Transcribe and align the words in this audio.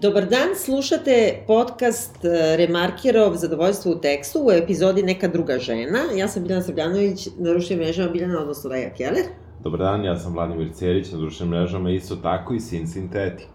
Dobar 0.00 0.26
dan, 0.26 0.48
slušate 0.56 1.44
podcast 1.46 2.24
e, 2.24 2.56
Remarkerov 2.56 3.34
Zadovoljstvo 3.34 3.92
u 3.92 4.00
tekstu 4.00 4.46
u 4.46 4.52
epizodi 4.52 5.02
Neka 5.02 5.28
druga 5.28 5.58
žena. 5.58 5.98
Ja 6.16 6.28
sam 6.28 6.42
Biljana 6.42 6.62
Srbljanović, 6.62 7.26
na 7.38 7.50
društvenim 7.50 7.84
mrežama 7.84 8.10
Biljana, 8.10 8.40
odnosno 8.40 8.70
Leja 8.70 8.90
Keller. 8.94 9.24
Dobar 9.62 9.80
dan, 9.80 10.04
ja 10.04 10.18
sam 10.18 10.32
Vladimir 10.32 10.72
Cerić, 10.74 11.12
na 11.12 11.18
društvenim 11.18 11.54
mrežama 11.54 11.90
isto 11.90 12.16
tako 12.16 12.54
i 12.54 12.60
Sin 12.60 12.88
Sintetik. 12.88 13.46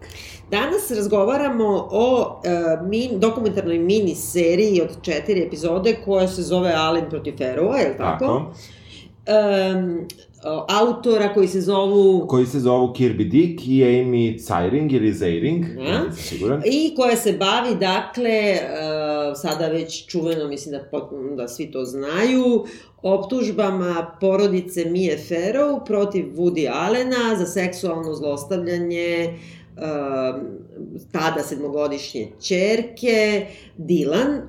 Danas 0.50 0.90
razgovaramo 0.90 1.88
o 1.90 2.40
e, 2.44 2.50
min, 2.88 3.20
dokumentarnoj 3.20 3.78
mini 3.78 4.14
seriji 4.14 4.82
od 4.82 5.02
četiri 5.02 5.46
epizode 5.46 5.96
koja 6.04 6.28
se 6.28 6.42
zove 6.42 6.72
Alen 6.76 7.04
protiv 7.10 7.36
Ferova, 7.36 7.76
je 7.76 7.88
li 7.88 7.96
tako? 7.96 8.24
Tako. 8.24 8.52
Um, 9.76 10.08
autora 10.68 11.34
koji 11.34 11.48
se 11.48 11.60
zovu... 11.60 12.26
Koji 12.26 12.46
se 12.46 12.60
zovu 12.60 12.88
Kirby 12.88 13.30
Dick 13.30 13.66
i 13.66 13.82
Amy 13.82 14.38
Zeiring 14.38 14.92
ili 14.92 15.12
Zeiring, 15.12 15.64
ja 15.78 16.04
nisam 16.04 16.12
siguran. 16.12 16.62
I 16.64 16.94
koja 16.96 17.16
se 17.16 17.32
bavi, 17.32 17.74
dakle, 17.80 18.52
uh, 18.52 19.36
sada 19.36 19.68
već 19.68 20.06
čuveno, 20.06 20.48
mislim 20.48 20.72
da, 20.72 21.08
da 21.36 21.48
svi 21.48 21.70
to 21.70 21.84
znaju, 21.84 22.64
optužbama 23.02 24.16
porodice 24.20 24.84
Mije 24.84 25.18
Farrow 25.28 25.84
protiv 25.86 26.24
Woody 26.24 26.70
Allena 26.72 27.36
za 27.38 27.46
seksualno 27.46 28.14
zlostavljanje 28.14 29.38
uh, 29.76 29.82
tada 31.12 31.42
sedmogodišnje 31.42 32.28
čerke, 32.42 33.46
Dilan, 33.76 34.36
uh, 34.36 34.42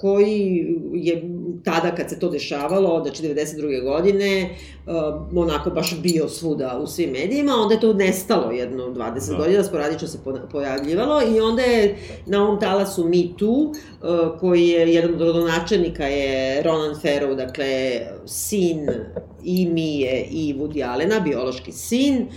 koji 0.00 0.66
je 0.92 1.22
tada 1.64 1.94
kad 1.94 2.10
se 2.10 2.18
to 2.18 2.28
dešavalo, 2.28 3.02
znači 3.02 3.22
92. 3.22 3.82
godine, 3.84 4.50
uh, 4.86 4.92
onako 5.38 5.70
baš 5.70 6.00
bio 6.02 6.28
svuda 6.28 6.78
u 6.82 6.86
svim 6.86 7.10
medijima, 7.10 7.52
onda 7.54 7.74
je 7.74 7.80
to 7.80 7.92
nestalo 7.92 8.50
jedno 8.50 8.84
20 8.84 9.30
Da. 9.30 9.36
godina, 9.36 9.64
sporadično 9.64 10.08
se 10.08 10.18
po- 10.24 10.38
pojavljivalo 10.52 11.20
i 11.36 11.40
onda 11.40 11.62
je 11.62 11.96
na 12.26 12.42
ovom 12.44 12.60
talasu 12.60 13.04
Me 13.04 13.22
Too, 13.38 13.48
uh, 13.50 13.72
koji 14.40 14.68
je 14.68 14.94
jedan 14.94 15.14
od 15.14 15.20
rodonačelnika 15.20 16.04
je 16.06 16.62
Ronan 16.62 16.94
Farrow, 16.94 17.36
dakle 17.36 18.00
sin 18.26 18.88
i 19.44 19.66
Mije 19.66 20.26
i 20.30 20.54
Woody 20.58 20.92
Allena, 20.92 21.20
biološki 21.20 21.72
sin, 21.72 22.22
uh, 22.22 22.34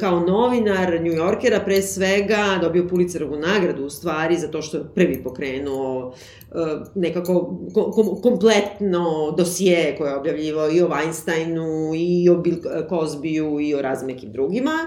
kao 0.00 0.20
novinar 0.20 1.00
New 1.00 1.12
Yorkera 1.12 1.64
pre 1.64 1.82
svega 1.82 2.58
dobio 2.60 2.88
Pulitzerovu 2.88 3.36
nagradu 3.36 3.84
u 3.84 3.90
stvari 3.90 4.38
za 4.38 4.48
to 4.48 4.62
što 4.62 4.76
je 4.76 4.84
prvi 4.94 5.22
pokrenuo 5.22 6.06
uh, 6.06 6.14
nekako 6.94 7.58
kom, 7.74 7.92
kom, 7.92 8.22
kompletno 8.22 9.34
dosije 9.36 9.96
koje 9.98 10.10
je 10.10 10.16
objavljivao 10.16 10.70
i 10.70 10.82
o 10.82 10.88
Weinsteinu 10.88 11.94
i 11.96 12.28
o 12.28 12.36
Bill 12.36 12.56
Cosbyu 12.90 13.68
i 13.68 13.74
o 13.74 13.82
raznim 13.82 14.14
nekim 14.14 14.32
drugima. 14.32 14.86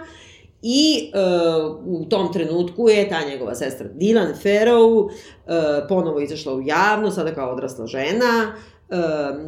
I 0.61 1.11
uh, 1.13 2.01
u 2.01 2.05
tom 2.05 2.33
trenutku 2.33 2.89
je 2.89 3.09
ta 3.09 3.19
njegova 3.29 3.55
sestra 3.55 3.87
Dylan 3.95 4.33
Farrow 4.43 5.03
uh, 5.03 5.11
ponovo 5.89 6.19
izašla 6.19 6.53
u 6.53 6.61
javno, 6.61 7.11
sada 7.11 7.33
kao 7.33 7.51
odrasla 7.51 7.87
žena, 7.87 8.53
uh, 8.89 8.97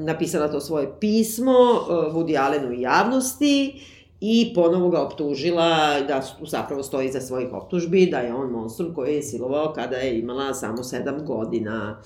napisala 0.03 0.47
to 0.47 0.59
svoje 0.59 0.99
pismo 0.99 1.51
uh, 1.51 2.15
Woody 2.15 2.45
Allenu 2.45 2.73
i 2.73 2.81
javnosti 2.81 3.81
i 4.21 4.51
ponovo 4.55 4.89
ga 4.89 5.01
optužila 5.01 5.99
da 6.07 6.21
zapravo 6.47 6.83
stoji 6.83 7.07
iza 7.07 7.21
svojih 7.21 7.53
optužbi, 7.53 8.05
da 8.05 8.17
je 8.19 8.33
on 8.33 8.51
monstrum 8.51 8.93
koji 8.93 9.15
je 9.15 9.23
silovao 9.23 9.73
kada 9.73 9.95
je 9.95 10.19
imala 10.19 10.53
samo 10.53 10.83
sedam 10.83 11.25
godina. 11.25 12.01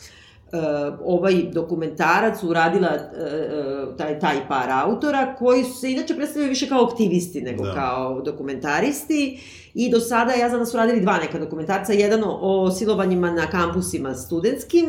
Uh, 0.54 0.60
ovaj 1.06 1.34
dokumentarac 1.52 2.44
uradila 2.44 2.90
uh, 2.90 3.98
taj, 3.98 4.20
taj 4.20 4.48
par 4.48 4.70
autora 4.70 5.36
koji 5.36 5.64
su 5.64 5.74
se 5.74 5.92
inače 5.92 6.16
predstavljaju 6.16 6.50
više 6.50 6.70
kao 6.70 6.84
aktivisti 6.84 7.42
nego 7.42 7.64
Da. 7.64 7.74
kao 7.74 8.22
dokumentaristi 8.22 9.40
i 9.74 9.92
do 9.92 10.00
sada 10.00 10.34
ja 10.34 10.50
znam 10.50 10.60
da 10.62 10.66
su 10.66 10.78
radili 10.78 11.02
dva 11.02 11.18
neka 11.18 11.40
dokumentarca, 11.40 11.94
jedan 11.94 12.24
o, 12.24 12.38
o 12.42 12.72
silovanjima 12.72 13.32
na 13.32 13.48
kampusima 13.48 14.16
studentskim 14.16 14.86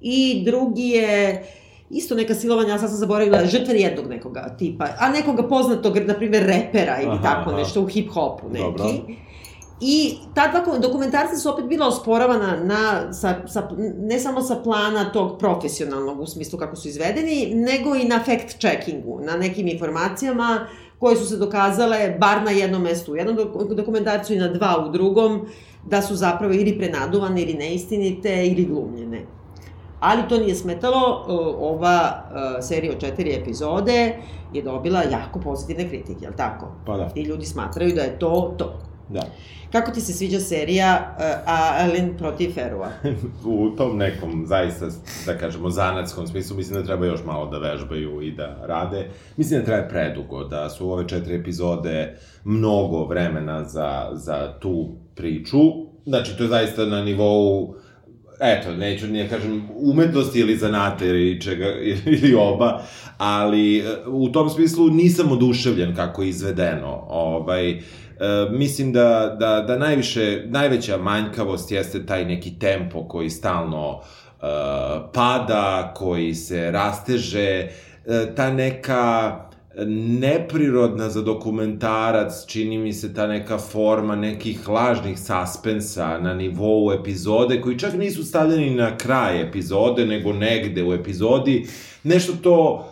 i 0.00 0.42
drugi 0.44 0.88
je 0.88 1.44
isto 1.90 2.14
neka 2.14 2.34
silovanja, 2.34 2.68
ja 2.68 2.78
sad 2.78 2.88
sam 2.88 2.98
zaboravila, 2.98 3.44
žrtve 3.44 3.74
jednog 3.74 4.06
nekoga 4.06 4.56
tipa, 4.58 4.86
a 4.98 5.08
nekoga 5.08 5.48
poznatog, 5.48 5.96
na 5.96 6.14
primjer, 6.14 6.42
repera 6.42 7.00
ili 7.02 7.12
Aha, 7.12 7.22
tako 7.22 7.50
aha. 7.50 7.58
nešto 7.58 7.80
u 7.80 7.86
hip-hopu 7.86 8.52
neki. 8.52 8.64
Dobro. 8.64 8.84
I 9.80 10.14
ta 10.34 10.48
dva 10.48 10.78
dokumentarca 10.78 11.36
su 11.36 11.50
opet 11.50 11.64
bila 11.64 11.86
osporavana 11.86 12.64
na, 12.64 13.12
sa, 13.12 13.34
sa, 13.46 13.68
ne 13.98 14.18
samo 14.18 14.42
sa 14.42 14.56
plana 14.56 15.12
tog 15.12 15.38
profesionalnog 15.38 16.20
u 16.20 16.26
smislu 16.26 16.58
kako 16.58 16.76
su 16.76 16.88
izvedeni, 16.88 17.54
nego 17.54 17.94
i 17.96 18.04
na 18.04 18.20
fact-checkingu, 18.26 19.24
na 19.24 19.36
nekim 19.36 19.68
informacijama 19.68 20.66
koje 20.98 21.16
su 21.16 21.26
se 21.26 21.36
dokazale, 21.36 22.16
bar 22.18 22.42
na 22.42 22.50
jednom 22.50 22.82
mestu 22.82 23.12
u 23.12 23.16
jednom 23.16 23.36
dok- 23.36 23.74
dokumentarcu 23.74 24.32
i 24.32 24.36
na 24.36 24.48
dva 24.48 24.86
u 24.88 24.92
drugom, 24.92 25.46
da 25.86 26.02
su 26.02 26.14
zapravo 26.14 26.54
ili 26.54 26.78
prenaduvane 26.78 27.42
ili 27.42 27.54
neistinite 27.54 28.46
ili 28.46 28.64
glumljene. 28.64 29.26
Ali 30.00 30.28
to 30.28 30.38
nije 30.38 30.54
smetalo, 30.54 31.24
o, 31.28 31.56
ova 31.60 32.24
e, 32.58 32.62
serija 32.62 32.92
od 32.92 33.00
četiri 33.00 33.34
epizode 33.34 34.16
je 34.52 34.62
dobila 34.62 35.02
jako 35.02 35.40
pozitivne 35.40 35.88
kritike, 35.88 36.24
jel 36.24 36.32
tako? 36.36 36.66
Pa 36.86 36.96
da, 36.96 37.10
I 37.14 37.22
ljudi 37.22 37.46
smatraju 37.46 37.94
da 37.94 38.02
je 38.02 38.18
to 38.18 38.54
to. 38.58 38.78
da. 39.08 39.22
Kako 39.72 39.90
ti 39.90 40.00
se 40.00 40.12
sviđa 40.12 40.40
serija 40.40 41.16
uh, 41.18 41.24
Allen 41.46 42.16
protiv 42.18 42.52
Ferua? 42.54 42.88
U 43.44 43.70
tom 43.76 43.96
nekom, 43.96 44.44
zaista, 44.46 44.86
da 45.26 45.38
kažemo, 45.38 45.70
zanatskom 45.70 46.26
smislu, 46.26 46.56
mislim 46.56 46.80
da 46.80 46.86
treba 46.86 47.06
još 47.06 47.24
malo 47.24 47.46
da 47.46 47.58
vežbaju 47.58 48.22
i 48.22 48.32
da 48.32 48.56
rade. 48.66 49.08
Mislim 49.36 49.60
da 49.60 49.66
traje 49.66 49.88
predugo, 49.88 50.44
da 50.44 50.70
su 50.70 50.92
ove 50.92 51.08
četiri 51.08 51.34
epizode 51.34 52.16
mnogo 52.44 53.04
vremena 53.04 53.64
za, 53.64 54.08
za 54.12 54.52
tu 54.60 54.88
priču. 55.14 55.58
Znači, 56.06 56.36
to 56.36 56.42
je 56.42 56.48
zaista 56.48 56.86
na 56.86 57.02
nivou 57.02 57.74
eto, 58.40 58.72
neću 58.72 59.06
nije 59.06 59.28
kažem 59.28 59.68
umetnosti 59.74 60.40
ili 60.40 60.56
zanata 60.56 61.04
ili 61.04 61.40
čega, 61.40 61.66
ili 62.06 62.34
oba, 62.34 62.82
ali 63.18 63.78
e, 63.78 63.82
u 64.06 64.28
tom 64.28 64.50
smislu 64.50 64.90
nisam 64.90 65.32
oduševljen 65.32 65.96
kako 65.96 66.22
je 66.22 66.28
izvedeno. 66.28 67.04
Ovaj, 67.08 67.70
e, 67.70 67.78
mislim 68.50 68.92
da, 68.92 69.36
da, 69.40 69.60
da 69.60 69.78
najviše, 69.78 70.42
najveća 70.46 70.96
manjkavost 70.96 71.72
jeste 71.72 72.06
taj 72.06 72.24
neki 72.24 72.58
tempo 72.58 73.08
koji 73.08 73.30
stalno 73.30 74.00
e, 74.00 74.46
pada, 75.12 75.94
koji 75.96 76.34
se 76.34 76.70
rasteže, 76.70 77.68
ta 78.36 78.50
neka 78.50 79.36
neprirodna 80.20 81.08
za 81.08 81.22
dokumentarac, 81.22 82.46
čini 82.46 82.78
mi 82.78 82.92
se 82.92 83.14
ta 83.14 83.26
neka 83.26 83.58
forma 83.58 84.16
nekih 84.16 84.68
lažnih 84.68 85.18
suspensa 85.18 86.18
na 86.18 86.34
nivou 86.34 86.92
epizode, 86.92 87.60
koji 87.60 87.78
čak 87.78 87.94
nisu 87.94 88.24
stavljeni 88.24 88.74
na 88.74 88.96
kraj 88.96 89.42
epizode, 89.42 90.06
nego 90.06 90.32
negde 90.32 90.84
u 90.84 90.94
epizodi, 90.94 91.66
nešto 92.04 92.32
to 92.42 92.86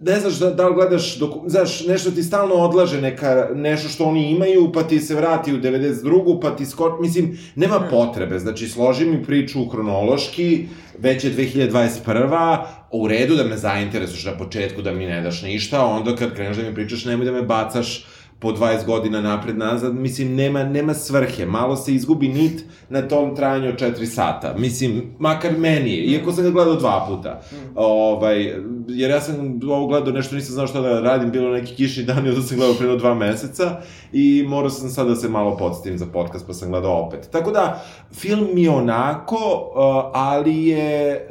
ne 0.00 0.20
znaš 0.20 0.38
da, 0.38 0.50
da 0.50 0.68
li 0.68 0.74
gledaš, 0.74 1.18
doku, 1.18 1.42
znaš, 1.46 1.86
nešto 1.86 2.10
ti 2.10 2.22
stalno 2.22 2.54
odlaže 2.54 3.00
neka, 3.00 3.48
nešto 3.54 3.88
što 3.88 4.04
oni 4.04 4.30
imaju, 4.30 4.72
pa 4.72 4.82
ti 4.82 5.00
se 5.00 5.14
vrati 5.14 5.54
u 5.54 5.58
92. 5.60 6.40
pa 6.42 6.56
ti 6.56 6.66
skor, 6.66 6.92
mislim, 7.00 7.38
nema 7.54 7.80
potrebe, 7.90 8.38
znači, 8.38 8.68
složi 8.68 9.06
mi 9.06 9.24
priču 9.24 9.66
hronološki, 9.68 10.66
već 10.98 11.24
je 11.24 11.32
2021. 11.32 12.64
U 12.90 13.08
redu 13.08 13.36
da 13.36 13.44
me 13.44 13.56
zainteresuješ 13.56 14.24
na 14.24 14.32
početku, 14.38 14.82
da 14.82 14.92
mi 14.92 15.06
ne 15.06 15.20
daš 15.20 15.42
ništa, 15.42 15.84
onda 15.84 16.16
kad 16.16 16.34
kreneš 16.34 16.56
da 16.56 16.62
mi 16.62 16.74
pričaš, 16.74 17.04
nemoj 17.04 17.26
da 17.26 17.32
me 17.32 17.42
bacaš 17.42 18.04
po 18.40 18.52
20 18.52 18.86
godina 18.86 19.20
napred 19.20 19.58
nazad, 19.58 19.94
mislim, 19.94 20.34
nema, 20.34 20.64
nema 20.64 20.94
svrhe, 20.94 21.46
malo 21.46 21.76
se 21.76 21.94
izgubi 21.94 22.28
nit 22.28 22.64
na 22.88 23.08
tom 23.08 23.36
trajanju 23.36 23.68
od 23.68 23.80
4 23.80 24.06
sata, 24.06 24.54
mislim, 24.58 25.14
makar 25.18 25.52
meni 25.58 25.90
iako 25.90 26.32
sam 26.32 26.44
ga 26.44 26.50
gledao 26.50 26.76
dva 26.76 27.06
puta, 27.08 27.40
ovaj, 27.74 28.54
jer 28.88 29.10
ja 29.10 29.20
sam 29.20 29.60
ovo 29.70 29.86
gledao, 29.86 30.12
nešto 30.12 30.34
nisam 30.34 30.54
znao 30.54 30.66
šta 30.66 30.80
da 30.80 31.00
radim, 31.00 31.30
bilo 31.30 31.50
neki 31.50 31.74
kišni 31.74 32.04
dan 32.04 32.26
i 32.26 32.28
onda 32.28 32.42
sam 32.42 32.56
gledao 32.56 32.76
pre 32.76 32.96
dva 32.96 33.14
meseca 33.14 33.76
i 34.12 34.44
morao 34.48 34.70
sam 34.70 34.88
sad 34.88 35.08
da 35.08 35.16
se 35.16 35.28
malo 35.28 35.56
podsjetim 35.56 35.98
za 35.98 36.06
podcast, 36.06 36.46
pa 36.46 36.54
sam 36.54 36.70
gledao 36.70 37.06
opet. 37.06 37.28
Tako 37.32 37.50
da, 37.50 37.84
film 38.12 38.48
mi 38.54 38.68
onako, 38.68 39.36
uh, 39.36 40.10
ali 40.14 40.66
je, 40.66 41.26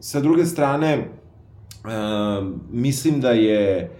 sa 0.00 0.20
druge 0.20 0.46
strane, 0.46 1.08
mislim 2.70 3.20
da 3.20 3.30
je, 3.30 3.90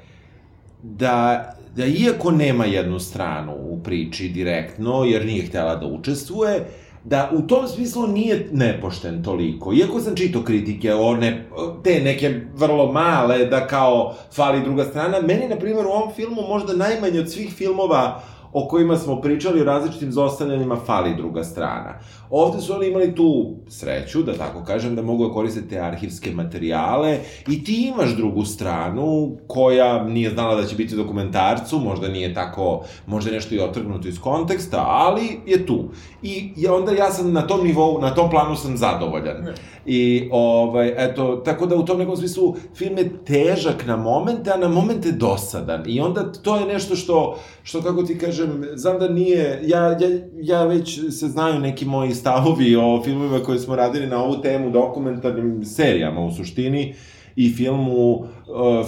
da 0.83 1.58
da 1.79 1.87
iako 1.87 2.31
nema 2.31 2.65
jednu 2.65 2.99
stranu 2.99 3.53
u 3.53 3.83
priči 3.83 4.29
direktno, 4.29 5.05
jer 5.05 5.27
nije 5.27 5.47
htela 5.47 5.77
da 5.77 5.87
učestvuje, 5.87 6.65
da 7.05 7.31
u 7.33 7.43
tom 7.43 7.69
smislu 7.69 8.07
nije 8.07 8.49
nepošten 8.53 9.23
toliko. 9.23 9.73
Iako 9.73 10.01
sam 10.01 10.17
čitao 10.17 10.43
kritike 10.43 10.95
o 10.95 11.17
ne, 11.17 11.47
te 11.85 12.01
neke 12.01 12.41
vrlo 12.55 12.93
male, 12.93 13.47
da 13.47 13.67
kao 13.67 14.15
fali 14.35 14.63
druga 14.63 14.85
strana, 14.85 15.21
meni, 15.21 15.49
na 15.49 15.57
primjer, 15.57 15.87
u 15.87 15.91
ovom 15.91 16.13
filmu 16.17 16.43
možda 16.49 16.73
najmanje 16.73 17.21
od 17.21 17.33
svih 17.33 17.55
filmova 17.55 18.23
o 18.53 18.69
kojima 18.69 18.97
smo 18.97 19.21
pričali 19.21 19.61
o 19.61 19.65
različitim 19.65 20.13
zostavljanjima 20.13 20.77
fali 20.87 21.17
druga 21.17 21.45
strana. 21.45 21.99
Ovde 22.31 22.63
su 22.63 22.75
oni 22.75 22.87
imali 22.87 23.15
tu 23.15 23.57
sreću, 23.69 24.23
da 24.23 24.35
tako 24.35 24.65
kažem, 24.65 24.97
da 24.97 25.03
mogu 25.03 25.29
da 25.29 25.33
koriste 25.33 25.69
te 25.69 25.79
arhivske 25.79 26.31
materijale 26.31 27.19
i 27.49 27.65
ti 27.65 27.93
imaš 27.95 28.17
drugu 28.17 28.45
stranu 28.45 29.37
koja 29.47 30.05
nije 30.05 30.31
znala 30.31 30.55
da 30.55 30.67
će 30.67 30.77
biti 30.77 30.95
u 30.95 30.99
dokumentarcu, 30.99 31.79
možda 31.79 32.09
nije 32.09 32.35
tako, 32.35 32.85
možda 33.07 33.31
je 33.31 33.35
nešto 33.35 33.55
i 33.55 33.61
otrgnuto 33.61 34.09
iz 34.09 34.21
konteksta, 34.21 34.85
ali 34.89 35.41
je 35.47 35.67
tu. 35.67 35.89
I, 36.23 36.67
onda 36.67 36.93
ja 36.93 37.11
sam 37.11 37.33
na 37.33 37.47
tom 37.47 37.67
nivou, 37.67 38.01
na 38.01 38.15
tom 38.15 38.31
planu 38.31 38.57
sam 38.57 38.77
zadovoljan. 38.77 39.47
I, 39.87 40.29
ovaj, 40.33 40.95
eto, 40.97 41.37
tako 41.37 41.67
da 41.67 41.77
u 41.77 41.85
tom 41.85 41.99
nekom 41.99 42.17
smislu 42.17 42.57
film 42.75 42.99
je 42.99 43.25
težak 43.25 43.87
na 43.87 43.97
momente, 43.97 44.51
a 44.53 44.57
na 44.57 44.69
momente 44.69 45.13
dosadan. 45.13 45.83
I 45.87 46.01
onda 46.01 46.33
to 46.33 46.57
je 46.57 46.67
nešto 46.67 46.97
što, 46.97 47.39
što 47.63 47.83
kako 47.83 48.03
ti 48.03 48.19
kažem, 48.39 48.65
znam 48.75 48.99
da 48.99 49.09
nije, 49.09 49.61
ja, 49.63 49.81
ja, 49.81 50.09
ja 50.41 50.65
već 50.65 51.01
se 51.11 51.29
znaju 51.29 51.61
neki 51.61 51.85
moji 51.85 52.15
stavovi 52.15 52.77
o 52.77 53.03
filmovima 53.05 53.45
koje 53.45 53.59
smo 53.59 53.77
radili 53.77 54.07
na 54.07 54.25
ovu 54.25 54.43
temu, 54.43 54.71
dokumentarnim 54.71 55.65
serijama 55.65 56.21
u 56.21 56.31
suštini, 56.31 56.95
i 57.37 57.51
filmu, 57.51 58.13
uh, 58.13 58.27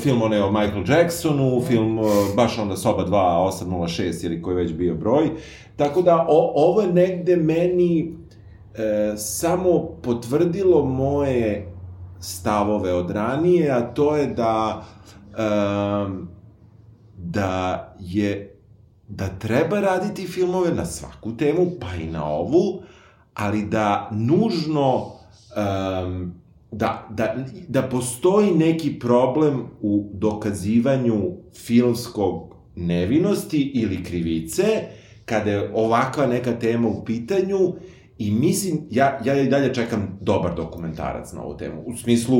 film 0.02 0.22
one 0.22 0.42
o 0.42 0.52
Michael 0.52 0.84
Jacksonu, 0.88 1.60
film 1.66 1.98
uh, 1.98 2.06
baš 2.36 2.58
onda 2.58 2.76
Soba 2.76 3.04
2, 3.04 3.10
806 3.66 4.26
ili 4.26 4.42
koji 4.42 4.56
već 4.56 4.72
bio 4.72 4.94
broj. 4.94 5.30
Tako 5.76 6.02
da 6.02 6.26
o, 6.28 6.52
ovo 6.54 6.80
je 6.80 6.92
negde 6.92 7.36
meni 7.36 8.14
e, 8.74 9.16
samo 9.16 9.96
potvrdilo 10.02 10.84
moje 10.84 11.72
stavove 12.20 12.94
od 12.94 13.10
ranije, 13.10 13.70
a 13.70 13.80
to 13.80 14.16
je 14.16 14.26
da 14.26 14.84
e, 15.38 16.30
da 17.16 17.94
je 18.00 18.49
da 19.10 19.28
treba 19.28 19.80
raditi 19.80 20.26
filmove 20.26 20.74
na 20.74 20.84
svaku 20.84 21.36
temu, 21.36 21.70
pa 21.80 21.94
i 21.94 22.06
na 22.06 22.24
ovu, 22.24 22.82
ali 23.34 23.62
da 23.62 24.10
nužno 24.12 24.96
um, 24.96 26.34
da, 26.72 27.08
da, 27.10 27.34
da 27.68 27.82
postoji 27.82 28.50
neki 28.50 28.98
problem 28.98 29.62
u 29.80 30.10
dokazivanju 30.14 31.32
filmskog 31.54 32.54
nevinosti 32.76 33.62
ili 33.74 34.04
krivice, 34.04 34.64
kada 35.24 35.50
je 35.50 35.70
ovakva 35.74 36.26
neka 36.26 36.52
tema 36.52 36.88
u 36.88 37.04
pitanju, 37.04 37.74
I 38.20 38.30
mislim, 38.30 38.78
ja, 38.90 39.18
ja 39.24 39.40
i 39.40 39.48
dalje 39.48 39.74
čekam 39.74 40.18
dobar 40.20 40.54
dokumentarac 40.54 41.32
na 41.32 41.42
ovu 41.42 41.56
temu. 41.56 41.82
U 41.86 41.96
smislu, 41.96 42.36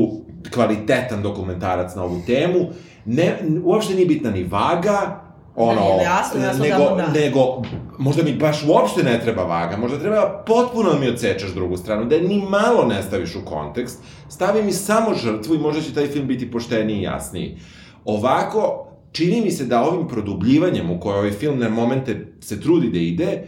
kvalitetan 0.53 1.23
dokumentarac 1.23 1.95
na 1.95 2.03
ovu 2.03 2.21
temu. 2.25 2.67
Ne, 3.05 3.39
uopšte 3.63 3.95
nije 3.95 4.05
bitna 4.05 4.31
ni 4.31 4.43
vaga, 4.43 5.21
ono, 5.55 5.81
Ne, 5.81 5.97
ne, 5.97 6.03
jasno, 6.03 6.43
jasno, 6.43 6.63
nego, 6.63 6.77
da, 6.77 6.95
da. 6.95 7.19
nego, 7.19 7.61
možda 7.97 8.23
mi 8.23 8.33
baš 8.33 8.63
uopšte 8.67 9.03
ne 9.03 9.19
treba 9.19 9.43
vaga, 9.43 9.77
možda 9.77 9.99
treba 9.99 10.43
potpuno 10.47 10.93
da 10.93 10.99
mi 10.99 11.07
odsečeš 11.07 11.49
drugu 11.49 11.77
stranu, 11.77 12.05
da 12.05 12.15
je 12.15 12.21
ni 12.21 12.45
malo 12.49 12.85
ne 12.85 13.03
staviš 13.03 13.35
u 13.35 13.45
kontekst, 13.45 13.99
stavi 14.29 14.63
mi 14.63 14.71
samo 14.71 15.15
žrtvu 15.15 15.55
i 15.55 15.59
možda 15.59 15.81
će 15.81 15.93
taj 15.93 16.07
film 16.07 16.27
biti 16.27 16.51
pošteniji 16.51 16.99
i 16.99 17.03
jasniji. 17.03 17.57
Ovako, 18.05 18.87
čini 19.11 19.41
mi 19.41 19.51
se 19.51 19.65
da 19.65 19.83
ovim 19.83 20.07
produbljivanjem 20.07 20.91
u 20.91 20.99
koje 20.99 21.17
ovaj 21.17 21.31
film 21.31 21.59
na 21.59 21.69
momente 21.69 22.27
se 22.39 22.61
trudi 22.61 22.89
da 22.89 22.99
ide, 22.99 23.43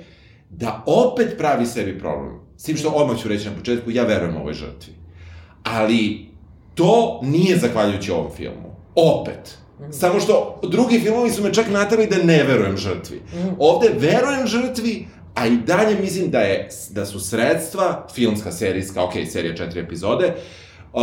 da 0.49 0.83
opet 0.85 1.37
pravi 1.37 1.65
sebi 1.65 1.99
problem. 1.99 2.39
S 2.57 2.63
tim 2.63 2.77
što 2.77 2.89
odmah 2.89 3.17
ću 3.17 3.27
reći 3.27 3.49
na 3.49 3.55
početku, 3.55 3.91
ja 3.91 4.03
verujem 4.03 4.37
ovoj 4.37 4.53
žrtvi. 4.53 4.93
Ali 5.63 6.25
to 6.75 7.19
nije 7.23 7.57
zahvaljujući 7.57 8.11
ovom 8.11 8.31
filmu. 8.35 8.75
Opet. 8.95 9.62
Samo 9.91 10.19
što 10.19 10.59
drugi 10.63 10.99
filmovi 10.99 11.31
su 11.31 11.43
me 11.43 11.53
čak 11.53 11.69
naterali 11.69 12.07
da 12.07 12.23
ne 12.23 12.43
verujem 12.43 12.77
žrtvi. 12.77 13.21
Ovde 13.59 13.89
verujem 13.97 14.47
žrtvi, 14.47 15.07
a 15.35 15.47
i 15.47 15.57
dalje 15.57 15.99
mislim 15.99 16.31
da 16.31 16.39
je 16.39 16.69
da 16.89 17.05
su 17.05 17.19
sredstva, 17.19 18.07
filmska, 18.13 18.51
serijska, 18.51 19.03
ok, 19.03 19.13
serija 19.31 19.55
četiri 19.55 19.79
epizode, 19.79 20.33
uh, 20.93 21.01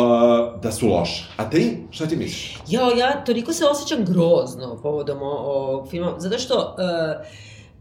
da 0.62 0.72
su 0.72 0.88
loša. 0.88 1.24
A 1.36 1.50
ti, 1.50 1.76
šta 1.90 2.06
ti 2.06 2.16
misliš? 2.16 2.58
Jo, 2.68 2.80
ja 2.96 3.24
toliko 3.24 3.52
se 3.52 3.64
osjećam 3.64 4.04
grozno 4.04 4.80
povodom 4.82 5.22
ovog 5.22 5.90
filma, 5.90 6.14
zato 6.18 6.38
što, 6.38 6.76
uh, 6.78 7.26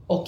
ok, 0.08 0.28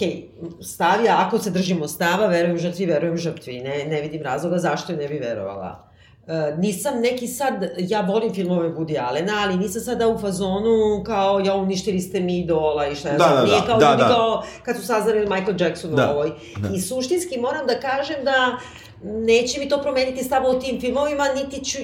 stavija, 0.61 1.23
ako 1.27 1.39
se 1.39 1.51
držimo 1.51 1.87
stava, 1.87 2.27
verujem 2.27 2.57
žrtvi, 2.57 2.85
verujem 2.85 3.17
žrtvi, 3.17 3.59
ne, 3.59 3.85
ne 3.85 4.01
vidim 4.01 4.21
razloga 4.21 4.57
zašto 4.57 4.91
je 4.91 4.97
ne 4.97 5.07
bi 5.07 5.19
verovala. 5.19 5.90
Uh, 6.31 6.59
nisam 6.59 6.99
neki 6.99 7.27
sad, 7.27 7.53
ja 7.77 8.01
volim 8.01 8.33
filmove 8.33 8.69
Woody 8.69 9.07
Allena, 9.07 9.33
ali 9.43 9.57
nisam 9.57 9.81
sada 9.81 10.07
u 10.07 10.17
fazonu 10.19 11.03
kao, 11.05 11.39
ja 11.39 11.55
uništili 11.55 11.99
ste 11.99 12.19
mi 12.19 12.39
idola 12.39 12.87
i 12.87 12.95
šta 12.95 13.09
ja 13.09 13.17
Da, 13.17 13.23
znam, 13.23 13.35
da, 13.35 13.43
nije 13.43 13.59
da, 13.59 13.65
kao 13.65 13.77
da, 13.79 13.91
ljudi 13.91 14.03
da. 14.03 14.07
kao 14.09 14.43
kad 14.63 14.75
su 14.77 14.85
saznali 14.85 15.19
Michael 15.19 15.55
Jackson 15.61 15.95
Da, 15.95 16.07
u 16.07 16.11
ovoj. 16.11 16.31
da. 16.57 16.69
I 16.75 16.81
suštinski 16.81 17.39
moram 17.39 17.67
da 17.67 17.79
kažem 17.79 18.15
da 18.23 18.57
neće 19.03 19.59
mi 19.59 19.69
to 19.69 19.81
promeniti 19.81 20.23
stav 20.23 20.45
o 20.45 20.53
tim 20.53 20.81
filmovima, 20.81 21.23
niti 21.35 21.65
ću, 21.65 21.77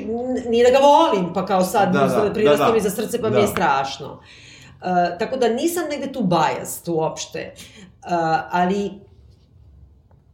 ni 0.50 0.64
da 0.64 0.70
ga 0.70 0.78
volim, 0.78 1.34
pa 1.34 1.46
kao 1.46 1.64
sad 1.64 1.94
Da, 1.94 2.00
da, 2.00 2.08
da, 2.08 2.24
da, 2.24 2.34
prirastao 2.34 2.66
da, 2.66 2.72
da. 2.72 2.76
mi 2.76 2.82
za 2.82 2.90
srce, 2.90 3.22
pa 3.22 3.30
Da. 3.30 3.36
mi 3.36 3.42
je 3.44 3.48
strašno. 3.48 4.08
Uh, 4.82 4.88
tako 5.20 5.38
da 5.38 5.50
nisam 5.50 5.84
negde 5.90 6.12
tu 6.12 6.22
biased 6.24 6.88
uopšte. 6.88 7.54
Uh, 7.56 8.12
ali 8.52 8.92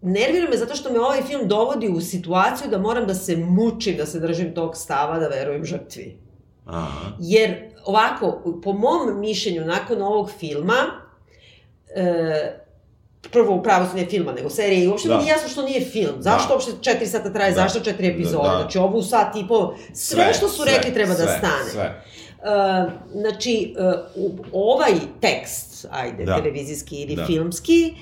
nervira 0.04 0.50
me 0.50 0.58
zato 0.58 0.76
što 0.76 0.92
me 0.92 1.00
ovaj 1.00 1.22
film 1.22 1.48
dovodi 1.48 1.88
u 1.88 2.02
situaciju 2.02 2.70
da 2.70 2.78
moram 2.78 3.08
da 3.08 3.14
se 3.16 3.36
mučim 3.38 3.98
da 3.98 4.06
se 4.06 4.20
držim 4.20 4.54
tog 4.54 4.78
stava 4.78 5.20
da 5.20 5.28
verujem 5.28 5.66
žrtvi. 5.66 6.18
Aha. 6.66 7.12
Jer 7.20 7.56
ovako, 7.86 8.32
po 8.64 8.74
mom 8.74 9.20
mišljenju, 9.20 9.66
nakon 9.66 10.02
ovog 10.02 10.32
filma, 10.32 10.74
e, 11.96 12.60
prvo 13.24 13.56
upravo 13.56 13.86
su 13.86 13.96
ne 13.96 14.06
filma, 14.06 14.32
nego 14.32 14.50
serije, 14.50 14.84
i 14.84 14.88
uopšte 14.88 15.08
Da. 15.10 15.16
mi 15.16 15.24
nije 15.24 15.32
jasno 15.32 15.50
što 15.50 15.62
nije 15.62 15.82
film. 15.82 16.16
Zašto 16.20 16.48
Da. 16.48 16.54
uopšte 16.54 16.72
četiri 16.82 17.08
sata 17.08 17.34
traje, 17.34 17.52
Da. 17.52 17.56
zašto 17.56 17.80
četiri 17.80 18.08
epizode? 18.08 18.50
Da. 18.50 18.58
Znači, 18.58 18.78
ovu 18.78 19.02
sat 19.02 19.36
i 19.36 19.48
po, 19.48 19.76
sve, 19.94 20.34
što 20.34 20.50
su 20.50 20.62
sve, 20.64 20.72
rekli 20.72 20.94
treba 20.94 21.10
da 21.10 21.16
sve, 21.18 21.38
stane. 21.38 21.70
Sve. 21.72 22.04
Uh, 22.38 22.92
znači, 23.14 23.76
uh, 23.78 23.94
u- 24.18 24.38
ovaj 24.54 24.92
tekst, 25.22 25.86
ajde, 25.92 26.26
Da. 26.26 26.36
televizijski 26.38 26.96
ili 26.98 27.16
Da. 27.16 27.26
filmski, 27.26 27.94
uh, 27.94 27.98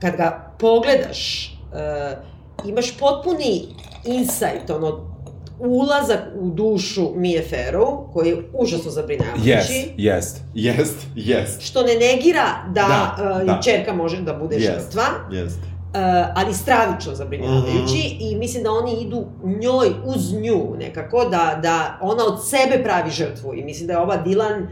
kad 0.00 0.16
ga 0.16 0.54
pogledaš, 0.58 1.46
uh, 1.72 2.68
imaš 2.68 2.98
potpuni 2.98 3.62
insight, 4.04 4.70
ono, 4.70 5.10
ulazak 5.58 6.18
u 6.34 6.50
dušu 6.50 7.12
Mije 7.14 7.44
Farrow, 7.50 8.12
koji 8.12 8.28
je 8.28 8.36
užasno 8.52 8.90
zabrinjavajući. 8.90 9.48
Jest, 9.48 9.72
jest, 9.96 10.40
jest, 10.54 10.96
jest. 11.14 11.62
Što 11.62 11.82
ne 11.82 11.94
negira 11.94 12.44
da, 12.68 12.86
Da, 13.16 13.16
uh, 13.40 13.46
da. 13.46 13.60
čerka 13.62 13.92
može 13.92 14.22
da 14.22 14.34
bude 14.34 14.56
Jest. 14.56 14.66
žrtva, 14.84 15.02
Jest. 15.32 15.58
uh, 15.58 15.64
ali 16.34 16.54
stravično 16.54 17.14
zabrinjavajući 17.14 17.72
Mhm. 17.98 18.16
i 18.20 18.36
mislim 18.36 18.62
da 18.62 18.70
oni 18.70 18.92
idu 18.92 19.24
njoj 19.42 19.88
uz 20.06 20.32
nju 20.32 20.74
nekako, 20.78 21.24
da, 21.24 21.58
da 21.62 21.98
ona 22.00 22.24
od 22.24 22.48
sebe 22.48 22.84
pravi 22.84 23.10
žrtvu 23.10 23.54
i 23.54 23.64
mislim 23.64 23.86
da 23.86 23.92
je 23.92 23.98
ova 23.98 24.16
Dilan 24.16 24.62
uh, 24.62 24.68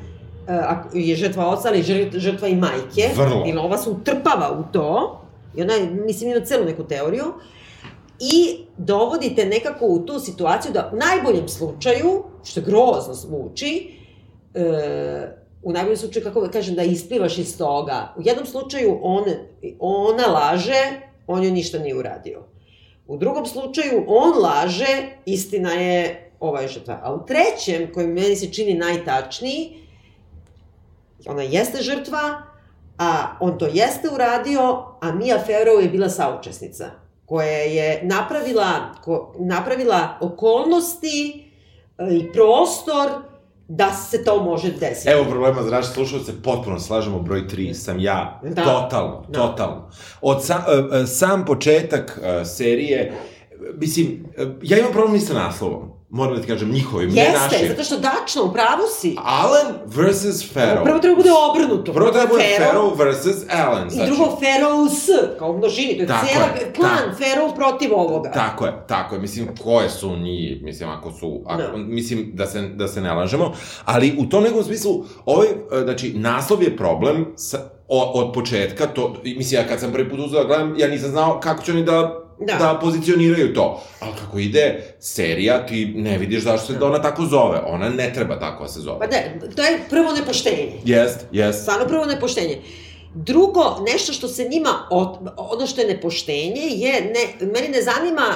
je 0.93 1.17
žrtva 1.17 1.49
oca, 1.49 1.69
ali 1.69 1.83
žrt- 1.83 2.19
žrtva 2.19 2.49
i 2.49 2.57
majke. 2.57 3.11
Vrlo. 3.15 3.45
I 3.47 3.57
ova 3.57 3.79
se 3.79 3.91
utrpava 3.91 4.59
u 4.61 4.73
to 4.73 5.21
i 5.57 5.63
ona, 5.63 5.75
je, 5.75 5.91
mislim, 5.91 6.31
ima 6.31 6.45
celu 6.45 6.65
neku 6.65 6.85
teoriju 6.85 7.25
i 8.21 8.59
dovodite 8.77 9.45
nekako 9.45 9.87
u 9.87 9.99
tu 9.99 10.21
situaciju 10.21 10.73
da 10.73 10.91
u 10.93 10.97
najboljem 10.97 11.49
slučaju, 11.49 12.25
što 12.45 12.61
grozno 12.61 13.15
zvuči, 13.15 13.91
e, 14.55 15.39
u 15.63 15.73
najboljem 15.73 15.97
slučaju, 15.97 16.25
kako 16.25 16.41
da 16.41 16.51
kažem, 16.51 16.75
da 16.75 16.83
isplivaš 16.83 17.39
iz 17.39 17.59
toga. 17.59 18.15
U 18.17 18.23
jednom 18.25 18.47
slučaju 18.47 18.99
on, 19.03 19.25
ona 19.79 20.27
laže, 20.27 21.01
on 21.27 21.43
joj 21.43 21.53
ništa 21.53 21.79
nije 21.79 21.97
uradio. 21.97 22.43
U 23.07 23.17
drugom 23.17 23.47
slučaju 23.47 24.05
on 24.07 24.43
laže, 24.43 25.09
istina 25.27 25.73
je 25.73 26.31
ova 26.41 26.61
je 26.61 26.69
žrtva. 26.69 27.01
A 27.03 27.15
u 27.15 27.27
trećem, 27.27 27.93
koji 27.95 28.07
meni 28.07 28.37
se 28.37 28.53
čini 28.53 28.75
najtačniji, 28.75 29.88
ona 31.29 31.43
jeste 31.43 31.83
žrtva, 31.83 32.43
a 32.99 33.37
on 33.41 33.59
to 33.59 33.67
jeste 33.67 34.09
uradio, 34.15 34.61
a 35.01 35.13
Mia 35.13 35.39
Farrow 35.49 35.81
je 35.83 35.89
bila 35.89 36.09
saučesnica 36.09 36.91
koja 37.27 37.59
je 37.59 38.01
napravila, 38.03 38.95
ko, 39.05 39.35
napravila 39.39 40.19
okolnosti 40.21 41.45
e, 41.99 42.17
i 42.17 42.33
prostor 42.33 43.09
da 43.69 43.93
se 43.93 44.25
to 44.25 44.43
može 44.43 44.73
desiti. 44.73 45.09
Evo 45.09 45.25
problema 45.25 45.63
za 45.63 45.71
naše 45.71 45.89
slušalce, 45.89 46.33
potpuno 46.43 46.79
slažemo, 46.79 47.19
broj 47.19 47.47
3 47.47 47.75
sam 47.75 48.01
ja, 48.01 48.41
Da. 48.43 48.65
totalno, 48.65 49.25
Da. 49.29 49.41
totalno. 49.41 49.91
Od 50.21 50.45
sa, 50.45 50.65
e, 50.69 50.97
e, 50.97 51.07
sam 51.07 51.45
početak 51.45 52.21
serije, 52.45 53.13
mislim, 53.75 54.27
ja 54.63 54.79
imam 54.79 54.93
problem 54.93 55.15
i 55.17 55.21
sa 55.21 55.35
naslovom. 55.35 55.98
Moram 56.11 56.35
da 56.37 56.41
ti 56.43 56.49
kažem, 56.49 56.71
njihovim, 56.71 57.11
ne 57.11 57.23
Jeste, 57.23 57.39
našim. 57.39 57.69
zato 57.69 57.85
što 57.85 57.97
tačno, 57.97 58.45
u 58.45 58.53
pravu 58.53 58.83
si. 59.01 59.17
Alan 59.25 59.75
versus 59.87 60.53
Farrell. 60.53 60.85
Prvo 60.85 60.99
treba 60.99 61.17
bude 61.17 61.31
obrnuto. 61.51 61.93
Prvo 61.93 62.11
treba 62.11 62.27
bude 62.27 62.43
Farrell 62.43 62.73
Farrell 62.73 62.95
versus 62.97 63.37
Alan. 63.51 63.89
I 63.89 64.07
drugo 64.07 64.25
Farrell 64.25 64.89
s, 64.89 65.39
kao 65.39 65.51
u 65.51 65.59
množini, 65.59 65.97
to 65.97 66.03
je 66.03 66.07
Tako 66.07 66.27
cijela 66.27 66.45
je, 66.47 66.73
klan. 66.77 67.15
Farrell 67.19 67.55
protiv 67.55 67.95
ovoga. 67.95 68.31
Tako 68.31 68.67
je, 68.67 68.73
tako 68.89 69.15
je. 69.15 69.21
Mislim, 69.21 69.49
koje 69.63 69.91
su 69.91 70.17
njih, 70.17 70.63
mislim, 70.63 70.91
ako 70.91 71.13
su, 71.13 71.43
ako, 71.47 71.63
Da. 71.63 71.77
mislim, 71.77 72.31
da 72.35 72.47
se, 72.47 72.63
da 72.63 72.89
se 72.89 73.01
ne 73.01 73.13
lažemo, 73.15 73.53
ali 73.85 74.17
u 74.19 74.29
tom 74.29 74.43
nekom 74.43 74.65
smislu, 74.65 75.05
ovaj, 75.25 75.47
e, 75.49 75.83
znači, 75.85 76.13
naslov 76.17 76.63
je 76.63 76.77
problem 76.77 77.27
sa, 77.37 77.59
o, 77.89 78.13
od 78.15 78.33
početka, 78.35 78.87
to, 78.87 79.15
mislim, 79.25 79.61
ja 79.61 79.69
kad 79.69 79.81
sam 79.81 79.93
prvi 79.93 80.11
put 80.11 80.19
uzeo 80.19 80.41
da 80.41 80.47
gledam, 80.47 80.75
ja 80.79 80.89
nisam 80.89 81.11
znao 81.11 81.41
kako 81.41 81.63
će 81.63 81.73
oni 81.73 81.85
da 81.85 82.25
Da. 82.41 82.53
da. 82.53 82.59
da 82.59 82.79
pozicioniraju 82.81 83.55
to. 83.55 83.83
Ali 84.01 84.13
kako 84.21 84.39
ide 84.39 84.95
serija, 85.01 85.67
ti 85.67 85.93
ne 85.97 86.19
vidiš 86.19 86.43
zašto 86.43 86.67
se 86.67 86.79
da 86.79 86.87
ona 86.87 87.03
tako 87.03 87.27
zove. 87.27 87.61
Ona 87.67 87.89
ne 87.89 88.13
treba 88.15 88.39
tako 88.41 88.63
da 88.63 88.69
se 88.69 88.81
zove. 88.81 88.99
Pa 88.99 89.07
da, 89.07 89.17
to 89.57 89.63
je 89.63 89.81
prvo 89.91 90.13
nepoštenje. 90.13 90.73
Jest, 90.85 91.27
jest. 91.33 91.63
Stvarno 91.63 91.87
prvo 91.87 92.05
nepoštenje. 92.07 92.59
Drugo, 93.15 93.77
nešto 93.93 94.13
što 94.13 94.29
se 94.29 94.45
njima, 94.45 94.71
od, 94.91 95.17
ono 95.37 95.67
što 95.67 95.81
je 95.81 95.87
nepoštenje, 95.87 96.63
je, 96.63 96.93
ne, 97.01 97.47
meni 97.47 97.69
ne 97.69 97.83
zanima 97.83 98.27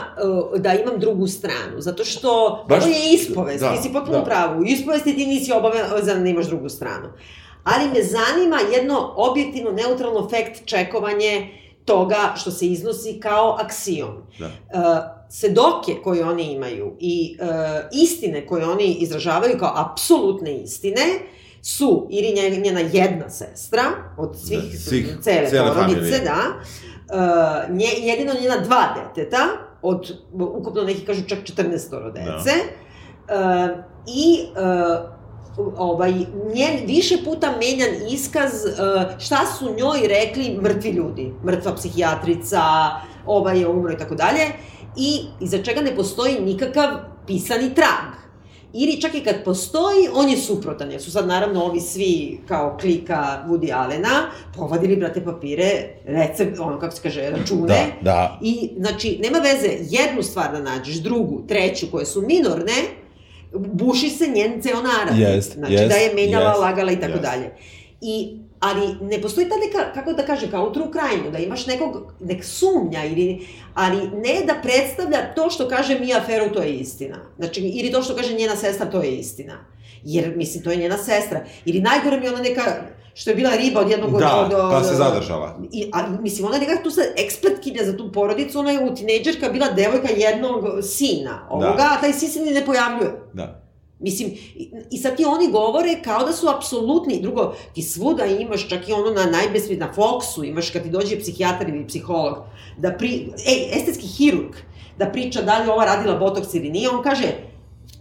uh, 0.52 0.60
da 0.60 0.74
imam 0.74 1.00
drugu 1.00 1.26
stranu, 1.26 1.80
zato 1.80 2.04
što 2.04 2.64
Baš- 2.68 2.84
ovo 2.84 2.92
je 2.92 3.12
ispovest, 3.12 3.60
da, 3.60 3.76
ti 3.76 3.82
si 3.82 3.92
potpuno 3.92 4.18
da. 4.18 4.24
pravu, 4.24 4.60
u 4.60 4.64
ispovesti 4.64 5.16
ti 5.16 5.26
nisi 5.26 5.52
obavezan 5.52 6.22
da 6.22 6.28
imaš 6.28 6.46
drugu 6.46 6.68
stranu. 6.68 7.08
Ali 7.64 7.88
me 7.88 8.02
zanima 8.02 8.58
jedno 8.76 9.12
objektivno, 9.16 9.70
neutralno 9.70 10.28
fact 10.28 10.64
čekovanje 10.64 11.61
toga 11.84 12.32
što 12.36 12.50
se 12.50 12.66
iznosi 12.66 13.20
kao 13.20 13.56
aksijom. 13.60 14.10
Da. 14.38 14.46
Uh, 14.46 14.52
svedoke 15.30 15.94
koje 16.04 16.24
oni 16.24 16.42
imaju 16.44 16.96
i 17.00 17.36
uh, 17.40 17.46
istine 17.92 18.46
koje 18.46 18.66
oni 18.66 18.84
izražavaju 18.94 19.58
kao 19.58 19.72
apsolutne 19.76 20.54
istine 20.54 21.02
su 21.62 22.08
ili 22.10 22.28
nje- 22.30 22.60
njena 22.60 22.80
jedna 22.82 23.30
sestra 23.30 23.82
od 24.18 24.36
svih, 24.38 24.60
Da, 24.62 24.78
svih- 24.80 25.22
cele, 25.22 25.50
cele 25.50 25.68
porodice, 25.74 26.18
da, 26.20 26.38
uh, 27.68 27.76
nje, 27.76 27.88
jedino 27.98 28.32
njena 28.34 28.56
dva 28.56 28.82
deteta, 28.96 29.38
od 29.82 30.12
ukupno 30.32 30.82
neki 30.82 31.00
kažu 31.00 31.22
čak 31.26 31.38
14 31.38 31.88
dece, 32.10 32.50
uh, 32.50 33.78
i 34.08 34.38
uh, 34.42 35.21
ovaj, 35.76 36.12
njen 36.54 36.86
više 36.86 37.16
puta 37.24 37.50
menjan 37.50 38.12
iskaz 38.12 38.52
uh, 38.52 39.20
šta 39.20 39.38
su 39.58 39.74
njoj 39.74 40.08
rekli 40.08 40.58
mrtvi 40.62 40.90
ljudi, 40.90 41.32
mrtva 41.44 41.74
psihijatrica, 41.74 42.62
ovaj 43.26 43.58
je 43.58 43.68
umro 43.68 43.92
i 43.92 43.98
tako 43.98 44.14
dalje, 44.14 44.46
i 44.96 45.20
iza 45.40 45.62
čega 45.62 45.80
ne 45.80 45.96
postoji 45.96 46.40
nikakav 46.40 46.88
pisani 47.26 47.74
trag. 47.74 48.22
Ili 48.74 49.00
čak 49.00 49.14
i 49.14 49.20
kad 49.20 49.44
postoji, 49.44 50.08
on 50.14 50.28
je 50.28 50.36
suprotan, 50.36 50.90
jer 50.90 51.02
su 51.02 51.10
sad 51.10 51.28
naravno 51.28 51.64
ovi 51.64 51.80
svi 51.80 52.40
kao 52.48 52.76
klika 52.80 53.44
Woody 53.48 53.72
Allena 53.74 54.30
povadili, 54.56 54.96
brate, 54.96 55.24
papire, 55.24 55.88
recept, 56.06 56.58
ono 56.58 56.78
kako 56.78 56.96
se 56.96 57.02
kaže, 57.02 57.30
račune, 57.30 57.66
Da, 57.66 57.84
da. 58.00 58.38
I, 58.42 58.70
znači, 58.78 59.18
nema 59.22 59.38
veze 59.38 59.68
jednu 59.80 60.22
stvar 60.22 60.52
da 60.52 60.60
nađeš, 60.60 60.96
drugu, 60.96 61.42
treću, 61.48 61.86
koje 61.90 62.06
su 62.06 62.22
minorne, 62.22 63.01
buši 63.54 64.10
se 64.10 64.28
njen 64.28 64.62
ceo 64.62 64.82
narativ. 64.82 65.20
Jest, 65.20 65.54
znači, 65.54 65.72
jest, 65.72 65.88
da 65.88 65.94
je 65.94 66.14
menjala, 66.14 66.48
jest, 66.48 66.60
lagala 66.60 66.92
i 66.92 67.00
tako 67.00 67.12
jest. 67.12 67.22
dalje. 67.22 67.50
I, 68.00 68.38
ali 68.60 68.96
ne 69.02 69.22
postoji 69.22 69.48
ta 69.48 69.54
neka, 69.56 69.92
kako 69.92 70.12
da 70.12 70.26
kaže, 70.26 70.50
kao 70.50 70.64
u 70.64 70.72
true 70.72 70.88
crime 70.92 71.30
da 71.30 71.38
imaš 71.38 71.66
nekog, 71.66 72.12
nek 72.20 72.44
sumnja, 72.44 73.04
ili, 73.04 73.46
ali 73.74 73.96
ne 73.96 74.46
da 74.46 74.54
predstavlja 74.62 75.34
to 75.34 75.50
što 75.50 75.68
kaže 75.68 75.98
Mia 75.98 76.24
Farrow, 76.28 76.54
to 76.54 76.62
je 76.62 76.74
istina. 76.74 77.18
Znači, 77.38 77.60
ili 77.60 77.92
to 77.92 78.02
što 78.02 78.16
kaže 78.16 78.34
njena 78.34 78.56
sestra, 78.56 78.90
to 78.90 79.02
je 79.02 79.16
istina. 79.16 79.64
Jer, 80.04 80.36
mislim, 80.36 80.64
to 80.64 80.70
je 80.70 80.76
njena 80.76 80.98
sestra. 80.98 81.44
Ili 81.64 81.80
najgore 81.80 82.20
mi 82.20 82.28
ona 82.28 82.38
neka, 82.38 82.82
što 83.14 83.30
je 83.30 83.36
bila 83.36 83.56
riba 83.56 83.80
od 83.80 83.90
jednog... 83.90 84.18
Da, 84.18 84.36
od, 84.36 84.52
od, 84.52 84.70
pa 84.70 84.84
se 84.84 84.94
zadržala. 84.94 85.58
I, 85.72 85.90
a, 85.92 86.08
mislim, 86.20 86.46
ona 86.46 86.56
je 86.56 86.60
nekako 86.60 86.82
tu 86.82 86.90
sad 86.90 87.04
ekspertkinja 87.16 87.84
za 87.84 87.96
tu 87.96 88.12
porodicu, 88.12 88.58
ona 88.58 88.70
je 88.70 88.84
u 88.84 88.94
tinejdžerka 88.94 89.48
bila 89.48 89.70
devojka 89.70 90.08
jednog 90.16 90.64
sina 90.82 91.46
ovoga, 91.50 91.74
Da. 91.76 91.96
a 91.98 92.00
taj 92.00 92.12
sin 92.12 92.28
se 92.28 92.40
ni 92.40 92.50
ne 92.50 92.66
pojavljuje. 92.66 93.12
Da. 93.32 93.62
Mislim, 93.98 94.30
i, 94.90 94.98
sad 94.98 95.16
ti 95.16 95.24
oni 95.24 95.50
govore 95.50 96.02
kao 96.04 96.24
da 96.24 96.32
su 96.32 96.48
apsolutni. 96.48 97.20
Drugo, 97.20 97.54
ti 97.74 97.82
svuda 97.82 98.24
imaš, 98.26 98.68
čak 98.68 98.88
i 98.88 98.92
ono 98.92 99.10
na 99.10 99.24
najbesmi, 99.26 99.76
na 99.76 99.92
Foxu, 99.96 100.48
imaš 100.48 100.70
kad 100.70 100.82
ti 100.82 100.90
dođe 100.90 101.20
psihijatar 101.20 101.68
ili 101.68 101.86
psiholog, 101.86 102.38
da 102.78 102.92
pri... 102.92 103.32
Ej, 103.46 103.78
estetski 103.78 104.06
hirurg, 104.06 104.54
da 104.98 105.06
priča 105.06 105.42
da 105.42 105.58
li 105.58 105.70
ova 105.70 105.84
radila 105.84 106.16
botoks 106.16 106.54
ili 106.54 106.70
nije, 106.70 106.90
on 106.90 107.02
kaže, 107.02 107.26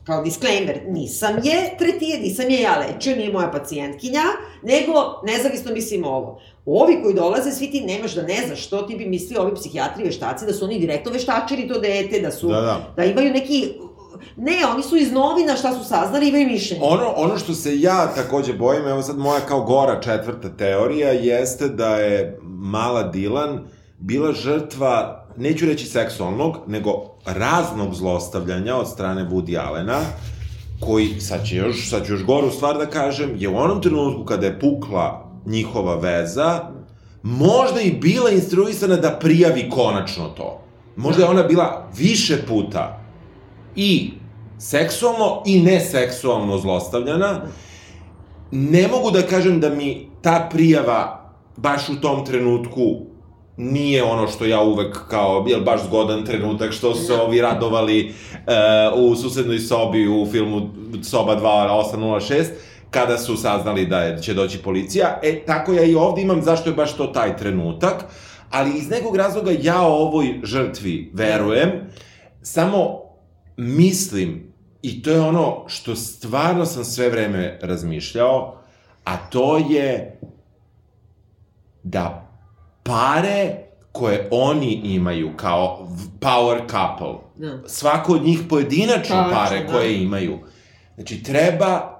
kao 0.04 0.24
disclaimer, 0.24 0.82
nisam 0.88 1.36
je 1.44 1.78
tretije, 1.78 2.20
nisam 2.20 2.50
je 2.50 2.62
ja 2.62 2.80
lečio, 2.80 3.16
nije 3.16 3.32
moja 3.34 3.52
pacijentkinja, 3.52 4.24
nego 4.64 4.94
nezavisno 5.24 5.74
mislim 5.74 6.06
ovo. 6.06 6.42
Ovi 6.66 7.00
koji 7.04 7.14
dolaze, 7.16 7.52
svi 7.52 7.72
ti 7.72 7.82
nemaš 7.82 8.16
da 8.16 8.22
ne 8.22 8.44
znaš 8.48 8.66
što 8.66 8.82
ti 8.82 8.96
bi 8.96 9.06
mislio 9.06 9.42
ovi 9.42 9.56
psihijatri, 9.56 10.04
veštaci, 10.04 10.46
da 10.46 10.54
su 10.54 10.66
oni 10.66 10.80
direktno 10.80 11.12
veštačili 11.12 11.68
to 11.68 11.80
dete, 11.80 12.20
da 12.20 12.32
su, 12.32 12.48
Da, 12.48 12.62
da. 12.62 12.94
da 12.96 13.04
imaju 13.04 13.34
neki 13.34 13.74
Ne, 14.36 14.54
oni 14.74 14.84
su 14.84 14.98
iz 14.98 15.12
novina 15.12 15.56
šta 15.56 15.74
su 15.74 15.84
saznali, 15.84 16.30
imaju 16.30 16.48
mišljenje. 16.48 16.82
Ono, 16.86 17.14
ono 17.16 17.38
što 17.38 17.54
se 17.54 17.80
ja 17.80 18.14
takođe 18.16 18.54
bojim, 18.54 18.88
evo 18.88 19.02
sad 19.02 19.18
moja 19.18 19.40
kao 19.40 19.62
gora 19.62 20.02
četvrta 20.02 20.50
teorija, 20.58 21.12
jeste 21.12 21.68
da 21.70 21.96
je 21.96 22.40
mala 22.44 23.04
Dilan 23.04 23.68
bila 24.00 24.34
žrtva, 24.34 25.21
neću 25.38 25.66
reći 25.66 25.86
seksualnog, 25.86 26.58
nego 26.68 26.92
raznog 27.26 27.94
zlostavljanja 27.94 28.76
od 28.76 28.90
strane 28.90 29.26
Woody 29.30 29.68
Allena, 29.68 30.00
koji, 30.80 31.20
sad 31.20 31.46
će 31.46 31.56
još, 31.56 31.90
sad 31.90 32.06
ću 32.06 32.14
još 32.14 32.24
goru 32.24 32.52
stvar 32.52 32.78
da 32.78 32.86
kažem, 32.86 33.36
je 33.38 33.50
u 33.50 33.58
onom 33.58 33.82
trenutku 33.82 34.26
kada 34.26 34.46
je 34.46 34.60
pukla 34.60 35.32
njihova 35.46 35.96
veza, 35.96 36.60
možda 37.24 37.82
i 37.82 37.92
bila 37.92 38.30
instruisana 38.30 38.96
da 38.96 39.18
prijavi 39.20 39.70
konačno 39.70 40.28
to. 40.28 40.62
Možda 40.96 41.24
je 41.24 41.30
ona 41.30 41.44
bila 41.44 41.90
više 41.98 42.38
puta 42.48 43.02
i 43.76 44.12
seksualno 44.60 45.44
i 45.46 45.62
neseksualno 45.62 46.58
zlostavljana. 46.58 47.42
Ne 48.52 48.88
mogu 48.88 49.12
da 49.12 49.22
kažem 49.22 49.60
da 49.60 49.70
mi 49.70 50.10
ta 50.22 50.50
prijava 50.52 51.32
baš 51.58 51.90
u 51.90 52.02
tom 52.02 52.26
trenutku 52.26 53.11
nije 53.62 54.04
ono 54.04 54.28
što 54.28 54.46
ja 54.46 54.62
uvek 54.62 55.08
kao, 55.10 55.46
jel 55.48 55.62
baš 55.62 55.84
zgodan 55.84 56.26
trenutak 56.26 56.72
što 56.72 56.96
su 56.96 57.06
se 57.06 57.14
ovi 57.14 57.42
radovali 57.42 58.14
uh, 58.94 59.12
u 59.12 59.16
susednoj 59.16 59.60
sobi 59.60 60.08
u 60.08 60.28
filmu 60.32 60.70
Soba 61.04 61.36
2806, 61.36 62.46
kada 62.90 63.18
su 63.18 63.38
saznali 63.38 63.86
da 63.86 64.00
je, 64.00 64.22
će 64.22 64.34
doći 64.34 64.58
policija. 64.58 65.20
E, 65.24 65.46
tako 65.46 65.74
ja 65.74 65.84
i 65.84 65.96
ovde 65.96 66.22
imam 66.22 66.42
zašto 66.42 66.70
je 66.70 66.76
baš 66.76 66.98
to 66.98 67.08
taj 67.08 67.38
trenutak, 67.38 68.06
ali 68.50 68.78
iz 68.78 68.90
nekog 68.90 69.16
razloga 69.16 69.52
ja 69.62 69.82
ovoj 69.82 70.40
žrtvi 70.44 71.12
verujem, 71.14 71.72
samo 72.42 73.02
mislim, 73.58 74.54
i 74.82 75.04
to 75.04 75.12
je 75.12 75.22
ono 75.22 75.64
što 75.68 75.96
stvarno 75.96 76.66
sam 76.66 76.84
sve 76.84 77.10
vreme 77.10 77.60
razmišljao, 77.62 78.58
a 79.04 79.18
to 79.18 79.58
je 79.58 80.20
da 81.84 82.31
pare 82.84 83.56
koje 83.92 84.28
oni 84.32 84.74
imaju 84.84 85.32
kao 85.38 85.88
power 86.20 86.60
couple, 86.70 87.14
Da. 87.36 87.68
svako 87.68 88.14
od 88.14 88.24
njih 88.24 88.40
pojedinačno 88.50 89.16
Tačno, 89.16 89.34
pare 89.34 89.64
da. 89.64 89.72
koje 89.74 90.02
imaju, 90.02 90.40
znači 90.96 91.24
treba 91.24 91.98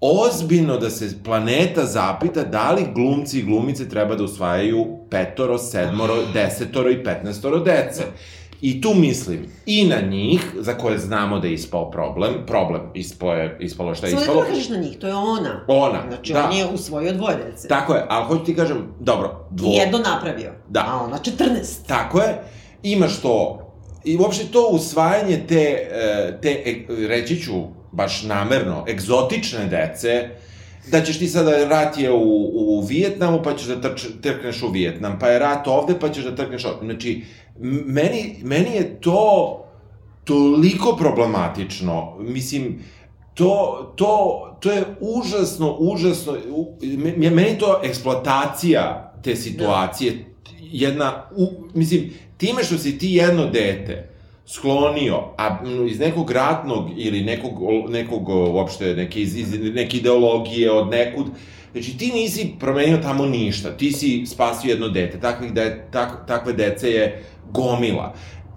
ozbiljno 0.00 0.76
da 0.76 0.90
se 0.90 1.22
planeta 1.24 1.84
zapita 1.84 2.42
da 2.44 2.72
li 2.72 2.86
glumci 2.94 3.38
i 3.38 3.42
glumice 3.42 3.88
treba 3.88 4.14
da 4.14 4.24
usvajaju 4.24 4.86
petoro, 5.10 5.58
sedmoro, 5.58 6.14
desetoro 6.32 6.90
i 6.90 7.04
petnestoro 7.04 7.58
dece. 7.58 8.02
I 8.62 8.80
tu 8.80 8.94
mislim 8.94 9.46
i 9.66 9.84
na 9.86 10.00
njih, 10.00 10.40
za 10.58 10.74
koje 10.74 10.98
znamo 10.98 11.38
da 11.38 11.46
je 11.46 11.54
ispao 11.54 11.90
problem, 11.90 12.34
problem 12.46 12.82
ispao 12.94 13.32
je, 13.34 13.56
ispalo 13.60 13.94
šta 13.94 14.06
je 14.06 14.10
Samo 14.10 14.20
ne 14.20 14.24
ispalo. 14.24 14.40
treba 14.42 14.54
kažeš 14.54 14.68
na 14.68 14.76
njih, 14.76 14.98
to 14.98 15.06
je 15.06 15.14
ona. 15.14 15.64
Ona, 15.68 16.02
Znači, 16.08 16.32
da. 16.32 16.44
on 16.44 16.56
je 16.56 16.66
usvojio 16.66 17.12
dvoje 17.12 17.36
dece. 17.36 17.68
Tako 17.68 17.94
je, 17.94 18.06
ali 18.08 18.24
hoću 18.26 18.44
ti 18.44 18.56
kažem, 18.56 18.94
dobro, 19.00 19.46
dvo... 19.50 19.68
I 19.68 19.74
jedno 19.74 19.98
napravio. 19.98 20.52
Da. 20.68 20.84
A 20.88 21.04
ona 21.04 21.18
14. 21.18 21.86
Tako 21.86 22.20
je, 22.20 22.42
imaš 22.82 23.20
to, 23.20 23.58
i 24.04 24.16
uopšte 24.18 24.44
to 24.44 24.68
usvajanje 24.70 25.44
te, 25.48 25.88
e, 25.92 26.38
te 26.42 26.62
e, 26.66 26.74
reći 27.08 27.36
ću, 27.42 27.52
baš 27.92 28.22
namerno, 28.22 28.84
egzotične 28.88 29.66
dece, 29.66 30.28
da 30.90 31.04
ćeš 31.04 31.18
ti 31.18 31.28
sada, 31.28 31.68
rat 31.68 31.98
je 31.98 32.12
u, 32.12 32.50
u 32.54 32.80
Vijetnamu, 32.80 33.40
pa 33.44 33.56
ćeš 33.56 33.66
da 33.66 33.80
trč, 33.80 34.06
trkneš 34.22 34.62
u 34.62 34.68
Vijetnam, 34.68 35.18
pa 35.20 35.28
je 35.28 35.38
rat 35.38 35.66
ovde, 35.66 35.94
pa 36.00 36.08
ćeš 36.08 36.24
da 36.24 36.36
trkneš 36.36 36.64
ovde. 36.64 36.84
Znači, 36.84 37.24
meni, 37.86 38.36
meni 38.42 38.74
je 38.74 39.00
to 39.00 39.58
toliko 40.24 40.96
problematično, 40.96 42.16
mislim, 42.18 42.78
to, 43.34 43.92
to, 43.96 44.56
to 44.60 44.70
je 44.70 44.84
užasno, 45.00 45.76
užasno, 45.78 46.36
meni 47.16 47.58
to 47.58 47.80
eksploatacija 47.84 49.12
te 49.24 49.36
situacije, 49.36 50.24
jedna, 50.60 51.30
u, 51.36 51.48
mislim, 51.74 52.10
time 52.36 52.64
što 52.64 52.78
si 52.78 52.98
ti 52.98 53.08
jedno 53.14 53.46
dete, 53.46 54.11
sklonio, 54.46 55.22
a 55.38 55.58
m, 55.64 55.86
iz 55.86 56.00
nekog 56.00 56.30
ratnog 56.30 56.90
ili 56.96 57.20
nekog, 57.20 57.52
nekog 57.90 58.28
uopšte, 58.28 58.94
neke, 58.94 59.22
iz, 59.22 59.36
iz, 59.36 59.74
neke 59.74 59.96
ideologije 59.96 60.72
od 60.72 60.90
nekud, 60.90 61.26
Znači, 61.72 61.98
ti 61.98 62.12
nisi 62.14 62.54
promenio 62.60 62.96
tamo 62.96 63.26
ništa, 63.26 63.76
ti 63.76 63.92
si 63.92 64.26
spasio 64.26 64.70
jedno 64.70 64.88
dete, 64.88 65.20
takvih 65.20 65.52
de, 65.52 65.86
tak, 65.90 66.26
takve 66.26 66.52
dece 66.52 66.90
je 66.90 67.24
gomila. 67.50 68.14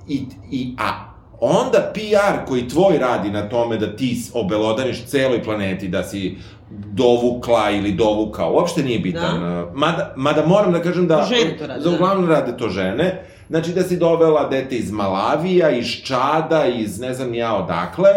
I, 0.07 0.21
i, 0.51 0.75
a 0.77 1.13
onda 1.39 1.91
PR 1.93 2.45
koji 2.47 2.67
tvoj 2.67 2.97
radi 2.97 3.29
na 3.29 3.49
tome 3.49 3.77
da 3.77 3.95
ti 3.95 4.21
obelodaniš 4.33 5.05
celoj 5.05 5.43
planeti, 5.43 5.87
da 5.87 6.03
si 6.03 6.37
dovukla 6.69 7.71
ili 7.71 7.91
dovukao, 7.91 8.53
uopšte 8.53 8.83
nije 8.83 8.99
bitan. 8.99 9.39
Da. 9.39 9.71
Mada, 9.73 10.13
mada 10.17 10.45
moram 10.45 10.73
da 10.73 10.81
kažem 10.81 11.07
da... 11.07 11.27
Žene 11.29 11.57
to 11.57 11.67
rade, 11.67 11.81
Za 11.81 11.89
da. 11.89 11.95
uglavnom 11.95 12.29
rade 12.29 12.57
to 12.57 12.69
žene. 12.69 13.23
Znači 13.49 13.71
da 13.71 13.83
si 13.83 13.97
dovela 13.97 14.49
dete 14.49 14.75
iz 14.75 14.91
Malavija, 14.91 15.69
iz 15.69 15.87
Čada, 15.87 16.65
iz 16.65 16.99
ne 16.99 17.13
znam 17.13 17.33
ja 17.33 17.55
odakle. 17.55 18.09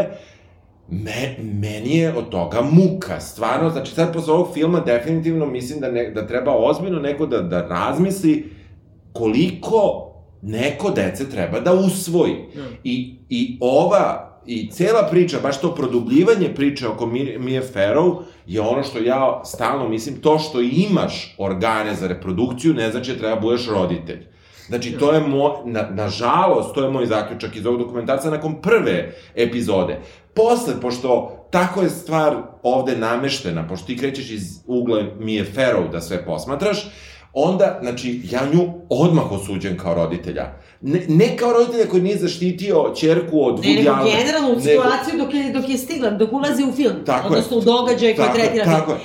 Me, 0.91 1.37
meni 1.43 1.97
je 1.97 2.15
od 2.17 2.29
toga 2.29 2.61
muka, 2.63 3.21
stvarno, 3.21 3.71
znači 3.71 3.95
sad 3.95 4.13
posle 4.13 4.35
ovog 4.35 4.55
filma 4.55 4.81
definitivno 4.81 5.47
mislim 5.47 5.81
da, 5.81 5.91
ne, 5.91 6.11
da 6.11 6.27
treba 6.27 6.53
ozbiljno 6.57 7.01
neko 7.01 7.27
da, 7.27 7.41
da 7.41 7.67
razmisli 7.67 8.51
koliko 9.13 10.05
neko 10.43 10.91
dece 10.91 11.31
treba 11.31 11.61
da 11.61 11.73
usvoji. 11.73 12.35
Da. 12.55 12.63
I, 12.85 13.17
I 13.29 13.59
ova, 13.61 14.39
i 14.47 14.71
cela 14.71 15.03
priča, 15.11 15.39
baš 15.43 15.61
to 15.61 15.75
produbljivanje 15.75 16.55
priče 16.55 16.89
oko 16.89 17.07
Mi- 17.07 17.39
Mije 17.39 17.63
Farrow 17.75 18.19
je 18.47 18.61
ono 18.61 18.83
što 18.83 18.99
ja 18.99 19.43
stalno 19.45 19.89
mislim, 19.89 20.21
to 20.21 20.39
što 20.39 20.61
imaš 20.61 21.35
organe 21.39 21.95
za 21.95 22.07
reprodukciju 22.07 22.75
ne 22.75 22.91
znači 22.91 23.13
da 23.13 23.19
treba 23.19 23.41
budeš 23.41 23.69
roditelj. 23.69 24.27
Znači, 24.69 24.93
to 24.93 25.13
je 25.13 25.21
moj, 25.21 25.51
na, 25.65 25.89
nažalost, 25.91 26.75
to 26.75 26.85
je 26.85 26.91
moj 26.91 27.07
zaključak 27.07 27.57
iz 27.57 27.67
ovog 27.67 27.79
dokumentarca 27.79 28.31
nakon 28.31 28.63
prve 28.63 29.15
epizode. 29.35 29.99
Posle, 30.35 30.81
pošto 30.81 31.35
tako 31.51 31.83
je 31.83 31.91
stvar 31.91 32.37
ovde 32.63 32.97
nameštena, 32.97 33.69
pošto 33.69 33.87
ti 33.87 33.99
krećeš 33.99 34.31
iz 34.31 34.43
ugla 34.67 35.03
Mije 35.19 35.47
Farrow 35.57 35.91
da 35.93 36.01
sve 36.01 36.25
posmatraš, 36.25 36.87
onda, 37.33 37.79
znači, 37.83 38.21
ja 38.31 38.41
nju 38.53 38.69
odmah 38.89 39.33
osuđujem 39.33 39.79
kao 39.79 39.95
roditelja. 39.95 40.53
Ne, 40.81 41.01
ne 41.09 41.37
kao 41.37 41.53
roditelja 41.53 41.87
koji 41.87 42.03
nije 42.03 42.17
zaštitio 42.19 42.93
čerku 42.97 43.45
od 43.45 43.61
Ne, 43.61 43.69
Woody 43.69 43.77
nego 43.77 44.05
generalno 44.19 44.49
u 44.49 44.53
nego- 44.53 44.61
situaciju 44.61 45.19
dok 45.19 45.35
je, 45.35 45.53
dok 45.53 45.69
je 45.69 45.79
stigla, 45.79 46.11
dok 46.11 46.33
ulazi 46.33 46.65
u 46.65 46.73
film, 46.73 46.95
Tako 47.07 47.27
je. 47.27 47.29
odnosno 47.29 47.57
u 47.57 47.61
događaj 47.61 48.17
koji 48.17 48.27
je, 48.27 48.33
tretira 48.35 48.65
tako 48.65 48.93
je. 48.93 48.99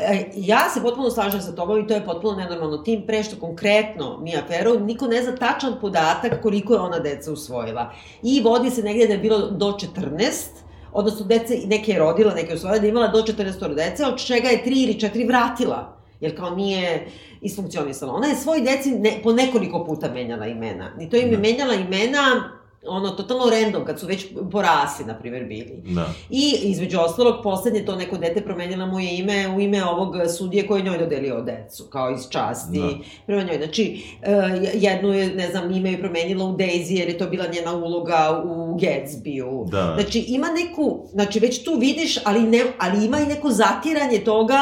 E, 0.00 0.30
Ja 0.36 0.70
se 0.74 0.82
potpuno 0.82 1.10
slažem 1.10 1.40
sa 1.40 1.52
tobom 1.52 1.80
i 1.80 1.86
to 1.86 1.94
je 1.94 2.04
potpuno 2.04 2.36
nenormalno. 2.36 2.78
Tim 2.78 3.02
pre 3.06 3.22
što 3.22 3.36
konkretno 3.36 4.18
Mia 4.20 4.42
Farrow, 4.50 4.80
niko 4.84 5.06
ne 5.06 5.22
zna 5.22 5.36
tačan 5.36 5.74
podatak 5.80 6.42
koliko 6.42 6.74
je 6.74 6.80
ona 6.80 6.98
deca 6.98 7.32
usvojila. 7.32 7.92
I 8.22 8.40
vodi 8.40 8.70
se 8.70 8.82
negde 8.82 9.06
da 9.06 9.12
je 9.12 9.18
bilo 9.18 9.50
do 9.50 9.66
14, 9.66 10.46
odnosno 10.92 11.26
dece, 11.26 11.54
neke 11.66 11.92
je 11.92 11.98
rodila, 11.98 12.34
neke 12.34 12.48
je 12.52 12.54
usvojila, 12.54 12.78
da 12.78 12.86
je 12.86 12.90
imala 12.90 13.08
do 13.08 13.18
14 13.18 13.74
dece, 13.74 14.06
od 14.06 14.26
čega 14.26 14.48
je 14.48 14.62
3 14.66 14.84
ili 14.84 14.94
4 14.94 15.26
vratila 15.28 15.96
jer 16.20 16.36
kao 16.36 16.50
nije 16.50 17.06
isfunkcionisala. 17.40 18.12
Ona 18.14 18.26
je 18.26 18.36
svoj 18.36 18.60
deci 18.60 18.90
ne, 18.90 19.20
po 19.22 19.32
nekoliko 19.32 19.84
puta 19.84 20.10
menjala 20.12 20.46
imena. 20.46 20.90
I 21.00 21.10
to 21.10 21.16
im 21.16 21.28
je 21.28 21.36
Da. 21.36 21.42
menjala 21.42 21.74
imena 21.74 22.52
ono, 22.86 23.10
totalno 23.10 23.50
random, 23.50 23.84
kad 23.84 24.00
su 24.00 24.06
već 24.06 24.26
porasli, 24.52 25.04
na 25.04 25.18
primjer, 25.18 25.44
bili. 25.44 25.82
Da. 25.84 26.06
I, 26.30 26.54
između 26.62 26.98
ostalog, 27.00 27.34
poslednje 27.42 27.84
to 27.84 27.96
neko 27.96 28.16
dete 28.16 28.40
promenila 28.40 28.86
mu 28.86 29.00
je 29.00 29.18
ime 29.18 29.48
u 29.56 29.60
ime 29.60 29.84
ovog 29.84 30.14
sudije 30.38 30.66
koji 30.66 30.82
njoj 30.82 30.98
dodelio 30.98 31.40
decu, 31.40 31.84
kao 31.84 32.10
iz 32.10 32.28
časti 32.30 32.78
Da. 32.78 32.88
prema 33.26 33.42
njoj. 33.42 33.56
Znači, 33.56 34.02
e, 34.22 34.32
jednu 34.74 35.12
je, 35.12 35.34
ne 35.34 35.48
znam, 35.48 35.72
ime 35.72 35.90
je 35.90 36.00
promenila 36.00 36.44
u 36.44 36.56
Daisy, 36.56 36.98
jer 36.98 37.08
je 37.08 37.18
to 37.18 37.26
bila 37.26 37.46
njena 37.46 37.74
uloga 37.74 38.42
u 38.44 38.78
Gatsbyu. 38.78 39.70
Da. 39.70 39.96
Znači, 40.00 40.24
ima 40.28 40.46
neku, 40.46 41.08
znači 41.12 41.40
već 41.40 41.64
tu 41.64 41.78
vidiš, 41.78 42.18
ali, 42.24 42.42
ne, 42.42 42.60
ali 42.78 43.04
ima 43.04 43.20
i 43.20 43.26
neko 43.26 43.50
zatiranje 43.50 44.18
toga 44.18 44.60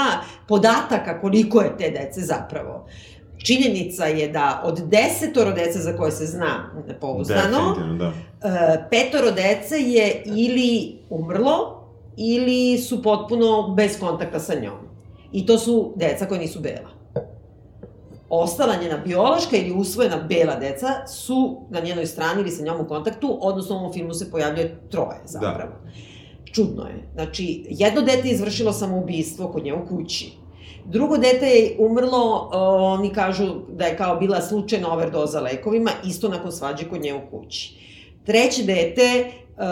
podataka 0.49 1.21
koliko 1.21 1.61
je 1.61 1.77
te 1.79 1.91
dece 1.91 2.21
zapravo. 2.21 2.87
Činjenica 3.39 4.05
je 4.05 4.29
da 4.29 4.63
od 4.65 4.81
desetoro 4.81 5.53
dece 5.53 5.79
za 5.79 5.97
koje 5.97 6.13
se 6.13 6.27
zna 6.27 6.71
pouzdano, 7.01 7.77
da. 7.99 8.13
e, 8.49 8.85
petoro 8.91 9.31
dece 9.31 9.77
je 9.77 10.23
ili 10.27 10.99
umrlo, 11.11 11.79
ili 12.17 12.79
su 12.79 13.03
potpuno 13.03 13.75
bez 13.77 13.99
kontakta 14.01 14.41
sa 14.41 14.55
njom. 14.55 14.79
I 15.33 15.47
to 15.47 15.59
su 15.59 15.93
deca 15.97 16.27
koja 16.27 16.41
nisu 16.41 16.61
bela. 16.61 16.91
Ostala 18.29 18.77
njena 18.83 18.97
biološka 19.07 19.57
ili 19.57 19.73
usvojena 19.73 20.17
bela 20.17 20.57
deca 20.57 21.07
su 21.07 21.61
na 21.71 21.81
njenoj 21.81 22.07
strani 22.07 22.41
ili 22.41 22.51
sa 22.51 22.65
njom 22.65 22.81
u 22.81 22.89
kontaktu, 22.89 23.39
odnosno 23.41 23.77
u 23.77 23.79
ovom 23.79 23.93
filmu 23.93 24.15
se 24.15 24.31
pojavljuje 24.31 24.81
troje 24.91 25.21
zapravo. 25.25 25.73
Da. 25.85 25.91
Čudno 26.53 26.83
je. 26.83 27.09
Znači, 27.15 27.65
jedno 27.69 28.01
dete 28.03 28.29
je 28.29 28.35
izvršilo 28.35 28.73
samoubistvo 28.73 29.49
kod 29.49 29.65
nje 29.65 29.75
u 29.75 29.87
kući. 29.89 30.33
Drugo 30.89 31.17
dete 31.17 31.47
je 31.47 31.77
umrlo, 31.79 32.51
oni 32.53 33.13
kažu 33.13 33.45
da 33.69 33.85
je 33.85 33.97
kao 33.97 34.17
bila 34.17 34.41
slučajna 34.41 34.93
overdoza 34.93 35.41
lekovima, 35.41 35.91
isto 36.05 36.29
nakon 36.29 36.53
svađe 36.53 36.89
kod 36.89 37.01
nje 37.01 37.15
u 37.15 37.21
kući. 37.31 37.75
Treće 38.27 38.63
dete 38.63 39.25
uh, 39.25 39.65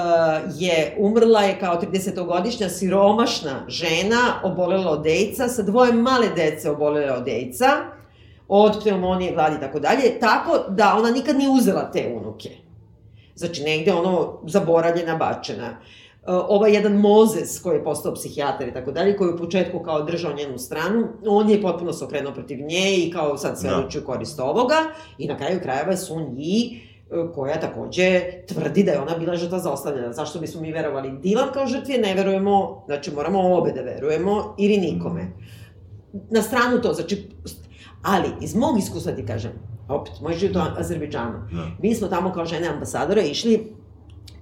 je 0.59 0.97
umrla 0.99 1.43
je 1.43 1.59
kao 1.61 1.81
30-godišnja 1.81 2.69
siromašna 2.69 3.65
žena, 3.69 4.41
obolela 4.43 4.91
od 4.91 5.07
AIDS-a, 5.07 5.49
sa 5.49 5.63
dvoje 5.63 5.93
male 5.93 6.29
dece 6.37 6.71
obolela 6.71 7.17
od 7.17 7.29
AIDS-a, 7.29 7.73
od 8.49 8.83
pneumonije, 8.83 9.33
gladi 9.33 9.57
i 9.57 9.61
tako 9.61 9.81
dalje, 9.81 10.21
tako 10.21 10.59
da 10.69 10.95
ona 10.99 11.11
nikad 11.11 11.37
nije 11.37 11.51
uzela 11.51 11.91
te 11.91 12.15
unuke. 12.21 12.51
Znači, 13.35 13.63
negde 13.63 13.93
ono 13.93 14.41
zaboravljena, 14.47 15.17
bačena. 15.17 15.69
Uh, 15.69 16.06
ovaj 16.29 16.73
jedan 16.73 16.93
Mozes 16.93 17.61
koji 17.61 17.77
je 17.77 17.85
postao 17.85 18.15
psihijatar 18.15 18.69
i 18.69 18.73
tako 18.73 18.93
dalje, 18.93 19.17
koji 19.17 19.29
je 19.29 19.35
u 19.35 19.39
početku 19.39 19.79
kao 19.81 20.03
držao 20.03 20.33
njenu 20.33 20.59
stranu, 20.59 21.09
on 21.27 21.51
je 21.51 21.63
potpuno 21.63 21.93
se 21.93 22.05
okrenuo 22.05 22.33
protiv 22.33 22.59
nje 22.61 22.97
i 22.97 23.11
kao 23.11 23.37
sad 23.39 23.61
sve 23.61 23.71
Da. 23.71 23.85
uči 23.87 23.99
u 23.99 24.05
korist 24.05 24.41
ovoga 24.41 24.77
i 25.19 25.29
na 25.29 25.37
kraju 25.37 25.61
krajeva 25.63 25.97
su 25.97 26.21
nji 26.21 26.81
uh, 27.11 27.35
koja 27.35 27.61
takođe 27.61 28.21
tvrdi 28.49 28.83
da 28.85 28.93
je 28.93 29.01
ona 29.01 29.19
bila 29.19 29.37
žrtva 29.37 29.59
zlostavljanja. 29.59 30.13
Zašto 30.13 30.41
bismo 30.41 30.61
mi 30.61 30.73
verovali 30.73 31.19
Dilan 31.23 31.49
kao 31.53 31.67
žrtvi, 31.67 31.99
ne 31.99 32.15
verujemo, 32.15 32.83
znači 32.87 33.15
moramo 33.15 33.57
obe 33.57 33.73
da 33.73 33.81
verujemo 33.81 34.55
ili 34.59 34.77
nikome. 34.77 35.27
Na 36.31 36.43
stranu 36.43 36.81
to, 36.83 36.93
znači, 36.93 37.29
ali 38.03 38.29
iz 38.41 38.55
mog 38.55 38.79
iskustva 38.79 39.13
ti 39.13 39.27
kažem, 39.27 39.53
opet, 39.89 40.13
moj 40.23 40.35
život 40.35 40.57
u 40.57 40.81
Azerbejdžanu, 40.81 41.39
Da. 41.53 41.67
mi 41.83 41.95
smo 41.95 42.09
tamo 42.09 42.33
kao 42.33 42.45
žene 42.47 42.69
ambasadora 42.69 43.23
išli 43.23 43.73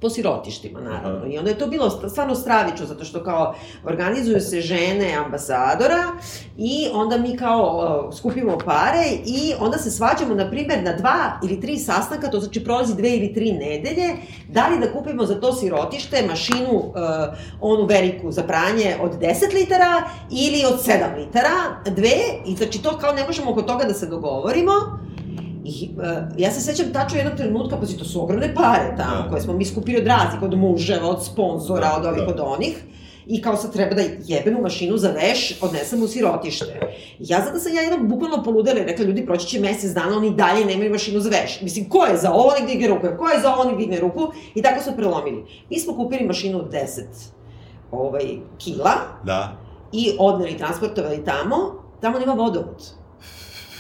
po 0.05 0.11
sirotištima, 0.11 0.81
naravno. 0.81 1.19
Aha. 1.19 1.27
I 1.27 1.39
onda 1.39 1.51
je 1.51 1.59
to 1.59 1.67
bilo 1.67 1.91
st- 1.91 2.11
stvarno 2.11 2.35
stravično, 2.35 2.87
zato 2.87 3.05
što 3.05 3.25
kao 3.25 3.55
organizuju 3.85 4.41
se 4.41 4.61
žene 4.61 5.15
ambasadora 5.15 6.03
i 6.57 6.89
onda 6.93 7.19
mi 7.19 7.37
kao 7.37 7.65
uh, 8.09 8.15
skupimo 8.17 8.59
pare 8.65 9.05
i 9.27 9.55
onda 9.61 9.79
se 9.79 9.91
svađamo, 9.91 10.35
na 10.35 10.51
primjer, 10.51 10.83
na 10.83 10.93
dva 10.93 11.41
ili 11.45 11.61
tri 11.61 11.79
sastanka, 11.79 12.31
to 12.31 12.41
znači 12.41 12.65
prolazi 12.65 12.97
dve 12.97 13.17
ili 13.17 13.35
tri 13.35 13.53
nedelje, 13.53 14.09
da 14.49 14.69
li 14.69 14.79
da 14.81 14.93
kupimo 14.93 15.27
za 15.27 15.41
to 15.41 15.53
sirotište 15.53 16.27
mašinu, 16.29 16.75
uh, 16.75 16.93
onu 17.61 17.87
veliku 17.87 18.33
za 18.33 18.43
pranje 18.43 18.97
od 19.03 19.19
10 19.21 19.55
litara 19.55 20.03
ili 20.31 20.65
od 20.65 20.81
7 20.85 21.17
litara, 21.17 21.51
dve, 21.87 22.17
i 22.47 22.57
znači 22.57 22.83
to 22.83 22.99
kao 22.99 23.13
ne 23.13 23.25
možemo 23.27 23.51
oko 23.51 23.63
toga 23.63 23.85
da 23.85 23.95
se 23.95 24.07
dogovorimo, 24.07 24.73
I 25.65 25.91
uh, 25.97 26.05
ja 26.39 26.51
se 26.51 26.61
sećam 26.61 26.93
tačno 26.93 27.19
jednog 27.19 27.37
trenutka, 27.37 27.77
pa 27.77 27.87
to 27.99 28.05
su 28.05 28.23
ogromne 28.23 28.55
pare 28.55 28.95
tamo, 28.97 29.23
Da. 29.23 29.29
koje 29.31 29.41
smo 29.41 29.53
mi 29.53 29.65
skupili 29.65 29.99
od 29.99 30.07
raznih, 30.07 30.43
od 30.43 30.59
muževa, 30.59 31.09
od 31.09 31.25
sponzora, 31.25 31.81
Da, 31.89 31.97
od 31.97 32.07
ovih, 32.07 32.23
da. 32.23 32.29
od 32.29 32.41
onih. 32.41 32.85
I 33.27 33.43
kao 33.43 33.57
sad 33.57 33.73
treba 33.73 33.95
da 33.95 34.03
jebenu 34.27 34.61
mašinu 34.61 34.97
za 34.97 35.11
veš 35.11 35.59
odnesem 35.63 36.03
u 36.03 36.07
sirotište. 36.07 36.81
Ja 37.19 37.41
zato 37.47 37.59
sam 37.59 37.75
ja 37.75 37.83
jednom 37.83 38.09
bukvalno 38.09 38.43
poludela 38.43 38.81
i 38.81 38.85
rekla, 38.85 39.05
ljudi, 39.05 39.27
proći 39.27 39.47
će 39.47 39.61
mesec 39.61 39.91
dana, 39.93 40.17
oni 40.17 40.31
dalje 40.31 40.65
nemaju 40.65 40.91
mašinu 40.91 41.21
za 41.21 41.31
veš. 41.31 41.61
Mislim, 41.61 41.89
ko 41.89 42.05
je 42.05 42.17
za 42.17 42.33
ovo, 42.33 42.51
nek 42.61 42.69
digne 42.69 42.89
ruku, 42.89 43.07
ko 43.19 43.29
je 43.29 43.41
za 43.41 43.55
ovo, 43.55 43.65
nek 43.65 43.79
digne 43.79 44.01
ruku. 44.01 44.21
I 44.55 44.63
tako 44.63 44.83
smo 44.83 44.93
prelomili. 44.93 45.45
Mi 45.71 45.79
smo 45.79 45.97
kupili 45.97 46.27
mašinu 46.27 46.59
od 46.59 46.73
10 46.73 47.03
ovaj, 47.91 48.25
kila 48.59 48.93
Da. 49.25 49.57
i 49.93 50.11
odneli, 50.19 50.59
transportovali 50.59 51.25
tamo, 51.25 51.57
tamo 52.01 52.19
nema 52.19 52.33
vodovod. 52.33 52.83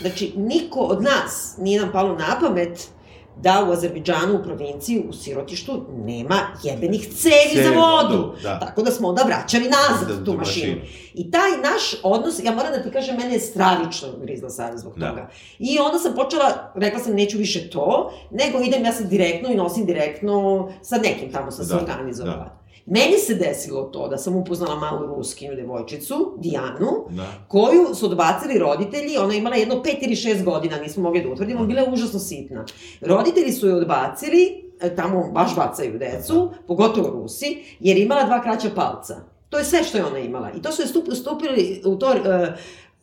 Znači, 0.00 0.32
niko 0.36 0.80
od 0.80 1.02
nas 1.02 1.54
nije 1.58 1.80
nam 1.80 1.92
palo 1.92 2.14
na 2.14 2.36
pamet 2.40 2.88
da 3.36 3.66
u 3.68 3.72
Azerbiđanu, 3.72 4.34
u 4.34 4.44
provinciji, 4.44 5.04
u 5.08 5.12
sirotištu, 5.12 5.72
nema 5.96 6.34
jebenih 6.62 7.08
cevi 7.08 7.64
za 7.64 7.70
vodu. 7.70 8.16
vodu, 8.16 8.34
da. 8.42 8.58
Tako 8.60 8.82
da 8.82 8.90
smo 8.90 9.08
onda 9.08 9.22
vraćali 9.22 9.64
nazad 9.64 10.08
Da, 10.08 10.16
tu 10.16 10.24
tu 10.24 10.32
mašinu. 10.32 10.74
mašinu. 10.74 10.80
I 11.14 11.30
taj 11.30 11.50
naš 11.52 11.82
odnos, 12.02 12.34
ja 12.38 12.52
moram 12.52 12.72
da 12.72 12.82
ti 12.82 12.90
kažem, 12.90 13.16
mene 13.16 13.32
je 13.32 13.40
stravično 13.40 14.08
grizla 14.22 14.50
savjest 14.50 14.80
zbog 14.80 14.98
Da. 14.98 15.08
toga. 15.08 15.28
I 15.58 15.78
onda 15.78 15.98
sam 15.98 16.14
počela, 16.14 16.44
rekla 16.74 17.00
sam 17.00 17.14
neću 17.14 17.38
više 17.38 17.70
to, 17.70 18.12
nego 18.30 18.58
idem 18.60 18.84
ja 18.84 18.92
sad 18.92 19.06
direktno 19.06 19.48
i 19.48 19.56
nosim 19.56 19.86
direktno 19.86 20.68
sa 20.82 20.96
nekim 20.98 21.32
tamo 21.32 21.50
sam 21.50 21.64
se 21.64 21.74
Da, 21.74 21.80
organizovala. 21.80 22.63
Meni 22.86 23.18
se 23.26 23.34
desilo 23.34 23.82
to 23.82 24.08
da 24.08 24.18
sam 24.18 24.36
upoznala 24.36 24.76
malu 24.76 25.06
ruskinju 25.06 25.54
devojčicu, 25.54 26.34
Dijanu, 26.38 27.06
Da. 27.10 27.26
koju 27.48 27.94
su 27.94 28.06
odbacili 28.06 28.58
roditelji, 28.58 29.18
ona 29.18 29.32
je 29.32 29.38
imala 29.38 29.56
jedno 29.56 29.82
pet 29.82 29.96
ili 30.00 30.16
šest 30.16 30.44
godina, 30.44 30.76
nismo 30.78 31.02
mogli 31.02 31.22
da 31.22 31.28
utvrdimo, 31.28 31.64
bila 31.66 31.80
je 31.80 31.90
užasno 31.92 32.18
sitna. 32.18 32.64
Roditelji 33.00 33.52
su 33.52 33.66
je 33.68 33.74
odbacili 33.74 34.70
e, 34.80 34.96
tamo 34.96 35.30
baš 35.32 35.56
bacaju 35.56 35.98
decu, 35.98 36.50
pogotovo 36.66 37.10
Rusi, 37.10 37.62
jer 37.80 37.96
je 37.96 38.02
imala 38.04 38.24
dva 38.24 38.42
kraća 38.42 38.68
palca. 38.74 39.16
To 39.48 39.58
je 39.58 39.64
sve 39.64 39.84
što 39.84 39.98
je 39.98 40.04
ona 40.04 40.18
imala. 40.18 40.50
I 40.58 40.62
to 40.62 40.72
su 40.72 40.82
je 40.82 40.88
stup, 40.88 41.04
stupili 41.14 41.82
u 41.84 41.96
to 41.96 42.10
uh, 42.10 42.16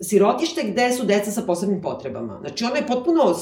sirotište 0.01 0.63
gde 0.63 0.93
su 0.93 1.03
deca 1.05 1.31
sa 1.31 1.41
posebnim 1.41 1.81
potrebama. 1.81 2.37
Znači, 2.41 2.63
ona 2.65 2.75
je 2.75 2.87
potpuno 2.87 3.33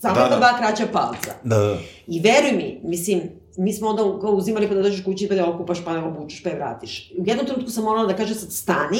samo 0.00 0.14
Da, 0.14 0.20
da, 0.22 0.28
da. 0.28 0.36
dva 0.36 0.58
kraća 0.58 0.86
palca. 0.92 1.32
Da, 1.44 1.56
da. 1.58 1.76
I 2.06 2.20
veruj 2.20 2.52
mi, 2.52 2.80
mislim, 2.84 3.22
mi 3.58 3.72
smo 3.72 3.88
onda 3.88 4.20
kao 4.20 4.32
uzimali 4.32 4.68
pa 4.68 4.74
da 4.74 4.82
dođeš 4.82 5.04
kući 5.04 5.28
pa 5.28 5.34
da 5.34 5.50
okupaš, 5.50 5.84
pa 5.84 6.04
obučeš, 6.04 6.42
pa 6.42 6.48
je 6.48 6.56
vratiš. 6.56 7.12
U 7.18 7.22
jednom 7.26 7.46
trenutku 7.46 7.70
sam 7.70 7.84
morala 7.84 8.06
da 8.06 8.16
kažem 8.16 8.34
sad 8.34 8.52
stani, 8.52 8.98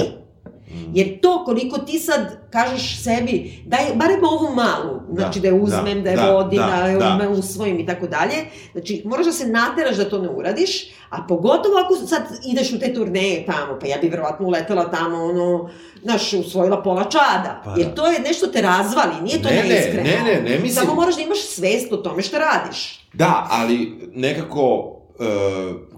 jer 0.94 1.20
to 1.20 1.44
koliko 1.44 1.78
ti 1.78 1.98
sad 1.98 2.20
kažeš 2.50 3.02
sebi, 3.02 3.62
daj 3.66 3.84
barem 3.94 4.20
ovu 4.24 4.54
malu, 4.54 5.00
znači 5.10 5.40
da, 5.40 5.42
Da, 5.42 5.48
je 5.48 5.62
uzmem, 5.62 5.96
da, 5.96 6.02
da, 6.02 6.10
je 6.10 6.16
da, 6.18 6.32
vodim, 6.32 6.58
da, 6.58 6.66
da, 6.68 6.86
je 6.86 6.96
da. 6.96 7.18
da. 7.18 7.28
usvojim 7.28 7.78
i 7.78 7.86
tako 7.86 8.06
dalje, 8.06 8.34
znači 8.72 9.02
moraš 9.04 9.26
da 9.26 9.32
se 9.32 9.46
nateraš 9.46 9.96
da 9.96 10.08
to 10.08 10.18
ne 10.18 10.28
uradiš, 10.28 10.70
a 11.10 11.24
pogotovo 11.28 11.74
ako 11.78 11.96
sad 11.96 12.22
ideš 12.46 12.72
u 12.72 12.78
te 12.78 12.94
turneje 12.94 13.46
tamo, 13.46 13.78
pa 13.80 13.86
ja 13.86 13.96
bi 13.98 14.08
verovatno 14.08 14.46
uletela 14.46 14.90
tamo, 14.90 15.16
ono, 15.18 15.70
znaš, 16.02 16.32
usvojila 16.32 16.82
pola 16.82 17.04
čada, 17.04 17.62
Pa 17.64 17.70
jer 17.70 17.86
da. 17.86 17.94
to 17.94 18.06
je 18.06 18.20
nešto 18.20 18.46
te 18.46 18.62
razvali, 18.62 19.22
nije 19.22 19.42
to 19.42 19.48
Ne, 19.48 19.54
ne, 19.54 19.62
neiskreno. 19.64 20.02
ne, 20.04 20.22
ne, 20.24 20.40
ne 20.42 20.58
mislim- 20.58 20.70
Samo 20.74 20.94
moraš 20.94 21.16
da 21.16 21.22
imaš 21.22 21.40
svest 21.40 21.92
o 21.92 21.96
tome 21.96 22.22
šta 22.22 22.38
radiš. 22.38 23.08
Da, 23.12 23.46
ali 23.50 23.76
nekako, 24.14 24.76
uh, 25.10 25.26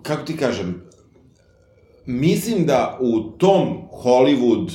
kako 0.02 0.22
ti 0.22 0.37
kažem, 0.37 0.89
mislim 2.11 2.66
da 2.66 2.99
u 3.01 3.20
tom 3.20 3.68
Hollywood 3.94 4.70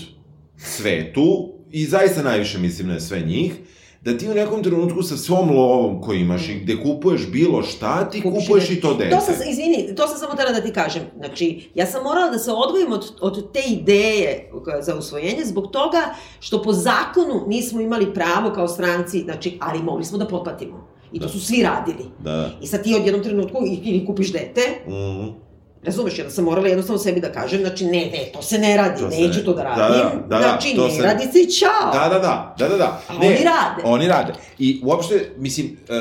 svetu, 0.58 1.26
i 1.72 1.86
zaista 1.86 2.24
najviše 2.24 2.58
mislim 2.60 2.88
na 2.88 3.00
sve 3.00 3.20
njih, 3.22 3.54
da 4.02 4.18
ti 4.18 4.30
u 4.30 4.34
nekom 4.34 4.64
trenutku 4.64 5.04
sa 5.04 5.18
svom 5.18 5.50
lovom 5.50 6.02
koju 6.02 6.20
imaš 6.20 6.50
i 6.50 6.56
gde 6.56 6.78
kupuješ 6.78 7.28
bilo 7.28 7.64
šta, 7.64 8.10
ti 8.10 8.22
Kupiš 8.22 8.40
kupuješ 8.40 8.70
i 8.70 8.82
to 8.82 8.94
dete. 8.94 9.10
To 9.10 9.22
sam, 9.22 9.36
izvini, 9.50 9.96
to 9.96 10.08
sam 10.08 10.18
samo 10.18 10.36
tela 10.36 10.52
da 10.52 10.62
ti 10.62 10.74
kažem. 10.74 11.02
Znači, 11.18 11.70
ja 11.76 11.86
sam 11.86 12.04
morala 12.04 12.30
da 12.30 12.40
se 12.40 12.52
odvojim 12.54 12.92
od, 12.92 13.12
od 13.22 13.52
te 13.54 13.60
ideje 13.70 14.52
za 14.82 14.96
usvojenje 14.96 15.46
zbog 15.46 15.68
toga 15.68 16.02
što 16.40 16.62
po 16.62 16.74
zakonu 16.74 17.46
nismo 17.48 17.82
imali 17.82 18.14
pravo 18.14 18.52
kao 18.52 18.68
stranci, 18.68 19.20
znači, 19.20 19.58
ali 19.62 19.84
mogli 19.84 20.06
smo 20.06 20.18
da 20.18 20.28
potplatimo. 20.28 20.88
I 21.12 21.20
to 21.20 21.26
Da. 21.26 21.32
su 21.32 21.40
svi 21.40 21.64
radili. 21.64 22.06
Da, 22.20 22.32
da. 22.32 22.52
I 22.62 22.68
sad 22.68 22.84
ti 22.84 22.96
od 22.96 23.06
jednom 23.06 23.24
trenutku 23.24 23.58
i- 23.66 23.80
ili 23.84 24.06
kupiš 24.06 24.32
dete, 24.32 24.62
Mm 24.88 25.45
razumeš, 25.86 26.20
ja 26.20 26.30
sam 26.30 26.44
morala 26.44 26.68
jednostavno 26.68 27.00
sebi 27.00 27.22
da 27.22 27.32
kažem, 27.32 27.60
znači, 27.60 27.86
ne, 27.86 27.92
ne, 27.92 28.30
to 28.34 28.42
se 28.42 28.58
ne 28.58 28.78
radi, 28.78 29.00
To 29.00 29.08
neću 29.08 29.40
ne- 29.40 29.44
to 29.46 29.54
da 29.54 29.64
da, 29.64 29.70
radim, 29.70 30.20
da, 30.20 30.28
da, 30.30 30.38
da, 30.38 30.42
znači, 30.42 30.76
to 30.76 30.88
ne 30.88 30.92
se- 30.92 31.02
radi 31.02 31.24
se 31.24 31.40
i 31.40 31.52
čao. 31.52 31.92
Da, 31.94 32.10
da, 32.10 32.20
da, 32.20 32.56
da, 32.60 32.68
da, 32.68 32.78
da. 32.78 33.02
A 33.08 33.16
oni 33.18 33.28
rade. 33.28 33.82
Oni 33.84 34.08
rade. 34.08 34.34
I 34.60 34.82
uopšte, 34.84 35.30
mislim, 35.38 35.78
uh, 35.90 35.96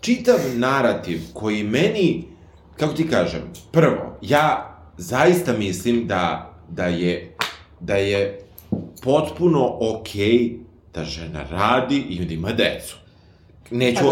čitav 0.00 0.36
narativ 0.54 1.20
koji 1.34 1.62
meni, 1.62 2.24
kako 2.76 2.92
ti 2.92 3.08
kažem, 3.08 3.40
prvo, 3.72 4.18
ja 4.22 4.66
zaista 4.98 5.52
mislim 5.52 6.06
da, 6.06 6.52
da 6.68 6.84
je, 6.84 7.36
da 7.80 7.94
je 7.94 8.40
potpuno 9.02 9.76
okej 9.80 10.56
da 10.94 11.04
žena 11.04 11.44
radi 11.50 11.98
i 11.98 12.24
da 12.24 12.34
ima 12.34 12.52
decu. 12.52 12.96
Neću, 13.70 14.04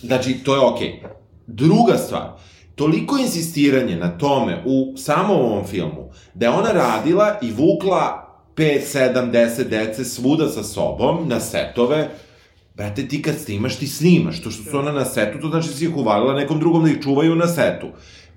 Znači, 0.00 0.34
to 0.34 0.54
je 0.54 0.60
okej. 0.60 1.02
Druga 1.46 1.96
stvar, 1.96 2.28
toliko 2.78 3.18
insistiranje 3.18 3.96
na 3.96 4.18
tome 4.18 4.62
u 4.66 4.94
samom 4.96 5.40
ovom 5.40 5.66
filmu, 5.66 6.10
da 6.34 6.46
je 6.46 6.50
ona 6.50 6.72
radila 6.72 7.38
i 7.42 7.50
vukla 7.52 8.28
5, 8.56 8.80
7, 8.94 9.30
10 9.30 9.68
dece 9.68 10.04
svuda 10.04 10.48
sa 10.48 10.62
sobom 10.62 11.28
na 11.28 11.40
setove, 11.40 12.08
brate, 12.74 13.08
ti 13.08 13.22
kad 13.22 13.34
snimaš, 13.38 13.76
ti 13.76 13.86
snimaš. 13.86 14.42
To 14.42 14.50
što 14.50 14.70
su 14.70 14.78
ona 14.78 14.92
na 14.92 15.04
setu, 15.04 15.38
to 15.40 15.48
znači 15.48 15.68
da 15.68 15.74
si 15.74 15.84
ih 15.84 15.96
uvalila 15.96 16.34
nekom 16.34 16.58
drugom 16.58 16.84
da 16.84 16.90
ih 16.90 17.02
čuvaju 17.02 17.34
na 17.34 17.46
setu. 17.46 17.86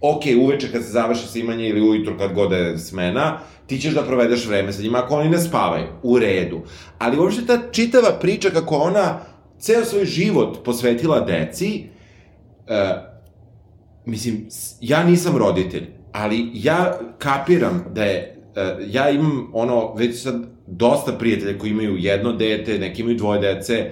Ok, 0.01 0.21
uveče 0.41 0.71
kad 0.71 0.83
se 0.83 0.89
završi 0.89 1.27
snimanje 1.27 1.69
ili 1.69 1.81
ujutro 1.81 2.17
kad 2.17 2.33
god 2.33 2.51
je 2.51 2.77
smena, 2.77 3.39
ti 3.67 3.79
ćeš 3.79 3.93
da 3.93 4.03
provedeš 4.03 4.45
vreme 4.45 4.73
sa 4.73 4.81
njima 4.81 4.97
ako 4.97 5.15
oni 5.15 5.29
ne 5.29 5.39
spavaju. 5.39 5.87
U 6.03 6.19
redu. 6.19 6.61
Ali 6.97 7.19
uopšte 7.19 7.45
ta 7.45 7.59
čitava 7.71 8.11
priča 8.21 8.49
kako 8.49 8.75
ona 8.75 9.19
ceo 9.59 9.85
svoj 9.85 10.05
život 10.05 10.63
posvetila 10.65 11.19
deci, 11.19 11.83
e, 12.67 13.10
mislim, 14.11 14.47
ja 14.81 15.03
nisam 15.03 15.37
roditelj, 15.37 15.83
ali 16.11 16.49
ja 16.53 16.99
kapiram 17.17 17.85
da 17.95 18.03
je, 18.03 18.17
e, 18.55 18.75
ja 18.87 19.09
imam 19.09 19.49
ono, 19.53 19.93
već 19.93 20.21
sad 20.23 20.35
dosta 20.67 21.11
prijatelja 21.11 21.57
koji 21.57 21.71
imaju 21.71 21.97
jedno 21.97 22.33
dete, 22.33 22.79
neki 22.79 23.01
imaju 23.01 23.17
dvoje 23.17 23.53
dece, 23.53 23.91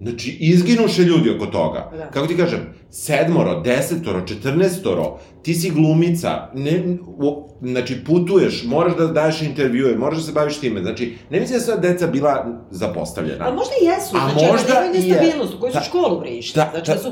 znači 0.00 0.36
izginuše 0.40 1.02
ljudi 1.02 1.30
oko 1.30 1.46
toga. 1.46 1.90
Da. 1.96 2.10
Kako 2.10 2.26
ti 2.26 2.36
kažem, 2.36 2.60
sedmoro, 2.90 3.60
desetoro, 3.60 4.26
četrnestoro, 4.26 5.18
ti 5.42 5.54
si 5.54 5.70
glumica, 5.70 6.50
ne, 6.54 6.84
o, 7.18 7.48
znači 7.62 8.04
putuješ, 8.04 8.64
moraš 8.66 8.96
da 8.96 9.06
daješ 9.06 9.42
intervjue, 9.42 9.96
moraš 9.96 10.18
da 10.18 10.24
se 10.24 10.32
baviš 10.32 10.58
time, 10.58 10.82
znači 10.82 11.16
ne 11.30 11.40
mislim 11.40 11.58
da 11.58 11.64
su 11.64 11.80
deca 11.80 12.06
bila 12.06 12.46
zapostavljena. 12.70 13.44
Ali 13.46 13.56
možda 13.56 13.72
i 13.82 13.86
jesu, 13.86 14.16
A 14.16 14.30
znači, 14.30 14.46
možda 14.52 14.72
ali 14.76 14.86
nemaju 14.86 15.02
i 15.02 15.08
je. 15.08 15.14
nestabilnost, 15.14 15.54
u 15.54 15.60
kojoj 15.60 15.72
su 15.72 15.78
Da. 15.78 15.84
školu 15.84 16.22
išli. 16.26 16.58
Da, 16.58 16.68
znači, 16.72 16.90
da. 16.90 16.94
da 16.94 17.02
su, 17.02 17.10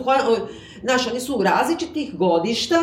znaš, 0.80 1.06
oni 1.06 1.20
su 1.20 1.42
različitih 1.42 2.14
godišta, 2.14 2.82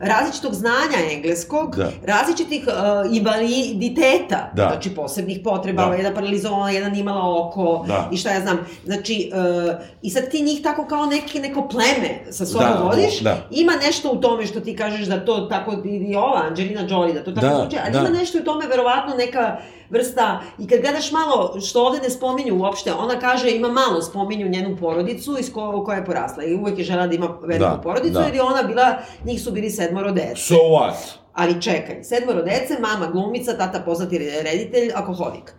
različitog 0.00 0.54
znanja 0.54 0.98
engleskog, 1.12 1.76
Da. 1.76 1.90
različitih 2.04 2.64
uh, 2.66 2.72
invaliditeta, 3.12 4.50
Da. 4.54 4.68
znači 4.68 4.90
posebnih 4.90 5.40
potreba, 5.44 5.82
Da. 5.82 5.88
da. 5.88 5.94
jedan 5.94 6.14
paralizovan, 6.14 6.74
jedan 6.74 6.96
imala 6.96 7.40
oko, 7.40 7.84
Da. 7.86 8.08
i 8.12 8.16
šta 8.16 8.30
ja 8.30 8.40
znam. 8.40 8.58
Znači, 8.84 9.30
uh, 9.66 9.74
i 10.02 10.10
sad 10.10 10.30
ti 10.30 10.42
njih 10.42 10.62
tako 10.62 10.86
kao 10.86 11.06
neki, 11.06 11.40
neko 11.40 11.68
pleme 11.68 11.92
sa 12.30 12.46
sobom 12.46 12.68
Da, 12.68 12.82
vodiš, 12.82 13.20
da. 13.20 13.36
ima 13.50 13.72
nešto 13.76 14.10
u 14.10 14.16
tome 14.16 14.46
što 14.46 14.60
ti 14.60 14.76
kažeš 14.76 15.06
da 15.06 15.24
to 15.24 15.40
tako, 15.40 15.72
i 15.84 16.16
ova 16.16 16.42
Angelina 16.48 16.80
Jolie, 16.82 17.14
da 17.14 17.24
to 17.24 17.32
tako 17.32 17.46
Da, 17.46 17.56
zvuči, 17.56 17.76
ali 17.82 17.92
da. 17.92 17.98
ima 17.98 18.08
nešto 18.10 18.38
u 18.38 18.44
tome, 18.44 18.66
verovatno 18.66 19.14
neka 19.16 19.56
vrsta, 19.90 20.40
i 20.58 20.68
kad 20.68 20.80
gledaš 20.80 21.12
malo, 21.12 21.60
što 21.60 21.82
ovde 21.82 22.00
ne 22.00 22.10
spominju 22.10 22.56
uopšte, 22.56 22.92
ona 22.94 23.18
kaže, 23.18 23.50
ima 23.50 23.68
malo 23.68 24.02
spominju 24.02 24.48
njenu 24.48 24.76
porodicu 24.76 25.36
iz 25.40 25.52
ko, 25.52 25.84
koja 25.84 25.96
je 25.96 26.04
porasla 26.04 26.44
i 26.44 26.54
uvek 26.54 26.78
je 26.78 26.84
žela 26.84 27.06
da 27.06 27.14
ima 27.14 27.28
veliku 27.42 27.64
Da, 27.66 27.80
porodicu, 27.82 28.12
da. 28.12 28.20
jer 28.20 28.34
je 28.34 28.42
ona 28.42 28.62
bila, 28.62 28.94
njih 29.24 29.42
su 29.42 29.50
bili 29.50 29.70
sedmoro 29.84 30.12
dece. 30.12 30.36
So 30.36 30.54
what? 30.54 30.94
Ali 31.32 31.62
čekaj, 31.62 32.04
sedmoro 32.04 32.42
dece, 32.42 32.78
mama 32.80 33.06
glumica, 33.06 33.56
tata 33.56 33.80
poznati 33.80 34.18
reditelj, 34.18 34.92
alkoholik. 34.94 35.52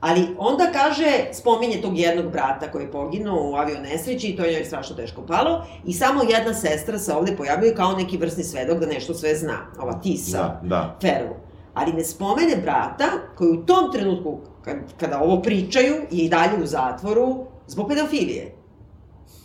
Ali 0.00 0.26
onda 0.38 0.72
kaže, 0.72 1.24
spominje 1.32 1.80
tog 1.82 1.98
jednog 1.98 2.32
brata 2.32 2.70
koji 2.72 2.82
je 2.82 2.92
poginuo 2.92 3.50
u 3.50 3.54
avionesreći 3.54 4.28
i 4.28 4.36
to 4.36 4.44
je 4.44 4.52
njoj 4.52 4.64
strašno 4.64 4.96
teško 4.96 5.22
palo 5.22 5.64
i 5.84 5.92
samo 5.92 6.22
jedna 6.22 6.54
sestra 6.54 6.98
se 6.98 7.12
ovde 7.12 7.36
pojavljuje 7.36 7.74
kao 7.74 7.96
neki 7.96 8.16
vrsni 8.16 8.44
svedok 8.44 8.78
da 8.78 8.86
nešto 8.86 9.14
sve 9.14 9.34
zna, 9.34 9.58
ova 9.80 9.92
Tisa. 9.92 10.38
Da, 10.38 10.60
da. 10.62 10.98
Feru. 11.00 11.34
Ali 11.74 11.92
ne 11.92 12.04
spomene 12.04 12.56
brata 12.62 13.04
koji 13.36 13.50
u 13.50 13.66
tom 13.66 13.92
trenutku, 13.92 14.38
kad, 14.64 14.76
kada 15.00 15.20
ovo 15.20 15.42
pričaju, 15.42 15.94
je 16.10 16.24
i 16.24 16.28
dalje 16.28 16.62
u 16.62 16.66
zatvoru 16.66 17.46
zbog 17.66 17.88
pedofilije. 17.88 18.54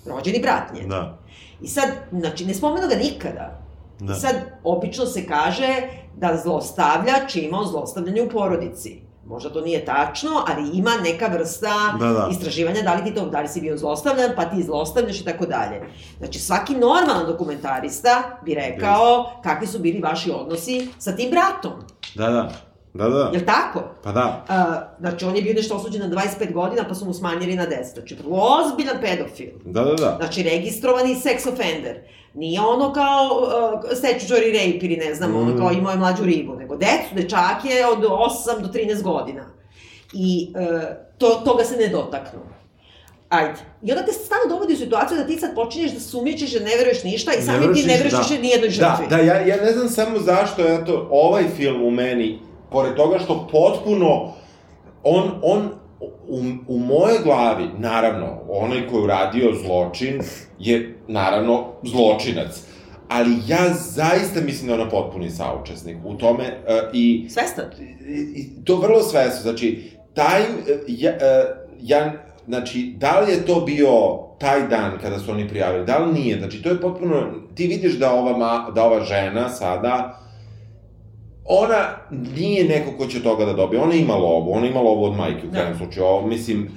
Rođeni 0.05 0.39
brat 0.39 0.73
nje. 0.73 0.87
Da. 0.87 1.19
I 1.61 1.67
sad, 1.67 1.89
znači, 2.11 2.45
ne 2.45 2.53
spomenu 2.53 2.87
ga 2.87 2.95
nikada. 2.95 3.68
Da. 3.99 4.15
Sad, 4.15 4.35
obično 4.63 5.05
se 5.05 5.27
kaže 5.27 5.67
da 6.15 6.39
zlostavljač 6.43 7.35
je 7.35 7.43
imao 7.43 7.65
zlostavljanje 7.65 8.21
u 8.21 8.29
porodici. 8.29 9.01
Možda 9.25 9.49
to 9.49 9.61
nije 9.61 9.85
tačno, 9.85 10.29
ali 10.47 10.77
ima 10.77 10.91
neka 11.03 11.27
vrsta 11.27 11.95
Da, 11.99 12.05
da. 12.07 12.27
istraživanja 12.31 12.81
da 12.81 12.93
li 12.93 13.03
ti 13.03 13.15
to, 13.15 13.25
da 13.25 13.41
li 13.41 13.47
si 13.47 13.61
bio 13.61 13.77
zlostavljan, 13.77 14.31
pa 14.35 14.45
ti 14.45 14.63
zlostavljaš 14.63 15.21
i 15.21 15.25
tako 15.25 15.45
dalje. 15.45 15.81
Znači, 16.17 16.39
svaki 16.39 16.75
normalan 16.75 17.25
dokumentarista 17.27 18.39
bi 18.45 18.53
rekao 18.53 19.31
kakvi 19.43 19.67
su 19.67 19.79
bili 19.79 19.99
vaši 20.01 20.31
odnosi 20.31 20.87
sa 20.99 21.15
tim 21.15 21.29
bratom. 21.31 21.71
Da, 22.15 22.29
da. 22.29 22.51
Da, 22.93 23.09
da. 23.09 23.29
Jel 23.33 23.41
tako? 23.45 23.83
Pa 24.03 24.11
da. 24.11 24.45
A, 24.47 24.81
znači, 24.99 25.25
on 25.25 25.35
je 25.35 25.41
bio 25.41 25.53
nešto 25.53 25.75
osuđen 25.75 26.01
na 26.01 26.15
25 26.39 26.53
godina, 26.53 26.83
pa 26.87 26.95
su 26.95 27.05
mu 27.05 27.13
smanjili 27.13 27.55
na 27.55 27.65
10. 27.65 27.93
Znači, 27.93 28.15
vrlo 28.23 28.37
ozbiljan 28.37 28.97
pedofil. 29.01 29.49
Da, 29.65 29.83
da, 29.83 29.93
da. 29.93 30.15
Znači, 30.19 30.43
registrovani 30.43 31.15
sex 31.15 31.53
offender. 31.53 31.99
Nije 32.33 32.61
ono 32.61 32.93
kao 32.93 33.27
uh, 33.41 33.91
rape 34.31 34.85
ili 34.85 34.97
ne 34.97 35.15
znam, 35.15 35.31
mm. 35.31 35.35
ono 35.35 35.57
kao 35.57 35.71
imao 35.71 35.91
je 35.91 35.97
mlađu 35.97 36.23
ribu, 36.23 36.55
nego 36.55 36.75
decu, 36.75 37.15
dečake 37.15 37.85
od 37.91 38.03
8 38.03 38.61
do 38.61 38.67
13 38.67 39.01
godina. 39.01 39.45
I 40.13 40.53
uh, 40.55 40.81
to, 41.17 41.41
toga 41.45 41.63
se 41.63 41.77
ne 41.77 41.87
dotaknu. 41.87 42.39
Ajde. 43.29 43.59
I 43.83 43.91
onda 43.91 44.05
te 44.05 44.11
stalno 44.11 44.45
dovodi 44.49 44.73
u 44.73 44.77
situaciju 44.77 45.17
da 45.17 45.27
ti 45.27 45.39
sad 45.39 45.55
počinješ 45.55 45.91
da 45.91 45.99
sumnjičeš, 45.99 46.53
da 46.53 46.59
ne 46.59 46.75
veruješ 46.77 47.03
ništa 47.03 47.31
i 47.33 47.41
samim 47.41 47.73
ti 47.73 47.83
ne 47.83 47.93
veruješ 47.93 48.13
više 48.17 48.35
da. 48.35 48.41
nijednoj 48.41 48.69
žrtvi. 48.69 49.07
Da, 49.09 49.17
da, 49.17 49.23
ja, 49.23 49.39
ja 49.39 49.55
ne 49.55 49.71
znam 49.71 49.89
samo 49.89 50.19
zašto, 50.19 50.61
eto, 50.67 51.07
ovaj 51.11 51.43
film 51.57 51.83
u 51.83 51.91
meni, 51.91 52.39
pored 52.71 52.95
toga 52.95 53.19
što 53.19 53.47
potpuno, 53.51 54.33
on, 55.03 55.31
on, 55.43 55.69
u, 56.29 56.43
u 56.67 56.79
moje 56.79 57.19
glavi, 57.23 57.65
naravno, 57.77 58.41
onaj 58.49 58.87
koji 58.87 58.99
je 58.99 59.03
uradio 59.03 59.53
zločin 59.63 60.21
je, 60.59 60.95
naravno, 61.07 61.65
zločinac. 61.83 62.63
Ali 63.07 63.31
ja 63.47 63.73
zaista 63.73 64.41
mislim 64.41 64.67
da 64.67 64.73
je 64.73 64.81
ona 64.81 64.89
potpuni 64.89 65.29
saučesnik 65.29 65.97
u 66.05 66.13
tome 66.13 66.43
uh, 66.43 66.89
i 66.93 67.27
Svestan. 67.29 67.65
i, 68.07 68.41
i 68.41 68.65
to 68.65 68.75
vrlo 68.75 69.01
svesno, 69.01 69.41
znači, 69.41 69.91
taj, 70.13 70.41
e, 70.41 70.45
ja, 70.87 71.11
e, 71.11 71.45
ja, 71.81 72.13
znači, 72.47 72.93
da 72.97 73.19
li 73.19 73.31
je 73.31 73.45
to 73.45 73.61
bio 73.61 74.19
taj 74.39 74.67
dan 74.67 74.97
kada 75.01 75.19
su 75.19 75.31
oni 75.31 75.47
prijavili, 75.47 75.85
da 75.85 75.97
li 75.97 76.13
nije? 76.13 76.37
Znači, 76.37 76.61
to 76.61 76.69
je 76.69 76.81
potpuno, 76.81 77.31
ti 77.55 77.67
vidiš 77.67 77.93
da 77.93 78.13
ova, 78.13 78.37
ma, 78.37 78.71
da 78.75 78.83
ova 78.83 79.03
žena 79.03 79.49
sada, 79.49 80.19
ona 81.51 81.87
nije 82.35 82.63
neko 82.63 82.91
ko 82.97 83.05
će 83.05 83.23
toga 83.23 83.45
da 83.45 83.53
dobije. 83.53 83.81
Ona 83.81 83.93
ima 83.93 84.15
lovu, 84.15 84.53
ona 84.53 84.67
ima 84.67 84.81
lovu 84.81 85.03
od 85.03 85.15
majke 85.17 85.47
u 85.47 85.51
krajem 85.51 85.71
da. 85.71 85.77
slučaju. 85.77 86.05
Ovo, 86.05 86.27
mislim, 86.27 86.69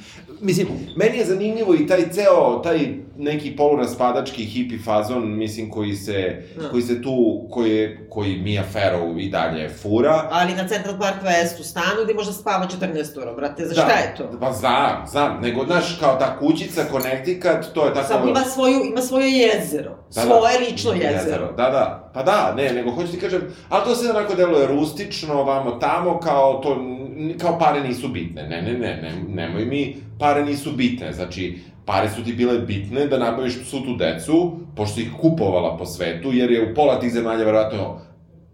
mislim, 0.42 0.68
meni 0.96 1.18
je 1.18 1.24
zanimljivo 1.24 1.74
i 1.74 1.86
taj 1.86 2.10
ceo, 2.10 2.60
taj 2.62 2.78
neki 3.16 3.56
poluraspadački 3.56 4.44
hipi 4.44 4.78
fazon, 4.78 5.36
mislim, 5.38 5.70
koji 5.70 5.94
se, 5.94 6.42
no. 6.56 6.62
Da. 6.62 6.68
koji 6.68 6.82
se 6.82 7.02
tu, 7.02 7.46
koji, 7.50 7.98
koji 8.10 8.36
Mia 8.36 8.64
Farrow 8.74 9.20
i 9.20 9.28
dalje 9.28 9.68
fura. 9.68 10.28
Ali 10.30 10.54
na 10.54 10.68
Central 10.68 10.98
Park 10.98 11.22
West 11.24 11.60
u 11.60 11.64
stanu 11.64 12.04
gde 12.04 12.14
možda 12.14 12.32
spava 12.32 12.68
14 12.80 13.22
uro, 13.22 13.34
brate, 13.34 13.66
za 13.66 13.74
da, 13.74 13.80
šta 13.80 13.92
je 13.92 14.14
to? 14.16 14.38
Pa 14.40 14.52
znam, 14.52 15.06
znam, 15.06 15.40
nego, 15.42 15.64
znaš, 15.64 15.98
kao 16.00 16.16
ta 16.16 16.38
kućica, 16.38 16.84
Connecticut, 16.90 17.74
to 17.74 17.86
je 17.86 17.94
tako... 17.94 18.08
Samo 18.08 18.28
ima, 18.28 18.40
svoju, 18.40 18.80
ima 18.84 19.00
svoje 19.00 19.30
jezero, 19.32 19.90
da, 19.90 20.20
da. 20.20 20.26
svoje 20.26 20.58
da, 20.58 20.64
lično 20.64 20.92
jezero. 20.92 21.14
jezero. 21.14 21.46
Da, 21.46 21.70
da, 21.70 22.10
pa 22.14 22.22
da, 22.22 22.54
ne, 22.56 22.72
nego 22.72 22.90
hoću 22.90 23.12
ti 23.12 23.20
kažem, 23.20 23.42
ali 23.68 23.84
to 23.84 23.94
se 23.94 24.10
onako 24.10 24.34
deluje 24.34 24.66
rustično, 24.66 25.42
vamo 25.42 25.70
tamo, 25.70 26.20
kao 26.20 26.60
to, 26.62 26.76
kao 27.40 27.58
pare 27.58 27.80
nisu 27.80 28.08
bitne, 28.08 28.42
ne, 28.42 28.62
ne, 28.62 28.72
ne, 28.72 28.96
ne, 29.02 29.12
nemoj 29.28 29.64
mi, 29.64 29.96
pare 30.18 30.44
nisu 30.44 30.72
bitne, 30.72 31.12
znači, 31.12 31.58
pare 31.84 32.10
su 32.10 32.24
ti 32.24 32.32
bile 32.32 32.58
bitne 32.58 33.06
da 33.06 33.18
nabaviš 33.18 33.54
svu 33.64 33.80
tu 33.80 33.96
decu, 33.96 34.52
pošto 34.76 35.00
ih 35.00 35.10
kupovala 35.20 35.76
po 35.76 35.86
svetu, 35.86 36.32
jer 36.32 36.50
je 36.50 36.70
u 36.70 36.74
pola 36.74 37.00
tih 37.00 37.12
zemalja 37.12 37.44
verovatno 37.44 38.00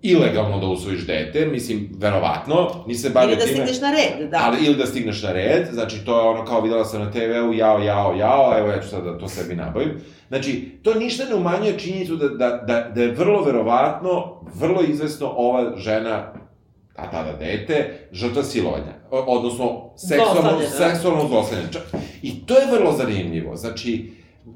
ilegalno 0.03 0.59
da 0.61 0.67
usvojiš 0.67 1.07
dete, 1.07 1.47
mislim, 1.47 1.91
verovatno, 1.99 2.85
ni 2.87 2.95
se 2.95 3.11
bavio 3.11 3.37
time... 3.37 3.51
Ili 3.51 3.59
da 3.59 3.65
stigneš 3.67 3.81
na 3.81 3.91
red, 3.91 4.31
da. 4.31 4.41
Ali, 4.43 4.67
ili 4.67 4.77
da 4.77 4.87
stigneš 4.87 5.23
na 5.23 5.33
red, 5.33 5.69
znači, 5.73 6.05
to 6.05 6.21
je 6.21 6.29
ono 6.29 6.45
kao 6.45 6.61
videla 6.61 6.85
sam 6.85 7.01
na 7.01 7.11
TV-u, 7.11 7.53
jao, 7.55 7.79
jao, 7.79 8.15
jao, 8.15 8.59
evo 8.59 8.69
ja 8.69 8.81
ću 8.83 8.89
sad 8.89 9.05
da 9.05 9.19
to 9.19 9.29
sebi 9.29 9.57
nabavim. 9.57 10.01
Znači, 10.29 10.79
to 10.83 10.95
ništa 10.95 11.25
ne 11.25 11.35
umanjuje 11.35 11.79
činjenicu 11.79 12.17
da, 12.17 12.29
da, 12.29 12.65
da, 12.67 12.91
da 12.95 13.03
je 13.03 13.13
vrlo 13.13 13.43
verovatno, 13.43 14.41
vrlo 14.55 14.83
izvesno 14.83 15.33
ova 15.37 15.77
žena 15.77 16.33
a 16.99 17.11
tada 17.11 17.33
dete, 17.33 18.09
žrtva 18.13 18.43
silovanja, 18.43 18.93
odnosno 19.11 19.91
seksualno, 19.97 20.61
seksualno 20.79 21.29
zlostavljanje. 21.29 21.69
I 22.23 22.47
to 22.47 22.59
je 22.59 22.67
vrlo 22.73 22.93
zanimljivo. 22.93 23.57
Znači, 23.57 24.11
uh, 24.47 24.55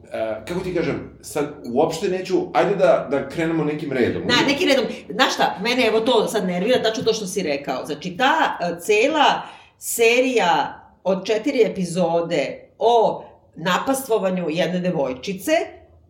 kako 0.48 0.60
ti 0.60 0.74
kažem, 0.74 1.18
sad 1.20 1.54
uopšte 1.72 2.08
neću, 2.08 2.36
ajde 2.52 2.74
da, 2.74 3.08
da 3.10 3.28
krenemo 3.28 3.64
nekim 3.64 3.92
redom. 3.92 4.22
Na, 4.22 4.34
nekim 4.48 4.68
redom. 4.68 4.84
Znaš 5.10 5.34
šta, 5.34 5.58
mene 5.62 5.86
evo 5.86 6.00
to 6.00 6.28
sad 6.28 6.46
nervira, 6.46 6.82
tačno 6.82 7.04
to 7.04 7.12
što 7.12 7.26
si 7.26 7.42
rekao. 7.42 7.86
Znači, 7.86 8.16
ta 8.16 8.58
uh, 8.60 8.78
cela 8.78 9.42
serija 9.78 10.78
od 11.04 11.26
četiri 11.26 11.62
epizode 11.62 12.68
o 12.78 13.24
napastvovanju 13.56 14.46
jedne 14.50 14.80
devojčice, 14.80 15.52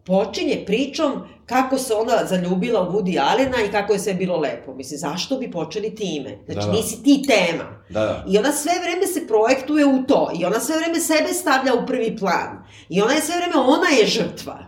počinje 0.04 0.62
pričom 0.66 1.22
kako 1.46 1.78
se 1.78 1.94
ona 1.94 2.24
zaljubila 2.24 2.88
u 2.88 2.92
Woody 2.92 3.20
Allena 3.20 3.56
i 3.68 3.70
kako 3.70 3.92
je 3.92 3.98
sve 3.98 4.14
bilo 4.14 4.36
lepo. 4.36 4.74
Mislim, 4.74 4.98
zašto 4.98 5.38
bi 5.38 5.50
počeli 5.50 5.94
time? 5.94 6.38
Znači, 6.44 6.66
da, 6.66 6.66
da. 6.66 6.72
nisi 6.72 7.02
ti 7.02 7.24
tema. 7.28 7.64
Da, 7.88 8.00
da. 8.00 8.24
I 8.28 8.38
ona 8.38 8.52
sve 8.52 8.72
vreme 8.82 9.06
se 9.06 9.26
projektuje 9.26 9.86
u 9.86 10.02
to. 10.02 10.30
I 10.40 10.44
ona 10.44 10.60
sve 10.60 10.76
vreme 10.76 11.00
sebe 11.00 11.32
stavlja 11.32 11.74
u 11.74 11.86
prvi 11.86 12.16
plan. 12.16 12.64
I 12.88 13.02
ona 13.02 13.12
je 13.12 13.20
sve 13.20 13.36
vreme, 13.36 13.56
ona 13.56 13.88
je 13.88 14.06
žrtva. 14.06 14.58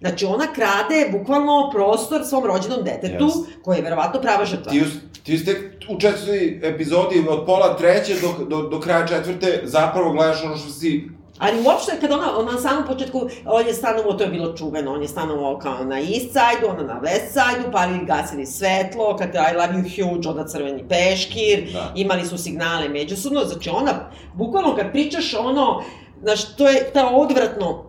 Znači, 0.00 0.24
ona 0.24 0.46
krade 0.52 1.18
bukvalno 1.18 1.70
prostor 1.74 2.24
svom 2.24 2.44
rođenom 2.44 2.84
detetu, 2.84 3.24
yes. 3.24 3.62
koji 3.62 3.76
je 3.76 3.82
verovatno 3.82 4.20
prava 4.20 4.44
žrtva. 4.44 4.72
Ti, 4.72 4.82
ti 5.22 5.38
ste 5.38 5.70
u 5.88 6.00
četvrtoj 6.00 6.60
epizodi 6.62 7.26
od 7.28 7.46
pola 7.46 7.76
treće 7.76 8.14
do, 8.20 8.44
do, 8.44 8.68
do 8.68 8.80
kraja 8.80 9.06
četvrte 9.06 9.60
zapravo 9.64 10.12
gledaš 10.12 10.44
ono 10.44 10.56
što 10.56 10.70
si 10.70 11.08
Ali 11.38 11.62
uopšte, 11.66 11.92
kada 12.00 12.14
ona, 12.14 12.38
ona 12.38 12.52
na 12.52 12.58
samom 12.58 12.86
početku, 12.86 13.28
on 13.46 13.66
je 13.66 13.74
stanovao, 13.74 14.12
to 14.12 14.24
je 14.24 14.30
bilo 14.30 14.52
čuveno, 14.56 14.92
on 14.92 15.02
je 15.02 15.08
stanovao 15.08 15.58
kao 15.58 15.84
na 15.84 15.98
East 16.00 16.30
Side, 16.32 16.66
ona 16.68 16.82
na 16.82 17.00
West 17.00 17.28
Side, 17.32 17.72
palili 17.72 18.04
gasili 18.04 18.46
svetlo, 18.46 19.16
kad 19.16 19.34
je 19.34 19.40
I 19.52 19.56
love 19.56 19.72
you 19.72 19.82
huge, 19.82 20.28
onda 20.28 20.48
crveni 20.48 20.88
peškir, 20.88 21.70
da. 21.72 21.92
imali 21.94 22.26
su 22.26 22.38
signale 22.38 22.88
međusobno, 22.88 23.44
znači 23.44 23.70
ona, 23.70 23.92
bukvalno 24.34 24.76
kad 24.76 24.92
pričaš 24.92 25.34
ono, 25.34 25.82
znaš, 26.22 26.56
to 26.56 26.68
je 26.68 26.90
ta 26.92 27.08
odvratno, 27.08 27.88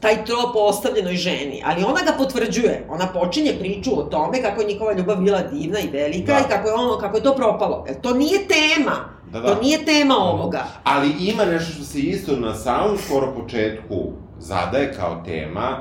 taj 0.00 0.24
trop 0.24 0.50
ostavljenoj 0.54 1.16
ženi, 1.16 1.62
ali 1.66 1.84
ona 1.84 2.00
ga 2.06 2.12
potvrđuje. 2.18 2.86
Ona 2.90 3.06
počinje 3.06 3.56
priču 3.60 3.90
o 4.00 4.02
tome 4.02 4.42
kako 4.42 4.60
je 4.60 4.66
njihova 4.66 4.92
ljubav 4.92 5.16
bila 5.16 5.42
divna 5.42 5.80
i 5.80 5.88
velika 5.88 6.32
da. 6.32 6.38
i 6.38 6.50
kako 6.50 6.68
je 6.68 6.74
ono, 6.74 6.98
kako 6.98 7.16
je 7.16 7.22
to 7.22 7.34
propalo. 7.34 7.84
E, 7.88 8.00
to 8.00 8.14
nije 8.14 8.38
tema. 8.48 9.21
Da, 9.32 9.40
da. 9.40 9.54
To 9.54 9.62
nije 9.62 9.84
tema 9.84 10.16
ovoga. 10.16 10.64
Ali 10.84 11.12
ima 11.20 11.44
nešto 11.44 11.72
što 11.72 11.84
se 11.84 11.98
isto 11.98 12.36
na 12.36 12.54
samom 12.54 12.98
skoro 13.06 13.34
početku 13.34 14.12
zadaje 14.38 14.92
kao 14.92 15.22
tema, 15.24 15.78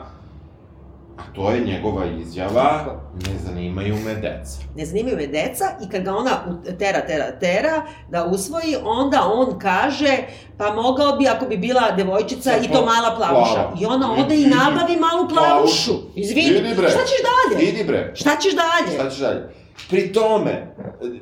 a 1.17 1.21
to 1.35 1.51
je 1.51 1.59
njegova 1.59 2.05
izjava, 2.05 2.99
ne 3.27 3.33
zanimaju 3.45 3.95
me 3.95 4.13
deca. 4.15 4.59
Ne 4.75 4.85
zanimaju 4.85 5.17
me 5.17 5.27
deca 5.27 5.65
i 5.85 5.89
kad 5.89 6.03
ga 6.03 6.15
ona 6.15 6.61
tera, 6.79 7.01
tera, 7.07 7.39
tera 7.39 7.83
da 8.09 8.25
usvoji, 8.25 8.75
onda 8.83 9.21
on 9.33 9.59
kaže, 9.59 10.17
pa 10.57 10.73
mogao 10.73 11.17
bi 11.17 11.27
ako 11.27 11.45
bi 11.45 11.57
bila 11.57 11.91
devojčica 11.97 12.51
i 12.57 12.67
to 12.67 12.85
mala 12.85 13.15
plavuša. 13.17 13.53
Plava. 13.53 13.75
I 13.81 13.85
ona 13.85 14.13
ode 14.13 14.41
i 14.41 14.45
nabavi 14.45 14.95
malu 14.95 15.29
plavušu. 15.29 15.93
Izvini, 16.15 16.73
šta 16.75 17.03
ćeš 17.05 17.19
dalje? 17.31 17.65
Idi 17.65 17.83
bre. 17.83 18.11
Šta 18.15 18.35
ćeš 18.41 18.53
dalje? 18.55 18.95
Šta 18.97 19.09
ćeš 19.09 19.19
dalje? 19.19 19.60
Pri 19.89 20.13
tome, 20.13 20.75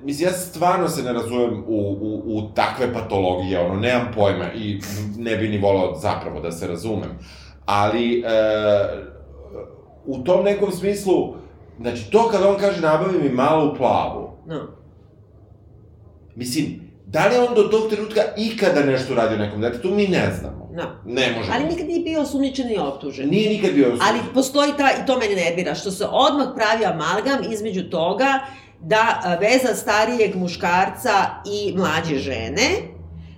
mislim, 0.03 0.29
ja 0.29 0.33
stvarno 0.33 0.89
se 0.89 1.03
ne 1.03 1.13
razumem 1.13 1.63
u, 1.67 1.97
u, 2.01 2.37
u 2.37 2.51
takve 2.55 2.93
patologije, 2.93 3.59
ono, 3.59 3.79
nemam 3.79 4.07
pojma 4.15 4.53
i 4.53 4.81
ne 5.17 5.35
bi 5.37 5.49
ni 5.49 5.57
volao 5.57 5.95
zapravo 5.95 6.39
da 6.39 6.51
se 6.51 6.67
razumem. 6.67 7.19
Ali, 7.65 8.19
e, 8.19 8.23
u 10.05 10.23
tom 10.23 10.43
nekom 10.43 10.71
smislu, 10.71 11.35
znači, 11.79 12.11
to 12.11 12.29
kada 12.29 12.49
on 12.49 12.57
kaže 12.57 12.81
nabavi 12.81 13.19
mi 13.23 13.29
malu 13.29 13.75
plavu, 13.75 14.31
no. 14.45 14.67
mislim, 16.35 16.89
Da 17.11 17.27
li 17.27 17.35
on 17.37 17.55
do 17.55 17.63
tog 17.63 17.89
trenutka 17.89 18.21
ikada 18.37 18.83
nešto 18.83 19.15
radio 19.15 19.37
nekom 19.37 19.61
detetu, 19.61 19.89
mi 19.89 20.07
ne 20.07 20.31
znamo. 20.39 20.58
No. 20.71 20.83
Ne 21.05 21.31
možemo. 21.37 21.55
Ali 21.55 21.65
nikad 21.65 21.87
nije 21.87 21.99
bio 21.99 22.21
osumnjičen 22.21 22.67
ni 22.67 22.77
optužen. 22.77 23.29
Nije 23.29 23.49
nikad 23.49 23.73
bio 23.73 23.85
osumnjičen. 23.85 24.07
Ali 24.09 24.19
postoji 24.33 24.71
ta, 24.77 24.89
i 25.03 25.05
to 25.05 25.17
mene 25.17 25.35
nervira, 25.35 25.75
što 25.75 25.91
se 25.91 26.05
odmah 26.11 26.47
pravi 26.55 26.85
amalgam 26.85 27.51
između 27.51 27.89
toga 27.89 28.39
da 28.81 29.37
veza 29.41 29.75
starijeg 29.75 30.35
muškarca 30.35 31.11
i 31.45 31.73
mlađe 31.77 32.17
žene 32.17 32.69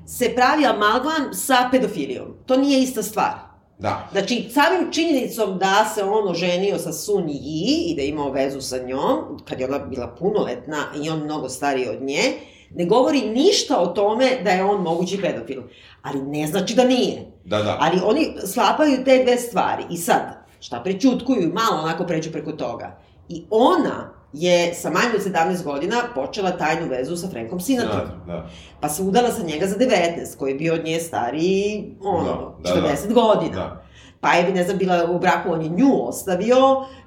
se 0.05 0.35
pravi 0.35 0.65
amalgam 0.65 1.33
sa 1.33 1.69
pedofilijom. 1.71 2.27
To 2.45 2.57
nije 2.57 2.83
ista 2.83 3.03
stvar. 3.03 3.33
Da. 3.79 4.07
Znači, 4.11 4.49
samim 4.53 4.91
činjenicom 4.91 5.57
da 5.57 5.91
se 5.95 6.03
on 6.03 6.29
oženio 6.29 6.77
sa 6.77 6.93
Sun 6.93 7.27
Yi 7.27 7.91
i 7.91 7.93
da 7.95 8.01
je 8.01 8.07
imao 8.07 8.31
vezu 8.31 8.61
sa 8.61 8.77
njom, 8.77 9.39
kad 9.47 9.59
je 9.59 9.65
ona 9.65 9.79
bila 9.79 10.15
punoletna 10.19 10.77
i 11.03 11.09
on 11.09 11.23
mnogo 11.23 11.49
stariji 11.49 11.87
od 11.89 12.01
nje, 12.01 12.23
ne 12.75 12.85
govori 12.85 13.21
ništa 13.21 13.79
o 13.79 13.87
tome 13.87 14.29
da 14.43 14.49
je 14.49 14.63
on 14.63 14.81
mogući 14.81 15.21
pedofil. 15.21 15.61
Ali 16.01 16.21
ne 16.21 16.47
znači 16.47 16.75
da 16.75 16.83
nije. 16.83 17.31
Da, 17.45 17.63
da. 17.63 17.77
Ali 17.79 18.01
oni 18.05 18.33
slapaju 18.45 19.03
te 19.05 19.23
dve 19.23 19.37
stvari. 19.37 19.83
I 19.89 19.97
sad, 19.97 20.45
šta 20.59 20.79
prećutkuju, 20.79 21.53
malo 21.53 21.83
onako 21.83 22.03
pređu 22.03 22.31
preko 22.31 22.51
toga. 22.51 22.97
I 23.29 23.43
ona 23.49 24.13
je 24.33 24.73
sa 24.73 24.89
manje 24.89 25.11
od 25.15 25.33
17 25.33 25.63
godina 25.63 25.95
počela 26.15 26.51
tajnu 26.51 26.87
vezu 26.89 27.15
sa 27.15 27.27
Frankom 27.27 27.59
Sinatom. 27.59 27.99
Da, 28.27 28.33
da. 28.33 28.49
Pa 28.79 28.89
se 28.89 29.03
udala 29.03 29.31
sa 29.31 29.43
njega 29.43 29.67
za 29.67 29.75
19, 29.75 30.37
koji 30.37 30.51
je 30.51 30.57
bio 30.57 30.73
od 30.73 30.85
nje 30.85 30.99
stariji, 30.99 31.95
ono, 32.01 32.55
da, 32.63 32.73
da, 32.73 32.81
40 32.81 33.07
da. 33.07 33.13
godina. 33.13 33.55
Da 33.55 33.90
pa 34.21 34.33
je, 34.33 34.53
ne 34.53 34.63
znam, 34.63 34.77
bila 34.77 35.11
u 35.11 35.19
braku, 35.19 35.51
on 35.51 35.61
je 35.61 35.69
nju 35.69 36.07
ostavio 36.07 36.57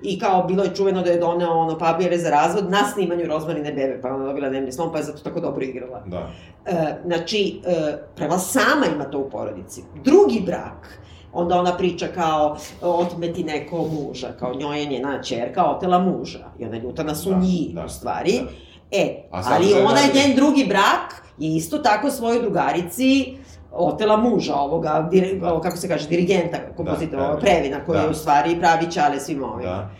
i 0.02 0.18
kao 0.18 0.42
bilo 0.42 0.64
je 0.64 0.74
čuveno 0.74 1.02
da 1.02 1.10
je 1.10 1.18
doneo 1.18 1.50
ono 1.50 1.78
papire 1.78 2.18
za 2.18 2.30
razvod 2.30 2.70
na 2.70 2.88
snimanju 2.94 3.26
Rozmarine 3.26 3.72
bebe, 3.72 4.00
pa 4.02 4.08
ona 4.08 4.24
dobila 4.24 4.48
dnevni 4.48 4.72
slom, 4.72 4.92
pa 4.92 4.98
je 4.98 5.04
zato 5.04 5.18
tako 5.18 5.40
dobro 5.40 5.64
igrala. 5.64 6.02
Da. 6.06 6.30
E, 6.66 6.94
znači, 7.04 7.60
e, 7.66 7.96
prema 8.16 8.38
sama 8.38 8.86
ima 8.94 9.04
to 9.04 9.18
u 9.18 9.30
porodici. 9.30 9.82
Drugi 10.04 10.42
brak, 10.46 10.98
onda 11.32 11.60
ona 11.60 11.76
priča 11.76 12.06
kao 12.14 12.56
otmeti 12.82 13.44
neko 13.44 13.88
muža, 13.92 14.28
kao 14.38 14.54
njoj 14.54 14.80
je 14.80 14.86
njena 14.86 15.22
čerka 15.22 15.64
otela 15.64 15.98
muža 15.98 16.44
i 16.58 16.64
ona 16.64 16.76
je 16.76 16.82
ljuta 16.82 17.02
na 17.02 17.14
sunji, 17.14 17.70
da, 17.72 17.80
da, 17.80 17.86
u 17.86 17.88
stvari. 17.88 18.40
Da. 18.42 18.48
E, 18.90 19.22
ali 19.30 19.74
ona 19.86 20.00
je 20.00 20.14
njen 20.14 20.36
drugi 20.36 20.66
brak 20.68 21.22
je 21.38 21.56
isto 21.56 21.78
tako 21.78 22.10
svojoj 22.10 22.42
drugarici 22.42 23.36
otela 23.74 24.16
muža 24.16 24.54
ovoga, 24.54 25.08
dir, 25.10 25.40
da. 25.40 25.60
kako 25.60 25.76
se 25.76 25.88
kaže, 25.88 26.08
dirigenta, 26.08 26.58
kompozitora, 26.76 27.22
da, 27.22 27.28
da, 27.28 27.34
da, 27.34 27.40
Previna, 27.40 27.84
koji 27.84 27.96
da. 27.96 28.02
je 28.02 28.10
u 28.10 28.14
stvari 28.14 28.58
pravi 28.60 28.92
čale 28.92 29.20
svim 29.20 29.42
ovim. 29.44 29.66
Da. 29.66 29.90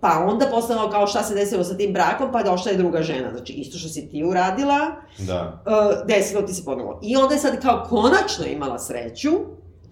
Pa 0.00 0.26
onda 0.28 0.46
posle 0.46 0.76
kao 0.90 1.06
šta 1.06 1.22
se 1.22 1.34
desilo 1.34 1.64
sa 1.64 1.76
tim 1.76 1.92
brakom, 1.92 2.32
pa 2.32 2.42
došla 2.42 2.70
je 2.70 2.76
druga 2.76 3.02
žena. 3.02 3.30
Znači, 3.30 3.52
isto 3.52 3.78
što 3.78 3.88
si 3.88 4.08
ti 4.08 4.24
uradila, 4.24 4.78
da. 5.18 5.62
uh, 5.66 6.06
desilo 6.06 6.42
ti 6.42 6.54
se 6.54 6.64
ponovo. 6.64 7.00
I 7.02 7.16
onda 7.16 7.34
je 7.34 7.40
sad 7.40 7.62
kao 7.62 7.86
konačno 7.88 8.46
imala 8.46 8.78
sreću, 8.78 9.30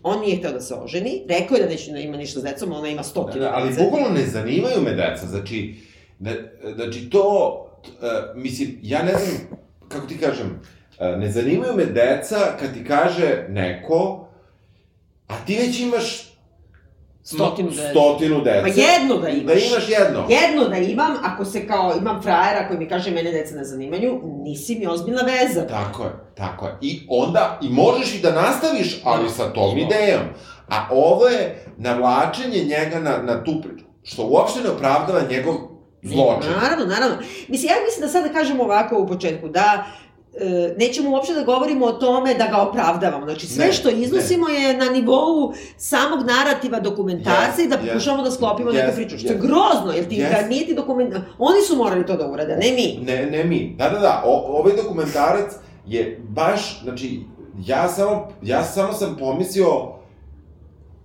on 0.03 0.21
nije 0.21 0.37
hteo 0.37 0.53
da 0.53 0.61
se 0.61 0.75
oženi, 0.75 1.27
rekao 1.29 1.57
je 1.57 1.63
da 1.63 1.69
neće 1.69 1.93
da 1.93 1.99
ima 1.99 2.17
ništa 2.17 2.41
s 2.41 2.43
decom, 2.43 2.73
ona 2.73 2.89
ima 2.89 3.03
stotinu 3.03 3.45
da, 3.45 3.51
da, 3.51 3.57
Ali 3.57 3.75
bukvalno 3.85 4.09
ne 4.09 4.27
zanimaju 4.27 4.83
me 4.83 4.91
deca, 4.91 5.27
znači, 5.27 5.75
ne, 6.19 6.53
znači 6.75 7.11
to, 7.11 7.57
uh, 7.85 8.43
mislim, 8.43 8.79
ja 8.83 9.03
ne 9.03 9.13
znam, 9.13 9.59
kako 9.89 10.07
ti 10.07 10.19
kažem, 10.19 10.61
E, 10.82 10.82
ne 11.17 11.31
zanimaju 11.31 11.77
me 11.77 11.85
deca 11.85 12.39
kad 12.61 12.75
ti 12.75 12.85
kaže 12.85 13.47
neko, 13.49 14.29
a 15.29 15.35
ti 15.47 15.57
već 15.57 15.81
imaš 15.81 16.33
Stotinu 17.25 17.71
dece. 17.71 17.91
Stotinu 17.91 18.41
dece. 18.41 18.63
Pa 18.63 18.69
jedno 18.69 19.17
da 19.19 19.29
imaš. 19.29 19.47
Da 19.47 19.53
imaš 19.53 19.89
jedno. 19.89 20.27
Jedno 20.29 20.69
da 20.69 20.77
imam, 20.77 21.17
ako 21.23 21.45
se 21.45 21.67
kao, 21.67 21.95
imam 21.99 22.23
frajera 22.23 22.69
koji 22.69 22.79
mi 22.79 22.89
kaže 22.89 23.11
mene 23.11 23.33
deca 23.33 23.55
ne 23.55 23.65
zanimanju, 23.65 24.21
nisi 24.45 24.75
mi 24.75 24.87
ozbiljna 24.87 25.23
veza. 25.23 25.67
Tako 25.67 26.03
je, 26.03 26.11
tako 26.35 26.67
je. 26.67 26.77
I 26.81 27.07
onda, 27.09 27.59
i 27.63 27.69
možeš 27.69 28.15
i 28.15 28.21
da 28.23 28.33
nastaviš, 28.33 29.01
ali 29.05 29.31
sa 29.31 29.53
tom 29.53 29.79
idejom. 29.79 30.23
A 30.69 30.89
ovo 30.91 31.27
je 31.27 31.65
navlačenje 31.77 32.65
njega 32.65 32.99
na, 33.01 33.23
na 33.23 33.45
tu 33.45 33.63
priču, 33.63 33.85
što 34.03 34.27
uopšte 34.27 34.61
ne 34.61 34.71
opravdava 34.71 35.21
njegov 35.31 35.55
zločin. 36.03 36.51
Naravno, 36.63 36.85
naravno. 36.87 37.17
Mislim, 37.49 37.71
ja 37.71 37.77
mislim 37.85 38.07
da 38.07 38.09
sada 38.09 38.29
kažemo 38.29 38.65
ovako 38.65 38.99
u 38.99 39.07
početku, 39.07 39.49
da 39.49 39.85
e, 39.85 40.12
nećemo 40.79 41.11
uopšte 41.11 41.35
da 41.35 41.43
govorimo 41.43 41.87
o 41.87 41.93
tome 41.93 42.35
da 42.35 42.47
ga 42.47 42.57
opravdavamo. 42.57 43.25
Znači, 43.27 43.47
sve 43.47 43.67
Ne, 43.67 43.73
što 43.73 43.91
iznosimo 43.91 44.49
je 44.49 44.77
na 44.77 44.85
nivou 44.85 45.53
samog 45.77 46.19
narativa 46.27 46.81
dokumentacije 46.81 47.65
i 47.65 47.69
da 47.69 47.75
Jest, 47.75 47.89
pokušamo 47.89 48.23
da 48.23 48.31
sklopimo 48.31 48.71
jest, 48.71 48.85
neku 48.85 48.97
priču. 48.97 49.19
Što 49.19 49.29
je 49.29 49.33
jest. 49.35 49.47
grozno, 49.47 49.93
jer 49.97 50.09
ti 50.09 50.17
Jest. 50.17 50.33
da 50.33 50.49
nije 50.49 50.67
ti 50.67 50.75
dokument... 50.75 51.15
Oni 51.39 51.61
su 51.61 51.77
morali 51.77 52.07
to 52.07 52.17
da 52.17 52.27
urade, 52.27 52.57
ne 52.57 52.73
mi. 52.73 53.05
Ne, 53.07 53.27
ne 53.27 53.45
mi. 53.45 53.75
Da, 53.79 53.89
da, 53.89 53.99
da. 53.99 54.23
O, 54.27 54.59
ovaj 54.59 54.77
dokumentarac 54.77 55.53
je 55.87 56.21
baš, 56.29 56.83
znači, 56.83 57.21
ja 57.67 57.89
samo, 57.89 58.29
ja 58.43 58.65
samo 58.65 58.93
sam 58.93 59.17
pomislio 59.19 59.67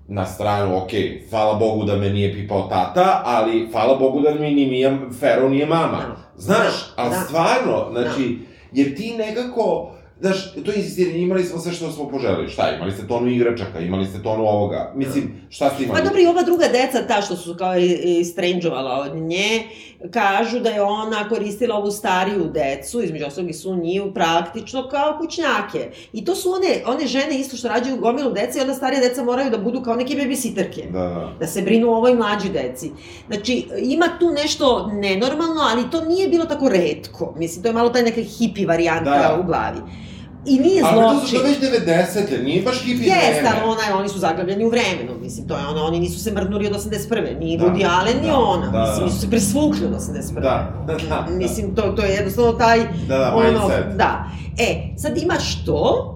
na 0.08 0.26
stranu, 0.26 0.78
ok, 0.78 0.90
hvala 1.30 1.54
Bogu 1.54 1.84
da 1.84 1.96
me 1.96 2.10
nije 2.10 2.34
pipao 2.34 2.62
tata, 2.62 3.22
ali 3.26 3.70
hvala 3.72 3.96
Bogu 3.96 4.22
da 4.22 4.34
mi 4.34 4.52
ni 4.52 4.66
Mija 4.66 4.98
Fero 5.20 5.50
nije 5.50 5.66
mama. 5.66 5.98
Da. 5.98 6.16
Znaš, 6.38 6.94
Da, 6.96 7.02
ali 7.04 7.10
da. 7.10 7.16
stvarno, 7.22 7.88
znači, 7.92 8.40
jer 8.72 8.96
ti 8.96 9.14
nekako, 9.18 9.97
znaš, 10.20 10.54
to 10.66 10.72
je 10.72 10.78
insistiranje, 10.78 11.20
imali 11.20 11.44
smo 11.44 11.60
sve 11.60 11.72
što 11.72 11.92
smo 11.92 12.10
poželili, 12.10 12.50
šta, 12.50 12.72
imali 12.76 12.92
ste 12.92 13.08
tonu 13.08 13.28
igračaka, 13.28 13.80
imali 13.80 14.06
ste 14.06 14.24
tonu 14.24 14.44
ovoga, 14.44 14.94
mislim, 14.96 15.42
šta 15.50 15.70
ste 15.70 15.84
imali? 15.84 16.00
Pa 16.00 16.06
dobro, 16.06 16.22
i 16.22 16.26
ova 16.26 16.42
druga 16.44 16.68
deca, 16.68 17.08
ta 17.08 17.22
što 17.22 17.36
su 17.36 17.56
kao 17.56 17.80
i, 17.80 18.20
i 18.20 18.26
strangeovala 18.26 19.00
od 19.00 19.16
nje, 19.16 19.64
kažu 20.12 20.60
da 20.60 20.70
je 20.70 20.82
ona 20.82 21.30
koristila 21.30 21.76
ovu 21.76 21.92
stariju 21.92 22.52
decu, 22.54 23.02
između 23.02 23.26
ostalog 23.26 23.50
i 23.50 23.54
su 23.54 23.76
njiju, 23.76 24.14
praktično 24.14 24.90
kao 24.90 25.18
kućnjake. 25.20 25.90
I 26.14 26.26
to 26.26 26.36
su 26.36 26.50
one, 26.52 26.82
one 26.86 27.08
žene 27.08 27.40
isto 27.40 27.58
što 27.58 27.68
rađaju 27.68 27.98
gomilu 27.98 28.32
dece 28.32 28.60
i 28.60 28.62
onda 28.62 28.74
starije 28.74 29.02
deca 29.02 29.24
moraju 29.24 29.50
da 29.52 29.58
budu 29.58 29.82
kao 29.82 29.96
neke 29.96 30.14
babysitterke. 30.14 30.92
Da, 30.92 31.00
da. 31.00 31.34
da 31.40 31.48
se 31.48 31.62
brinu 31.62 31.90
o 31.90 31.96
ovoj 31.96 32.16
mlađi 32.16 32.50
deci. 32.50 32.92
Znači, 33.28 33.68
ima 33.84 34.06
tu 34.20 34.30
nešto 34.30 34.90
nenormalno, 34.94 35.62
ali 35.72 35.90
to 35.92 36.06
nije 36.06 36.28
bilo 36.28 36.46
tako 36.46 36.70
redko. 36.70 37.34
Mislim, 37.38 37.64
to 37.64 37.70
je 37.70 37.74
malo 37.74 37.90
taj 37.90 38.04
neka 38.04 38.22
hipi 38.22 38.66
varijanta 38.66 39.10
Da. 39.10 39.40
u 39.42 39.46
glavi. 39.46 40.07
I 40.48 40.60
nije 40.60 40.84
Ali 40.86 40.96
to 40.96 41.10
su 41.12 41.28
zločin. 41.28 41.40
to 41.40 41.46
već 41.46 41.86
90. 41.88 42.44
nije 42.44 42.62
baš 42.62 42.80
hipi 42.80 43.04
Jeste, 43.04 43.32
vreme. 43.34 43.50
ali 43.54 43.62
ona, 43.66 44.00
oni 44.00 44.10
su 44.10 44.20
zaglavljeni 44.20 44.66
u 44.66 44.70
vremenu, 44.70 45.20
mislim, 45.22 45.48
to 45.48 45.58
je 45.58 45.68
ono, 45.68 45.82
oni 45.82 46.00
nisu 46.00 46.20
se 46.20 46.32
mrnuli 46.32 46.68
od 46.68 46.74
81. 46.76 47.40
Ni 47.40 47.58
Da, 47.58 47.64
Woody 47.66 47.86
Allen, 47.92 48.18
ni 48.22 48.28
da, 48.28 48.38
ona, 48.40 48.68
da, 48.68 48.80
mislim, 48.82 49.00
da. 49.00 49.06
nisu 49.06 49.20
se 49.20 49.30
presvukli 49.30 49.86
od 49.86 49.92
81. 49.94 50.34
Da, 50.34 50.84
da, 50.88 50.96
da. 51.10 51.28
Mislim, 51.32 51.76
to, 51.76 51.82
to 51.82 52.04
je 52.04 52.12
jednostavno 52.12 52.52
taj, 52.54 52.80
Da, 53.08 53.18
da, 53.18 53.34
ono, 53.36 53.50
mindset. 53.50 53.96
da. 53.96 54.26
E, 54.60 54.68
sad 54.98 55.18
imaš 55.18 55.66
to 55.66 56.14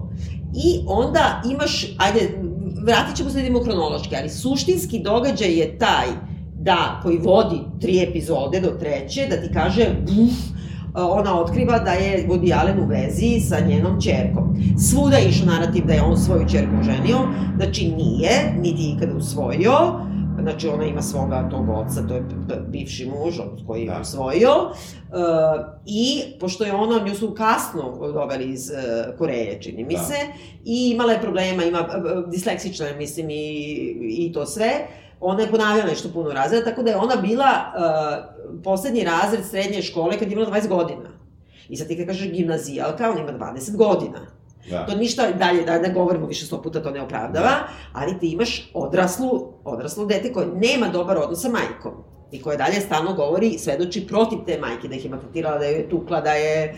i 0.56 0.80
onda 0.86 1.42
imaš, 1.50 1.86
ajde, 1.98 2.38
vratit 2.84 3.16
ćemo 3.16 3.30
se 3.30 3.36
da 3.36 3.40
idemo 3.40 3.62
hronološki, 3.62 4.16
ali 4.16 4.30
suštinski 4.30 4.98
događaj 4.98 5.50
je 5.50 5.78
taj 5.78 6.06
da, 6.54 7.00
koji 7.02 7.18
vodi 7.18 7.60
tri 7.80 8.02
epizode 8.02 8.60
do 8.60 8.68
treće, 8.70 9.26
da 9.30 9.36
ti 9.36 9.54
kaže, 9.54 9.86
uf, 10.24 10.32
ona 10.94 11.40
otkriva 11.40 11.78
da 11.78 11.90
je 11.90 12.26
Woody 12.28 12.60
Allen 12.60 12.80
u 12.80 12.86
vezi 12.86 13.40
sa 13.40 13.60
njenom 13.60 14.00
čerkom. 14.00 14.56
Svuda 14.90 15.16
je 15.16 15.28
išao 15.28 15.46
narativ 15.46 15.86
da 15.86 15.92
je 15.92 16.02
on 16.02 16.16
svoju 16.16 16.48
čerku 16.48 16.72
oženio, 16.80 17.18
znači 17.56 17.88
nije, 17.88 18.54
niti 18.60 18.94
ikada 18.96 19.16
usvojio, 19.16 19.72
znači 20.42 20.68
ona 20.68 20.84
ima 20.84 21.02
svoga 21.02 21.48
tog 21.50 21.68
oca, 21.68 22.06
to 22.08 22.14
je 22.14 22.22
bivši 22.68 23.06
muž 23.06 23.38
od 23.38 23.66
koji 23.66 23.80
je 23.80 23.86
Da. 23.86 24.00
usvojio, 24.00 24.50
Uh, 25.12 25.18
I, 25.86 26.22
pošto 26.40 26.64
je 26.64 26.72
ona, 26.74 27.04
nju 27.06 27.14
su 27.14 27.34
kasno 27.34 28.12
doveli 28.14 28.44
iz 28.52 28.70
uh, 28.70 29.18
Koreje, 29.18 29.62
čini 29.62 29.84
mi 29.84 29.94
Da. 29.94 30.00
se, 30.00 30.14
i 30.64 30.90
imala 30.94 31.12
je 31.12 31.20
problema, 31.20 31.64
ima, 31.64 31.88
disleksična 32.30 32.86
mislim, 32.98 33.30
i, 33.30 33.34
i 34.00 34.32
to 34.32 34.46
sve, 34.46 34.70
ona 35.22 35.42
je 35.42 35.50
ponavljala 35.50 35.88
nešto 35.88 36.08
puno 36.08 36.30
razreda, 36.30 36.64
tako 36.64 36.82
da 36.82 36.90
je 36.90 36.96
ona 36.96 37.16
bila 37.16 37.46
uh, 37.46 38.62
poslednji 38.64 39.04
razred 39.04 39.44
srednje 39.44 39.82
škole 39.82 40.18
kad 40.18 40.28
je 40.28 40.32
imala 40.32 40.50
20 40.50 40.68
godina. 40.68 41.10
I 41.68 41.76
sad 41.76 41.88
ti 41.88 41.96
kad 41.96 42.06
kažeš 42.06 42.30
gimnazijalka, 42.30 43.10
ona 43.10 43.20
ima 43.20 43.32
20 43.32 43.76
godina. 43.76 44.18
Da. 44.70 44.86
To 44.86 44.96
ništa 44.96 45.32
dalje, 45.32 45.62
da 45.62 45.78
ne 45.78 45.92
govorimo 45.92 46.26
više 46.26 46.46
sto 46.46 46.62
puta, 46.62 46.82
to 46.82 46.90
ne 46.90 47.02
opravdava, 47.02 47.50
ali 47.92 48.18
ti 48.18 48.28
imaš 48.28 48.70
odraslu, 48.74 49.52
odraslo 49.64 50.06
dete 50.06 50.32
koje 50.32 50.46
nema 50.46 50.88
dobar 50.88 51.18
odnos 51.18 51.42
sa 51.42 51.48
majkom 51.48 52.04
i 52.32 52.42
koje 52.42 52.56
dalje 52.56 52.80
stalno 52.80 53.14
govori, 53.14 53.58
svedoči 53.58 54.06
protiv 54.06 54.38
te 54.46 54.58
majke, 54.58 54.88
da 54.88 54.94
ih 54.94 55.04
je 55.04 55.10
maltretirala, 55.10 55.58
da 55.58 55.64
je 55.64 55.88
tukla, 55.88 56.20
da 56.20 56.32
je 56.32 56.74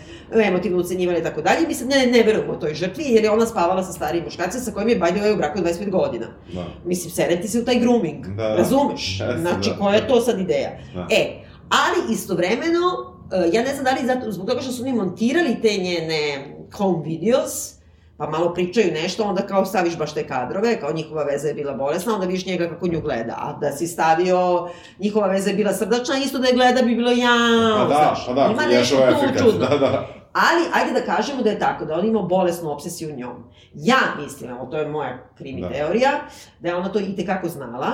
emotivno 0.46 0.78
ucenjivala 0.78 1.18
i 1.18 1.22
tako 1.22 1.42
dalje. 1.42 1.66
Mi 1.68 1.74
sad 1.74 1.88
ne, 1.88 2.06
ne 2.06 2.22
verujemo 2.22 2.54
toj 2.54 2.74
žrtvi, 2.74 3.04
jer 3.08 3.24
je 3.24 3.30
ona 3.30 3.46
spavala 3.46 3.82
sa 3.82 3.92
starijim 3.92 4.24
muškarcem 4.24 4.60
sa 4.60 4.70
kojim 4.70 4.88
je 4.88 5.00
way 5.00 5.34
u 5.34 5.36
braku 5.36 5.58
od 5.58 5.64
25 5.64 5.90
godina. 5.90 6.26
Da. 6.54 6.64
Mislim, 6.84 7.10
serem 7.10 7.42
ti 7.42 7.48
se 7.48 7.60
u 7.60 7.64
taj 7.64 7.78
grooming, 7.78 8.26
Da, 8.26 8.48
da. 8.48 8.54
razumeš? 8.54 9.20
Jeste, 9.20 9.38
znači, 9.40 9.70
da. 9.70 9.76
koja 9.76 9.94
je 9.94 10.08
to 10.08 10.20
sad 10.20 10.40
ideja? 10.40 10.70
Da. 10.94 11.06
E, 11.10 11.44
ali 11.68 12.12
istovremeno, 12.12 13.14
e, 13.32 13.50
ja 13.52 13.62
ne 13.62 13.72
znam 13.72 13.84
da 13.84 13.90
li 13.90 14.06
zato, 14.06 14.32
zbog 14.32 14.48
toga 14.48 14.60
što 14.60 14.72
su 14.72 14.82
oni 14.82 14.92
montirali 14.92 15.62
te 15.62 15.76
njene 15.76 16.46
home 16.72 17.02
videos, 17.04 17.74
pa 18.24 18.30
malo 18.30 18.54
pričaju 18.54 18.92
nešto, 18.92 19.24
onda 19.24 19.42
kao 19.42 19.64
staviš 19.64 19.98
baš 19.98 20.14
te 20.14 20.26
kadrove, 20.26 20.80
kao 20.80 20.92
njihova 20.92 21.22
veza 21.24 21.48
je 21.48 21.54
bila 21.54 21.72
bolesna, 21.72 22.14
onda 22.14 22.26
vidiš 22.26 22.46
njega 22.46 22.68
kako 22.68 22.87
nju 22.87 23.00
gleda, 23.00 23.34
a 23.38 23.58
da 23.60 23.72
si 23.72 23.87
stavio 23.87 24.68
njihova 24.98 25.26
veza 25.26 25.50
je 25.50 25.56
bila 25.56 25.72
srdačna, 25.72 26.16
isto 26.16 26.38
da 26.38 26.46
je 26.46 26.54
gleda 26.54 26.82
bi 26.82 26.94
bilo 26.94 27.10
ja, 27.10 27.28
Pa 27.78 27.84
da, 27.84 27.94
znaš, 27.94 28.26
pa 28.26 28.32
da, 28.32 28.48
ima 28.52 28.62
nešto 28.66 28.96
tu 28.96 29.02
efekat, 29.02 29.42
čudno. 29.42 29.66
Da, 29.66 29.78
da. 29.78 30.06
Ali, 30.32 30.64
ajde 30.74 31.00
da 31.00 31.06
kažemo 31.14 31.42
da 31.42 31.50
je 31.50 31.58
tako, 31.58 31.84
da 31.84 31.94
on 31.94 32.06
ima 32.06 32.22
bolesnu 32.22 32.70
obsesiju 32.70 33.16
njom. 33.16 33.44
Ja 33.74 33.98
mislim, 34.22 34.50
evo, 34.50 34.66
to 34.70 34.76
je 34.78 34.88
moja 34.88 35.18
krimi 35.38 35.60
Da. 35.60 35.68
teorija, 35.68 36.10
da 36.60 36.68
je 36.68 36.74
ona 36.74 36.88
to 36.92 36.98
i 37.00 37.16
tekako 37.16 37.48
znala, 37.48 37.87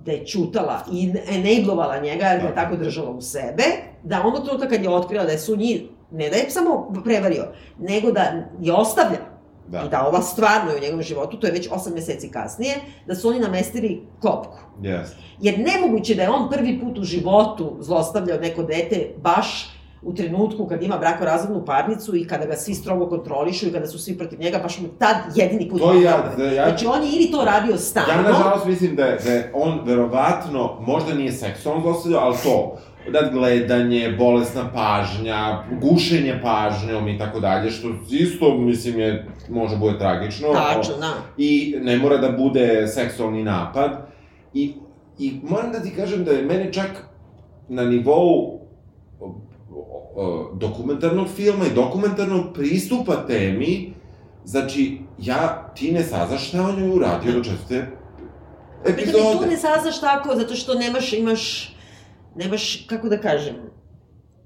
da 0.00 0.12
je 0.12 0.26
čutala 0.26 0.80
i 0.92 1.12
enablovala 1.28 1.98
njega, 1.98 2.26
jer 2.26 2.40
ga 2.40 2.46
je 2.46 2.52
Da. 2.54 2.62
tako 2.62 2.76
držala 2.76 3.10
u 3.10 3.20
sebe, 3.20 3.64
da 4.02 4.22
onog 4.24 4.44
trenutka 4.44 4.68
kad 4.68 4.82
je 4.82 4.90
otkrila 4.90 5.24
da 5.24 5.32
je 5.32 5.38
su 5.38 5.56
njih, 5.56 5.82
ne 6.10 6.30
da 6.30 6.36
je 6.36 6.50
samo 6.50 6.92
prevario, 7.04 7.44
nego 7.78 8.12
da 8.12 8.20
je 8.60 8.72
ostavlja. 8.72 9.35
Da. 9.68 9.82
I 9.86 9.88
da 9.88 10.06
ova 10.06 10.22
stvarno 10.22 10.70
je 10.70 10.76
u 10.76 10.80
njegovom 10.80 11.02
životu, 11.02 11.36
to 11.36 11.46
je 11.46 11.52
već 11.52 11.68
8 11.70 11.94
meseci 11.94 12.30
kasnije, 12.30 12.74
da 13.06 13.14
su 13.14 13.28
oni 13.28 13.40
namestili 13.40 14.02
klopku. 14.20 14.58
Jeste. 14.82 15.16
Jer 15.40 15.54
nemoguće 15.58 16.14
da 16.14 16.22
je 16.22 16.30
on 16.30 16.50
prvi 16.50 16.80
put 16.80 16.98
u 16.98 17.04
životu 17.04 17.76
zlostavljao 17.80 18.38
neko 18.38 18.62
dete 18.62 19.14
baš 19.22 19.76
u 20.02 20.14
trenutku 20.14 20.66
kad 20.66 20.82
ima 20.82 20.98
brakorazvodnu 20.98 21.64
parnicu 21.64 22.16
i 22.16 22.26
kada 22.26 22.46
ga 22.46 22.56
svi 22.56 22.74
strogo 22.74 23.08
kontrolišu 23.08 23.68
i 23.68 23.72
kada 23.72 23.86
su 23.86 23.98
svi 23.98 24.18
protiv 24.18 24.40
njega, 24.40 24.58
baš 24.58 24.80
mu 24.80 24.88
tad 24.88 25.16
jedini 25.34 25.68
put 25.68 25.80
To 25.80 25.94
ja, 25.94 26.32
da, 26.36 26.44
ja, 26.44 26.68
Znači, 26.68 26.86
on 26.86 27.02
je 27.02 27.10
ili 27.12 27.30
to 27.30 27.44
radio 27.44 27.78
stalno, 27.78 28.12
ja 28.12 28.22
nažalost 28.22 28.66
mislim 28.66 28.96
da 28.96 29.04
je, 29.04 29.18
da 29.24 29.32
je 29.32 29.50
on 29.54 29.80
verovatno, 29.84 30.80
možda 30.80 31.14
nije 31.14 31.32
seksualno 31.32 31.82
zlostavljao, 31.82 32.20
ali 32.20 32.36
to, 32.42 32.78
nadgledanje, 33.08 34.14
bolesna 34.18 34.70
pažnja, 34.74 35.64
gušenje 35.80 36.40
pažnjom 36.42 37.08
i 37.08 37.18
tako 37.18 37.40
dalje, 37.40 37.70
što 37.70 37.88
isto, 38.10 38.58
mislim, 38.58 39.00
je, 39.00 39.26
može 39.48 39.76
bude 39.76 39.98
tragično. 39.98 40.48
tačno, 40.52 40.96
da. 40.96 41.12
I 41.36 41.76
ne 41.80 41.96
mora 41.96 42.16
da 42.16 42.32
bude 42.32 42.86
seksualni 42.88 43.44
napad. 43.44 44.06
I, 44.54 44.74
I 45.18 45.40
moram 45.42 45.72
da 45.72 45.82
ti 45.82 45.90
kažem 45.96 46.24
da 46.24 46.30
je 46.30 46.44
mene 46.44 46.72
čak 46.72 46.90
na 47.68 47.84
nivou 47.84 48.60
dokumentarnog 50.52 51.28
filma 51.28 51.66
i 51.66 51.74
dokumentarnog 51.74 52.44
pristupa 52.54 53.26
temi, 53.26 53.94
znači, 54.44 54.98
ja, 55.18 55.72
ti 55.76 55.92
ne 55.92 56.02
saznaš 56.02 56.48
šta 56.48 56.62
on 56.62 56.78
je 56.78 56.90
uradio 56.90 57.32
do 57.32 57.44
četvrte 57.44 57.86
Pritom 58.84 59.08
i 59.08 59.12
tu 59.12 59.18
epizode. 59.18 59.46
ne 59.46 59.56
saznaš 59.56 60.00
tako, 60.00 60.36
zato 60.36 60.54
što 60.54 60.74
nemaš, 60.74 61.12
imaš, 61.12 61.75
nemaš, 62.36 62.84
kako 62.86 63.08
da 63.08 63.18
kažem, 63.18 63.54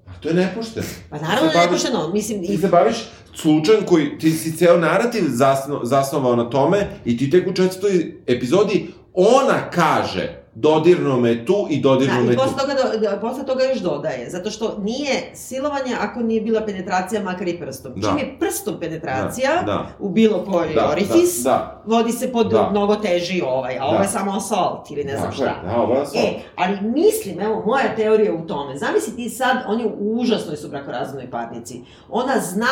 A 0.07 0.13
to 0.13 0.29
je 0.29 0.35
nepošteno. 0.37 0.87
pa 1.11 1.19
naravno 1.19 1.41
da 1.43 1.53
je 1.53 1.59
baviš- 1.59 1.71
nepošteno, 1.83 2.09
mislim, 2.09 2.43
Ti 2.43 2.57
se 2.57 2.69
baviš 2.69 2.97
slučajem 3.35 3.87
koji, 3.87 4.19
ti 4.19 4.31
si 4.31 4.53
ceo 4.53 4.77
narativ 4.79 5.23
zasno, 5.27 5.81
zasnovao 5.85 6.37
na 6.37 6.51
tome 6.51 6.79
i 7.05 7.19
ti 7.19 7.31
tek 7.31 7.49
u 7.49 7.53
četvrtoj 7.53 7.93
epizodi 8.27 8.87
ona 9.15 9.71
kaže 9.71 10.40
dodirno 10.61 11.17
me 11.17 11.47
tu 11.47 11.67
i 11.71 11.81
dodirno 11.81 12.15
Da, 12.15 12.21
me 12.21 12.33
i 12.33 12.37
tu. 12.37 12.43
posle 12.43 12.59
toga, 12.59 12.75
do, 13.01 13.21
posle 13.21 13.47
toga 13.47 13.65
još 13.65 13.79
dodaje, 13.79 14.31
zato 14.31 14.51
što 14.51 14.79
nije 14.79 15.31
silovanje 15.35 15.97
ako 16.01 16.21
nije 16.21 16.41
bila 16.41 16.61
penetracija 16.61 17.23
makar 17.23 17.49
i 17.49 17.59
prstom. 17.59 17.93
Da. 17.97 18.09
Čim 18.09 18.19
je 18.19 18.37
prstom 18.39 18.75
penetracija 18.81 19.51
Da, 19.57 19.63
da. 19.63 19.87
u 19.99 20.09
bilo 20.09 20.45
koji 20.45 20.75
Da, 20.75 20.89
orifis, 20.89 21.43
da, 21.43 21.83
vodi 21.87 22.13
se 22.13 22.33
pod 22.33 22.47
Da. 22.49 22.69
mnogo 22.71 22.97
teži 22.97 23.43
ovaj, 23.43 23.79
a 23.79 23.85
ovo 23.85 23.97
Da. 23.97 24.03
je 24.03 24.09
samo 24.09 24.33
assault 24.33 24.91
ili 24.91 25.05
ne 25.05 25.17
znam 25.17 25.29
je, 25.29 25.35
šta. 25.35 25.63
Da, 25.65 25.77
ovo 25.77 25.95
je. 25.95 26.01
E, 26.17 26.35
ali 26.57 26.79
mislim, 26.83 27.41
evo, 27.41 27.63
moja 27.67 27.97
teorija 27.97 28.35
u 28.35 28.47
tome, 28.47 28.79
zamisli 28.79 29.17
ti 29.17 29.31
sad, 29.31 29.57
oni 29.67 29.85
u 29.87 30.21
užasnoj 30.21 30.57
su 30.57 30.69
brakorazvodnoj 30.69 31.31
parnici, 31.31 31.81
ona 32.11 32.41
zna, 32.41 32.67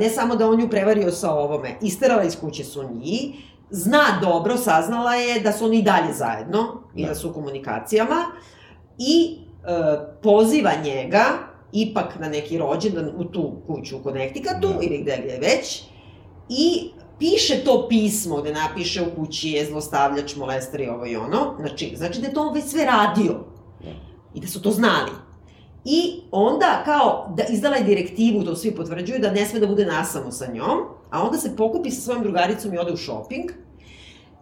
ne 0.00 0.08
samo 0.08 0.36
da 0.36 0.48
on 0.48 0.60
ju 0.60 0.68
prevario 0.70 1.10
sa 1.12 1.32
ovome, 1.32 1.68
isterala 1.80 2.22
iz 2.24 2.40
kuće 2.40 2.64
su 2.64 2.84
njih, 2.84 3.34
zna 3.70 4.02
dobro, 4.22 4.56
saznala 4.56 5.14
je 5.14 5.40
da 5.40 5.52
su 5.52 5.64
oni 5.64 5.82
dalje 5.82 6.12
zajedno 6.12 6.82
i 6.94 7.02
Da. 7.02 7.08
da 7.08 7.14
su 7.14 7.30
u 7.30 7.32
komunikacijama 7.32 8.24
i 8.98 9.38
e, 9.64 9.68
poziva 10.22 10.70
njega 10.84 11.24
ipak 11.72 12.18
na 12.18 12.28
neki 12.28 12.58
rođendan 12.58 13.10
u 13.16 13.24
tu 13.24 13.52
kuću 13.66 13.96
u 13.96 14.02
Connecticutu 14.02 14.68
Da. 14.68 14.78
ili 14.82 14.98
gde 15.02 15.12
je 15.12 15.38
već 15.40 15.82
i 16.48 16.90
piše 17.18 17.64
to 17.64 17.88
pismo 17.88 18.36
gde 18.36 18.52
napiše 18.52 19.02
u 19.02 19.14
kući 19.16 19.50
je 19.50 19.66
zlostavljač, 19.66 20.36
molester 20.36 20.80
i 20.80 20.88
ovo 20.88 21.06
i 21.06 21.16
ono. 21.16 21.54
Znači, 21.60 21.92
znači 21.96 22.20
da 22.20 22.26
je 22.26 22.34
to 22.34 22.40
on 22.46 22.54
već 22.54 22.64
sve 22.64 22.84
radio. 22.84 23.32
Da. 23.80 23.90
I 24.34 24.40
da 24.40 24.46
su 24.46 24.62
to 24.62 24.70
znali. 24.70 25.10
I 25.84 26.20
onda 26.30 26.82
kao 26.84 27.32
da 27.36 27.42
izdala 27.50 27.76
je 27.76 27.84
direktivu, 27.84 28.44
to 28.44 28.56
svi 28.56 28.74
potvrđuju, 28.76 29.18
da 29.18 29.30
ne 29.30 29.46
sme 29.46 29.60
da 29.60 29.66
bude 29.66 29.86
nasamo 29.86 30.30
sa 30.30 30.52
njom, 30.52 30.78
a 31.10 31.22
onda 31.22 31.38
se 31.38 31.56
pokupi 31.56 31.90
sa 31.90 32.00
svojom 32.00 32.22
drugaricom 32.22 32.74
i 32.74 32.78
ode 32.78 32.92
u 32.92 32.96
shopping. 32.96 33.50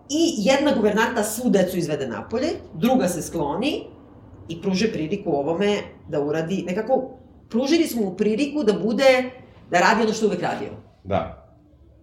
I 0.08 0.34
jedna 0.36 0.74
guvernanta 0.74 1.24
svu 1.24 1.50
decu 1.50 1.78
izvede 1.78 2.08
napolje, 2.08 2.48
druga 2.74 3.08
se 3.08 3.22
skloni 3.22 3.84
i 4.48 4.62
pruže 4.62 4.92
priliku 4.92 5.30
ovome 5.30 5.78
da 6.08 6.20
uradi, 6.20 6.64
nekako, 6.66 7.10
pružili 7.48 7.86
smo 7.86 8.02
mu 8.02 8.16
priliku 8.16 8.62
da 8.62 8.72
bude, 8.72 9.30
da 9.70 9.80
radi 9.80 10.02
ono 10.02 10.12
što 10.12 10.26
uvek 10.26 10.42
radio. 10.42 10.68
Da. 11.04 11.45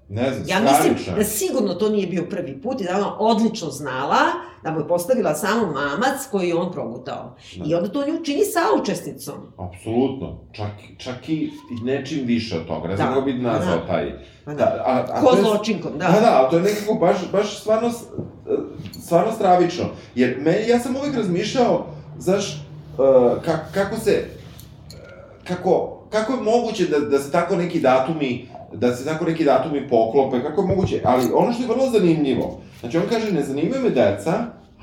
Ne 0.10 0.34
znam, 0.34 0.48
Ja 0.48 0.60
mislim 0.60 0.82
stravično. 0.82 1.16
da 1.16 1.24
sigurno 1.24 1.74
to 1.74 1.90
nije 1.90 2.08
bio 2.08 2.24
prvi 2.30 2.62
put 2.62 2.82
i 2.82 2.84
da 2.84 2.96
ona 2.98 3.20
odlično 3.20 3.70
znala 3.70 4.20
da 4.64 4.72
mu 4.72 4.80
je 4.80 4.88
postavila 4.88 5.36
samo 5.36 5.66
mamac 5.66 6.28
koji 6.32 6.48
je 6.48 6.56
on 6.56 6.72
progutao. 6.72 7.36
Da. 7.56 7.64
I 7.66 7.76
onda 7.76 7.90
to 7.90 8.08
nju 8.08 8.24
čini 8.24 8.42
saučesnicom. 8.46 9.36
Apsolutno. 9.58 10.40
Čak, 10.52 10.72
čak 10.98 11.30
i 11.30 11.50
nečim 11.84 12.26
više 12.26 12.58
od 12.58 12.68
toga. 12.68 12.88
Ne 12.88 12.96
znam 12.96 13.14
Da. 13.14 13.22
bi 13.22 13.34
nazvao 13.34 13.78
Da. 13.78 13.88
taj... 13.88 14.12
Pa 14.46 14.52
Da, 14.52 14.58
da. 14.58 14.84
a, 14.86 15.06
a 15.14 15.22
Ko 15.22 15.36
zločinkom, 15.42 15.92
da. 15.92 16.06
Da, 16.08 16.20
da, 16.20 16.38
ali 16.38 16.50
to 16.50 16.58
je 16.58 16.64
nekako 16.64 16.94
baš, 16.94 17.18
baš 17.32 17.60
stvarno, 17.60 17.92
stvarno 19.04 19.32
stravično. 19.32 19.86
Jer 20.16 20.38
meni, 20.42 20.68
ja 20.68 20.80
sam 20.80 20.96
uvek 20.96 21.16
razmišljao, 21.16 21.86
znaš, 22.20 22.54
uh, 22.98 23.42
ka, 23.46 23.60
kako 23.74 23.96
se, 24.00 24.26
kako, 25.48 26.00
kako 26.10 26.34
je 26.34 26.42
moguće 26.42 26.86
da, 26.88 27.00
da 27.00 27.20
se 27.20 27.32
tako 27.32 27.56
neki 27.56 27.80
datumi, 27.80 28.48
da 28.74 28.96
se 28.96 29.06
tako 29.06 29.26
neki 29.26 29.44
datumi 29.44 29.90
poklope, 29.90 30.42
kako 30.42 30.62
je 30.62 30.68
moguće, 30.68 31.02
ali 31.04 31.24
ono 31.34 31.54
što 31.54 31.64
je 31.64 31.70
vrlo 31.70 31.90
zanimljivo, 31.90 32.60
znači 32.80 32.98
on 32.98 33.04
kaže, 33.10 33.32
ne 33.32 33.44
zanimaju 33.44 33.82
me 33.82 33.90
deca, 33.90 34.34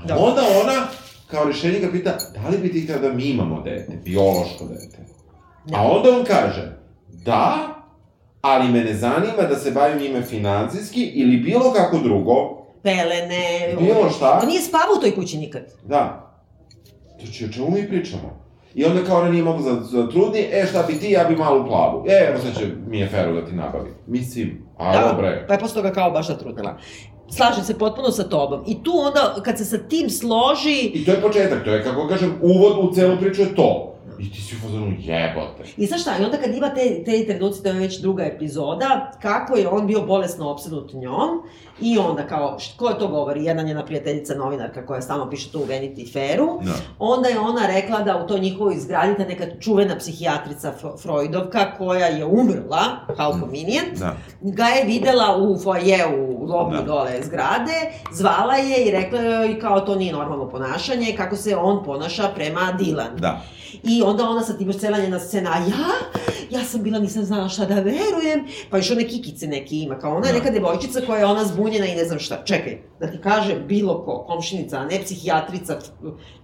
Da. 0.07 0.17
onda 0.17 0.43
ona, 0.63 0.87
kao 1.27 1.45
rešenje 1.45 1.79
ga 1.79 1.91
pita, 1.91 2.11
da 2.35 2.49
li 2.49 2.59
bi 2.59 2.73
ti 2.73 2.81
htio 2.81 2.99
da 2.99 3.13
mi 3.13 3.25
imamo 3.25 3.63
dete, 3.63 3.93
biološko 4.05 4.65
dete? 4.65 4.99
A 5.73 5.89
onda 5.89 6.09
on 6.11 6.25
kaže, 6.25 6.73
da, 7.25 7.57
ali 8.41 8.69
me 8.69 8.85
ne 8.85 8.95
zanima 8.95 9.43
da 9.43 9.57
se 9.57 9.71
bavim 9.71 9.99
njime 9.99 10.23
financijski 10.23 11.03
ili 11.05 11.37
bilo 11.37 11.73
kako 11.73 11.99
drugo, 11.99 12.61
Pelene. 12.83 13.75
Bilo 13.79 14.11
šta. 14.11 14.39
On 14.43 14.49
nije 14.49 14.63
spavao 14.63 14.97
u 14.99 15.01
toj 15.01 15.15
kući 15.15 15.39
nikad. 15.39 15.63
da. 15.85 16.31
Znači, 17.23 17.45
o 17.45 17.49
čemu 17.49 17.71
mi 17.71 17.89
pričamo? 17.89 18.41
I 18.75 18.85
onda 18.85 19.05
kao 19.05 19.21
ona 19.21 19.31
nije 19.31 19.43
mogla 19.45 19.63
za, 19.63 19.81
za 19.81 20.09
trudni, 20.09 20.41
e 20.53 20.67
šta 20.71 20.83
bi 20.83 20.99
ti, 20.99 21.11
ja 21.11 21.25
bi 21.25 21.37
malu 21.37 21.67
plavu. 21.67 22.05
E, 22.09 22.29
evo 22.29 22.39
sad 22.39 22.59
će 22.59 22.67
mi 22.87 23.01
je 23.01 23.09
Feru 23.09 23.35
da 23.35 23.47
ti 23.47 23.53
nabavi. 23.53 23.91
Mislim, 24.07 24.67
a 24.79 24.93
Da, 24.93 25.13
dobre. 25.13 25.45
Pa 25.49 25.55
je 25.55 25.61
posle 25.61 25.83
toga 25.83 25.95
kao 25.95 26.11
baš 26.11 26.27
zatrudnila. 26.27 26.77
Slažem 27.37 27.65
se 27.65 27.79
potpuno 27.79 28.11
sa 28.11 28.25
tobom. 28.29 28.65
I 28.67 28.83
tu 28.83 28.93
onda, 29.07 29.43
kad 29.45 29.59
se 29.59 29.65
sa 29.65 29.79
tim 29.79 30.11
složi, 30.11 30.91
I 30.95 31.05
to 31.05 31.11
je 31.11 31.21
početak, 31.21 31.65
to 31.65 31.71
je, 31.71 31.85
kako 31.85 32.09
kažem, 32.09 32.35
uvod 32.43 32.91
u 32.91 32.95
celu 32.95 33.17
priču 33.17 33.43
je 33.43 33.55
to. 33.55 33.90
I 34.19 34.31
ti 34.33 34.43
si 34.43 34.57
u 34.57 34.59
fazonu 34.59 34.93
jebote. 34.99 35.63
I 35.77 35.87
znaš 35.87 36.01
šta, 36.01 36.11
i 36.21 36.25
onda 36.25 36.37
kad 36.37 36.55
ima 36.55 36.69
te, 36.75 37.05
te 37.05 37.27
trenuci, 37.27 37.63
to 37.63 37.69
je 37.69 37.75
već 37.75 38.01
druga 38.01 38.25
epizoda, 38.25 39.13
kako 39.23 39.57
je 39.57 39.69
on 39.69 39.87
bio 39.87 40.01
bolesno 40.03 40.51
opsednut 40.51 40.93
njom, 40.93 41.29
i 41.81 41.99
onda 41.99 42.27
kao, 42.27 42.59
št, 42.59 42.77
ko 42.77 42.89
je 42.89 42.99
to 42.99 43.09
govori, 43.09 43.45
jedna 43.45 43.63
njena 43.63 43.85
prijateljica 43.85 44.35
novinarka 44.35 44.87
koja 44.87 45.01
stalno 45.03 45.31
piše 45.31 45.53
to 45.53 45.59
u 45.59 45.67
Vanity 45.67 46.13
Fairu, 46.13 46.61
Da. 46.63 46.73
onda 46.99 47.29
je 47.29 47.39
ona 47.39 47.67
rekla 47.67 48.01
da 48.01 48.25
u 48.25 48.27
toj 48.27 48.41
njihovoj 48.41 48.77
zgradi 48.79 49.17
ta 49.17 49.25
neka 49.25 49.45
čuvena 49.61 49.97
psihijatrica 49.99 50.73
Freudovka 51.03 51.73
koja 51.79 52.07
je 52.07 52.25
umrla, 52.25 52.83
how 53.09 53.41
convenient, 53.41 53.99
Da. 53.99 54.17
ga 54.41 54.65
je 54.65 54.85
videla 54.85 55.37
u 55.37 55.59
foajeu, 55.59 56.37
u 56.39 56.47
lobby 56.47 56.77
Da. 56.77 56.83
dole 56.83 57.23
zgrade, 57.23 57.73
zvala 58.13 58.55
je 58.55 58.85
i 58.87 58.91
rekla 58.91 59.21
joj 59.21 59.61
kao 59.61 59.81
to 59.81 59.95
nije 59.95 60.13
normalno 60.13 60.49
ponašanje, 60.51 61.15
kako 61.17 61.37
se 61.37 61.57
on 61.57 61.85
ponaša 61.85 62.29
prema 62.35 62.73
Dilan. 62.79 63.17
Da. 63.19 63.41
I 63.83 64.00
onda 64.03 64.29
ona 64.29 64.43
sa 64.43 64.53
tim 64.53 64.69
još 64.69 64.79
cela 64.79 64.99
njena 64.99 65.19
scena, 65.21 65.51
a 65.53 65.59
ja? 65.59 65.89
Ja 66.51 66.65
sam 66.65 66.83
bila, 66.83 66.99
nisam 66.99 67.25
znala 67.25 67.49
šta 67.49 67.65
da 67.65 67.75
verujem. 67.75 68.41
Pa 68.71 68.77
još 68.77 68.91
one 68.91 69.05
kikice 69.05 69.47
neki 69.47 69.79
ima, 69.79 69.99
kao 69.99 70.17
ona 70.17 70.27
je 70.27 70.33
Da. 70.33 70.39
neka 70.39 70.51
devojčica 70.51 71.01
koja 71.01 71.19
je 71.19 71.27
ona 71.27 71.45
zbunjena 71.45 71.87
i 71.87 71.95
ne 71.95 72.05
znam 72.05 72.19
šta. 72.19 72.43
Čekaj, 72.45 72.79
da 73.01 73.07
ti 73.07 73.19
kaže 73.19 73.57
bilo 73.59 74.05
ko, 74.05 74.25
komšinica, 74.25 74.85
ne 74.85 75.01
psihijatrica 75.01 75.79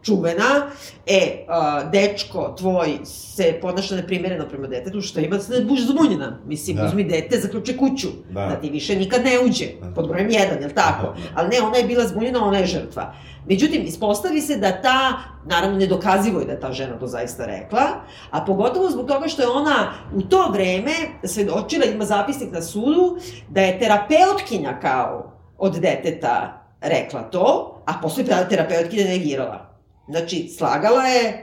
čuvena, 0.02 0.66
e, 1.06 1.46
dečko 1.84 2.54
tvoj 2.58 2.98
se 3.04 3.58
ponaša 3.62 3.96
neprimereno 3.96 4.48
prema 4.48 4.66
detetu, 4.66 5.00
šta 5.00 5.20
ima 5.20 5.38
se 5.38 5.64
budeš 5.64 5.84
zbunjena? 5.84 6.38
Mislim, 6.46 6.76
Da. 6.76 6.84
uzmi 6.84 7.04
dete, 7.04 7.38
zaključe 7.38 7.76
kuću, 7.76 8.08
Da. 8.30 8.40
da. 8.40 8.56
ti 8.56 8.70
više 8.70 8.96
nikad 8.96 9.24
ne 9.24 9.40
uđe, 9.40 9.66
Da. 9.80 9.90
pod 9.90 10.08
brojem 10.08 10.30
jedan, 10.30 10.60
jel 10.60 10.70
tako? 10.70 11.02
Da. 11.06 11.14
Ali 11.34 11.48
ne, 11.48 11.60
ona 11.62 11.76
je 11.76 11.84
bila 11.84 12.06
zbunjena, 12.06 12.44
ona 12.44 12.58
je 12.58 12.66
žrtva. 12.66 13.14
Međutim, 13.48 13.82
ispostavi 13.82 14.40
se 14.40 14.56
da 14.56 14.82
ta, 14.82 15.12
naravno 15.46 15.78
nedokazivo 15.78 16.40
je 16.40 16.46
da 16.46 16.60
ta 16.60 16.72
žena 16.72 16.98
to 16.98 17.06
zaista 17.06 17.46
rekla, 17.46 17.82
a 18.30 18.40
pogotovo 18.40 18.90
zbog 18.90 19.06
toga 19.06 19.28
što 19.28 19.42
je 19.42 19.48
ona 19.48 19.92
u 20.14 20.22
to 20.22 20.50
vreme 20.52 20.92
svedočila, 21.24 21.84
ima 21.84 22.04
zapisnik 22.04 22.52
na 22.52 22.62
sudu, 22.62 23.18
da 23.48 23.60
je 23.60 23.78
terapeutkinja 23.78 24.78
kao 24.80 25.32
od 25.58 25.78
deteta 25.78 26.62
rekla 26.80 27.22
to, 27.22 27.76
a 27.86 27.92
posle 28.02 28.24
je 28.24 28.48
terapeutkinja 28.48 29.04
negirala. 29.04 29.76
Znači, 30.08 30.48
slagala 30.58 31.02
je 31.04 31.42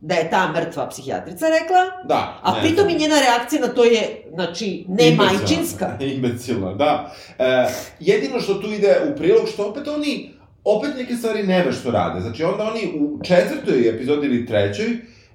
da 0.00 0.14
je 0.14 0.30
ta 0.30 0.52
mrtva 0.52 0.88
psihijatrica 0.88 1.46
rekla, 1.46 2.04
Da. 2.08 2.40
a 2.42 2.54
ne 2.54 2.60
pritom 2.60 2.84
znam. 2.84 2.96
i 2.96 2.98
njena 2.98 3.16
reakcija 3.20 3.60
na 3.60 3.68
to 3.68 3.84
je, 3.84 4.22
znači, 4.34 4.84
ne 4.88 5.08
Imbecilna. 5.08 5.32
majčinska. 5.38 5.96
Imbecilna, 6.14 6.74
da. 6.74 7.14
E, 7.38 7.66
jedino 8.00 8.40
što 8.40 8.54
tu 8.54 8.72
ide 8.72 8.96
u 9.12 9.16
prilog, 9.16 9.48
što 9.48 9.66
opet 9.66 9.88
oni, 9.88 10.34
opet 10.64 10.90
neke 10.96 11.14
stvari 11.16 11.42
nevešto 11.42 11.90
rade. 11.90 12.20
Znači, 12.20 12.44
onda 12.44 12.64
oni 12.64 12.92
u 13.00 13.24
četvrtoj 13.24 13.88
epizodi 13.88 14.26
ili 14.26 14.46
trećoj 14.46 14.86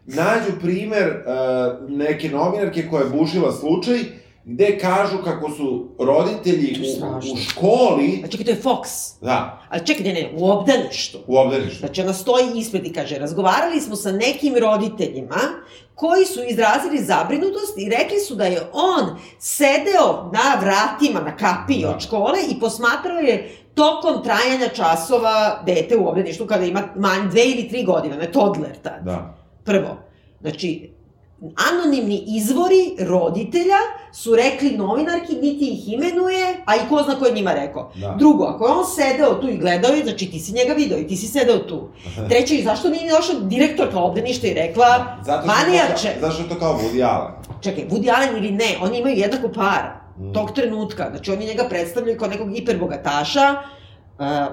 nađu 0.05 0.59
primer 0.61 1.03
e, 1.03 1.23
neke 1.87 2.29
novinarke 2.29 2.87
koja 2.89 3.03
je 3.03 3.09
bušila 3.09 3.51
slučaj, 3.51 3.99
gde 4.45 4.77
kažu 4.77 5.17
kako 5.17 5.49
su 5.49 5.87
roditelji 5.99 6.75
u, 7.01 7.05
u 7.33 7.37
školi, 7.37 8.21
A 8.25 8.27
čekaj, 8.27 8.45
to 8.45 8.51
je 8.51 8.57
Fox. 8.57 8.87
da, 9.21 9.61
Ali 9.69 9.85
čekaj, 9.85 10.03
ne, 10.03 10.13
ne, 10.13 10.31
u 10.37 10.49
obdaništu. 10.51 11.17
u 11.27 11.37
obdaništu. 11.37 11.79
Znači, 11.79 12.01
ona 12.01 12.13
stoji 12.13 12.45
ispred 12.55 12.85
i 12.85 12.93
kaže, 12.93 13.17
razgovarali 13.17 13.81
smo 13.81 13.95
sa 13.95 14.11
nekim 14.11 14.55
roditeljima 14.55 15.35
koji 15.95 16.25
su 16.25 16.39
izrazili 16.43 16.97
zabrinutost 16.99 17.77
i 17.77 17.89
rekli 17.91 18.19
su 18.19 18.35
da 18.35 18.45
je 18.45 18.61
on 18.73 19.09
sedeo 19.39 20.31
na 20.33 20.59
vratima, 20.61 21.19
na 21.21 21.37
kapiji 21.37 21.81
Da. 21.81 21.89
od 21.89 22.01
škole 22.01 22.39
i 22.49 22.59
posmatrao 22.59 23.17
je 23.17 23.51
tokom 23.73 24.23
trajanja 24.23 24.67
časova 24.67 25.63
dete 25.65 25.97
u 25.97 26.07
obdaništu 26.07 26.45
kada 26.45 26.65
ima 26.65 26.83
manj 26.95 27.29
dve 27.29 27.45
ili 27.45 27.69
tri 27.69 27.83
godine, 27.83 28.17
ne 28.17 28.31
toddler 28.31 28.75
tad. 28.83 29.03
Da. 29.05 29.35
Prvo, 29.63 29.97
znači, 30.41 30.89
anonimni 31.71 32.23
izvori 32.27 32.75
roditelja 32.99 33.77
su 34.13 34.35
rekli 34.35 34.69
novinarki, 34.71 35.33
niti 35.33 35.67
ih 35.67 35.93
imenuje, 35.93 36.55
a 36.65 36.75
i 36.75 36.89
ko 36.89 37.03
zna 37.03 37.15
ko 37.15 37.25
je 37.25 37.33
njima 37.33 37.53
rekao. 37.53 37.91
Da. 37.95 38.15
Drugo, 38.19 38.43
ako 38.43 38.65
je 38.65 38.71
on 38.71 38.85
sedeo 38.87 39.33
tu 39.33 39.49
i 39.49 39.57
gledao 39.57 39.91
je, 39.91 40.03
znači 40.03 40.31
ti 40.31 40.39
si 40.39 40.53
njega 40.53 40.73
video 40.73 40.97
i 40.97 41.07
ti 41.07 41.15
si 41.15 41.27
sedeo 41.27 41.57
tu. 41.59 41.89
Treće, 42.29 42.63
zašto 42.63 42.89
nije 42.89 43.11
došla 43.11 43.35
direktorka 43.39 43.99
obdaništa 43.99 44.47
i 44.47 44.53
rekla, 44.53 45.17
Zato 45.21 45.41
što, 45.41 45.51
je 45.51 45.57
to, 45.57 45.61
manijače, 45.65 46.09
kao- 46.09 46.21
zato 46.21 46.33
što 46.33 46.43
je 46.43 46.49
to 46.49 46.59
kao 46.59 46.79
Woody 46.79 47.03
Allen. 47.05 47.31
čekaj, 47.61 47.87
Woody 47.89 48.15
Allen 48.15 48.37
ili 48.37 48.51
ne, 48.51 48.77
oni 48.81 48.97
imaju 48.99 49.17
jednako 49.17 49.49
para. 49.49 50.03
Mm. 50.19 50.33
Tog 50.33 50.51
trenutka, 50.51 51.07
znači 51.09 51.31
oni 51.31 51.45
njega 51.45 51.63
predstavljaju 51.69 52.19
kao 52.19 52.27
nekog 52.27 52.53
hiperbogataša, 52.55 53.55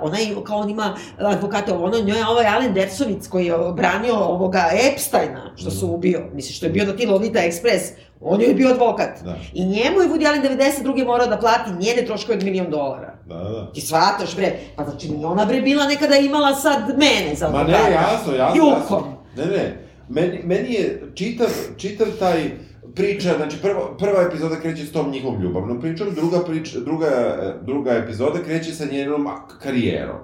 ona 0.00 0.18
je, 0.18 0.36
kao 0.44 0.58
on 0.58 0.70
ima 0.70 0.94
advokata, 1.18 1.74
ono, 1.76 1.98
njoj 1.98 2.18
je 2.18 2.26
ovaj 2.26 2.46
Alen 2.46 2.74
Dersovic 2.74 3.28
koji 3.28 3.46
je 3.46 3.54
branio 3.72 4.14
ovoga 4.16 4.64
Epsteina, 4.84 5.52
što 5.56 5.70
su 5.70 5.86
Mm. 5.86 5.90
ubio, 5.90 6.22
misli, 6.34 6.52
što 6.52 6.66
je 6.66 6.72
bio 6.72 6.84
na 6.84 6.92
ti 6.92 7.06
Lolita 7.06 7.38
Express, 7.40 7.80
on 8.20 8.40
je 8.40 8.54
bio 8.54 8.68
advokat. 8.68 9.22
Da. 9.24 9.36
I 9.54 9.64
njemu 9.64 10.00
je 10.00 10.08
Woody 10.08 10.28
Allen 10.28 10.42
92. 10.42 11.04
morao 11.04 11.26
da 11.26 11.36
plati 11.36 11.70
njene 11.72 12.06
troškove 12.06 12.38
od 12.38 12.44
milion 12.44 12.70
dolara. 12.70 13.14
Da, 13.26 13.34
da, 13.34 13.50
da. 13.50 13.72
Ti 13.72 13.80
shvataš, 13.80 14.36
bre, 14.36 14.52
pa 14.76 14.84
znači 14.84 15.10
ona 15.24 15.44
bre 15.44 15.60
bila 15.60 15.86
nekada 15.86 16.16
imala 16.16 16.54
sad 16.54 16.88
mene 16.88 17.34
za 17.34 17.48
Ma 17.48 17.58
advokata. 17.58 17.84
ne, 17.84 17.92
jasno, 17.92 18.34
jasno, 18.34 18.56
Jukom. 18.56 18.72
jasno. 18.72 19.16
Ne, 19.36 19.46
ne, 19.46 19.84
meni, 20.08 20.40
meni 20.44 20.72
je 20.72 21.10
čitav, 21.14 21.46
čitav 21.76 22.06
taj 22.18 22.50
priča, 22.95 23.36
znači 23.36 23.57
prva, 23.62 23.97
prva 23.99 24.22
epizoda 24.22 24.57
kreće 24.57 24.84
s 24.84 24.93
tom 24.93 25.11
njihovom 25.11 25.43
ljubavnom 25.43 25.80
pričom, 25.80 26.14
druga, 26.14 26.38
priča, 26.47 26.80
druga, 26.80 27.07
e, 27.07 27.55
druga 27.62 27.91
epizoda 27.93 28.38
kreće 28.45 28.72
sa 28.74 28.84
njenom 28.93 29.28
karijerom. 29.62 30.16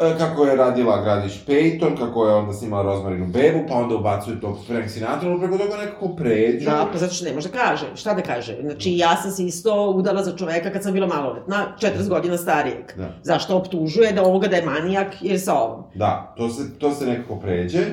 e, 0.00 0.18
kako 0.18 0.44
je 0.44 0.56
radila 0.56 1.02
Gradić 1.02 1.32
Peyton, 1.46 1.98
kako 1.98 2.26
je 2.26 2.34
onda 2.34 2.52
snimala 2.52 2.82
Rozmarinu 2.82 3.26
bebu, 3.26 3.58
pa 3.68 3.74
onda 3.74 3.94
ubacuju 3.94 4.40
to 4.40 4.58
Frank 4.66 4.90
Sinatra, 4.90 5.28
ono 5.28 5.38
preko 5.38 5.58
toga 5.58 5.76
nekako 5.76 6.08
pređu. 6.08 6.64
Da, 6.64 6.88
pa 6.92 6.98
zato 6.98 7.14
što 7.14 7.24
ne 7.24 7.32
može 7.32 7.48
da 7.48 7.58
kaže. 7.58 7.86
Šta 7.94 8.14
da 8.14 8.22
kaže? 8.22 8.56
Znači, 8.62 8.96
ja 8.96 9.16
sam 9.16 9.30
se 9.30 9.44
isto 9.44 9.90
udala 9.90 10.22
za 10.22 10.36
čoveka 10.36 10.70
kad 10.72 10.82
sam 10.82 10.92
bila 10.92 11.06
maloletna, 11.06 11.76
40 11.80 12.08
godina 12.08 12.38
starijeg. 12.38 12.92
Da. 12.96 13.14
Zašto 13.22 13.56
optužuje 13.56 14.12
da 14.12 14.22
ovoga 14.22 14.48
da 14.48 14.56
je 14.56 14.64
manijak 14.64 15.12
jer 15.20 15.40
sa 15.40 15.54
ovom? 15.54 15.84
Da, 15.94 16.34
to 16.36 16.48
se, 16.48 16.78
to 16.78 16.94
se 16.94 17.06
nekako 17.06 17.36
pređe. 17.36 17.84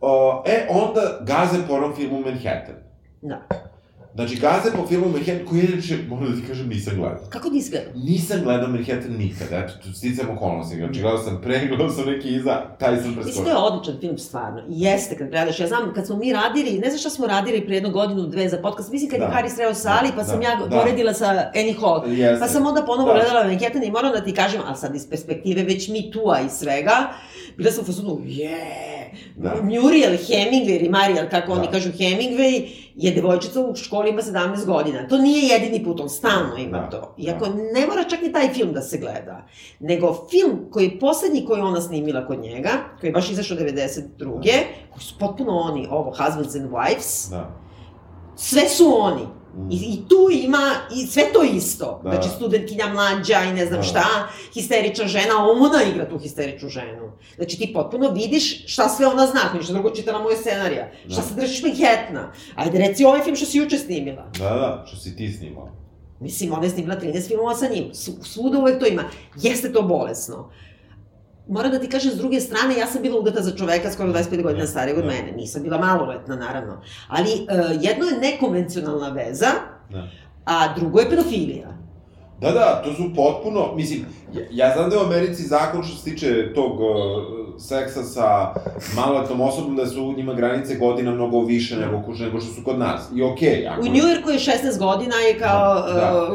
O, 0.00 0.42
e, 0.46 0.66
onda 0.70 1.18
gaze 1.20 1.66
po 1.68 1.74
onom 1.74 1.94
filmu 1.96 2.20
Manhattan. 2.20 2.85
Da. 3.26 3.48
Znači, 4.14 4.36
gaze 4.36 4.70
po 4.72 4.86
filmu 4.86 5.06
Manhattan, 5.08 5.46
koji 5.48 5.60
inače, 5.62 5.98
moram 6.08 6.30
da 6.30 6.40
ti 6.40 6.46
kažem, 6.46 6.68
nisam 6.68 6.92
gledao. 6.96 7.18
Kako 7.30 7.48
nisi 7.50 7.70
gledao? 7.70 7.92
Nisam 7.96 8.40
gledao 8.42 8.68
Manhattan 8.68 9.12
nikad, 9.18 9.48
eto, 9.52 9.72
tu 9.82 9.92
sticam 9.92 10.30
okolnosti, 10.30 10.76
znači 10.76 11.00
gledao 11.00 11.18
sam 11.18 11.40
pre, 11.42 11.60
gledao 11.68 11.90
sam 11.90 12.04
neki 12.06 12.28
iza, 12.30 12.62
taj 12.78 12.88
sam 12.88 12.96
Mislim, 12.96 13.14
preskočio. 13.14 13.44
to 13.44 13.50
je 13.50 13.56
odličan 13.58 14.00
film, 14.00 14.18
stvarno. 14.18 14.58
I 14.60 14.80
jeste 14.80 15.16
kad 15.16 15.28
gledaš. 15.28 15.60
Ja 15.60 15.66
znam, 15.66 15.94
kad 15.94 16.06
smo 16.06 16.16
mi 16.16 16.32
radili, 16.32 16.78
ne 16.78 16.88
znam 16.88 16.98
šta 16.98 17.10
smo 17.10 17.26
radili 17.26 17.66
pre 17.66 17.74
jednu 17.74 17.90
godinu, 17.90 18.22
dve 18.22 18.48
za 18.48 18.58
podcast, 18.58 18.92
mislim 18.92 19.10
kad 19.10 19.20
Da. 19.20 19.26
je 19.26 19.32
Harry 19.32 19.50
sreo 19.50 19.74
Sali, 19.74 20.08
pa 20.10 20.16
Da, 20.16 20.24
sam 20.24 20.42
ja 20.42 20.56
da. 20.56 20.78
poredila 20.78 21.14
sa 21.14 21.26
Annie 21.50 21.74
Hall. 21.74 22.02
Jeste. 22.08 22.40
Pa 22.40 22.48
sam 22.48 22.66
onda 22.66 22.82
ponovo 22.82 23.08
Da. 23.08 23.14
gledala 23.14 23.44
Manhattan 23.44 23.84
i 23.84 23.90
moram 23.90 24.12
da 24.12 24.24
ti 24.24 24.34
kažem, 24.34 24.60
ali 24.66 24.76
sad 24.76 24.94
iz 24.94 25.06
perspektive 25.06 25.62
već 25.64 25.88
mi 25.88 26.10
tua 26.10 26.40
i 26.40 26.48
svega, 26.50 26.96
bila 27.56 27.70
sam 27.70 27.82
u 27.82 27.86
fazonu, 27.86 28.20
je, 28.24 28.58
Da. 29.36 29.54
Muriel 29.54 30.12
Hemingway 30.12 30.76
ili 30.76 30.88
Mariel, 30.88 31.30
kako 31.30 31.52
oni 31.52 31.66
Da. 31.66 31.72
kažu 31.72 31.90
Hemingway, 31.90 32.66
je 32.96 33.12
devojčica 33.12 33.60
u 33.60 33.74
školi 33.76 34.10
ima 34.10 34.22
17 34.22 34.64
godina. 34.66 35.08
To 35.08 35.18
nije 35.18 35.48
jedini 35.48 35.84
put, 35.84 36.00
on 36.00 36.08
stalno 36.08 36.56
ima 36.58 36.78
Da, 36.78 36.90
to. 36.90 37.14
Iako 37.18 37.46
ne 37.46 37.86
mora 37.86 38.04
čak 38.04 38.22
ni 38.22 38.32
taj 38.32 38.48
film 38.48 38.72
da 38.72 38.82
se 38.82 38.98
gleda. 38.98 39.46
Nego 39.80 40.26
film 40.30 40.66
koji 40.70 40.84
je 40.84 40.98
poslednji 40.98 41.44
koji 41.44 41.60
ona 41.60 41.80
snimila 41.80 42.26
kod 42.26 42.38
njega, 42.40 42.70
koji 43.00 43.08
je 43.08 43.12
baš 43.12 43.30
izašao 43.30 43.56
92. 43.56 44.40
koji 44.90 45.00
su 45.00 45.14
potpuno 45.18 45.52
oni, 45.52 45.86
ovo, 45.90 46.10
Husbands 46.10 46.54
and 46.54 46.70
Wives, 46.70 47.30
Da. 47.30 47.50
sve 48.36 48.68
su 48.68 48.96
oni. 48.98 49.22
Mm. 49.56 49.70
I, 49.70 49.74
I 49.74 50.08
tu 50.08 50.16
ima, 50.32 50.70
i 50.94 51.06
sve 51.06 51.22
to 51.32 51.42
isto. 51.44 52.00
Da. 52.04 52.10
Znači, 52.10 52.28
studentkinja 52.28 52.86
mlađa 52.86 53.40
i 53.42 53.52
ne 53.52 53.66
znam 53.66 53.76
Da. 53.76 53.82
šta, 53.82 54.04
histerična 54.54 55.06
žena, 55.06 55.34
ona 55.50 55.82
igra 55.84 56.08
tu 56.08 56.18
histeričnu 56.18 56.68
ženu. 56.68 57.12
Znači, 57.36 57.58
ti 57.58 57.70
potpuno 57.74 58.10
vidiš 58.10 58.66
šta 58.66 58.88
sve 58.88 59.06
ona 59.06 59.26
zna, 59.26 59.40
ništa 59.54 59.72
drugo 59.72 59.90
čitala 59.90 60.22
moje 60.22 60.36
scenarija. 60.36 60.88
Da. 61.04 61.12
Šta 61.12 61.22
se 61.22 61.34
držiš 61.34 61.62
Manhattana? 61.62 62.32
Ajde, 62.54 62.78
reci 62.78 63.04
ovaj 63.04 63.22
film 63.22 63.36
što 63.36 63.46
si 63.46 63.58
juče 63.58 63.78
snimila. 63.78 64.30
Da, 64.38 64.44
da, 64.44 64.84
što 64.86 64.96
si 64.96 65.16
ti 65.16 65.32
snimao. 65.32 65.68
Mislim, 66.20 66.52
ona 66.52 66.64
je 66.64 66.70
snimila 66.70 66.96
13 66.96 67.28
filmova 67.28 67.54
sa 67.54 67.68
njim. 67.68 67.90
Sv- 67.92 68.22
Svuda 68.24 68.58
uvek 68.58 68.80
to 68.80 68.86
ima. 68.86 69.04
Jeste 69.36 69.72
to 69.72 69.82
bolesno. 69.82 70.50
Moram 71.48 71.70
da 71.70 71.78
ti 71.78 71.88
kažem, 71.88 72.12
s 72.12 72.16
druge 72.16 72.40
strane, 72.40 72.76
ja 72.78 72.86
sam 72.86 73.02
bila 73.02 73.20
udata 73.20 73.42
za 73.42 73.56
čoveka 73.56 73.90
skoro 73.90 74.12
25 74.12 74.42
godina 74.42 74.66
starijeg 74.66 74.98
od 74.98 75.04
da. 75.04 75.10
mene. 75.10 75.32
Nisam 75.32 75.62
bila 75.62 75.78
maloletna, 75.78 76.36
naravno. 76.36 76.80
Ali 77.08 77.30
uh, 77.30 77.82
jedno 77.82 78.04
je 78.06 78.18
nekonvencionalna 78.20 79.08
veza, 79.08 79.46
Da. 79.90 80.08
a 80.44 80.74
drugo 80.74 81.00
je 81.00 81.10
pedofilija. 81.10 81.68
Da, 82.40 82.50
da, 82.50 82.82
to 82.84 82.92
su 82.94 83.14
potpuno, 83.14 83.74
mislim, 83.76 84.04
ja, 84.34 84.42
ja 84.50 84.72
znam 84.74 84.90
da 84.90 84.96
je 84.96 85.02
u 85.02 85.04
Americi 85.04 85.42
zakon 85.42 85.82
što 85.82 85.96
se 85.96 86.10
tiče 86.10 86.54
tog 86.54 86.80
uh, 86.80 86.86
seksa 87.58 88.02
sa 88.02 88.54
maloletnom 88.96 89.40
osobom, 89.40 89.76
da 89.76 89.86
su 89.86 90.14
njima 90.16 90.34
granice 90.34 90.76
godina 90.76 91.10
mnogo 91.14 91.40
više 91.40 91.76
nego, 91.76 92.02
nego 92.20 92.40
što 92.40 92.54
su 92.54 92.64
kod 92.64 92.78
nas. 92.78 93.08
I 93.14 93.22
okej, 93.22 93.48
okay, 93.48 93.72
ako... 93.72 93.82
U 93.82 93.88
Njujorku 93.88 94.30
je 94.30 94.38
16 94.38 94.78
godina 94.78 95.14
i 95.34 95.38
kao 95.38 95.74
Da, 95.74 95.92
da. 95.92 96.28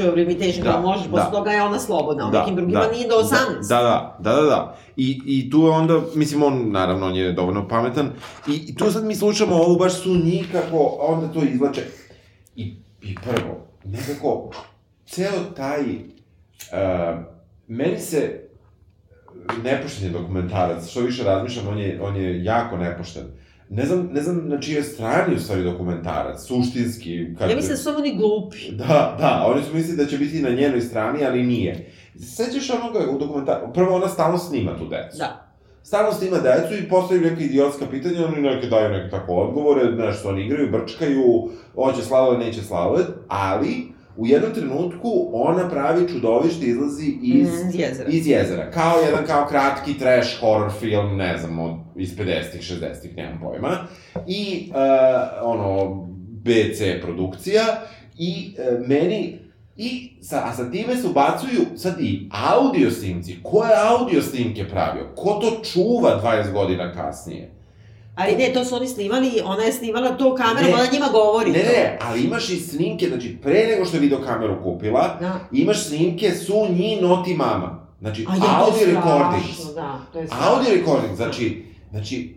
uh, 0.00 0.08
of 0.08 0.14
limitation, 0.14 0.64
Da, 0.64 0.72
kao 0.72 0.82
možeš, 0.82 1.06
posle 1.10 1.24
da. 1.24 1.30
toga 1.30 1.50
je 1.50 1.62
ona 1.62 1.78
slobodna, 1.78 2.26
u 2.28 2.30
nekim 2.30 2.56
drugima 2.56 2.86
nije 2.92 3.08
do 3.08 3.14
18. 3.14 3.68
Da, 3.68 3.82
da, 3.82 4.16
da, 4.18 4.32
da, 4.32 4.42
da. 4.42 4.76
I, 4.96 5.20
I 5.26 5.50
tu 5.50 5.58
je 5.58 5.70
onda, 5.70 6.00
mislim, 6.14 6.42
on, 6.42 6.70
naravno, 6.70 7.06
on 7.06 7.16
je 7.16 7.32
dovoljno 7.32 7.68
pametan, 7.68 8.10
i, 8.48 8.52
i 8.68 8.76
tu 8.76 8.92
sad 8.92 9.04
mi 9.04 9.14
slušamo 9.14 9.56
ovo, 9.56 9.74
baš 9.76 9.92
su 9.92 10.14
njih 10.24 10.48
kako 10.52 10.96
onda 11.00 11.28
to 11.32 11.40
izlače. 11.52 11.82
I, 12.56 12.76
i 13.02 13.14
prvo, 13.14 13.66
nekako, 13.84 14.50
ceo 15.14 15.44
taj, 15.56 15.80
uh, 15.80 17.18
meni 17.66 17.98
se 17.98 18.40
nepošten 19.64 20.06
je 20.06 20.10
dokumentarac, 20.10 20.88
što 20.88 21.00
više 21.00 21.24
razmišljam, 21.24 21.68
on 21.68 21.78
je, 21.78 22.00
on 22.02 22.16
je 22.16 22.44
jako 22.44 22.76
nepošten. 22.76 23.22
Ne 23.68 23.86
znam, 23.86 24.08
ne 24.12 24.22
znam 24.22 24.48
na 24.48 24.60
čijoj 24.60 24.82
strani 24.82 25.34
u 25.34 25.38
stvari 25.38 25.62
dokumentarac, 25.62 26.46
suštinski. 26.46 27.34
Kad... 27.38 27.50
Ja 27.50 27.56
mislim 27.56 27.72
da 27.72 27.76
su 27.76 27.90
oni 27.96 28.16
glupi. 28.16 28.70
Da, 28.70 29.16
da, 29.18 29.44
oni 29.46 29.62
su 29.62 29.74
mislili 29.74 29.96
da 29.96 30.06
će 30.06 30.18
biti 30.18 30.42
na 30.42 30.50
njenoj 30.50 30.80
strani, 30.80 31.24
ali 31.24 31.42
nije. 31.42 31.92
Sećaš 32.20 32.70
onoga 32.70 33.10
u 33.10 33.18
dokumentaru? 33.18 33.72
Prvo, 33.72 33.96
ona 33.96 34.08
stalno 34.08 34.38
snima 34.38 34.78
tu 34.78 34.88
decu. 34.88 35.18
Da. 35.18 35.54
Stalno 35.82 36.12
snima 36.12 36.36
decu 36.38 36.74
i 36.74 36.88
postavljaju 36.88 37.30
neke 37.30 37.44
idiotska 37.44 37.86
pitanja, 37.90 38.26
oni 38.26 38.42
neke 38.42 38.66
daju 38.66 38.88
neke 38.88 39.10
tako 39.10 39.32
odgovore, 39.34 39.92
nešto 39.92 40.28
oni 40.28 40.44
igraju, 40.44 40.70
brčkaju, 40.70 41.50
hoće 41.74 42.02
sladoled, 42.02 42.40
neće 42.40 42.62
sladoled, 42.62 43.06
ali 43.28 43.93
u 44.16 44.26
jednom 44.26 44.52
trenutku 44.54 45.08
ona 45.32 45.68
pravi 45.68 46.08
čudovište, 46.08 46.66
izlazi 46.66 47.18
iz, 47.22 47.48
Mm, 47.48 47.70
jezera. 47.74 48.08
iz 48.10 48.26
jezera. 48.26 48.70
Kao 48.70 49.00
jedan 49.00 49.26
kao 49.26 49.46
kratki 49.46 49.98
trash 49.98 50.40
horror 50.40 50.72
film, 50.72 51.16
ne 51.16 51.38
znam, 51.38 51.58
od, 51.58 51.72
iz 51.96 52.16
50-ih, 52.16 52.60
60-ih, 52.62 53.16
nemam 53.16 53.40
pojma. 53.42 53.76
I, 54.26 54.70
uh, 54.70 54.76
ono, 55.42 55.94
BC 56.44 57.02
produkcija. 57.02 57.62
I 58.18 58.54
uh, 58.58 58.88
meni 58.88 59.38
I 59.76 60.18
sa, 60.22 60.42
a 60.44 60.52
sa 60.52 60.70
time 60.70 60.96
se 60.96 61.06
ubacuju 61.08 61.60
sad 61.76 62.00
i 62.00 62.28
audio 62.52 62.90
snimci. 62.90 63.36
Ko 63.42 63.64
je 63.64 63.70
audio 63.90 64.22
snimke 64.22 64.68
pravio? 64.68 65.08
Ko 65.16 65.30
to 65.30 65.64
čuva 65.64 66.20
20 66.24 66.52
godina 66.52 66.92
kasnije? 66.92 67.53
Ali 68.14 68.36
ne, 68.36 68.52
to 68.52 68.64
su 68.64 68.74
oni 68.74 68.88
snimali, 68.88 69.40
ona 69.44 69.62
je 69.62 69.72
snimala 69.72 70.08
to 70.10 70.34
kamerom, 70.34 70.64
Ne. 70.64 70.74
ona 70.74 70.86
njima 70.92 71.06
govori 71.12 71.50
Ne, 71.50 71.58
ne, 71.58 71.98
ali 72.02 72.20
imaš 72.22 72.50
i 72.50 72.56
snimke, 72.56 73.08
znači 73.08 73.36
pre 73.42 73.66
nego 73.66 73.84
što 73.84 73.96
je 73.96 74.00
video 74.00 74.20
kameru 74.20 74.62
kupila, 74.62 75.16
Da. 75.20 75.40
imaš 75.52 75.86
snimke 75.86 76.30
su 76.30 76.66
nji 76.70 76.98
noti 77.02 77.34
mama. 77.34 77.86
Znači, 78.00 78.26
A 78.28 78.34
je 78.34 78.40
audio 78.46 78.86
recordings. 78.86 79.74
da, 79.74 79.98
to 80.12 80.18
je 80.18 80.26
strašno. 80.26 80.46
Audio 80.46 80.74
recording, 80.74 81.16
znači, 81.16 81.64
znači, 81.90 82.34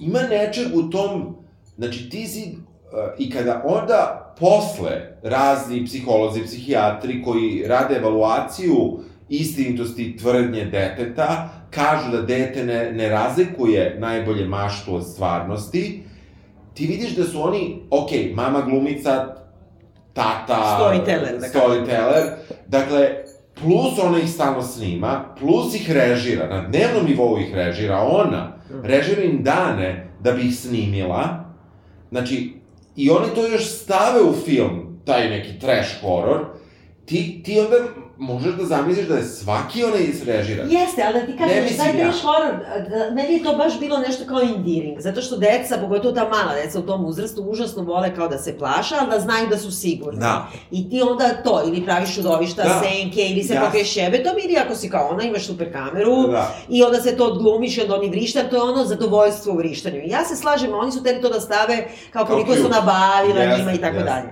ima 0.00 0.18
nečeg 0.30 0.66
u 0.74 0.82
tom, 0.82 1.36
znači 1.76 2.10
ti 2.10 2.26
si, 2.26 2.56
uh, 2.56 2.98
i 3.18 3.30
kada 3.30 3.62
onda 3.66 4.34
posle 4.40 4.92
razni 5.22 5.84
psiholozi, 5.86 6.42
psihijatri 6.44 7.22
koji 7.22 7.64
rade 7.66 7.94
evaluaciju 7.96 8.98
istinitosti 9.28 10.16
tvrdnje 10.16 10.64
deteta, 10.64 11.48
kažu 11.70 12.10
da 12.10 12.22
dete 12.22 12.64
ne, 12.64 12.92
ne 12.92 13.08
razlikuje 13.08 13.96
najbolje 13.98 14.44
maštu 14.44 14.94
od 14.94 15.06
stvarnosti, 15.12 16.02
ti 16.74 16.86
vidiš 16.86 17.10
da 17.16 17.24
su 17.24 17.42
oni, 17.42 17.82
ok, 17.90 18.10
mama 18.34 18.60
glumica, 18.60 19.34
tata... 20.12 20.78
Storyteller, 20.80 21.40
da. 21.40 21.46
Storyteller, 21.46 22.30
dakle, 22.66 23.10
plus 23.62 23.98
ona 24.02 24.18
ih 24.18 24.30
stalno 24.30 24.62
snima, 24.62 25.34
plus 25.38 25.74
ih 25.74 25.90
režira, 25.92 26.46
na 26.46 26.68
dnevnom 26.68 27.04
nivou 27.06 27.38
ih 27.38 27.54
režira, 27.54 27.98
ona 28.00 28.60
Mm. 28.70 28.84
režira 28.84 29.22
im 29.22 29.42
dane 29.42 30.08
da 30.20 30.32
bi 30.32 30.42
ih 30.42 30.56
snimila, 30.56 31.44
znači, 32.10 32.52
i 32.96 33.10
oni 33.10 33.26
to 33.34 33.46
još 33.46 33.66
stave 33.70 34.22
u 34.22 34.32
film, 34.32 35.00
taj 35.04 35.30
neki 35.30 35.58
trash 35.60 36.00
horror, 36.02 36.44
ti, 37.04 37.42
ti 37.44 37.60
onda 37.60 37.76
možeš 38.20 38.54
da 38.54 38.64
zamisliš 38.64 39.08
da 39.08 39.14
je 39.14 39.24
svaki 39.24 39.84
onaj 39.84 40.02
izrežiran. 40.02 40.70
Jeste, 40.70 41.02
ali 41.04 41.20
da 41.20 41.26
ti 41.26 41.36
kažem, 41.38 41.62
mislim 41.62 41.78
taj 41.78 41.88
ja. 41.90 41.92
trash 42.00 42.22
horror, 42.22 42.54
da, 42.90 43.10
meni 43.12 43.34
je 43.34 43.42
to 43.42 43.54
baš 43.54 43.80
bilo 43.80 43.98
nešto 43.98 44.24
kao 44.24 44.40
endearing, 44.40 45.00
zato 45.00 45.22
što 45.22 45.36
deca, 45.36 45.78
pogotovo 45.78 46.14
ta 46.14 46.24
mala 46.24 46.54
deca 46.54 46.78
u 46.78 46.82
tom 46.82 47.04
uzrastu, 47.04 47.42
užasno 47.42 47.82
vole 47.82 48.14
kao 48.14 48.28
da 48.28 48.38
se 48.38 48.58
plaša, 48.58 48.94
ali 49.00 49.10
da 49.10 49.20
znaju 49.20 49.48
da 49.48 49.58
su 49.58 49.70
sigurni. 49.72 50.20
Da. 50.20 50.46
I 50.70 50.90
ti 50.90 51.02
onda 51.02 51.28
to, 51.44 51.62
ili 51.66 51.84
praviš 51.84 52.14
čudovišta, 52.14 52.62
Da. 52.62 52.82
senke, 52.82 53.20
ili 53.22 53.42
se 53.42 53.54
Ja. 53.54 53.60
pokriješ 53.60 53.92
šebetom, 53.92 54.32
ili 54.44 54.56
ako 54.56 54.74
si 54.74 54.90
kao 54.90 55.08
ona, 55.08 55.22
imaš 55.22 55.46
super 55.46 55.72
kameru, 55.72 56.28
Da. 56.28 56.54
I 56.68 56.82
onda 56.82 57.00
se 57.00 57.16
to 57.16 57.24
odglumiš 57.24 57.78
i 57.78 57.82
onda 57.82 57.94
oni 57.94 58.08
vrišta, 58.10 58.42
to 58.42 58.56
je 58.56 58.62
ono 58.62 58.84
zadovoljstvo 58.84 59.52
u 59.52 59.56
vrištanju. 59.56 59.96
I 59.96 60.08
ja 60.08 60.24
se 60.24 60.36
slažem, 60.36 60.74
oni 60.74 60.92
su 60.92 61.02
teli 61.02 61.20
to 61.20 61.28
da 61.28 61.40
stave 61.40 61.76
kao 62.10 62.24
Kao 62.24 62.36
koliko 62.36 62.54
su 62.54 62.68
nabavila 62.68 63.40
Jeste, 63.40 63.58
njima 63.58 63.72
i 63.72 63.78
tako 63.78 63.96
jeste. 63.96 64.10
dalje. 64.10 64.28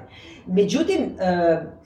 Međutim, 0.47 1.01
uh, 1.05 1.79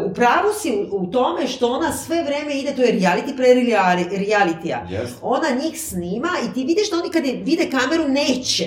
u 0.00 0.14
pravu 0.14 0.52
si 0.54 0.88
u, 0.92 1.06
tome 1.06 1.46
što 1.46 1.68
ona 1.68 1.92
sve 1.92 2.22
vreme 2.22 2.54
ide, 2.54 2.74
to 2.74 2.82
je 2.82 2.92
reality 2.94 3.36
pre 3.36 3.46
reali- 3.46 4.28
realitija. 4.28 4.86
Jeste. 4.90 5.16
Ona 5.22 5.46
njih 5.64 5.80
snima 5.80 6.28
i 6.42 6.54
ti 6.54 6.64
vidiš 6.64 6.90
da 6.90 6.96
oni 6.96 7.10
kada 7.10 7.28
vide 7.34 7.70
kameru 7.70 8.08
neće. 8.08 8.66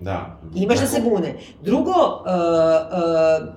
Da. 0.00 0.40
Imaš 0.54 0.80
da 0.80 0.86
se 0.86 1.00
bune. 1.00 1.34
Drugo, 1.62 1.90
uh, 1.90 2.26
uh, 2.26 3.48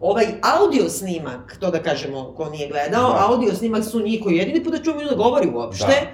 ovaj 0.00 0.26
audio 0.42 0.88
snimak, 0.88 1.56
to 1.60 1.70
da 1.70 1.82
kažemo 1.82 2.34
ko 2.36 2.48
nije 2.48 2.68
gledao, 2.68 3.10
Da. 3.10 3.26
audio 3.26 3.54
snimak 3.54 3.84
su 3.84 4.00
njih 4.00 4.20
koji 4.22 4.36
jedini 4.36 4.64
put 4.64 4.72
da 4.72 4.82
čujemo 4.82 5.04
da 5.04 5.14
govori 5.16 5.48
uopšte, 5.48 6.10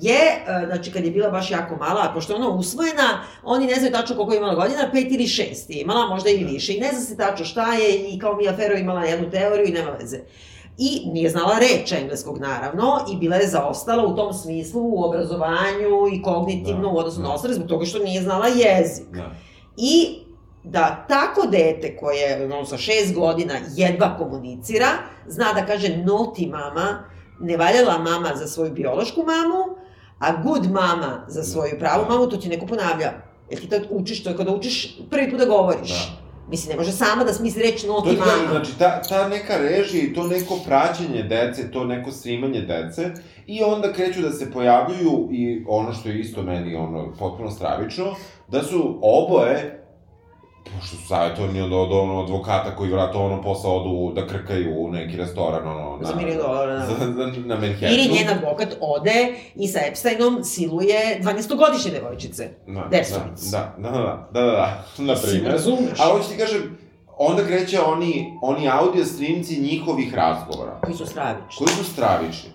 je, 0.00 0.18
uh, 0.18 0.66
znači 0.68 0.92
kad 0.92 1.04
je 1.04 1.10
bila 1.10 1.30
baš 1.30 1.50
jako 1.50 1.76
mala, 1.76 2.10
pošto 2.14 2.32
je 2.32 2.36
ona 2.36 2.48
usvojena, 2.48 3.24
oni 3.42 3.66
ne 3.66 3.74
znaju 3.74 3.92
tačno 3.92 4.16
koliko 4.16 4.32
je 4.32 4.38
imala 4.38 4.54
godina, 4.54 4.90
pet 4.92 5.06
ili 5.10 5.26
šest 5.26 5.70
je 5.70 5.80
imala, 5.80 6.08
možda 6.08 6.30
i 6.30 6.44
više, 6.44 6.74
i 6.74 6.80
ne 6.80 6.88
zna 6.92 7.00
se 7.00 7.16
tačno 7.16 7.44
šta 7.44 7.74
je, 7.74 8.14
i 8.14 8.18
kao 8.18 8.36
Mia 8.36 8.56
Farrow 8.56 8.80
imala 8.80 9.04
jednu 9.04 9.30
teoriju 9.30 9.68
i 9.68 9.72
nema 9.72 9.90
veze. 9.90 10.18
I 10.78 11.02
nije 11.12 11.30
znala 11.30 11.58
reč 11.58 11.92
engleskog, 11.92 12.38
naravno, 12.38 13.04
i 13.12 13.16
bila 13.16 13.36
je 13.36 13.48
zaostala 13.48 14.06
u 14.06 14.16
tom 14.16 14.32
smislu 14.32 14.82
u 14.82 15.04
obrazovanju 15.04 16.08
i 16.12 16.22
kognitivno 16.22 16.82
Da, 16.82 16.88
u 16.88 16.98
odnosu 16.98 17.20
da. 17.20 17.22
na 17.28 17.34
ostale, 17.34 17.54
zbog 17.54 17.68
toga 17.68 17.84
što 17.84 17.98
nije 17.98 18.22
znala 18.22 18.46
jezik. 18.46 19.06
Da. 19.12 19.30
I 19.76 20.18
da 20.64 21.04
tako 21.08 21.46
dete 21.46 21.96
koje 21.96 22.44
ono, 22.44 22.64
sa 22.64 22.76
šest 22.76 23.14
godina 23.14 23.54
jedva 23.76 24.16
komunicira, 24.18 24.88
zna 25.26 25.52
da 25.52 25.66
kaže 25.66 25.96
no 25.96 26.32
ti 26.36 26.46
mama, 26.46 27.04
ne 27.40 27.56
valjala 27.56 27.98
mama 27.98 28.30
za 28.34 28.46
svoju 28.46 28.72
biološku 28.72 29.20
mamu, 29.20 29.81
a 30.22 30.42
good 30.42 30.70
mama 30.70 31.24
za 31.28 31.42
svoju 31.42 31.78
pravu 31.78 32.04
mamu, 32.08 32.26
to 32.26 32.36
ti 32.36 32.48
neko 32.48 32.66
ponavlja. 32.66 33.12
Jer 33.50 33.60
ti 33.60 33.68
tad 33.68 33.82
učiš, 33.90 34.24
to 34.24 34.30
je 34.30 34.36
kada 34.36 34.50
učiš 34.54 34.98
prvi 35.10 35.30
put 35.30 35.38
da 35.38 35.46
govoriš. 35.46 35.90
Da. 35.90 36.22
Mislim, 36.50 36.70
ne 36.70 36.76
može 36.76 36.92
sama 36.92 37.24
da 37.24 37.32
smisli 37.32 37.62
reč 37.62 37.84
no 37.86 38.00
To 38.00 38.12
mama. 38.12 38.50
znači, 38.50 38.78
ta, 38.78 39.02
ta 39.02 39.28
neka 39.28 39.56
režija 39.56 40.04
i 40.04 40.14
to 40.14 40.26
neko 40.26 40.58
praćenje 40.66 41.22
dece, 41.22 41.70
to 41.70 41.84
neko 41.84 42.12
snimanje 42.12 42.60
dece, 42.60 43.10
i 43.46 43.62
onda 43.62 43.92
kreću 43.92 44.22
da 44.22 44.32
se 44.32 44.52
pojavljuju 44.52 45.28
i 45.32 45.64
ono 45.68 45.92
što 45.92 46.08
je 46.08 46.20
isto 46.20 46.42
meni 46.42 46.74
ono, 46.74 47.12
potpuno 47.18 47.50
stravično, 47.50 48.04
da 48.48 48.62
su 48.62 48.98
oboje, 49.02 49.81
pošto 50.64 50.96
su 50.96 51.06
savjetovani 51.08 51.60
od, 51.60 51.72
od, 51.72 51.92
ono, 51.92 52.22
advokata 52.22 52.76
koji 52.76 52.90
vrata 52.90 53.18
ono 53.18 53.42
posle 53.42 53.70
odu 53.70 54.12
da 54.14 54.26
krkaju 54.26 54.74
u 54.78 54.92
neki 54.92 55.16
restoran, 55.16 55.68
ono, 55.68 55.96
na, 55.96 56.08
Za 56.08 56.14
milion 56.14 56.38
dolara, 56.38 56.78
da. 56.78 56.86
za, 56.86 56.94
za, 57.12 57.32
na 57.44 57.54
Manhattanu. 57.54 57.92
Ili 57.92 58.08
njen 58.12 58.28
advokat 58.28 58.74
ode 58.80 59.34
i 59.54 59.68
sa 59.68 59.78
Epsteinom 59.88 60.44
siluje 60.44 61.20
12-godišnje 61.22 61.90
devojčice. 61.90 62.48
Da, 62.66 62.88
Desnic. 62.90 63.50
da, 63.50 63.74
da, 63.78 63.90
da, 63.90 63.98
da, 63.98 64.28
da, 64.32 64.40
da, 64.40 64.50
da, 64.50 64.84
na 64.98 65.12
Mislim, 65.12 65.30
primjer. 65.30 65.52
razumeš. 65.52 65.98
Ali 66.00 66.12
hoću 66.12 66.28
ti 66.28 66.38
kažem, 66.38 66.78
onda 67.18 67.44
kreće 67.44 67.80
oni, 67.80 68.38
oni 68.42 68.68
audio 68.68 69.04
snimci 69.04 69.60
njihovih 69.60 70.14
razgovora. 70.14 70.80
Koji 70.84 70.96
su 70.96 71.06
stravični. 71.06 71.58
koji 71.58 71.76
su 71.76 71.84
stravični. 71.84 72.50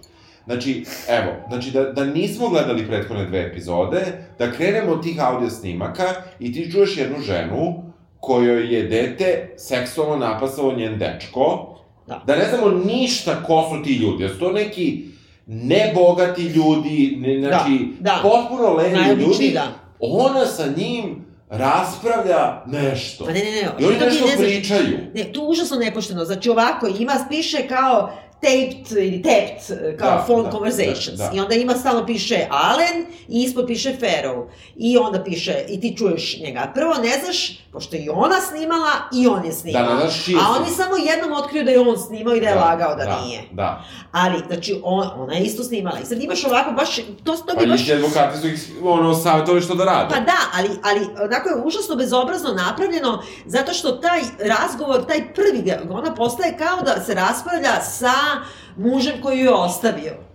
Znači, 0.45 0.85
evo, 1.07 1.31
znači 1.47 1.71
da, 1.71 1.83
da 1.83 2.05
nismo 2.05 2.49
gledali 2.49 2.87
prethodne 2.87 3.25
dve 3.25 3.41
epizode, 3.41 4.27
da 4.39 4.51
krenemo 4.51 4.91
od 4.91 5.03
tih 5.03 5.23
audio 5.23 5.49
snimaka 5.49 6.03
i 6.39 6.53
ti 6.53 6.71
čuješ 6.71 6.97
jednu 6.97 7.19
ženu 7.19 7.86
kojoj 8.19 8.75
je 8.75 8.83
dete 8.83 9.53
seksualno 9.57 10.15
napasao 10.15 10.73
njen 10.73 10.99
dečko, 10.99 11.73
Da. 12.07 12.23
da 12.27 12.35
ne 12.35 12.45
znamo 12.49 12.83
ništa 12.85 13.43
ko 13.43 13.69
su 13.71 13.83
ti 13.83 13.93
ljudi, 13.93 14.23
da 14.23 14.29
su 14.29 14.39
to 14.39 14.51
neki 14.51 15.03
nebogati 15.47 16.41
ljudi, 16.43 17.15
ne, 17.19 17.39
znači, 17.39 17.87
da. 17.99 18.19
potpuno 18.23 18.73
levi 18.73 18.95
Najobičniji, 18.95 19.27
ljudi, 19.27 19.51
da. 19.53 19.67
ona 19.99 20.45
sa 20.45 20.63
njim 20.77 21.25
raspravlja 21.49 22.63
nešto. 22.65 23.25
Ma 23.25 23.31
ne, 23.31 23.39
ne, 23.39 23.51
ne. 23.51 23.67
I 23.79 23.85
oni 23.85 23.97
nešto 23.99 24.25
ne 24.27 24.37
pričaju. 24.37 24.97
Ne, 25.13 25.23
to 25.23 25.43
je 25.43 25.47
užasno 25.47 25.77
nepošteno. 25.77 26.25
Znači 26.25 26.49
ovako, 26.49 26.87
ima, 26.99 27.13
piše 27.29 27.67
kao 27.67 28.11
taped 28.41 28.91
ili 28.91 29.21
tapped, 29.21 29.97
kao 29.99 30.09
Da, 30.09 30.23
phone 30.25 30.43
da, 30.43 30.51
conversations. 30.51 31.17
da, 31.17 31.25
da. 31.25 31.31
I 31.33 31.39
onda 31.39 31.55
ima 31.55 31.73
stalno 31.75 32.05
piše 32.05 32.47
Allen 32.49 33.05
i 33.27 33.43
ispod 33.43 33.67
piše 33.67 33.95
Farrow. 34.01 34.45
I 34.75 34.97
onda 34.97 35.23
piše, 35.23 35.65
i 35.69 35.81
ti 35.81 35.95
čuješ 35.97 36.39
njega. 36.39 36.71
Prvo 36.75 36.93
ne 36.93 37.19
znaš, 37.23 37.59
pošto 37.71 37.95
je 37.95 38.01
i 38.01 38.09
ona 38.09 38.41
snimala 38.41 38.91
i 39.13 39.27
on 39.27 39.45
je 39.45 39.51
snimao. 39.53 39.83
Da, 39.85 39.99
znaš 40.01 40.25
čiji 40.25 40.35
A 40.35 40.39
su. 40.39 40.61
oni 40.61 40.71
samo 40.71 40.95
jednom 40.97 41.33
otkriju 41.33 41.63
da 41.63 41.71
je 41.71 41.79
on 41.79 41.97
snimao 41.97 42.35
i 42.35 42.41
da 42.41 42.47
je 42.47 42.55
lagao 42.55 42.95
da, 42.95 43.05
da, 43.05 43.21
nije. 43.21 43.41
Da, 43.51 43.83
Ali, 44.11 44.41
znači, 44.47 44.81
on, 44.83 45.09
ona 45.15 45.33
je 45.33 45.43
isto 45.43 45.63
snimala. 45.63 45.99
I 45.99 46.05
sad 46.05 46.21
imaš 46.23 46.45
ovako, 46.45 46.71
baš, 46.71 46.95
to, 46.95 47.03
to 47.37 47.53
Pa 47.55 47.61
bi 47.61 47.67
baš... 47.67 47.79
njih 47.79 47.95
advokati 47.95 48.37
su 48.37 48.47
ih, 48.47 48.59
ono, 48.83 49.13
savjetovali 49.13 49.61
što 49.61 49.75
da 49.75 49.85
rade. 49.85 50.13
Pa 50.15 50.19
da, 50.19 50.37
ali, 50.53 50.69
ali 50.83 51.07
onako 51.23 51.49
je 51.49 51.55
užasno 51.65 51.95
bezobrazno 51.95 52.53
napravljeno, 52.53 53.23
zato 53.45 53.73
što 53.73 53.91
taj 53.91 54.21
razgovor, 54.41 55.05
taj 55.05 55.33
prvi, 55.33 55.63
ona 55.89 56.15
postaje 56.15 56.57
kao 56.57 56.77
da 56.81 57.01
se 57.01 57.13
raspravlja 57.13 57.81
sa 57.81 58.11
mužem 58.77 59.21
koji 59.21 59.39
ju 59.39 59.45
je 59.45 59.53
ostavio. 59.53 60.26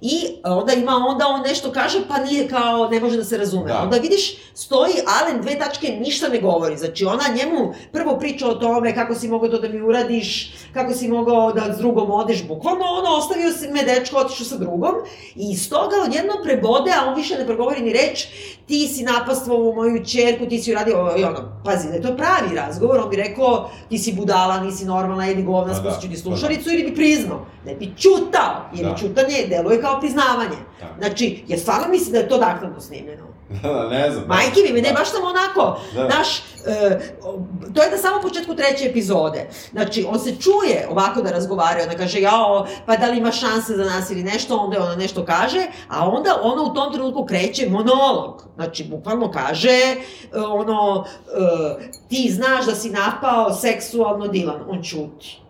I 0.00 0.26
onda 0.44 0.72
ima, 0.72 0.92
onda 1.08 1.26
on 1.28 1.42
nešto 1.42 1.72
kaže, 1.72 1.98
pa 2.08 2.18
nije 2.18 2.48
kao, 2.48 2.88
ne 2.88 3.00
može 3.00 3.16
da 3.16 3.24
se 3.24 3.38
razume. 3.38 3.68
Da. 3.68 3.82
Onda 3.82 3.96
vidiš, 3.96 4.36
stoji 4.54 4.94
Alen 5.06 5.42
dve 5.42 5.58
tačke, 5.58 5.88
ništa 5.88 6.28
ne 6.28 6.40
govori. 6.40 6.76
Znači, 6.76 7.04
ona 7.04 7.24
njemu 7.36 7.74
prvo 7.92 8.18
priča 8.18 8.48
o 8.48 8.54
tome 8.54 8.94
kako 8.94 9.14
si 9.14 9.28
mogao 9.28 9.48
to 9.48 9.58
da 9.58 9.68
mi 9.68 9.82
uradiš, 9.82 10.54
kako 10.74 10.92
si 10.92 11.08
mogao 11.08 11.52
da 11.52 11.74
s 11.74 11.78
drugom 11.78 12.10
odeš, 12.10 12.46
bukvalno 12.48 12.84
ono, 12.84 13.16
ostavio 13.16 13.52
si 13.52 13.68
me 13.68 13.82
dečko, 13.82 14.18
otišao 14.18 14.46
sa 14.46 14.56
drugom, 14.56 14.94
i 15.36 15.50
iz 15.50 15.70
toga 15.70 15.96
odjedno 16.06 16.32
prebode, 16.42 16.90
a 16.90 17.08
on 17.08 17.14
više 17.14 17.38
ne 17.38 17.46
progovori 17.46 17.82
ni 17.82 17.92
reč, 17.92 18.26
ti 18.66 18.88
si 18.88 19.02
napastvao 19.02 19.72
moju 19.72 20.04
čerku, 20.04 20.46
ti 20.46 20.58
si 20.58 20.72
uradio, 20.72 21.14
i 21.16 21.24
ono, 21.24 21.60
pazi, 21.64 21.88
da 21.88 21.94
je 21.94 22.02
to 22.02 22.16
pravi 22.16 22.56
razgovor, 22.56 23.00
on 23.00 23.10
bi 23.10 23.16
rekao, 23.16 23.70
ti 23.88 23.98
si 23.98 24.12
budala, 24.12 24.60
nisi 24.60 24.84
normalna, 24.84 25.26
jedi 25.26 25.42
govna, 25.42 25.72
Pa 25.72 25.80
da, 25.80 25.90
spustit 25.90 26.02
ću 26.02 26.08
ti 26.08 26.22
pa 26.22 26.30
slušalicu, 26.30 26.70
ili 26.70 26.82
bi 26.82 26.94
priznao, 26.94 27.46
ne 27.64 27.74
bi 27.74 27.92
čutao, 27.98 28.68
jer 28.74 28.86
Da. 28.86 28.96
čutanje 28.96 29.46
deluje 29.48 29.80
kao 29.80 30.00
priznavanje. 30.00 30.56
Da. 30.80 30.86
Znači, 30.98 31.44
jer 31.48 31.60
stvarno 31.60 31.88
misli 31.88 32.12
da 32.12 32.18
je 32.18 32.28
to 32.28 32.38
naknadno 32.38 32.80
snimljeno. 32.80 33.24
Da, 33.62 33.68
da, 33.68 33.88
ne 33.88 34.10
znam. 34.10 34.24
Majke 34.28 34.60
mi, 34.72 34.80
ne 34.80 34.88
Da. 34.88 34.98
baš 34.98 35.12
tamo 35.12 35.26
onako, 35.26 35.80
Da. 35.94 36.08
znaš, 36.10 36.38
e, 36.38 37.00
to 37.74 37.82
je 37.82 37.90
na 37.90 37.96
samom 37.98 38.22
početku 38.22 38.54
treće 38.54 38.84
epizode. 38.84 39.48
Znači, 39.72 40.06
on 40.08 40.18
se 40.18 40.36
čuje 40.36 40.86
ovako 40.90 41.22
da 41.22 41.30
razgovaraju, 41.30 41.84
ona 41.88 41.98
kaže, 41.98 42.20
jao, 42.20 42.66
pa 42.86 42.96
da 42.96 43.06
li 43.06 43.18
ima 43.18 43.32
šanse 43.32 43.76
za 43.76 43.84
nas 43.84 44.10
ili 44.10 44.22
nešto, 44.22 44.56
onda 44.56 44.82
ona 44.82 44.96
nešto 44.96 45.24
kaže, 45.24 45.66
a 45.88 46.08
onda 46.08 46.38
ona 46.42 46.62
u 46.62 46.74
tom 46.74 46.92
trenutku 46.92 47.24
kreće 47.26 47.70
monolog. 47.70 48.42
Znači, 48.54 48.84
bukvalno 48.84 49.30
kaže, 49.30 49.68
e, 49.68 49.96
ono, 50.38 51.04
e, 51.80 51.88
ti 52.08 52.30
znaš 52.32 52.66
da 52.66 52.74
si 52.74 52.90
napao 52.90 53.52
seksualno 53.52 54.28
Dilan, 54.28 54.60
on 54.68 54.82
ćuti. 54.82 55.40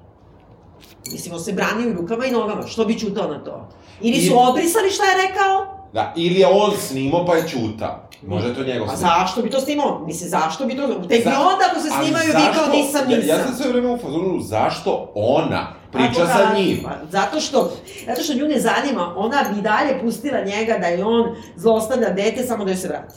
Mislim, 1.06 1.34
on 1.34 1.40
se 1.40 1.52
brani 1.52 1.86
u 1.88 1.94
rukama 1.94 2.26
i 2.26 2.30
nogama, 2.30 2.66
što 2.66 2.84
bi 2.84 2.98
ćutao 2.98 3.28
na 3.28 3.44
to? 3.44 3.68
Ili 4.00 4.16
su 4.18 4.26
I- 4.26 4.36
obrisali 4.40 4.90
šta 4.90 5.04
je 5.04 5.28
rekao? 5.28 5.66
Da, 5.92 6.12
ili 6.16 6.40
je 6.40 6.46
on 6.48 6.72
snimao 6.78 7.26
pa 7.26 7.34
je 7.34 7.48
čuta. 7.48 8.08
Možda 8.22 8.48
je 8.48 8.54
to 8.54 8.64
njegov 8.64 8.86
Pa 8.86 8.96
snim. 8.96 9.08
zašto 9.10 9.42
bi 9.42 9.50
to 9.50 9.60
snimao? 9.60 10.02
Mislim, 10.06 10.30
zašto 10.30 10.66
bi 10.66 10.76
to... 10.76 10.86
Tek 11.08 11.24
Za- 11.24 11.30
onda 11.30 11.64
ako 11.70 11.80
se 11.80 11.88
snimaju 11.90 12.32
zašto- 12.32 12.50
vikao 12.50 12.66
nisam, 12.68 13.00
Ja, 13.02 13.16
nisam. 13.18 13.28
ja 13.30 13.44
sam 13.44 13.54
sve 13.54 13.72
vreme 13.72 13.88
u 13.88 13.98
fazonu 13.98 14.40
zašto 14.40 15.12
ona 15.14 15.66
priča 15.92 16.26
sa 16.26 16.54
njim. 16.56 16.80
Pa, 16.84 16.90
zato 17.10 17.40
što, 17.40 17.72
zato 18.06 18.22
što 18.22 18.34
nju 18.34 18.44
ne 18.44 18.60
zanima, 18.60 19.14
ona 19.16 19.44
bi 19.54 19.62
dalje 19.62 20.00
pustila 20.02 20.40
njega 20.40 20.78
da 20.78 20.86
je 20.86 21.04
on 21.04 21.24
zlostavlja 21.56 22.10
dete 22.10 22.42
samo 22.42 22.64
da 22.64 22.70
joj 22.70 22.76
se 22.76 22.88
vrati. 22.88 23.14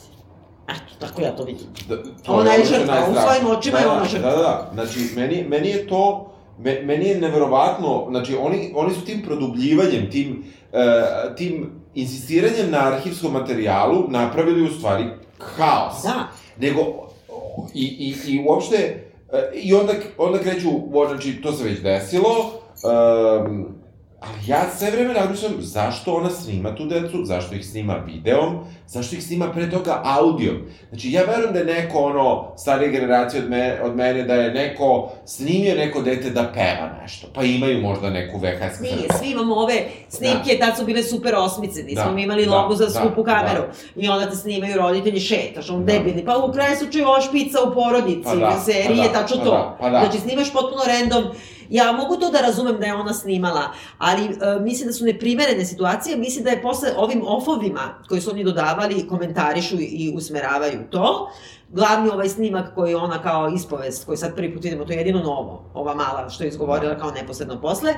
Eto, 0.68 0.94
tako 1.00 1.22
ja 1.22 1.36
to 1.36 1.44
vidim. 1.44 1.66
Da, 1.88 1.96
to 2.22 2.32
Ona 2.32 2.52
je 2.52 2.64
žrtva, 2.64 2.94
u 3.10 3.14
svojim 3.16 3.58
očima 3.58 3.72
da, 3.72 3.84
je 3.84 3.88
ona 3.88 4.00
da, 4.00 4.08
žrtva. 4.08 4.30
Da, 4.30 4.36
da, 4.36 4.42
da. 4.42 4.70
Znači, 4.74 5.10
meni, 5.16 5.44
meni 5.44 5.68
je 5.68 5.86
to, 5.86 6.30
me, 6.58 6.82
meni 6.82 7.08
je 7.08 7.20
neverovatno, 7.20 8.06
znači, 8.10 8.36
oni, 8.40 8.72
oni 8.74 8.94
su 8.94 9.00
tim 9.00 9.22
produbljivanjem, 9.22 10.10
tim, 10.10 10.44
uh, 10.72 11.36
tim 11.36 11.70
insistiranjem 11.94 12.70
na 12.70 12.78
arhivskom 12.78 13.32
materijalu 13.32 14.04
napravili 14.08 14.62
u 14.62 14.72
stvari 14.72 15.04
haos. 15.38 16.02
Da. 16.02 16.28
Nego, 16.60 16.80
i, 17.74 17.84
i, 17.84 18.32
i 18.32 18.44
uopšte, 18.46 18.76
e, 19.32 19.50
i 19.54 19.74
onda, 19.74 19.92
onda 20.18 20.38
kreću, 20.38 20.68
znači, 21.08 21.42
to 21.42 21.52
se 21.52 21.64
već 21.64 21.80
desilo, 21.80 22.30
um, 22.30 23.77
ali 24.20 24.38
ja 24.46 24.60
sve 24.78 24.90
vreme 24.90 25.14
razmišljam 25.14 25.52
zašto 25.58 26.14
ona 26.14 26.30
snima 26.30 26.74
tu 26.74 26.86
decu, 26.86 27.24
zašto 27.24 27.54
ih 27.54 27.66
snima 27.66 27.94
videom, 27.96 28.58
zašto 28.86 29.16
ih 29.16 29.24
snima 29.24 29.52
pre 29.52 29.70
toga 29.70 30.02
audijom. 30.04 30.56
Znači, 30.88 31.12
ja 31.12 31.22
verujem 31.22 31.52
da 31.52 31.58
je 31.58 31.64
neko, 31.64 31.98
ono, 31.98 32.52
starije 32.56 32.90
generacije 32.90 33.42
od, 33.42 33.50
me, 33.50 33.80
od 33.82 33.96
mene, 33.96 34.22
da 34.22 34.34
je 34.34 34.50
neko 34.50 35.10
snimio 35.26 35.74
neko 35.74 36.02
dete 36.02 36.30
da 36.30 36.50
peva 36.54 36.90
nešto, 37.02 37.26
pa 37.34 37.42
imaju 37.42 37.80
možda 37.80 38.10
neku 38.10 38.38
VHS 38.38 38.80
Nije, 38.80 38.94
kasetu. 38.96 39.14
svi 39.18 39.30
imamo 39.30 39.54
ove 39.54 39.74
snimke, 40.08 40.58
tad 40.60 40.76
su 40.76 40.84
bile 40.84 41.02
super 41.02 41.34
osmice, 41.36 41.82
nismo 41.82 42.04
Da, 42.04 42.12
mi 42.12 42.22
imali 42.22 42.46
da, 42.46 42.52
logo 42.52 42.74
za 42.74 42.84
da, 42.84 42.90
skupu 42.90 43.24
kameru. 43.24 43.62
da. 43.94 44.02
I 44.02 44.08
onda 44.08 44.30
te 44.30 44.36
snimaju 44.36 44.76
roditelji 44.76 45.20
šetaš, 45.20 45.70
on 45.70 45.84
Da. 45.84 45.92
debilni. 45.92 46.24
Pa 46.24 46.36
u 46.38 46.52
kraju 46.52 46.76
slučaju 46.76 47.06
ova 47.06 47.20
špica 47.20 47.58
u 47.62 47.74
porodici, 47.74 48.20
Pa 48.24 48.34
da, 48.36 48.60
serije, 48.60 48.86
pa 49.04 49.12
da, 49.12 49.20
tačno 49.20 49.36
pa 49.38 49.44
to. 49.44 49.50
da, 49.50 49.76
pa 49.80 49.90
da. 49.90 49.98
Znači, 50.00 50.18
snimaš 50.18 50.52
potpuno 50.52 50.82
random. 50.86 51.24
Ja 51.70 51.92
mogu 51.92 52.16
to 52.16 52.30
da 52.30 52.40
razumem 52.40 52.78
da 52.80 52.86
je 52.86 52.94
ona 52.94 53.14
snimala, 53.14 53.62
ali 53.98 54.24
e, 54.24 54.60
mislim 54.60 54.86
da 54.86 54.92
su 54.92 55.04
neprimerene 55.04 55.64
situacije, 55.64 56.16
mislim 56.16 56.44
da 56.44 56.50
je 56.50 56.62
posle 56.62 56.88
ovim 56.96 57.22
ofovima 57.26 57.94
koji 58.08 58.20
su 58.20 58.30
oni 58.30 58.44
dodavali, 58.44 59.08
komentarišu 59.08 59.76
i 59.78 60.12
usmeravaju 60.16 60.80
to, 60.90 61.30
glavni 61.68 62.10
ovaj 62.10 62.28
snimak 62.28 62.74
koji 62.74 62.94
ona 62.94 63.22
kao 63.22 63.48
ispovest, 63.48 64.06
koji 64.06 64.18
sad 64.18 64.36
prvi 64.36 64.54
put 64.54 64.64
vidimo, 64.64 64.84
to 64.84 64.92
je 64.92 64.98
jedino 64.98 65.18
novo, 65.18 65.70
ova 65.74 65.94
mala 65.94 66.28
što 66.30 66.44
je 66.44 66.48
izgovorila 66.48 66.98
kao 66.98 67.10
neposredno 67.10 67.60
posle, 67.60 67.94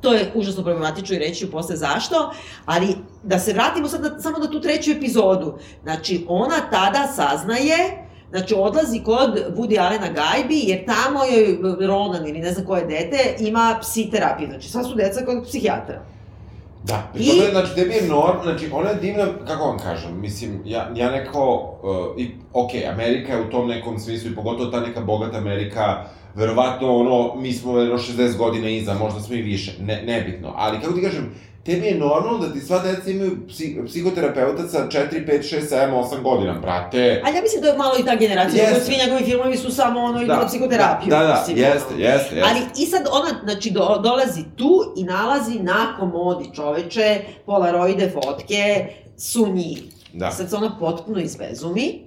to 0.00 0.12
je 0.12 0.32
užasno 0.34 0.62
problematično 0.62 1.16
i 1.16 1.18
reći 1.18 1.46
ću 1.46 1.50
posle 1.50 1.76
zašto, 1.76 2.32
ali 2.64 2.96
da 3.22 3.38
se 3.38 3.52
vratimo 3.52 3.88
sad 3.88 4.02
na, 4.02 4.20
samo 4.20 4.38
na 4.38 4.50
tu 4.50 4.60
treću 4.60 4.90
epizodu. 4.90 5.58
Znači, 5.82 6.24
ona 6.28 6.56
tada 6.70 7.06
saznaje 7.06 8.05
Znači, 8.30 8.54
odlazi 8.56 9.02
kod 9.04 9.30
Woody 9.56 9.80
Allena 9.80 10.06
gajbi, 10.08 10.60
jer 10.64 10.84
tamo 10.86 11.24
je 11.24 11.58
Ronan 11.86 12.28
ili 12.28 12.38
ne 12.38 12.52
znam 12.52 12.66
koje 12.66 12.84
dete, 12.84 13.36
ima 13.38 13.78
psi 13.80 14.10
terapiju. 14.10 14.48
Znači, 14.48 14.68
sva 14.68 14.84
su 14.84 14.94
deca 14.94 15.24
kod 15.24 15.44
psihijatra. 15.44 16.02
Da, 16.84 17.10
I... 17.14 17.28
to 17.28 17.44
je, 17.44 17.50
znači, 17.50 17.74
tebi 17.74 17.94
je 17.94 18.08
norm, 18.08 18.38
znači, 18.42 18.70
ona 18.72 18.90
je 18.90 18.96
divna, 18.96 19.26
kako 19.46 19.64
vam 19.64 19.78
kažem, 19.78 20.20
mislim, 20.20 20.62
ja, 20.64 20.90
ja 20.94 21.10
neko, 21.10 21.74
uh, 21.82 22.20
i, 22.22 22.30
ok, 22.52 22.70
Amerika 22.92 23.32
je 23.32 23.42
u 23.42 23.50
tom 23.50 23.68
nekom 23.68 23.98
smislu, 23.98 24.30
i 24.30 24.34
pogotovo 24.34 24.70
ta 24.70 24.80
neka 24.80 25.00
bogata 25.00 25.38
Amerika, 25.38 26.04
verovatno, 26.34 26.96
ono, 26.96 27.34
mi 27.34 27.52
smo 27.52 27.78
jedno 27.78 27.98
60 27.98 28.36
godina 28.36 28.68
iza, 28.68 28.94
možda 28.94 29.20
smo 29.20 29.34
i 29.34 29.42
više, 29.42 29.72
ne, 29.80 30.02
nebitno, 30.02 30.52
ali, 30.56 30.80
kako 30.80 30.92
ti 30.92 31.02
kažem, 31.02 31.34
tebi 31.66 31.86
je 31.86 31.98
normalno 31.98 32.38
da 32.38 32.52
ti 32.52 32.60
sva 32.60 32.78
deca 32.78 33.10
imaju 33.10 33.46
psi, 33.48 33.78
psihoterapeuta 33.86 34.68
sa 34.68 34.88
4, 34.88 35.26
5, 35.26 35.56
6, 35.56 35.68
7, 35.70 35.90
8 35.90 36.22
godina, 36.22 36.52
brate. 36.52 37.22
Ali 37.24 37.36
ja 37.36 37.42
mislim 37.42 37.62
da 37.62 37.68
je 37.68 37.76
malo 37.76 37.94
i 38.00 38.04
ta 38.04 38.16
generacija, 38.16 38.62
Jeste. 38.62 38.80
yes. 38.80 38.84
svi 38.84 38.96
njegovi 39.04 39.24
filmovi 39.24 39.56
su 39.56 39.70
samo 39.74 40.00
ono, 40.00 40.22
idu 40.22 40.32
na 40.32 40.46
psihoterapiju. 40.46 41.10
Da, 41.10 41.18
da, 41.18 41.34
mislim, 41.38 41.56
jeste, 41.56 41.94
ono. 41.94 42.02
jeste, 42.02 42.34
jeste. 42.34 42.50
Ali 42.50 42.60
i 42.78 42.86
sad 42.86 43.06
ona, 43.12 43.40
znači, 43.44 43.70
do, 43.70 44.00
dolazi 44.02 44.44
tu 44.56 44.92
i 44.96 45.04
nalazi 45.04 45.58
na 45.58 45.96
komodi 45.98 46.44
čoveče, 46.54 47.20
polaroide 47.46 48.10
fotke, 48.10 48.86
su 49.16 49.46
njih. 49.52 49.82
Da, 50.12 50.30
Sad 50.30 50.50
se 50.50 50.56
ona 50.56 50.76
potpuno 50.80 51.20
izbezumi, 51.20 52.00
da. 52.00 52.05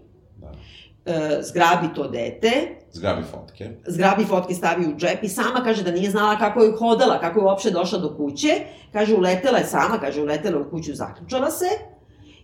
Zgrabi 1.42 1.88
to 1.96 2.08
dete, 2.08 2.52
Zgrabi 2.92 3.24
fotke. 3.24 3.70
zgrabi 3.88 4.26
fotke, 4.26 4.54
stavi 4.54 4.86
u 4.86 4.96
džep 4.98 5.24
i 5.24 5.30
sama 5.30 5.64
kaže 5.64 5.84
da 5.84 5.92
nije 5.92 6.12
znala 6.12 6.38
kako 6.38 6.64
je 6.64 6.72
hodala, 6.72 7.20
kako 7.20 7.40
je 7.40 7.46
uopšte 7.46 7.72
došla 7.72 8.00
do 8.00 8.16
kuće. 8.18 8.48
Kaže, 8.94 9.16
uletela 9.16 9.58
je 9.58 9.66
sama, 9.66 9.98
kaže, 10.00 10.22
uletela 10.22 10.60
u 10.60 10.70
kuću, 10.70 10.94
zaključala 10.94 11.52
se 11.52 11.66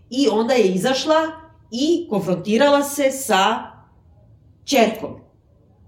i 0.10 0.28
onda 0.32 0.54
je 0.54 0.64
izašla 0.66 1.16
i 1.72 2.08
konfrontirala 2.10 2.84
se 2.84 3.12
sa 3.12 3.58
čerkom. 4.66 5.20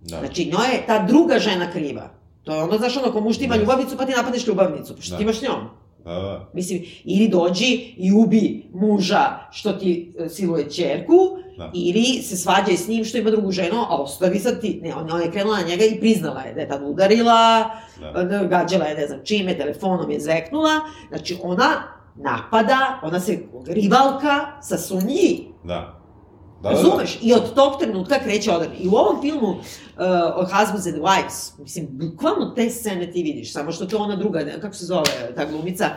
Da. 0.02 0.20
Znači, 0.20 0.46
njoj 0.46 0.68
je 0.68 0.86
ta 0.88 1.00
druga 1.00 1.40
žena 1.40 1.72
kriva. 1.72 2.10
To 2.44 2.56
je 2.56 2.64
ono, 2.64 2.78
znaš, 2.78 2.98
ono, 2.98 3.12
ko 3.12 3.22
muž 3.22 3.38
ti 3.38 3.44
ima 3.44 3.56
Da. 3.56 3.62
ljubavnicu, 3.62 3.98
pa 3.98 4.06
ti 4.06 4.12
napadneš 4.12 4.48
ljubavnicu. 4.48 4.96
Pa 4.96 5.02
što 5.02 5.12
Da. 5.12 5.18
ti 5.18 5.24
imaš 5.24 5.42
njom? 5.42 5.70
Da, 6.08 6.14
da. 6.14 6.50
Mislim, 6.54 6.84
ili 7.04 7.28
dođi 7.28 7.94
i 7.98 8.12
ubi 8.12 8.70
muža 8.74 9.40
što 9.52 9.74
ti 9.74 10.14
e, 10.20 10.30
siluje 10.30 10.70
čerku, 10.72 11.14
Da. 11.58 11.72
ili 11.74 12.04
se 12.22 12.38
svađaj 12.38 12.78
s 12.78 12.88
njim 12.88 13.06
što 13.06 13.18
ima 13.18 13.30
drugu 13.32 13.52
ženu, 13.52 13.78
a 13.90 13.96
ostavi 13.96 14.40
sad 14.40 14.62
ti... 14.62 14.80
Ne, 14.84 14.96
ona 14.96 15.22
je 15.22 15.32
krenula 15.32 15.58
na 15.58 15.68
njega 15.68 15.86
i 15.86 16.00
priznala 16.00 16.42
je 16.42 16.54
da 16.54 16.62
je 16.62 16.68
tad 16.68 16.82
udarila, 16.86 17.70
Da. 18.02 18.24
da. 18.24 18.44
gađala 18.44 18.86
je 18.86 18.96
ne 18.96 19.08
znam 19.08 19.20
čime, 19.24 19.58
telefonom 19.58 20.12
je 20.12 20.20
zeknula. 20.20 20.80
Znači, 21.10 21.38
ona 21.44 21.84
napada, 22.16 23.00
ona 23.04 23.20
se 23.20 23.40
rivalka 23.68 24.62
sa 24.62 24.78
Sunji. 24.78 25.48
Da. 25.64 25.97
Da, 26.64 26.70
da, 26.70 26.76
da. 26.76 26.82
Razumeš? 26.82 27.20
I 27.22 27.34
od 27.34 27.54
tog 27.56 27.80
trenutka 27.80 28.20
kreće 28.20 28.52
odar. 28.52 28.68
I 28.80 28.88
u 28.88 28.92
ovom 28.96 29.22
filmu 29.22 29.48
uh, 29.50 29.58
Husbands 30.44 30.86
and 30.88 30.98
Wives, 30.98 31.60
mislim, 31.60 31.88
bukvalno 31.92 32.54
te 32.56 32.70
scene 32.70 33.12
ti 33.12 33.24
vidiš, 33.24 33.54
samo 33.54 33.72
što 33.72 33.86
to 33.86 33.98
ona 33.98 34.16
druga, 34.16 34.40
ne, 34.40 34.62
kako 34.62 34.76
se 34.76 34.86
zove 34.86 35.04
ta 35.36 35.46
glumica, 35.46 35.90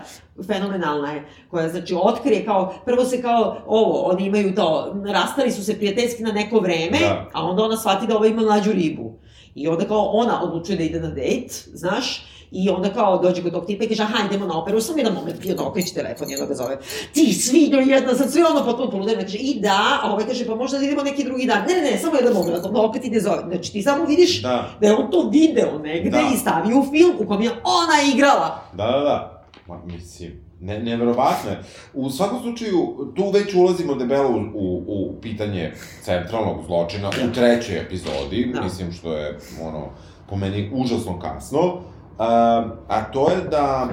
fenomenalna 0.46 1.12
je, 1.12 1.24
koja, 1.50 1.68
znači, 1.68 1.94
otkrije 2.02 2.44
kao, 2.44 2.74
prvo 2.84 3.04
se 3.04 3.22
kao, 3.22 3.56
ovo, 3.66 4.00
oni 4.02 4.26
imaju 4.26 4.54
to, 4.54 4.96
rastali 5.06 5.50
su 5.50 5.64
se 5.64 5.76
prijateljski 5.76 6.22
na 6.22 6.32
neko 6.32 6.60
vreme, 6.60 6.98
Da. 7.00 7.26
a 7.32 7.44
onda 7.44 7.62
ona 7.62 7.76
shvati 7.76 8.06
da 8.06 8.16
ova 8.16 8.26
ima 8.26 8.42
mlađu 8.42 8.72
ribu. 8.72 9.18
I 9.54 9.68
onda 9.68 9.84
kao 9.84 10.04
ona 10.04 10.42
odlučuje 10.42 10.76
da 10.78 10.84
ide 10.84 11.00
na 11.00 11.10
dejt, 11.10 11.68
znaš, 11.72 12.26
I 12.52 12.68
onda 12.70 12.92
kao 12.92 13.18
dođe 13.18 13.42
kod 13.42 13.52
tog 13.52 13.66
tipa 13.66 13.84
i 13.84 13.88
kaže, 13.88 14.02
aha, 14.02 14.26
idemo 14.26 14.46
na 14.46 14.58
operu, 14.62 14.80
samo 14.80 14.98
jedan 14.98 15.14
moment, 15.14 15.44
i 15.44 15.50
onda 15.50 15.66
okreće 15.66 15.94
telefon 15.94 16.28
onda 16.34 16.46
ga 16.46 16.54
zove, 16.54 16.78
ti 17.14 17.32
svinjo 17.32 17.78
jedna, 17.78 18.14
sad 18.14 18.32
sve 18.32 18.42
ono 18.44 18.64
potpuno 18.64 18.90
poludeno, 18.90 19.20
kaže, 19.20 19.38
i 19.38 19.60
da, 19.60 19.98
a 20.02 20.12
ovaj 20.12 20.26
kaže, 20.26 20.46
pa 20.46 20.54
možda 20.54 20.78
da 20.78 20.84
idemo 20.84 21.02
neki 21.02 21.24
drugi 21.24 21.46
dan, 21.46 21.58
ne, 21.68 21.74
ne, 21.74 21.90
ne, 21.90 21.98
samo 21.98 22.16
jedan 22.16 22.32
moment, 22.32 22.64
onda 22.64 22.80
opet 22.80 23.04
ide 23.04 23.20
zove, 23.20 23.42
znači 23.48 23.72
ti 23.72 23.82
samo 23.82 24.04
vidiš 24.04 24.42
Da. 24.42 24.68
da 24.80 24.86
je 24.86 24.94
on 24.96 25.10
to 25.10 25.28
video 25.32 25.78
negde 25.78 26.10
Da. 26.10 26.30
i 26.34 26.38
stavio 26.38 26.78
u 26.78 26.84
film 26.90 27.12
u 27.18 27.26
kom 27.26 27.42
je 27.42 27.50
ona 27.50 28.14
igrala. 28.14 28.62
Da, 28.72 28.86
da, 28.86 29.00
da. 29.00 29.42
Ma, 29.66 29.80
mislim, 29.84 30.32
ne, 30.60 30.78
neverovatno 30.78 31.50
je. 31.50 31.62
U 31.94 32.10
svakom 32.10 32.40
slučaju, 32.42 33.12
tu 33.16 33.30
već 33.30 33.54
ulazimo 33.54 33.94
debelo 33.94 34.28
u, 34.30 34.40
u, 34.54 34.82
u 34.86 35.20
pitanje 35.20 35.72
centralnog 36.02 36.64
zločina 36.66 37.08
u 37.08 37.34
trećoj 37.34 37.78
epizodi, 37.80 38.50
Da. 38.54 38.62
mislim 38.62 38.92
što 38.92 39.12
je, 39.12 39.38
ono, 39.62 39.88
po 40.30 40.36
meni 40.36 40.70
užasno 40.74 41.18
kasno. 41.18 41.80
Um, 42.20 42.72
a 42.88 43.04
to 43.12 43.30
je 43.30 43.36
da 43.50 43.88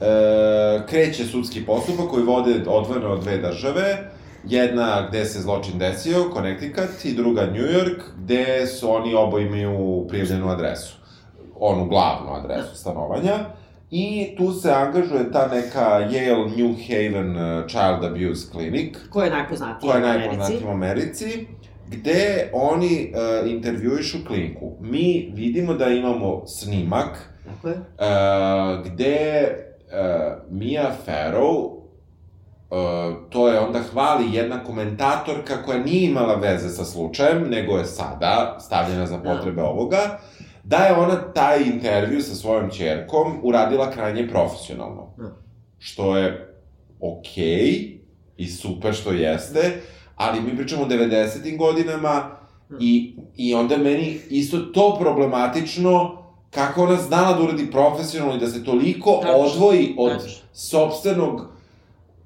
e, 0.00 0.86
kreće 0.86 1.24
sudski 1.24 1.66
postupak 1.66 2.08
koji 2.10 2.24
vode 2.24 2.62
odvojeno 2.66 3.08
od 3.08 3.20
dve 3.20 3.38
države, 3.38 4.10
jedna 4.44 5.06
gde 5.08 5.24
se 5.24 5.40
zločin 5.40 5.78
desio, 5.78 6.30
Connecticut, 6.34 7.04
i 7.04 7.14
druga 7.14 7.46
New 7.46 7.62
York, 7.62 8.00
gde 8.18 8.66
su 8.66 8.90
oni 8.94 9.14
obo 9.14 9.38
imaju 9.38 10.06
prijavljenu 10.08 10.48
adresu, 10.48 10.96
onu 11.58 11.88
glavnu 11.88 12.32
adresu 12.32 12.76
stanovanja. 12.76 13.34
I 13.90 14.34
tu 14.36 14.52
se 14.52 14.72
angažuje 14.72 15.32
ta 15.32 15.48
neka 15.48 16.08
Yale 16.10 16.56
New 16.56 16.74
Haven 16.88 17.36
eh, 17.36 17.64
Child 17.68 18.04
Abuse 18.04 18.50
Clinic, 18.52 18.96
Ko 19.10 19.22
je 19.22 19.30
najpoznatiji 19.30 19.90
koja 19.90 19.98
je 19.98 20.04
u 20.04 20.08
Americi? 20.08 20.36
najpoznatija 20.36 20.68
u 20.68 20.72
Americi, 20.72 21.46
gde 21.88 22.50
oni 22.52 23.12
uh, 23.44 23.50
intervjuišu 23.50 24.18
klinku. 24.26 24.72
Mi 24.80 25.32
vidimo 25.34 25.74
da 25.74 25.88
imamo 25.88 26.46
snimak 26.46 27.33
Tako 27.44 27.68
je. 27.68 27.74
uh, 27.74 28.86
gde 28.86 29.48
uh, 29.86 30.50
Mia 30.50 30.90
Farrow 31.06 31.64
uh, 32.70 33.30
to 33.30 33.48
je 33.48 33.60
onda 33.60 33.78
hvali 33.92 34.24
jedna 34.32 34.64
komentatorka 34.64 35.62
koja 35.62 35.78
nije 35.78 36.10
imala 36.10 36.34
veze 36.34 36.68
sa 36.68 36.84
slučajem, 36.84 37.48
nego 37.50 37.76
je 37.78 37.84
sada 37.84 38.56
stavljena 38.60 39.06
za 39.06 39.16
Da. 39.16 39.22
potrebe 39.22 39.62
ovoga, 39.62 40.18
da 40.64 40.76
je 40.76 40.94
ona 40.94 41.32
taj 41.32 41.62
intervju 41.62 42.20
sa 42.22 42.34
svojom 42.34 42.70
čerkom 42.70 43.38
uradila 43.42 43.90
krajnje 43.90 44.28
profesionalno. 44.28 45.14
Da. 45.16 45.36
Što 45.78 46.16
je 46.16 46.54
okej 47.00 47.98
i 48.36 48.46
super 48.46 48.94
što 48.94 49.12
jeste, 49.12 49.80
ali 50.16 50.40
mi 50.40 50.56
pričamo 50.56 50.82
o 50.82 50.88
90. 50.88 51.58
godinama 51.58 52.30
i, 52.80 53.16
i 53.36 53.54
onda 53.54 53.76
meni 53.76 54.18
isto 54.30 54.58
to 54.58 54.96
problematično 55.00 56.23
kako 56.54 56.82
ona 56.82 56.96
znala 56.96 57.32
da 57.32 57.42
uradi 57.42 57.70
profesionalno 57.70 58.34
i 58.36 58.40
da 58.40 58.48
se 58.48 58.64
toliko 58.64 59.20
Tačno, 59.22 59.36
odvoji 59.36 59.94
od 59.98 60.12
tačno. 60.12 60.32
sopstvenog 60.52 61.46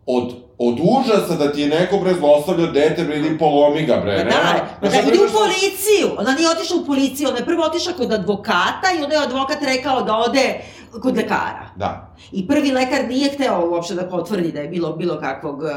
od, 0.07 0.35
od 0.59 0.79
užasa 0.83 1.35
da 1.37 1.53
ti 1.53 1.61
je 1.61 1.68
neko 1.68 1.99
bre 1.99 2.14
zlostavlja 2.14 2.66
dete, 2.66 3.05
bre, 3.05 3.18
idi 3.18 3.39
polomi 3.39 3.83
ga, 3.87 3.97
bre, 3.97 4.12
ne? 4.12 4.24
da, 4.24 4.68
pa 4.81 4.89
Znaš, 4.89 4.93
da 4.93 5.09
ja 5.09 5.14
idi 5.14 5.18
u 5.18 5.33
policiju. 5.33 6.09
Ona 6.18 6.33
nije 6.33 6.49
otišla 6.51 6.76
u 6.76 6.87
policiju, 6.87 7.29
ona 7.29 7.39
je 7.39 7.45
prvo 7.45 7.64
otišla 7.64 7.93
kod 7.93 8.12
advokata 8.12 8.89
i 8.99 9.03
onda 9.03 9.14
je 9.16 9.22
advokat 9.22 9.59
rekao 9.62 10.03
da 10.03 10.16
ode 10.16 10.61
kod 11.03 11.16
lekara. 11.16 11.70
Da, 11.76 12.14
I 12.32 12.47
prvi 12.49 12.70
lekar 12.72 13.09
nije 13.09 13.30
hteo 13.30 13.70
uopšte 13.70 13.95
da 13.95 14.09
potvrdi 14.09 14.53
da 14.53 14.61
je 14.61 14.68
bilo 14.68 14.93
bilo 14.93 15.20
kakvog 15.20 15.59
uh, 15.59 15.68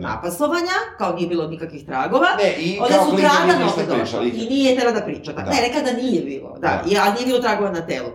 napaslovanja, 0.00 0.76
kao 0.98 1.14
nije 1.14 1.28
bilo 1.28 1.46
nikakvih 1.46 1.86
tragova. 1.86 2.26
ne, 2.42 2.62
i 2.62 2.78
Onda 2.80 2.94
kao 2.94 3.04
su 3.06 3.16
ništa 3.16 3.28
opet 3.72 3.88
došla 3.88 4.20
pričala. 4.20 4.24
i 4.24 4.48
nije 4.48 4.76
htela 4.76 4.92
da 4.92 5.00
priča. 5.00 5.32
Da. 5.32 5.42
Da. 5.42 5.50
Ne, 5.50 5.60
rekla 5.60 5.82
da 5.82 5.92
nije 6.02 6.22
bilo, 6.22 6.54
da, 6.58 6.68
Da. 6.68 6.90
I, 6.90 6.96
a 6.96 7.12
nije 7.14 7.26
bilo 7.26 7.38
tragova 7.38 7.70
na 7.70 7.86
telu. 7.86 8.08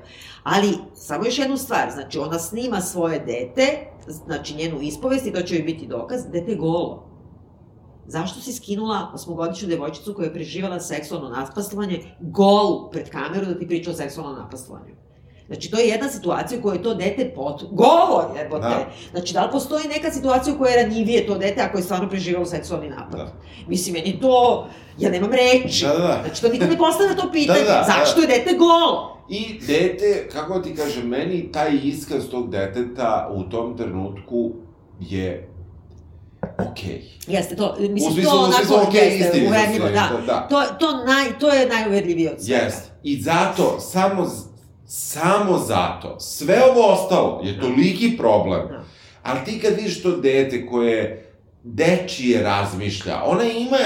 Ali, 0.43 0.77
samo 0.95 1.25
još 1.25 1.39
jednu 1.39 1.57
stvar, 1.57 1.91
znači 1.93 2.19
ona 2.19 2.39
snima 2.39 2.81
svoje 2.81 3.19
dete, 3.19 3.67
znači 4.07 4.55
njenu 4.55 4.81
ispovest 4.81 5.25
i 5.25 5.33
to 5.33 5.41
će 5.41 5.55
joj 5.55 5.63
biti 5.63 5.87
dokaz, 5.87 6.21
dete 6.31 6.55
golo. 6.55 7.09
Zašto 8.07 8.41
si 8.41 8.53
skinula 8.53 9.11
osmogodišnju 9.13 9.67
devojčicu 9.67 10.13
koja 10.13 10.25
je 10.25 10.33
preživala 10.33 10.79
seksualno 10.79 11.29
napastovanje 11.29 11.99
golu 12.19 12.91
pred 12.91 13.09
kameru 13.09 13.45
da 13.45 13.59
ti 13.59 13.67
priča 13.67 13.91
o 13.91 13.93
seksualnom 13.93 14.35
napastovanju? 14.39 14.95
Znači, 15.47 15.71
to 15.71 15.79
je 15.79 15.87
jedna 15.87 16.09
situacija 16.09 16.59
u 16.59 16.61
kojoj 16.61 16.83
to 16.83 16.93
dete 16.93 17.31
pot... 17.35 17.63
Golo 17.71 18.35
jebote! 18.37 18.67
Da. 18.67 18.91
Znači, 19.11 19.33
da 19.33 19.45
li 19.45 19.51
postoji 19.51 19.87
neka 19.87 20.11
situacija 20.11 20.55
u 20.55 20.57
kojoj 20.57 20.73
je 20.73 20.83
ranjivije 20.83 21.27
to 21.27 21.37
dete 21.37 21.61
ako 21.61 21.77
je 21.77 21.83
stvarno 21.83 22.09
preživalo 22.09 22.45
seksualni 22.45 22.89
napad? 22.89 23.19
Da. 23.19 23.33
Mislim, 23.67 23.93
meni 23.93 24.19
to... 24.21 24.67
Ja 24.97 25.09
nemam 25.09 25.31
reči. 25.31 25.85
Da, 25.85 25.91
da, 25.91 25.97
da. 25.97 26.19
Znači, 26.25 26.41
to 26.41 26.49
nikad 26.49 26.69
ne 26.69 26.77
postavlja 26.77 27.15
to 27.15 27.31
pitanje. 27.31 27.59
Da, 27.59 27.65
da, 27.65 27.73
da. 27.73 27.83
Zašto 27.83 28.21
je 28.21 28.27
dete 28.27 28.55
golo? 28.57 29.17
I 29.29 29.59
dete, 29.67 30.29
kako 30.31 30.59
ti 30.59 30.75
kažem, 30.75 31.07
meni 31.07 31.51
taj 31.51 31.79
iskaz 31.83 32.23
tog 32.31 32.49
deteta 32.49 33.29
u 33.33 33.43
tom 33.43 33.77
trenutku 33.77 34.51
je 34.99 35.49
okej. 36.71 37.01
Jeste, 37.27 37.55
to, 37.55 37.75
U 37.79 37.81
mislim, 37.81 38.13
smislu, 38.13 38.31
to 38.31 38.37
onako, 38.37 38.57
smislu, 38.57 38.77
okej, 38.87 39.01
jeste, 39.01 39.25
istini, 39.25 39.47
uverljivo, 39.47 39.89
da. 39.89 40.09
da. 40.25 40.47
To, 40.49 40.61
to, 40.79 41.05
naj, 41.05 41.39
to 41.39 41.49
je 41.49 41.67
najuverljivije 41.67 42.31
od 42.31 42.41
svega. 42.41 42.63
Jest. 42.63 42.91
I 43.03 43.21
zato, 43.21 43.79
samo, 43.79 44.31
samo 44.95 45.57
zato, 45.57 46.19
sve 46.19 46.63
ovo 46.71 46.93
ostalo 46.93 47.41
je 47.43 47.59
toliki 47.59 48.17
problem. 48.17 48.67
Da. 48.69 48.83
Ali 49.23 49.39
ti 49.45 49.59
kad 49.59 49.75
vidiš 49.75 50.03
to 50.03 50.17
dete 50.17 50.65
koje 50.65 51.29
dečije 51.63 52.43
razmišlja, 52.43 53.23
ona 53.23 53.43
ima, 53.43 53.77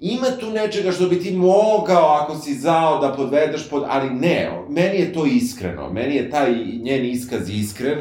ima 0.00 0.26
tu 0.40 0.50
nečega 0.50 0.92
što 0.92 1.08
bi 1.08 1.20
ti 1.20 1.30
mogao, 1.30 2.08
ako 2.08 2.38
si 2.38 2.54
zao, 2.54 2.98
da 2.98 3.12
podvedeš 3.12 3.68
pod... 3.70 3.84
Ali 3.88 4.10
ne, 4.10 4.50
meni 4.68 4.98
je 4.98 5.12
to 5.12 5.26
iskreno. 5.26 5.92
Meni 5.92 6.14
je 6.14 6.30
taj 6.30 6.54
njen 6.82 7.04
iskaz 7.04 7.50
iskren, 7.50 7.98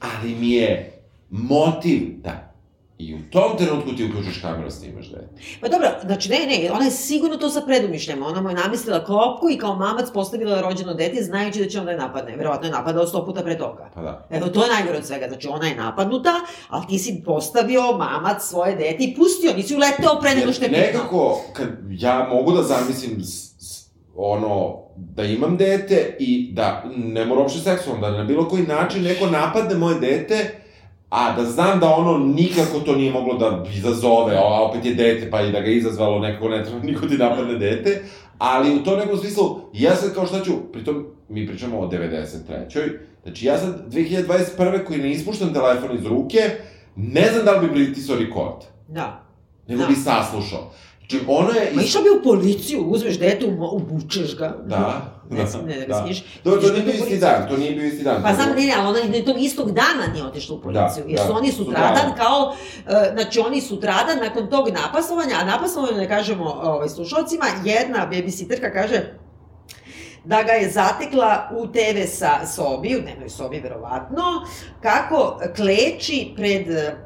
ali 0.00 0.34
mi 0.34 0.50
je 0.50 1.02
motiv 1.30 2.02
da 2.22 2.47
I 2.98 3.14
u 3.14 3.18
tom 3.30 3.56
trenutku 3.58 3.92
ti 3.96 4.04
uključiš 4.04 4.40
kameru, 4.40 4.70
snimaš 4.70 5.08
dete. 5.08 5.28
Pa 5.60 5.68
dobro, 5.68 5.88
znači 6.04 6.28
ne, 6.28 6.38
ne, 6.38 6.70
ona 6.72 6.84
je 6.84 6.90
sigurno 6.90 7.36
to 7.36 7.50
sa 7.50 7.60
predumišljama. 7.60 8.26
Ona 8.26 8.40
mu 8.40 8.48
je 8.48 8.54
namislila 8.54 9.04
klopku 9.04 9.50
i 9.50 9.58
kao 9.58 9.76
mamac 9.76 10.10
postavila 10.14 10.60
rođeno 10.60 10.94
dete 10.94 11.22
znajući 11.22 11.60
da 11.60 11.68
će 11.68 11.80
onda 11.80 11.90
je 11.90 11.98
napadne. 11.98 12.36
Verovatno 12.36 12.66
je 12.66 12.72
napadao 12.72 13.06
sto 13.06 13.26
puta 13.26 13.42
pre 13.42 13.58
toga. 13.58 13.90
Pa 13.94 14.02
da. 14.02 14.26
Evo, 14.30 14.48
to 14.48 14.64
je 14.64 14.70
najgore 14.70 14.98
od 14.98 15.06
svega. 15.06 15.28
Znači, 15.28 15.48
ona 15.48 15.66
je 15.66 15.76
napadnuta, 15.76 16.32
ali 16.68 16.86
ti 16.86 16.98
si 16.98 17.22
postavio 17.24 17.82
mamac 17.82 18.42
svoje 18.42 18.76
dete 18.76 19.04
i 19.04 19.14
pustio, 19.16 19.52
nisi 19.56 19.76
uleteo 19.76 20.20
pre 20.20 20.34
nego 20.34 20.52
što 20.52 20.64
je. 20.64 20.70
Nekako, 20.70 21.40
kad 21.52 21.68
ja 21.90 22.28
mogu 22.32 22.52
da 22.52 22.62
zamislim 22.62 23.22
ono, 24.16 24.78
da 24.96 25.24
imam 25.24 25.56
dete 25.56 26.16
i 26.18 26.52
da, 26.52 26.84
ne 26.96 27.24
mora 27.24 27.40
uopšte 27.40 27.60
seksualno, 27.60 28.10
da 28.10 28.16
na 28.16 28.24
bilo 28.24 28.48
koji 28.48 28.62
način 28.62 29.02
neko 29.02 29.26
napadne 29.26 29.74
moje 29.74 30.00
dete, 30.00 30.60
a 31.10 31.36
da 31.36 31.44
znam 31.44 31.80
da 31.80 31.88
ono 31.88 32.18
nikako 32.18 32.80
to 32.80 32.94
nije 32.94 33.12
moglo 33.12 33.34
da 33.34 33.64
izazove, 33.74 34.36
a 34.36 34.62
opet 34.62 34.84
je 34.84 34.94
dete, 34.94 35.30
pa 35.30 35.40
i 35.42 35.52
da 35.52 35.60
ga 35.60 35.70
izazvalo, 35.70 36.18
nekako 36.18 36.48
ne 36.48 36.64
treba 36.64 36.80
niko 36.86 37.06
ti 37.06 37.16
napadne 37.16 37.54
dete, 37.54 38.02
ali 38.38 38.74
u 38.74 38.84
to 38.84 38.96
nekom 38.96 39.18
smislu, 39.18 39.60
ja 39.72 39.96
sad 39.96 40.14
kao 40.14 40.26
šta 40.26 40.44
ću, 40.44 40.52
pritom 40.72 41.06
mi 41.28 41.46
pričamo 41.46 41.78
o 41.78 41.88
93. 41.88 42.92
Znači 43.22 43.46
ja 43.46 43.58
sad 43.58 43.92
2021. 43.92 44.84
koji 44.84 44.98
ne 44.98 45.10
ispuštam 45.10 45.52
telefon 45.54 45.96
iz 45.96 46.06
ruke, 46.06 46.38
ne 46.96 47.32
znam 47.32 47.44
da 47.44 47.52
li 47.52 47.68
bi 47.68 47.74
pritisao 47.74 48.16
record, 48.16 48.64
Da. 48.88 49.22
nego 49.68 49.82
Da. 49.82 49.88
bi 49.88 49.94
saslušao. 49.94 50.70
Znači 50.98 51.24
ono 51.28 51.48
je... 51.50 51.70
Ma 51.74 51.82
išao 51.82 52.02
bi 52.02 52.08
u 52.08 52.22
policiju, 52.24 52.84
uzmeš 52.86 53.18
dete, 53.18 53.46
obučeš 53.60 54.36
ga. 54.36 54.56
Da, 54.66 55.17
Ne, 55.30 55.44
da, 55.44 55.50
da, 55.50 55.62
ne, 55.66 55.74
da 55.74 55.80
da. 55.80 55.86
ga 55.86 56.04
smiš. 56.04 56.24
Dobro, 56.44 56.60
to 56.60 56.66
Ideš 56.66 56.84
nije 56.84 56.94
bio 56.94 57.04
isti 57.04 57.18
dan, 57.18 57.48
to 57.48 57.56
nije 57.56 57.72
bio 57.72 57.84
isti 57.84 58.04
dan. 58.04 58.22
Pa 58.22 58.28
to 58.28 58.34
znam, 58.34 58.48
je 58.48 58.54
ne, 58.54 58.66
ne, 58.66 58.74
ali 58.78 58.88
ona 58.88 59.08
ne, 59.08 59.24
tog 59.24 59.36
istog 59.38 59.72
dana 59.72 60.12
nije 60.12 60.24
otišla 60.24 60.56
u 60.56 60.60
policiju, 60.60 61.04
Da, 61.04 61.10
jer 61.10 61.20
su 61.20 61.26
da, 61.26 61.34
oni 61.34 61.52
sutradan 61.52 62.12
kao, 62.16 62.54
e, 62.86 63.10
znači 63.12 63.40
oni 63.40 63.60
sutradan 63.60 64.18
nakon 64.20 64.50
tog 64.50 64.68
napasovanja, 64.68 65.36
a 65.40 65.44
napasovanje, 65.44 65.98
da 65.98 66.08
kažemo 66.08 66.44
ovaj, 66.44 66.88
slušalcima, 66.88 67.44
jedna 67.64 68.08
babysitterka 68.12 68.72
kaže, 68.72 69.14
da 70.24 70.42
ga 70.42 70.52
je 70.52 70.70
zatekla 70.70 71.50
u 71.56 71.66
TV 71.66 72.06
sa 72.08 72.46
sobi, 72.46 72.96
u 72.96 73.00
dnevnoj 73.00 73.28
sobi 73.28 73.60
verovatno, 73.60 74.22
kako 74.82 75.40
kleči 75.56 76.32
pred 76.36 76.70
e, 76.70 76.96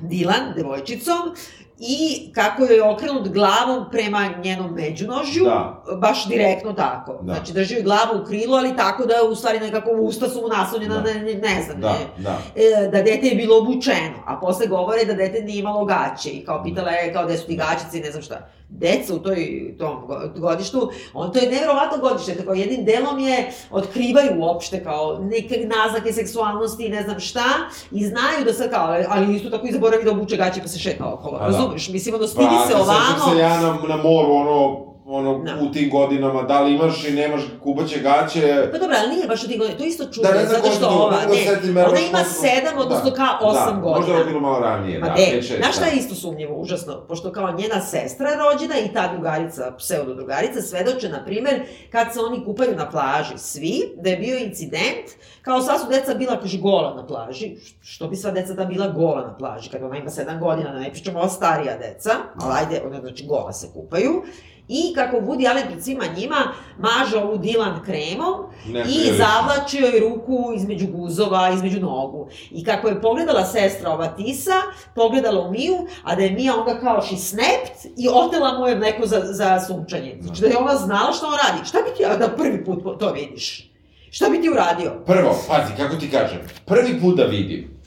Dilan, 0.00 0.52
devojčicom, 0.56 1.34
i 1.80 1.98
kako 2.32 2.64
je 2.64 2.82
okrenut 2.84 3.28
glavom 3.28 3.84
prema 3.90 4.28
njenom 4.44 4.70
međunožju, 4.72 5.44
Da. 5.44 5.82
baš 5.96 6.28
direktno 6.28 6.72
tako. 6.72 7.18
Da. 7.22 7.34
Znači 7.34 7.52
drži 7.52 7.74
joj 7.74 7.82
glavu 7.82 8.22
u 8.22 8.26
krilu, 8.26 8.54
ali 8.54 8.76
tako 8.76 9.06
da 9.06 9.14
u 9.22 9.34
stvari 9.34 9.60
nekako 9.60 9.90
usta 9.92 10.28
su 10.28 10.40
mu 10.40 10.48
naslonjena, 10.48 10.94
Da. 10.94 11.02
ne, 11.04 11.14
ne, 11.14 11.34
ne 11.34 11.62
znam, 11.62 11.80
Da, 11.80 11.92
ne, 11.92 12.06
da. 12.18 12.38
e, 12.56 12.88
da 12.88 13.02
dete 13.02 13.26
je 13.26 13.34
bilo 13.34 13.58
obučeno, 13.58 14.18
a 14.26 14.38
posle 14.40 14.66
govore 14.66 15.04
da 15.04 15.14
dete 15.14 15.40
nije 15.40 15.58
imalo 15.58 15.84
gaće 15.84 16.30
i 16.30 16.44
kao 16.44 16.62
pitala 16.64 16.90
je 16.90 17.12
kao 17.12 17.24
gde 17.24 17.36
su 17.36 17.46
ti 17.46 17.56
gaćice 17.56 17.98
i 17.98 18.02
ne 18.02 18.10
znam 18.10 18.22
šta. 18.22 18.48
Deca 18.70 19.14
u 19.14 19.18
toj, 19.18 19.36
tom 19.78 20.06
go- 20.06 20.32
godištu, 20.36 20.90
on 21.14 21.32
to 21.32 21.38
je 21.38 21.50
nevjerovatno 21.50 21.98
godište, 22.00 22.34
tako 22.34 22.54
jednim 22.54 22.84
delom 22.84 23.18
je 23.18 23.36
otkrivaju 23.70 24.30
uopšte 24.38 24.84
kao 24.84 25.18
neke 25.20 25.56
naznake 25.58 26.12
seksualnosti 26.12 26.84
i 26.84 26.90
ne 26.90 27.02
znam 27.02 27.20
šta 27.20 27.44
i 27.92 28.04
znaju 28.04 28.44
da 28.44 28.52
sad 28.52 28.70
kao, 28.70 28.96
ali- 29.08 29.36
isto 29.36 29.50
tako 29.50 29.66
i 29.66 29.72
zaboravi 29.72 30.04
da 30.04 30.10
obuče 30.10 30.36
gaće 30.36 30.60
pa 30.62 30.68
se 30.68 30.78
šeta 30.80 31.04
okolo, 31.06 31.38
Pa 31.38 31.44
da. 31.44 31.50
razumeš? 31.50 31.88
Mislim, 31.88 32.14
ono 32.14 32.26
stidi 32.26 32.46
Pa, 32.56 32.66
se 32.66 32.76
ovamo. 32.76 33.00
sećam 33.08 33.30
se 33.32 33.38
ja 33.38 33.48
na, 33.52 33.78
na 33.86 33.96
moru, 33.98 34.32
ono, 34.32 34.87
ono, 35.08 35.38
Da. 35.38 35.56
u 35.62 35.72
tim 35.72 35.90
godinama, 35.90 36.42
da 36.42 36.60
li 36.60 36.74
imaš 36.74 37.04
i 37.04 37.12
nemaš 37.12 37.40
kubaće 37.62 38.00
gaće, 38.00 38.68
Pa 38.72 38.78
dobro, 38.78 38.96
ali 39.00 39.14
nije 39.14 39.26
baš 39.28 39.42
od 39.42 39.48
tih 39.50 39.58
godina, 39.58 39.78
to 39.78 39.84
isto 39.84 40.04
čudno, 40.04 40.30
Da, 40.30 40.38
ne 40.38 40.46
zato 40.46 40.70
što 40.70 40.80
to, 40.80 40.88
ova, 40.88 41.10
da 41.10 41.72
ne, 41.72 41.84
ona 41.84 41.98
ima 42.00 42.24
sedam, 42.24 42.78
odnosno 42.78 43.10
da, 43.10 43.16
kao 43.16 43.38
osam 43.42 43.66
da, 43.74 43.80
možda 43.80 44.00
godina. 44.00 44.18
je 44.18 44.24
bilo 44.24 44.40
malo 44.40 44.60
ranije, 44.60 44.98
Ma 44.98 45.06
da, 45.08 45.14
de, 45.14 45.40
5-6. 45.42 45.56
znaš 45.58 45.76
šta 45.76 45.86
je 45.86 45.96
isto 45.96 46.14
sumnjivo, 46.14 46.56
užasno? 46.56 47.00
Pošto 47.08 47.32
kao 47.32 47.52
njena 47.52 47.80
sestra 47.80 48.28
rođena 48.34 48.78
i 48.78 48.92
ta 48.92 49.12
drugarica, 49.12 49.72
pseudo 49.78 50.14
drugarica, 50.14 50.62
svedoče, 50.62 51.08
na 51.08 51.24
primer, 51.24 51.62
kad 51.92 52.12
se 52.12 52.20
oni 52.20 52.44
kupaju 52.44 52.76
na 52.76 52.90
plaži, 52.90 53.38
svi, 53.38 53.82
da 53.96 54.10
je 54.10 54.16
bio 54.16 54.38
incident, 54.38 55.06
kao 55.42 55.62
sva 55.62 55.78
su 55.78 55.86
deca 55.90 56.14
bila, 56.14 56.40
kaže, 56.40 56.58
gola 56.58 56.94
na 56.94 57.06
plaži, 57.06 57.56
što 57.80 58.08
bi 58.08 58.16
sva 58.16 58.30
deca 58.30 58.52
da 58.54 58.64
bila 58.64 58.88
gola 58.88 59.20
na 59.22 59.36
plaži, 59.36 59.70
kad 59.70 59.82
ona 59.82 59.96
ima 59.96 60.10
sedam 60.10 60.40
godina, 60.40 60.72
da 60.72 60.78
ne 60.78 60.92
pričamo 60.92 61.20
o 61.20 61.28
starija 61.28 61.76
deca, 61.78 62.10
ali 62.36 62.54
ajde, 62.58 62.82
ona 62.86 63.00
znači 63.00 63.26
gola 63.26 63.52
se 63.52 63.68
kupaju, 63.74 64.22
i 64.68 64.94
kako 64.94 65.16
Woody 65.16 65.50
Allen 65.50 65.66
pred 65.66 65.84
svima 65.84 66.04
njima 66.16 66.36
maže 66.78 67.16
ovu 67.16 67.38
Dylan 67.38 67.84
kremom 67.84 68.34
Ne, 68.66 68.84
i 68.88 69.12
zavlačio 69.16 69.86
joj 69.86 70.00
ruku 70.00 70.52
između 70.56 70.86
guzova, 70.86 71.50
između 71.50 71.80
nogu. 71.80 72.28
I 72.50 72.64
kako 72.64 72.88
je 72.88 73.00
pogledala 73.00 73.44
sestra 73.44 73.90
ova 73.90 74.06
Tisa, 74.08 74.52
pogledala 74.94 75.40
u 75.40 75.50
Miju, 75.50 75.86
a 76.02 76.14
da 76.14 76.22
je 76.22 76.30
Mija 76.30 76.54
onda 76.56 76.80
kao 76.80 77.02
she 77.02 77.16
snapped 77.16 77.92
i 77.96 78.08
otela 78.08 78.58
mu 78.58 78.66
je 78.66 78.76
mleko 78.76 79.06
za, 79.06 79.20
za 79.24 79.60
sunčanje. 79.60 80.18
Znači 80.20 80.40
da 80.40 80.46
je 80.46 80.58
ona 80.58 80.76
znala 80.76 81.12
šta 81.12 81.26
on 81.26 81.34
radi. 81.46 81.68
Šta 81.68 81.78
bi 81.78 81.96
ti 81.96 82.18
da 82.18 82.28
prvi 82.28 82.64
put 82.64 82.98
to 82.98 83.12
vidiš? 83.12 83.70
Šta 84.10 84.28
bi 84.28 84.40
ti 84.40 84.50
uradio? 84.50 84.92
Prvo, 85.06 85.36
pazi, 85.48 85.72
kako 85.76 85.96
ti 85.96 86.10
kažem, 86.10 86.38
prvi 86.64 87.00
put 87.00 87.16
da 87.16 87.24
vidim, 87.24 87.80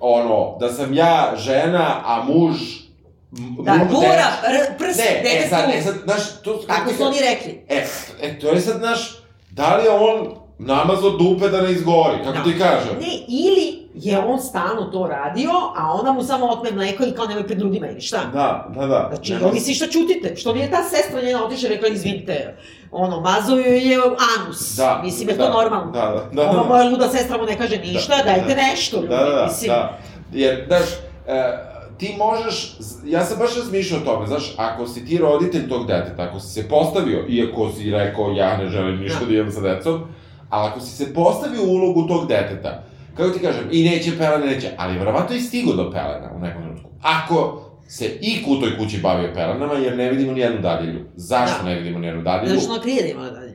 ono, 0.00 0.56
da 0.60 0.72
sam 0.72 0.94
ja 0.94 1.32
žena, 1.36 2.00
a 2.04 2.24
muž... 2.24 2.85
Da, 3.58 3.72
dečko- 3.72 4.02
r- 4.44 4.78
prst 4.78 4.98
Ne, 4.98 5.36
e, 5.36 5.48
sad, 5.50 5.70
e, 5.70 5.82
sad, 5.82 5.94
znaš, 6.04 6.42
to... 6.44 6.52
Tako 6.58 6.90
su 6.90 7.02
oni 7.02 7.16
rekli. 7.20 7.64
E, 7.68 7.84
e, 8.22 8.38
to 8.38 8.48
je 8.48 8.60
sad, 8.60 8.78
znaš, 8.78 9.18
da 9.50 9.76
li 9.76 9.84
je 9.84 9.90
on 9.90 10.26
namazao 10.58 11.10
dupe 11.10 11.48
da 11.48 11.60
ne 11.60 11.72
izgori, 11.72 12.16
kako 12.24 12.38
Da. 12.38 12.44
ti 12.44 12.58
kažem? 12.58 12.96
Ne, 13.00 13.06
ili 13.28 13.86
je 13.96 14.18
on 14.20 14.40
stalno 14.40 14.82
to 14.84 15.06
radio, 15.06 15.50
a 15.76 15.92
ona 15.92 16.12
mu 16.12 16.22
samo 16.22 16.46
otme 16.46 16.70
mleko 16.72 17.04
i 17.04 17.12
kao 17.12 17.26
nemoj 17.26 17.46
pred 17.46 17.58
ljudima 17.58 17.86
ili 17.86 18.00
šta? 18.00 18.18
Da, 18.24 18.68
da, 18.70 18.86
da. 18.86 19.10
Znači, 19.10 19.32
Nema- 19.32 19.46
ovi 19.46 19.60
svi 19.60 19.74
šta 19.74 19.86
čutite? 19.86 20.36
Što 20.36 20.52
nije 20.52 20.70
ta 20.70 20.82
sestra 20.84 21.22
njena 21.22 21.44
otiša 21.44 21.66
i 21.66 21.70
rekla, 21.70 21.88
izvinite, 21.88 22.56
ono, 22.92 23.20
mazao 23.20 23.56
joj 23.56 23.78
je 23.82 23.98
anus. 24.38 24.74
Da, 24.76 25.00
Mislim, 25.04 25.28
je 25.28 25.34
da, 25.34 25.46
to 25.46 25.52
normalno. 25.52 25.90
Da, 25.92 26.00
da, 26.00 26.28
da. 26.34 26.50
Ova 26.50 26.62
da. 26.62 26.68
moja 26.68 26.84
luda 26.84 27.08
sestra 27.08 27.36
mu 27.38 27.44
ne 27.44 27.58
kaže 27.58 27.76
ništa, 27.78 28.16
Da, 28.16 28.22
dajte 28.24 28.54
da. 28.54 28.62
nešto, 28.62 28.96
ljudi, 28.96 29.08
Da, 29.08 29.16
da, 29.16 29.30
da, 29.30 29.44
mislim. 29.44 29.68
da. 29.68 29.98
Jer, 30.32 30.64
znaš, 30.66 30.86
e, 31.26 31.75
ti 31.98 32.14
možeš, 32.18 32.76
ja 33.04 33.24
sam 33.24 33.38
baš 33.38 33.56
razmišljao 33.56 34.00
o 34.00 34.04
tome, 34.04 34.26
znaš, 34.26 34.54
ako 34.56 34.86
si 34.86 35.06
ti 35.06 35.18
roditelj 35.18 35.68
tog 35.68 35.86
deteta, 35.86 36.22
ako 36.22 36.40
si 36.40 36.48
se 36.52 36.68
postavio, 36.68 37.24
iako 37.28 37.70
si 37.72 37.90
rekao 37.90 38.30
ja 38.30 38.56
ne 38.56 38.68
želim 38.68 39.00
ništa 39.00 39.20
Da. 39.20 39.26
da 39.26 39.34
imam 39.34 39.52
sa 39.52 39.60
decom, 39.60 40.00
ali 40.48 40.68
ako 40.68 40.80
si 40.80 40.96
se 40.96 41.14
postavio 41.14 41.62
u 41.62 41.70
ulogu 41.70 42.08
tog 42.08 42.28
deteta, 42.28 42.82
kako 43.16 43.30
ti 43.30 43.40
kažem, 43.40 43.68
i 43.70 43.84
neće 43.84 44.18
pelene, 44.18 44.46
neće, 44.46 44.70
ali 44.76 44.98
verovatno 44.98 45.36
i 45.36 45.40
stigo 45.40 45.72
do 45.72 45.90
pelena 45.90 46.30
u 46.36 46.40
nekom 46.40 46.62
trenutku. 46.62 46.90
Ako 47.02 47.62
se 47.88 48.04
i 48.20 48.44
u 48.48 48.60
toj 48.60 48.78
kući 48.78 48.98
bavio 48.98 49.30
pelenama, 49.34 49.74
jer 49.74 49.96
ne 49.96 50.10
vidimo 50.10 50.32
nijednu 50.32 50.60
dadilju. 50.60 51.00
Zašto 51.14 51.62
Da. 51.62 51.68
ne 51.68 51.74
vidimo 51.74 51.98
nijednu 51.98 52.22
dadilju? 52.22 52.58
Znaš, 52.60 52.70
ona 52.70 52.82
krije 52.82 53.02
da 53.02 53.08
imala 53.08 53.30
dadilje. 53.30 53.45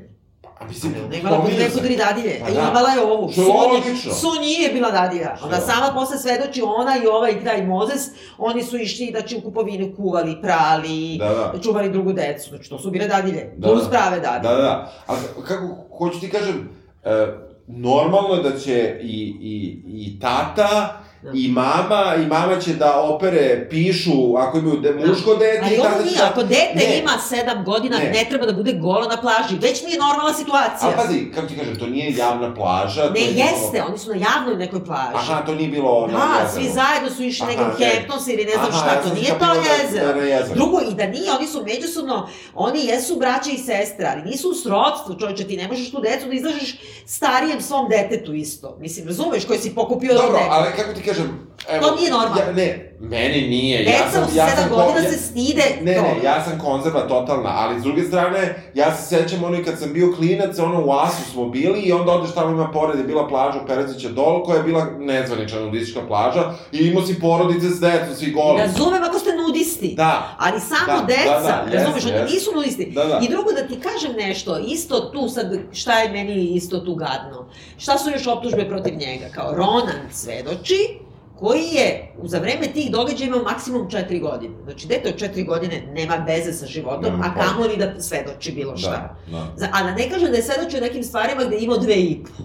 A 0.62 0.68
mislim, 0.68 0.94
Ona 1.06 1.16
je 1.16 1.20
imala 1.20 1.46
se. 1.48 1.74
po 1.74 1.80
tri 1.80 1.98
dadilje. 1.98 2.40
Pa 2.40 2.48
A 2.48 2.52
da. 2.52 2.62
imala 2.62 2.90
je 2.90 3.02
ovu. 3.02 3.32
Što 3.32 3.42
je 3.42 3.48
logično. 3.48 4.14
Sonji 4.14 4.52
je 4.54 4.70
bila 4.70 4.92
dadilja. 4.92 5.36
Ona 5.44 5.56
je 5.56 5.62
sama 5.62 5.94
posle 5.94 6.18
svedoči, 6.18 6.62
ona 6.62 6.98
i 6.98 7.08
ovaj 7.08 7.44
taj 7.44 7.64
Mozes, 7.64 8.02
oni 8.38 8.64
su 8.64 8.78
išli, 8.78 9.08
znači, 9.08 9.38
u 9.38 9.42
kupovinu 9.42 9.96
kuvali, 9.96 10.42
prali, 10.42 11.18
Da, 11.20 11.30
da. 11.54 11.60
čuvali 11.60 11.90
drugu 11.90 12.14
decu. 12.14 12.50
Znači, 12.50 12.70
to 12.70 12.80
su 12.80 12.92
bile 12.92 13.08
dadilje. 13.08 13.54
Da, 13.58 13.68
Plus 13.68 13.84
da. 13.84 13.90
prave 13.90 14.20
dadilje. 14.20 14.50
Da, 14.50 14.56
da, 14.56 14.62
da. 14.62 14.92
A 15.08 15.16
kako, 15.48 15.68
hoću 15.98 16.20
ti 16.20 16.30
kažem, 16.30 16.70
e, 17.04 17.28
normalno 17.68 18.34
je 18.36 18.44
da 18.44 18.58
će 18.58 19.00
i, 19.02 19.36
i, 19.42 19.82
i 19.88 20.20
tata, 20.20 21.02
Da. 21.24 21.32
i 21.36 21.48
mama, 21.50 22.16
i 22.18 22.26
mama 22.28 22.58
će 22.58 22.74
da 22.74 23.02
opere, 23.02 23.68
pišu, 23.70 24.12
ako 24.38 24.58
imaju 24.58 24.78
de, 24.78 24.94
muško 24.94 25.36
dete, 25.36 25.60
Ali 25.64 25.76
i 25.76 25.80
ovo 25.80 25.90
nije, 26.04 26.18
da... 26.18 26.26
ako 26.26 26.44
dete 26.44 26.72
Ne. 26.78 27.00
ima 27.00 27.12
sedam 27.22 27.64
godina, 27.66 27.98
Ne. 27.98 28.06
ne. 28.06 28.26
treba 28.30 28.46
da 28.46 28.54
bude 28.54 28.74
golo 28.74 29.08
na 29.08 29.18
plaži. 29.18 29.56
Već 29.58 29.84
nije 29.84 30.00
normalna 30.00 30.34
situacija. 30.34 30.90
A 30.90 30.98
pazi, 30.98 31.32
kako 31.32 31.48
ti 31.48 31.56
kažem, 31.56 31.76
to 31.76 31.88
nije 31.88 32.16
javna 32.16 32.54
plaža. 32.54 33.02
to 33.04 33.14
ne, 33.14 33.22
je 33.22 33.28
bilo- 33.28 33.40
jeste, 33.42 33.84
oni 33.84 33.98
su 33.98 34.10
na 34.10 34.16
javnoj 34.18 34.56
nekoj 34.58 34.86
plaži. 34.86 35.16
Aha, 35.16 35.46
to 35.46 35.56
nije 35.56 35.70
bilo... 35.70 36.08
na 36.08 36.14
Da, 36.14 36.50
svi 36.50 36.64
zajedno 36.66 37.10
su 37.10 37.24
išli 37.24 37.44
Aha, 37.44 37.52
nekom 37.52 37.72
ne. 37.80 37.86
Hamptons 37.88 38.28
ili 38.28 38.46
ne 38.46 38.52
znam 38.54 38.66
Aha, 38.66 38.78
šta, 38.80 39.02
to 39.02 39.16
nije 39.16 39.30
to 39.30 39.46
da- 39.46 39.54
jezero. 39.74 40.14
da 40.14 40.20
jezeru. 40.22 40.56
Drugo, 40.56 40.80
i 40.82 40.96
da 40.96 41.08
nije, 41.08 41.32
oni 41.32 41.48
su 41.48 41.64
međusobno, 41.66 42.16
oni 42.56 42.86
jesu 42.86 43.16
braća 43.16 43.50
i 43.50 43.58
sestre, 43.60 44.06
ali 44.08 44.22
nisu 44.24 44.50
u 44.50 44.56
srodstvu, 44.56 45.16
čovječe, 45.16 45.44
ti 45.44 45.58
ne 45.58 45.68
možeš 45.68 45.92
tu 45.92 46.02
decu 46.02 46.28
da 46.28 46.34
izlažeš 46.34 46.76
starijem 47.06 47.62
svom 47.62 47.90
detetu 47.90 48.34
isto. 48.36 48.78
Mislim, 48.80 49.08
razumeš, 49.08 49.46
koji 49.46 49.60
si 49.60 49.76
pokupio 49.76 50.14
Dobro, 50.14 50.28
od 50.30 50.48
ali 50.50 50.68
kako 50.76 50.94
ti 50.94 51.02
kažem, 51.14 51.52
evo... 51.70 51.88
To 51.88 51.96
nije 51.96 52.12
normalno. 52.12 52.42
Ja, 52.42 52.52
ne, 52.52 52.96
meni 53.00 53.48
nije. 53.48 53.78
Deca 53.84 53.92
ja 53.92 54.12
sam, 54.12 54.24
u 54.24 54.36
ja 54.36 54.48
sam 54.56 54.70
godina 54.70 55.00
ja- 55.00 55.12
se 55.12 55.18
stide 55.18 55.64
Ne, 55.82 55.92
ne, 55.92 56.16
ja 56.24 56.44
sam 56.44 56.60
konzerva 56.60 57.02
totalna, 57.08 57.50
ali 57.56 57.80
s 57.80 57.84
druge 57.84 58.04
strane, 58.04 58.56
ja 58.74 58.96
se 58.96 59.16
sećam 59.16 59.44
ono 59.44 59.58
i 59.58 59.64
kad 59.64 59.80
sam 59.80 59.94
bio 59.94 60.14
klinac, 60.16 60.60
ono 60.60 60.86
u 60.86 60.92
Asu 60.92 61.32
smo 61.32 61.50
bili 61.50 61.80
i 61.80 61.92
onda 61.92 62.12
odeš 62.12 62.34
tamo 62.34 62.50
ima 62.52 62.72
pored 62.72 63.00
je 63.00 63.04
bila 63.04 63.28
plaža 63.28 63.60
u 63.64 63.68
Perezića 63.68 64.10
dol, 64.10 64.44
koja 64.44 64.58
je 64.58 64.64
bila 64.64 64.88
nezvanična 65.00 65.60
nudistička 65.60 66.02
plaža 66.08 66.54
i 66.72 66.78
imao 66.78 67.06
si 67.06 67.20
porodice 67.20 67.70
s 67.70 67.80
decom, 67.80 68.16
svi 68.16 68.32
goli. 68.32 68.60
Razumem 68.62 69.04
ako 69.04 69.20
ste 69.20 69.31
nudisti. 69.82 69.96
Da. 69.96 70.36
Ali 70.38 70.60
samo 70.60 71.00
Da, 71.00 71.06
deca, 71.06 71.42
da, 71.42 71.66
da, 71.72 71.78
razumeš, 71.78 72.06
oni 72.06 72.32
nisu 72.34 72.52
nudisti. 72.56 72.86
Da, 72.86 73.04
da. 73.06 73.20
I 73.24 73.30
drugo, 73.30 73.52
da 73.52 73.68
ti 73.68 73.80
kažem 73.80 74.12
nešto, 74.18 74.60
isto 74.60 75.00
tu 75.00 75.30
sad, 75.30 75.60
šta 75.72 76.00
je 76.00 76.12
meni 76.12 76.46
isto 76.46 76.80
tu 76.80 76.96
gadno? 76.96 77.46
Šta 77.78 77.98
su 77.98 78.10
još 78.10 78.28
optužbe 78.28 78.70
protiv 78.70 78.94
njega? 78.94 79.26
Kao 79.36 79.54
Ronan 79.56 80.02
svedoči, 80.12 81.00
koji 81.40 81.64
je 81.64 82.14
za 82.24 82.40
vreme 82.40 82.68
tih 82.68 82.92
događaja 82.92 83.28
imao 83.28 83.44
maksimum 83.44 83.88
4 83.90 84.22
godine. 84.22 84.56
Znači, 84.64 84.88
dete 84.88 85.10
od 85.10 85.16
4 85.16 85.46
godine 85.46 85.84
nema 85.94 86.16
veze 86.16 86.54
sa 86.54 86.66
životom, 86.66 87.04
Nema 87.04 87.26
a 87.26 87.34
pojma. 87.34 87.50
kamoli 87.50 87.78
da 87.78 88.02
svedoči 88.02 88.52
bilo 88.52 88.78
šta. 88.78 89.16
Da, 89.32 89.54
da. 89.58 89.70
A 89.74 89.84
da 89.84 89.92
ne 89.92 90.10
kažem 90.10 90.32
da 90.32 90.38
je 90.38 90.44
svedočio 90.44 90.82
nekim 90.82 91.04
stvarima 91.04 91.44
gde 91.44 91.56
je 91.56 91.64
imao 91.64 91.78
dve 91.78 91.96
i 91.96 92.24
po. 92.24 92.44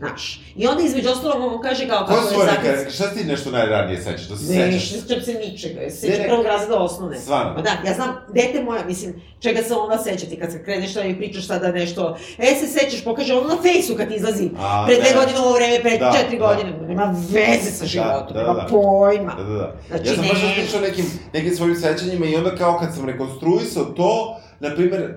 Znaš. 0.00 0.40
I 0.56 0.66
onda 0.66 0.82
između 0.82 1.08
ostalog 1.08 1.52
on 1.52 1.62
kaže 1.62 1.88
kao 1.88 1.98
Ko 2.00 2.14
kako 2.14 2.42
je 2.42 2.46
neke, 2.74 2.90
šta 2.90 3.10
ti 3.10 3.24
nešto 3.24 3.50
najranije 3.50 4.02
sećaš? 4.02 4.28
Da 4.28 4.36
se 4.36 4.52
Ne, 4.54 4.72
sećaš? 4.72 4.92
ne 4.92 5.00
sećam 5.00 5.22
se 5.22 5.34
ničega, 5.34 5.90
sećam 5.90 6.18
ne. 6.18 6.28
prvog 6.28 6.46
razreda 6.46 6.76
osnovne. 6.76 7.18
Stvarno? 7.18 7.54
Pa 7.56 7.62
da, 7.62 7.70
ja 7.86 7.94
znam, 7.94 8.16
dete 8.28 8.62
moja, 8.62 8.84
mislim, 8.84 9.10
čega 9.40 9.62
se 9.62 9.74
ona 9.74 9.98
seća 9.98 10.26
ti 10.26 10.38
kad 10.38 10.52
se 10.52 10.64
kreneš 10.64 10.94
da 10.94 11.02
mi 11.04 11.18
pričaš 11.18 11.46
sada 11.46 11.72
nešto, 11.72 12.16
e 12.38 12.54
se 12.54 12.66
sećaš, 12.68 13.04
pokaže 13.04 13.34
ono 13.34 13.48
na 13.48 13.62
fejsu 13.62 13.94
kad 13.96 14.12
izlazi, 14.12 14.50
A, 14.58 14.84
pre 14.86 14.96
dve 14.96 15.10
ne. 15.10 15.16
godine 15.16 15.38
ovo 15.38 15.52
vreme, 15.52 15.80
pre 15.80 15.98
Da, 15.98 16.12
četiri 16.16 16.38
da. 16.38 16.46
godine, 16.46 16.88
nema 16.88 17.14
veze 17.30 17.70
sa 17.70 17.86
životom, 17.86 18.34
da, 18.34 18.40
nema 18.40 18.54
da. 18.54 18.66
pojma. 18.70 19.34
Da, 19.34 19.44
da, 19.44 19.54
da. 19.54 19.76
Znači, 19.88 20.08
ja 20.08 20.14
sam 20.14 20.24
baš 20.28 20.42
ne. 20.42 20.48
razmišljao 20.48 20.80
nekim, 20.82 21.04
nekim 21.32 21.56
svojim 21.56 21.76
sećanjima 21.76 22.26
i 22.26 22.36
onda 22.36 22.56
kao 22.56 22.78
kad 22.78 22.94
sam 22.94 23.04
rekonstruisao 23.06 23.84
to, 23.84 24.40
na 24.60 24.74
primer, 24.74 25.16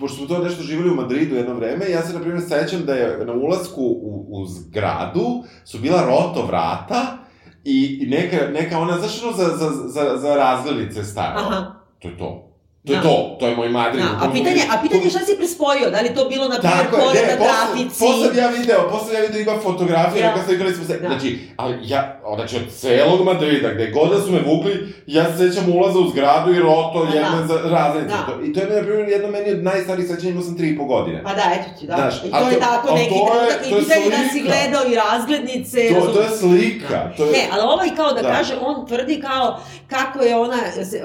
pošto 0.00 0.16
smo 0.16 0.26
to 0.26 0.44
nešto 0.44 0.62
živjeli 0.62 0.90
u 0.90 0.94
Madridu 0.94 1.34
jedno 1.34 1.54
vreme, 1.54 1.90
ja 1.90 2.02
se, 2.02 2.14
na 2.14 2.20
primer, 2.20 2.40
sećam 2.48 2.84
da 2.84 2.94
je 2.94 3.24
na 3.24 3.32
ulasku 3.32 3.82
u, 3.82 4.26
u 4.28 4.46
zgradu 4.46 5.44
su 5.64 5.78
bila 5.78 6.06
roto 6.06 6.46
vrata 6.46 7.18
i, 7.64 7.98
i 8.02 8.06
neka, 8.06 8.36
neka 8.52 8.78
ona, 8.78 8.98
znaš 8.98 9.22
ono 9.22 9.32
za, 9.32 9.44
za, 9.44 9.70
za, 9.70 10.16
za 10.16 10.36
razglednice 10.36 11.04
staro? 11.04 11.40
Aha. 11.40 11.74
To 11.98 12.08
je 12.08 12.18
to. 12.18 12.51
To 12.84 12.92
je 12.92 12.96
Da. 12.96 13.02
to, 13.02 13.36
to 13.40 13.46
je 13.46 13.56
moj 13.56 13.68
Madrid. 13.70 14.02
Da, 14.02 14.10
a 14.20 14.32
pitanje, 14.32 14.62
a 14.70 14.82
pitanje 14.82 15.10
šta 15.10 15.18
si 15.20 15.36
prespojio? 15.36 15.90
Da 15.90 16.00
li 16.00 16.14
to 16.14 16.24
bilo, 16.24 16.48
na 16.48 16.56
primjer, 16.56 16.78
ne, 16.78 16.84
na 16.84 16.98
posle, 16.98 17.36
trafici? 17.38 17.98
posle 18.00 18.26
sam 18.26 18.38
ja 18.38 18.48
video, 18.50 18.88
posle 18.90 19.06
sam 19.06 19.14
ja 19.14 19.22
video 19.22 19.40
ima 19.42 19.56
fotografije, 19.60 20.20
Ja. 20.20 20.26
ja. 20.28 20.44
slikali 20.46 20.74
smo 20.74 20.84
se, 20.84 20.94
Da. 20.94 21.08
znači, 21.08 21.28
ali 21.56 21.74
ja, 21.84 22.00
znači 22.36 22.56
od 22.56 22.66
celog 22.72 23.24
Madrida, 23.24 23.68
gde 23.70 23.86
god 23.88 24.10
da 24.10 24.20
su 24.20 24.32
me 24.32 24.40
vukli, 24.42 24.74
ja 25.06 25.24
se 25.26 25.38
sećam 25.40 25.64
ulaza 25.70 25.98
u 25.98 26.10
zgradu 26.10 26.52
i 26.52 26.58
roto, 26.60 27.06
Da. 27.06 27.46
za 27.46 27.56
razrednice. 27.66 28.16
Da. 28.18 28.26
To, 28.28 28.42
I 28.42 28.52
to 28.52 28.60
je, 28.60 28.66
na 28.72 28.82
primjer, 28.82 29.08
jedno 29.08 29.28
meni 29.28 29.50
od 29.50 29.62
najstarijih 29.62 30.08
sećanja, 30.08 30.30
imao 30.30 30.44
sam 30.44 30.56
tri 30.56 30.68
i 30.68 30.78
po 30.78 30.84
godine. 30.84 31.22
Pa 31.24 31.34
da, 31.34 31.44
eto 31.54 31.68
ti, 31.78 31.86
da. 31.86 31.96
Znaš, 31.96 32.14
I 32.16 32.28
a 32.32 32.40
to 32.40 32.48
je 32.48 32.54
to- 32.54 32.60
tako 32.60 32.94
neki 32.94 33.10
to 33.10 33.14
je- 33.16 33.30
trenutak 33.30 33.62
to 33.62 33.68
i 33.68 33.72
je 33.72 33.84
pitanje 33.84 34.10
da 34.12 34.28
si 34.30 34.40
gledao 34.42 34.82
i 34.84 34.94
razglednice. 34.96 35.78
To, 35.90 36.06
to 36.08 36.20
je 36.20 36.28
slika, 36.30 37.12
to 37.16 37.24
je... 37.24 37.32
Ne, 37.32 37.48
ali 37.52 37.62
ovaj 37.64 37.88
kao 37.96 38.12
da, 38.12 38.22
Da. 38.22 38.32
kaže, 38.32 38.54
on 38.60 38.86
tvrdi 38.86 39.20
kao 39.20 39.60
kako 39.88 40.18
je 40.20 40.36
ona, 40.36 40.58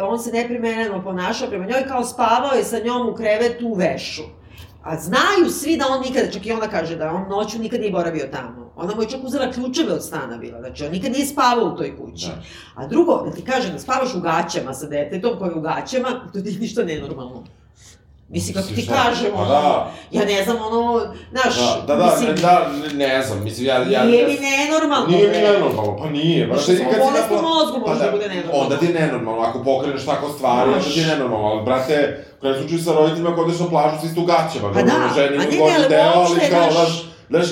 on 0.04 0.20
se 0.20 0.32
neprimereno 0.32 1.04
ponašao 1.04 1.48
prema 1.48 1.67
njoj, 1.68 1.88
kao 1.88 2.04
spavao 2.04 2.54
je 2.54 2.64
sa 2.64 2.80
njom 2.80 3.10
u 3.10 3.14
krevetu 3.14 3.68
u 3.68 3.74
vešu. 3.74 4.24
A 4.84 4.98
znaju 4.98 5.50
svi 5.52 5.78
da 5.78 5.86
on 5.90 6.02
nikada, 6.02 6.32
čak 6.32 6.46
i 6.46 6.52
ona 6.52 6.68
kaže 6.68 6.96
da 6.96 7.12
on 7.12 7.30
noću 7.30 7.60
nikad 7.60 7.80
nije 7.80 7.92
boravio 7.92 8.28
tamo. 8.32 8.72
Ona 8.76 8.96
mu 8.96 9.02
je 9.02 9.10
čak 9.10 9.20
uzela 9.24 9.52
ključeve 9.52 9.94
od 9.94 10.04
stana 10.04 10.38
bila, 10.38 10.60
znači 10.60 10.86
on 10.86 10.92
nikad 10.92 11.12
nije 11.12 11.26
spavao 11.26 11.66
u 11.66 11.76
toj 11.78 11.98
kući. 11.98 12.28
Da. 12.28 12.44
A 12.76 12.88
drugo, 12.88 13.24
da 13.26 13.32
ti 13.32 13.44
kažem, 13.46 13.72
da 13.72 13.80
spavaš 13.80 14.16
u 14.16 14.20
gaćama 14.20 14.74
sa 14.74 14.88
detetom 14.88 15.40
koje 15.40 15.50
je 15.50 15.56
u 15.56 15.62
gaćama, 15.62 16.10
to 16.34 16.42
ti 16.42 16.50
je 16.50 16.60
ništa 16.60 16.84
nenormalno. 16.84 17.44
Mislim, 18.30 18.54
kako 18.56 18.68
ti 18.68 18.82
šta? 18.82 18.94
kažem, 18.94 19.32
Pa 19.36 19.42
ono, 19.42 19.50
da. 19.50 19.92
ja 20.12 20.26
ne 20.26 20.44
znam, 20.44 20.58
ono, 20.62 21.02
znaš, 21.32 21.56
Da, 21.88 21.96
da, 21.96 21.96
da, 21.96 22.06
mislim, 22.06 22.28
ne, 22.30 22.42
da, 22.42 22.68
ne, 22.84 23.08
ne 23.08 23.22
znam, 23.22 23.44
mislim, 23.44 23.68
ja... 23.68 23.76
ja 23.76 24.04
nije 24.06 24.28
mi 24.28 24.38
nenormalno. 24.40 25.08
Nije 25.08 25.28
mi 25.28 25.38
nenormalno, 25.38 25.98
pa 25.98 26.10
nije. 26.10 26.48
Brate, 26.48 26.78
samo 26.78 26.90
kad 26.92 27.00
bolest 27.00 27.32
u 27.32 27.42
mozgu 27.42 27.80
može 27.80 28.00
Pa 28.00 28.06
da 28.06 28.12
bude 28.12 28.28
nenormalno. 28.30 28.64
Onda 28.64 28.78
ti 28.78 28.86
je 28.86 28.94
nenormalno, 28.94 29.42
ako 29.42 29.64
pokreneš 29.64 30.06
tako 30.06 30.30
stvari, 30.30 30.70
onda 30.70 30.84
ti 30.84 31.00
je 31.00 31.08
nenormalno, 31.08 31.48
ali 31.48 31.64
brate, 31.64 32.26
u 32.38 32.42
kraju 32.42 32.56
slučaju 32.60 32.80
sa 32.80 32.94
roditeljima 32.94 33.30
ako 33.30 33.42
odeš 33.42 33.60
na 33.60 33.68
plažu, 33.68 33.96
svi 34.02 34.10
ste 34.10 34.20
u 34.20 34.26
gaćama, 34.26 34.74
Pa 34.74 34.82
da, 34.82 34.92
ženi 35.16 35.38
a 35.38 35.40
ne, 35.40 35.76
ali 35.76 35.90
deo, 35.90 36.12
ali 36.16 36.20
uopšte, 36.20 36.50
kao, 36.50 36.72
znaš- 36.72 37.04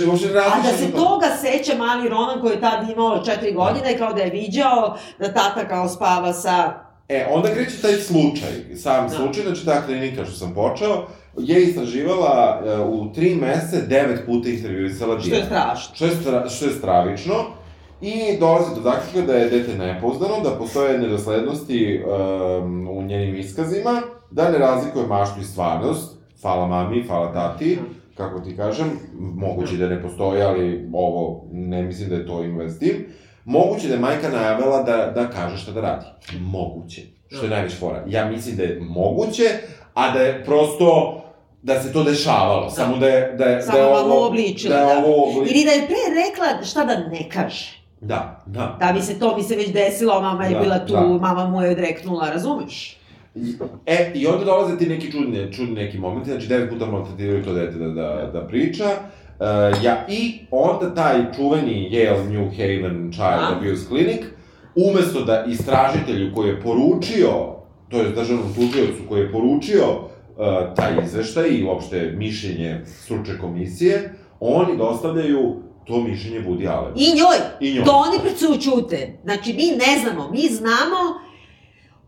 uopšte 0.07 0.28
ne 0.28 0.39
A 0.39 0.61
da 0.63 0.78
se 0.78 0.86
o 0.86 0.91
tome. 0.91 1.03
toga 1.03 1.28
seća 1.41 1.78
mali 1.78 2.09
Ronan 2.09 2.41
koji 2.41 2.51
je 2.53 2.61
tad 2.61 2.89
imao 2.89 3.23
četiri 3.26 3.53
godine, 3.53 3.97
kao 3.97 4.13
da 4.13 4.21
je 4.21 4.30
viđao 4.30 4.97
da 5.19 5.34
tata 5.34 5.67
kao 5.67 5.89
spava 5.89 6.34
sa... 6.34 6.84
E, 7.10 7.28
onda 7.32 7.49
kreće 7.53 7.82
taj 7.82 7.93
slučaj, 7.93 8.76
sam 8.76 9.08
Da. 9.08 9.10
slučaj, 9.10 9.43
znači 9.43 9.66
ta 9.66 9.86
klinika 9.86 10.26
što 10.26 10.34
sam 10.34 10.53
počeo, 10.53 11.08
je 11.38 11.64
istraživala 11.64 12.62
e, 12.66 12.80
u 12.80 13.14
tri 13.14 13.36
mesece 13.36 13.82
devet 13.82 14.26
puta 14.26 14.49
intervjuisala 14.49 15.20
Što 15.20 15.36
je 15.36 15.45
strašno. 15.45 15.95
Što 15.95 16.06
je, 16.06 16.12
stra, 16.12 16.49
što 16.49 16.66
je 16.66 16.72
stravično. 16.72 17.34
I 18.01 18.38
dolazi 18.39 18.76
do 18.76 18.82
zaključka 18.82 19.22
da 19.22 19.34
je 19.34 19.49
dete 19.49 19.78
nepouzdano, 19.78 20.39
da 20.43 20.49
postoje 20.49 20.97
nedoslednosti 20.97 22.03
um, 22.03 22.88
u 22.89 23.03
njenim 23.03 23.36
iskazima, 23.36 24.01
da 24.32 24.51
ne 24.51 24.58
razlikuje 24.58 25.08
maštu 25.08 25.41
i 25.41 25.43
stvarnost, 25.43 26.18
hvala 26.41 26.68
mami, 26.68 27.03
hvala 27.08 27.34
tati, 27.34 27.80
kako 28.16 28.39
ti 28.39 28.58
kažem, 28.58 28.88
moguće 29.20 29.78
da 29.78 29.88
ne 29.88 30.01
postoji, 30.01 30.41
ali 30.41 30.89
ovo, 30.93 31.45
ne 31.51 31.84
mislim 31.84 32.10
da 32.10 32.16
je 32.16 32.28
to 32.28 32.43
s 32.70 32.80
tim. 32.80 33.06
Moguće 33.45 33.87
da 33.87 33.93
je 33.93 33.99
majka 33.99 34.29
najavila 34.29 34.83
da, 34.83 35.11
da 35.15 35.29
kaže 35.29 35.57
šta 35.57 35.71
da 35.71 35.81
radi. 35.81 36.05
Moguće. 36.39 37.01
Što 37.27 37.43
je 37.43 37.49
najveća 37.49 37.75
fora. 37.75 38.03
Ja 38.07 38.25
mislim 38.29 38.55
da 38.57 38.63
je 38.63 38.79
moguće, 38.81 39.43
a 39.93 40.11
da 40.11 40.19
je 40.19 40.45
prosto 40.45 41.21
da 41.61 41.83
se 41.83 41.93
to 41.93 42.03
dešavalo, 42.03 42.69
samo 42.69 42.97
da 42.97 43.07
je, 43.07 43.33
da 43.37 43.45
je, 43.45 43.61
Samo 43.61 43.77
da 43.77 43.83
je 43.83 43.89
ovo, 43.89 44.21
uobličila, 44.23 44.75
da 44.75 44.81
je 44.81 44.95
da. 44.95 45.05
ovo 45.05 45.17
uobličila. 45.17 45.55
Ili 45.55 45.65
da 45.65 45.71
je 45.71 45.87
pre 45.87 45.95
rekla 46.25 46.65
šta 46.65 46.85
da 46.85 46.97
ne 46.97 47.29
kaže. 47.29 47.85
Da, 48.01 48.43
da. 48.45 48.77
Da 48.79 48.91
bi 48.93 49.01
se 49.01 49.19
to 49.19 49.35
bi 49.35 49.43
se 49.43 49.55
već 49.55 49.73
desilo, 49.73 50.21
mama 50.21 50.45
je 50.45 50.53
Da, 50.53 50.59
bila 50.59 50.85
tu, 50.85 50.93
da. 50.93 51.01
mama 51.01 51.47
mu 51.47 51.61
je 51.61 51.71
odreknula, 51.71 52.29
razumeš? 52.29 52.97
E, 53.85 54.11
i 54.15 54.27
onda 54.27 54.45
dolaze 54.45 54.77
ti 54.77 54.85
neki 54.85 55.11
čudni, 55.11 55.53
čudni 55.53 55.73
neki 55.75 55.97
momenti, 55.97 56.29
znači 56.31 56.47
devet 56.47 56.69
puta 56.69 56.85
maltretiraju 56.85 57.43
to 57.43 57.53
dete 57.53 57.77
da, 57.77 57.87
da, 57.87 58.29
da 58.33 58.47
priča. 58.47 58.85
Uh, 59.39 59.83
ja, 59.83 60.05
I 60.07 60.39
onda 60.51 60.95
taj 60.95 61.33
čuveni 61.36 61.89
Yale 61.91 62.29
New 62.29 62.49
Haven 62.49 63.11
Child. 63.11 63.57
Abuse 63.57 63.88
Clinic, 63.88 64.21
umesto 64.75 65.21
da 65.21 65.43
istražitelju 65.47 66.33
koji 66.36 66.47
je 66.47 66.61
poručio, 66.61 67.29
to 67.89 67.97
je 67.97 68.09
državnom 68.09 68.53
tužiocu 68.53 69.01
koji 69.09 69.21
je 69.21 69.31
poručio 69.31 69.83
uh, 69.89 70.75
taj 70.75 70.93
izveštaj 71.03 71.49
i 71.49 71.63
uopšte 71.63 72.13
mišljenje 72.17 72.81
stručne 72.86 73.38
komisije, 73.39 74.13
oni 74.39 74.77
dostavljaju 74.77 75.55
to 75.86 76.01
mišljenje 76.01 76.47
Woody 76.47 76.69
Allen. 76.69 76.93
I 76.95 77.05
njoj. 77.15 77.38
I 77.59 77.73
njoj. 77.73 77.86
To 77.86 77.91
oni 77.91 78.19
precućute. 78.19 79.17
Znači, 79.23 79.53
mi 79.53 79.63
ne 79.63 79.99
znamo, 80.01 80.31
mi 80.31 80.41
znamo 80.41 81.24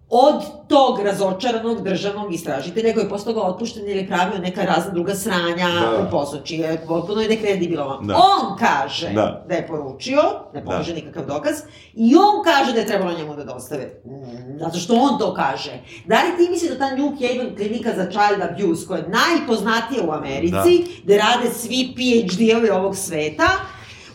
od 0.10 0.36
tog 0.68 1.00
razočaranog 1.00 1.84
državnog 1.84 2.34
istražitelja 2.34 2.94
koji 2.94 3.04
je 3.04 3.10
posle 3.10 3.34
toga 3.34 3.48
otpušten 3.48 3.90
ili 3.90 4.08
pravio 4.08 4.40
neka 4.40 4.62
razna 4.62 4.92
druga 4.92 5.16
sranja 5.16 5.68
Da. 5.82 6.04
u 6.08 6.12
poslu, 6.12 6.40
čiji 6.44 6.58
je 6.60 6.84
potpuno 6.88 7.22
je 7.22 7.30
nekredibilovan. 7.30 8.08
Da. 8.08 8.16
On 8.16 8.58
kaže 8.58 9.10
Da. 9.10 9.46
da 9.50 9.56
je 9.56 9.68
poručio, 9.68 10.22
ne 10.54 10.66
pokaže 10.66 10.94
nikakav 10.94 11.26
dokaz, 11.26 11.56
i 11.94 12.16
on 12.16 12.44
kaže 12.44 12.74
da 12.74 12.80
je 12.80 12.86
trebalo 12.86 13.18
njemu 13.18 13.36
da 13.36 13.44
dostave. 13.44 14.02
Mm, 14.06 14.60
Zato 14.60 14.78
što 14.80 14.94
on 14.94 15.20
to 15.20 15.34
kaže. 15.34 15.72
Da 16.06 16.16
li 16.16 16.38
ti 16.38 16.52
misli 16.52 16.70
da 16.70 16.78
ta 16.78 16.96
New 16.96 17.10
Haven 17.12 17.56
klinika 17.56 17.90
za 17.96 18.06
child 18.06 18.42
abuse, 18.42 18.88
koja 18.88 18.98
je 18.98 19.10
najpoznatija 19.10 20.04
u 20.08 20.12
Americi, 20.12 20.86
gde 21.04 21.18
rade 21.18 21.50
svi 21.54 21.94
PhD-ovi 21.96 22.70
ovog 22.70 22.96
sveta, 22.96 23.48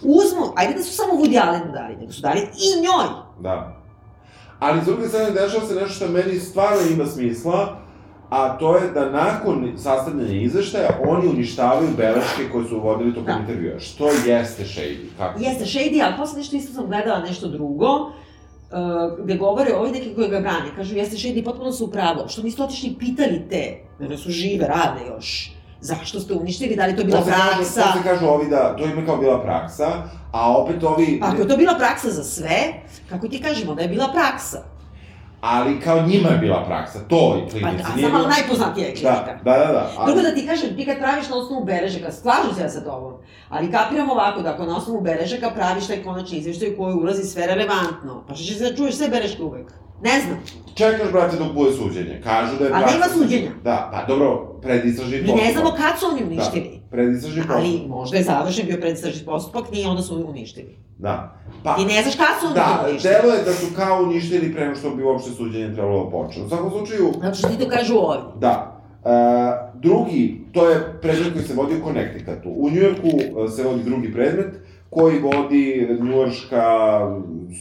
uzmu, 0.03 0.53
ajde 0.57 0.75
da 0.75 0.83
su 0.83 0.93
samo 0.93 1.13
Woody 1.13 1.41
Allenu 1.47 1.73
dali, 1.73 1.97
nego 1.97 2.13
su 2.13 2.23
dali 2.23 2.41
i 2.41 2.81
njoj. 2.81 3.07
Da. 3.41 3.82
Ali 4.63 4.81
s 4.83 4.85
druge 4.85 5.09
strane, 5.09 5.31
dešava 5.31 5.67
se 5.67 5.75
nešto 5.75 5.95
što 5.95 6.09
meni 6.09 6.39
stvarno 6.39 6.79
ima 6.91 7.07
smisla, 7.07 7.79
a 8.31 8.59
to 8.59 8.77
je 8.77 8.91
da 8.91 9.11
nakon 9.11 9.73
sastavljanja 9.77 10.33
izveštaja, 10.43 10.89
oni 11.07 11.29
uništavaju 11.29 11.89
beleške 11.97 12.49
koje 12.53 12.69
su 12.69 12.81
vodili 12.81 13.15
tokom 13.15 13.27
Da. 13.27 13.39
intervjua. 13.41 13.79
Što 13.81 14.07
jeste 14.27 14.65
shady? 14.65 14.97
Kako? 15.19 15.43
Jeste 15.43 15.65
shady, 15.65 16.03
ali 16.05 16.15
posle 16.19 16.39
nešto 16.39 16.57
isto 16.57 16.73
sam 16.73 16.87
gledala 16.87 17.19
nešto 17.21 17.49
drugo, 17.49 17.87
uh, 17.97 19.25
gde 19.25 19.37
govore 19.37 19.75
ovi 19.75 19.91
neki 19.91 20.15
koji 20.15 20.29
ga 20.29 20.41
brane, 20.41 20.67
kažu 20.77 20.97
jeste 20.97 21.17
shady, 21.17 21.45
potpuno 21.45 21.73
su 21.73 21.85
upravo, 21.85 22.29
što 22.29 22.43
niste 22.43 22.63
otišli 22.63 22.97
pitali 22.99 23.43
te, 23.51 23.79
one 24.01 24.17
su 24.17 24.31
žive, 24.31 24.67
rade 24.67 25.01
još, 25.17 25.53
zašto 25.83 26.21
ste 26.21 26.35
uništili, 26.35 26.77
da 26.77 26.87
li 26.87 26.95
to 26.95 27.01
je 27.01 27.05
bila 27.05 27.19
kažu- 27.19 27.27
praksa, 27.29 27.83
Posle 27.83 28.03
kažu 28.05 28.27
ovi 28.27 28.47
da 28.49 28.77
to 28.77 28.85
ima 28.85 29.07
kao 29.07 29.17
bila 29.17 29.43
praksa, 29.43 29.89
a 30.33 30.53
opet 30.53 30.83
ovi... 30.85 31.21
pa 31.21 31.27
ako 31.27 31.37
je 31.37 31.49
to 31.49 31.57
bila 31.57 31.75
praksa 31.75 32.11
za 32.11 32.25
sve, 32.25 32.59
kako 33.09 33.29
ti 33.29 33.43
kažemo 33.43 33.75
da 33.75 33.83
je 33.83 33.89
bila 33.89 34.09
praksa, 34.09 34.63
Ali 35.43 35.81
kao 35.81 36.03
njima 36.03 36.29
je 36.29 36.39
bila 36.39 36.65
praksa, 36.65 36.99
to 37.01 37.37
i 37.39 37.43
pa, 37.43 37.51
klinici. 37.51 37.85
a 37.85 37.97
nije 37.97 38.09
samo 38.09 38.19
bila- 38.19 38.29
najpoznatija 38.29 38.87
je 38.87 38.95
klinika. 38.95 39.39
Da, 39.45 39.53
da, 39.53 39.59
da. 39.59 39.73
da. 39.73 39.91
Ali, 39.99 40.07
Drugo 40.07 40.23
da 40.23 40.35
ti 40.35 40.47
kažem, 40.47 40.77
ti 40.77 40.87
kad 40.87 40.99
praviš 40.99 41.29
na 41.29 41.37
osnovu 41.37 41.65
beležaka, 41.65 42.13
slažem 42.13 42.55
se 42.55 42.63
ja 42.63 42.69
sa 42.71 42.81
tobom, 42.81 43.13
ali 43.49 43.73
kapiram 43.73 44.11
ovako 44.11 44.43
da 44.43 44.51
ako 44.51 44.65
na 44.65 44.77
osnovu 44.77 45.01
beležaka 45.01 45.51
praviš 45.51 45.87
taj 45.87 46.03
konačni 46.03 46.39
izveštaj 46.39 46.69
u 46.69 46.77
koji 46.77 46.95
ulazi 46.95 47.23
sve 47.25 47.47
relevantno, 47.47 48.25
pa 48.29 48.35
što 48.35 48.45
će 48.45 48.55
se 48.55 48.65
da 48.65 48.77
čuješ 48.77 48.95
sve 48.95 49.09
beleške 49.09 49.43
uvek? 49.43 49.73
Ne 50.03 50.21
znam. 50.21 50.39
Čekaš, 50.75 51.13
brate, 51.13 51.37
dok 51.37 51.53
bude 51.53 51.73
suđenje. 51.73 52.21
Kažu 52.25 52.59
da 52.59 52.65
je 52.65 52.71
A 52.71 52.75
praksa... 52.75 52.95
nema 52.95 53.07
suđenja. 53.09 53.51
Da, 53.65 53.91
pa 53.93 54.05
dobro, 54.05 54.29
predistražni 54.63 55.17
Mi 55.17 55.23
postupak. 55.23 55.45
ne 55.45 55.53
znamo 55.53 55.71
kad 55.71 55.99
su 56.01 56.07
oni 56.07 56.23
uništili. 56.25 56.71
Da, 56.75 56.89
predistražni 56.91 57.37
postupak. 57.39 57.59
Ali 57.59 57.85
možda 57.89 58.17
je 58.17 58.23
završen 58.25 58.67
bio 58.67 58.77
predstavljači 58.77 59.25
postupak, 59.25 59.71
nije 59.73 59.89
onda 59.89 60.03
su 60.03 60.27
uništili. 60.29 60.77
Da. 60.99 61.35
Pa, 61.65 61.77
Ti 61.77 61.85
ne 61.85 62.03
znaš 62.03 62.17
kad 62.17 62.27
su 62.41 62.47
oni 62.47 62.55
Da, 62.55 62.85
uništili. 62.85 63.15
delo 63.15 63.35
je 63.35 63.43
da 63.43 63.53
su 63.53 63.67
kao 63.77 64.03
uništili 64.03 64.55
pre 64.55 64.65
nego 64.65 64.77
što 64.77 64.91
bi 64.91 65.03
uopšte 65.03 65.31
suđenje 65.31 65.75
trebalo 65.75 66.05
da 66.05 66.11
počne. 66.13 66.43
U 66.43 66.49
svakom 66.49 66.71
slučaju, 66.71 67.13
Zato 67.23 67.35
što 67.35 67.49
ti 67.49 67.59
to 67.59 67.69
kažu 67.69 67.95
ovi. 67.97 68.19
da. 68.39 68.69
E, 69.05 69.09
drugi, 69.77 70.23
to 70.53 70.69
je 70.69 70.99
predmet 71.01 71.33
koji 71.33 71.45
se 71.45 71.55
vodi 71.55 71.75
u 71.75 71.85
Connecticutu. 71.85 72.49
U 72.49 72.71
Njujorku 72.71 73.09
e, 73.45 73.49
se 73.49 73.63
vodi 73.63 73.83
drugi 73.83 74.13
predmet 74.13 74.55
koji 74.93 75.19
vodi 75.19 75.89
njurška 76.01 76.67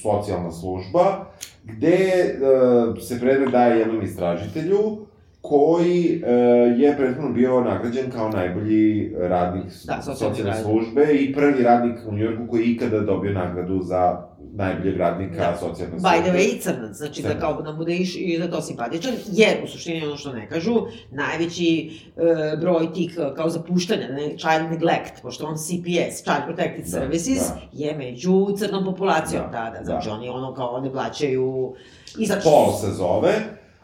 socijalna 0.02 0.52
služba, 0.52 1.26
gde 1.64 1.98
uh, 1.98 3.04
se 3.04 3.20
predmet 3.20 3.50
daje 3.50 3.80
jednom 3.80 4.02
istražitelju, 4.02 4.98
koji 5.42 6.24
e, 6.26 6.32
je 6.78 6.98
prethodno 6.98 7.32
bio 7.32 7.62
nagrađen 7.62 8.12
kao 8.12 8.30
najbolji 8.30 9.14
radnik 9.20 9.64
Da, 9.64 10.02
socijalne 10.02 10.36
socijalne 10.36 10.64
službe 10.64 11.08
i 11.14 11.34
prvi 11.34 11.64
radnik 11.64 11.98
u 12.08 12.14
Njujorku 12.14 12.48
koji 12.48 12.62
je 12.62 12.72
ikada 12.72 13.00
dobio 13.00 13.34
nagradu 13.34 13.82
za 13.82 14.22
najboljeg 14.54 14.98
radnika 14.98 15.36
Da. 15.36 15.58
socijalne 15.60 16.00
službe. 16.00 16.10
By 16.10 16.22
the 16.22 16.32
way, 16.32 16.56
i 16.56 16.60
crnac, 16.60 16.96
znači 16.98 17.22
da 17.22 17.28
Crnac. 17.30 17.42
kao 17.42 17.62
da 17.62 17.74
bude 17.74 17.96
iš, 17.96 18.16
i 18.16 18.38
za 18.40 18.52
to 18.52 18.62
simpatičan, 18.62 19.14
jer 19.32 19.64
u 19.64 19.68
suštini 19.68 20.06
ono 20.06 20.18
što 20.18 20.34
ne 20.34 20.50
kažu, 20.50 20.82
najveći 21.12 21.92
e, 22.18 22.58
broj 22.58 22.94
tih 22.94 23.18
e, 23.18 23.36
kao 23.36 23.50
zapuštanja, 23.50 24.08
ne, 24.08 24.38
child 24.38 24.72
neglect, 24.72 25.22
pošto 25.22 25.46
on 25.46 25.56
CPS, 25.58 26.22
Child 26.24 26.44
Protected 26.46 26.84
Da, 26.86 26.90
Services, 26.92 27.48
da. 27.50 27.62
je 27.74 27.98
među 27.98 28.48
crnom 28.58 28.86
populacijom, 28.86 29.44
Da, 29.52 29.72
da, 29.74 29.80
da, 29.80 29.86
znači 29.86 30.08
da. 30.10 30.14
oni 30.16 30.30
ono 30.30 30.54
kao 30.54 30.82
ne 30.82 30.92
plaćaju... 30.92 31.74
I 32.20 32.26
znači, 32.26 32.42
Paul 32.44 32.74
se 32.74 32.92
zove, 32.92 33.34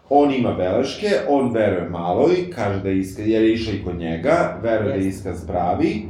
on 0.10 0.34
ima 0.34 0.54
beleške, 0.54 1.08
on 1.30 1.52
veruje 1.54 1.90
maloj, 1.90 2.50
kaže 2.56 2.80
da 2.82 2.90
je 2.90 3.00
iskaz, 3.00 3.28
jer 3.28 3.44
je 3.44 3.54
išao 3.54 3.74
i 3.74 3.84
kod 3.84 3.96
njega, 4.00 4.60
veruje 4.64 4.90
da 4.90 5.04
je 5.04 5.08
iskaz 5.08 5.48
pravi. 5.48 6.06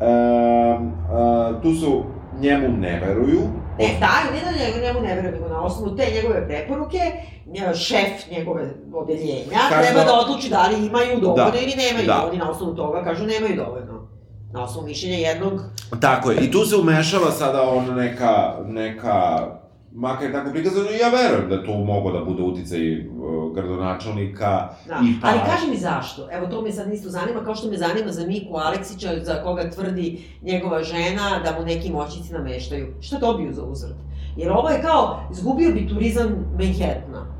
Um, 0.00 0.86
uh, 0.86 1.62
tu 1.62 1.74
su, 1.74 2.02
njemu 2.40 2.68
ne 2.76 3.00
veruju. 3.06 3.40
Ne, 3.80 3.96
da, 4.00 4.08
ne 4.32 4.40
da 4.42 4.58
njemu, 4.58 4.82
njemu 4.82 5.00
ne 5.00 5.14
verujem, 5.14 5.34
nego 5.34 5.48
na 5.48 5.62
osnovu 5.62 5.96
te 5.96 6.06
njegove 6.14 6.48
preporuke, 6.48 6.98
šef 7.76 8.30
njegove 8.30 8.62
odeljenja 8.94 9.58
Kaže 9.68 9.82
treba 9.82 10.00
da- 10.00 10.06
da 10.06 10.14
odluči 10.14 10.48
da 10.48 10.66
li 10.66 10.86
imaju 10.86 11.20
dovoljno 11.20 11.50
Da, 11.50 11.58
ili 11.58 11.74
nemaju. 11.76 12.06
da. 12.06 12.26
Oni 12.28 12.38
na 12.38 12.50
osnovu 12.50 12.74
toga 12.74 13.04
kažu 13.04 13.24
nemaju 13.24 13.56
dovoljno. 13.56 14.08
Na 14.52 14.64
osnovu 14.64 14.86
mišljenja 14.86 15.16
jednog 15.18 15.60
Tako 16.00 16.30
je, 16.30 16.36
i 16.38 16.50
tu 16.50 16.64
se 16.64 16.76
umešava 16.76 17.30
sada 17.30 17.62
ona 17.64 17.94
neka, 17.94 18.32
neka, 18.64 19.46
makar 19.92 20.26
je 20.26 20.32
tako 20.32 20.50
prikazano, 20.50 20.90
i 20.90 20.98
ja 20.98 21.08
verujem 21.08 21.50
da 21.50 21.64
tu 21.64 21.72
mogo 21.72 22.12
da 22.12 22.24
bude 22.24 22.42
uticaj 22.42 23.08
uh, 23.08 23.54
gradonačelnika 23.54 24.68
Da. 24.88 25.00
i 25.04 25.20
pa... 25.22 25.28
Ali 25.28 25.38
kaži 25.38 25.70
mi 25.70 25.76
zašto? 25.76 26.28
Evo 26.32 26.46
to 26.46 26.62
me 26.62 26.72
sad 26.72 26.92
isto 26.92 27.08
zanima, 27.08 27.44
kao 27.44 27.54
što 27.54 27.70
me 27.70 27.76
zanima 27.76 28.12
za 28.12 28.26
Miku 28.26 28.56
Aleksića, 28.56 29.08
za 29.22 29.42
koga 29.42 29.70
tvrdi 29.70 30.22
njegova 30.42 30.82
žena 30.82 31.40
da 31.44 31.58
mu 31.58 31.66
neki 31.66 31.92
moćnici 31.92 32.32
nameštaju. 32.32 32.94
Šta 33.00 33.18
dobiju 33.18 33.52
za 33.52 33.64
uzvrat? 33.64 33.96
Jer 34.36 34.50
ovo 34.52 34.68
je 34.68 34.82
kao, 34.82 35.20
izgubio 35.32 35.72
bi 35.72 35.88
turizam 35.88 36.28
Manhattana. 36.58 37.39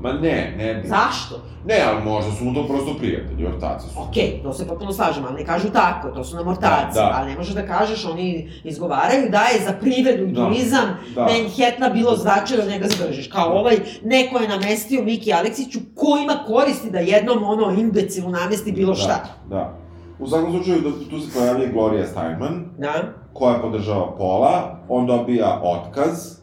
Ma 0.00 0.12
ne, 0.12 0.54
ne 0.58 0.74
bi. 0.74 0.88
Zašto? 0.88 1.40
Ne, 1.64 1.74
ali 1.88 2.04
možda 2.04 2.32
su 2.32 2.44
mu 2.44 2.54
to 2.54 2.66
prosto 2.66 2.94
prijatelji, 2.98 3.46
ortaci 3.46 3.88
su. 3.88 4.00
Okej, 4.00 4.40
to 4.42 4.52
se 4.52 4.68
potpuno 4.68 4.92
slažem, 4.92 5.24
ali 5.28 5.36
ne 5.36 5.44
kažu 5.44 5.68
tako, 5.70 6.08
to 6.08 6.24
su 6.24 6.36
nam 6.36 6.48
ortaci, 6.48 6.94
Da, 6.94 7.00
da. 7.00 7.12
ali 7.14 7.30
ne 7.30 7.36
možeš 7.36 7.54
da 7.54 7.66
kažeš, 7.66 8.04
oni 8.04 8.50
izgovaraju 8.64 9.30
da 9.30 9.40
je 9.40 9.64
za 9.66 9.72
privredu 9.72 10.24
i 10.24 10.32
Da, 10.32 10.44
turizam 10.44 10.84
da. 11.14 11.20
Manhattana 11.22 11.88
bilo 11.88 12.16
značajno 12.16 12.64
da 12.64 12.70
njega 12.70 12.86
zadržiš. 12.88 13.28
Kao 13.28 13.52
ovaj, 13.52 13.76
neko 14.04 14.38
je 14.38 14.48
namestio 14.48 15.02
Miki 15.02 15.32
Aleksiću, 15.32 15.78
ko 15.94 16.06
ima 16.22 16.34
koristi 16.46 16.90
da 16.90 16.98
jednom 16.98 17.44
ono 17.44 17.70
imbecilu 17.72 18.30
namesti 18.30 18.72
bilo 18.72 18.94
šta. 18.94 19.24
Da, 19.48 19.56
da. 19.56 19.74
U 20.18 20.26
svakom 20.26 20.52
slučaju, 20.52 20.80
da, 20.80 21.10
tu 21.10 21.20
se 21.20 21.38
pojavlja 21.38 21.66
Gloria 21.66 22.06
Steinman, 22.06 22.64
Da? 22.78 22.94
koja 23.32 23.58
podržava 23.58 24.14
Pola, 24.18 24.78
on 24.88 25.06
dobija 25.06 25.60
otkaz, 25.62 26.36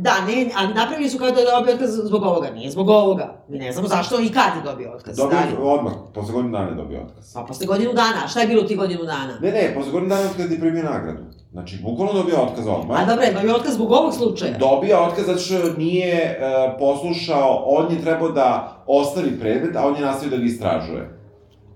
Da, 0.00 0.14
ne, 0.26 0.50
ali 0.56 0.74
napravili 0.74 1.08
su 1.10 1.18
kao 1.18 1.30
da 1.30 1.40
je 1.40 1.46
dobio 1.56 1.74
otkaz 1.74 1.90
zbog 2.04 2.22
ovoga, 2.22 2.50
nije 2.50 2.70
zbog 2.70 2.88
ovoga. 2.88 3.44
Mi 3.48 3.58
ne 3.58 3.72
znamo 3.72 3.88
zašto 3.88 4.20
i 4.20 4.28
kad 4.28 4.56
je 4.56 4.62
dobio 4.64 4.92
otkaz. 4.92 5.16
dobio 5.16 5.38
li? 5.38 5.56
odmah, 5.62 5.92
posle 6.14 6.32
godinu 6.32 6.52
dana 6.52 6.68
je 6.68 6.74
dobio 6.74 7.00
otkaz. 7.02 7.34
Pa 7.34 7.40
posle 7.42 7.66
godinu 7.66 7.92
dana, 7.92 8.28
šta 8.28 8.40
je 8.40 8.46
bilo 8.46 8.62
ti 8.62 8.76
godinu 8.76 9.04
dana? 9.04 9.38
Ne, 9.42 9.52
ne, 9.52 9.72
posle 9.74 9.92
godinu 9.92 10.08
dana 10.08 10.28
kad 10.36 10.50
je 10.50 10.60
primio 10.60 10.82
nagradu. 10.82 11.22
Znači, 11.52 11.78
bukvalno 11.82 12.12
dobio 12.12 12.42
otkaz 12.42 12.66
odmah. 12.66 13.02
A 13.02 13.04
dobro, 13.04 13.24
je 13.24 13.32
dobio 13.32 13.56
otkaz 13.56 13.74
zbog 13.74 13.92
ovog 13.92 14.14
slučaja. 14.14 14.58
Dobija 14.58 15.02
otkaz 15.02 15.26
zato 15.26 15.38
što 15.38 15.72
nije 15.78 16.38
uh, 16.38 16.78
poslušao, 16.78 17.64
on 17.66 17.92
je 17.92 18.02
trebao 18.02 18.28
da 18.28 18.76
ostavi 18.86 19.40
predmet, 19.40 19.76
a 19.76 19.86
on 19.86 19.96
je 19.96 20.00
nastavio 20.00 20.30
da 20.30 20.36
ga 20.36 20.44
istražuje. 20.44 21.19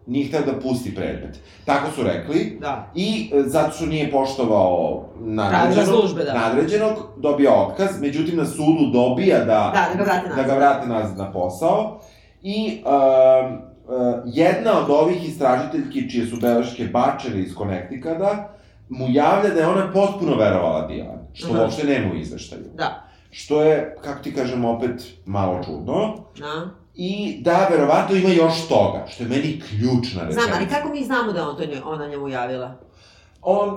Nije 0.06 0.28
hteo 0.28 0.40
da 0.40 0.60
pusti 0.60 0.94
predmet. 0.94 1.38
Tako 1.64 1.90
su 1.90 2.02
rekli. 2.02 2.58
Da. 2.60 2.90
I 2.94 3.30
e, 3.34 3.42
zato 3.42 3.76
što 3.76 3.86
nije 3.86 4.10
poštovao 4.10 5.08
nadređenog, 5.20 5.86
službe, 5.86 6.24
da. 6.24 6.34
nadređenog, 6.34 6.92
dobija 7.16 7.52
otkaz, 7.54 8.00
međutim 8.00 8.36
na 8.36 8.44
sudu 8.46 8.90
dobija 8.92 9.38
da, 9.38 9.44
Da, 9.44 9.86
da 9.92 9.96
ga 9.96 10.04
vrate 10.04 10.28
da 10.28 10.34
nazad. 10.36 10.46
ga 10.46 10.54
vrate 10.54 10.86
nazad 10.86 11.18
na 11.18 11.32
posao. 11.32 12.00
I 12.42 12.82
um, 12.84 13.52
uh, 13.54 14.14
jedna 14.26 14.78
od 14.78 14.90
ovih 14.90 15.28
istražiteljki, 15.28 16.10
čije 16.10 16.26
su 16.26 16.36
beleške 16.40 16.84
bačene 16.84 17.40
iz 17.40 17.54
Connecticuta, 17.54 18.48
mu 18.88 19.06
javlja 19.08 19.54
da 19.54 19.60
je 19.60 19.66
ona 19.66 19.92
potpuno 19.92 20.36
verovala 20.36 20.86
Dilan, 20.86 21.18
što 21.32 21.52
Aha. 21.52 21.62
uopšte 21.62 21.86
nema 21.86 22.12
u 22.12 22.16
izveštaju. 22.16 22.64
Da. 22.74 23.04
Što 23.30 23.62
je, 23.62 23.96
kako 24.04 24.22
ti 24.22 24.34
kažem, 24.34 24.64
opet 24.64 25.04
malo 25.26 25.62
čudno. 25.64 26.16
Da. 26.38 26.83
I 26.96 27.38
da, 27.40 27.68
verovatno 27.70 28.16
ima 28.16 28.28
još 28.28 28.68
toga, 28.68 29.06
što 29.08 29.22
je 29.22 29.28
meni 29.28 29.60
ključna 29.60 30.22
rečenica. 30.22 30.40
Znam, 30.40 30.58
ali 30.58 30.68
kako 30.68 30.88
mi 30.88 31.04
znamo 31.04 31.32
da 31.32 31.48
on 31.48 31.56
to 31.56 31.64
nje, 31.64 31.80
ona 31.84 32.06
njemu 32.08 32.28
javila? 32.28 32.74
On, 33.42 33.68
uh, 33.68 33.76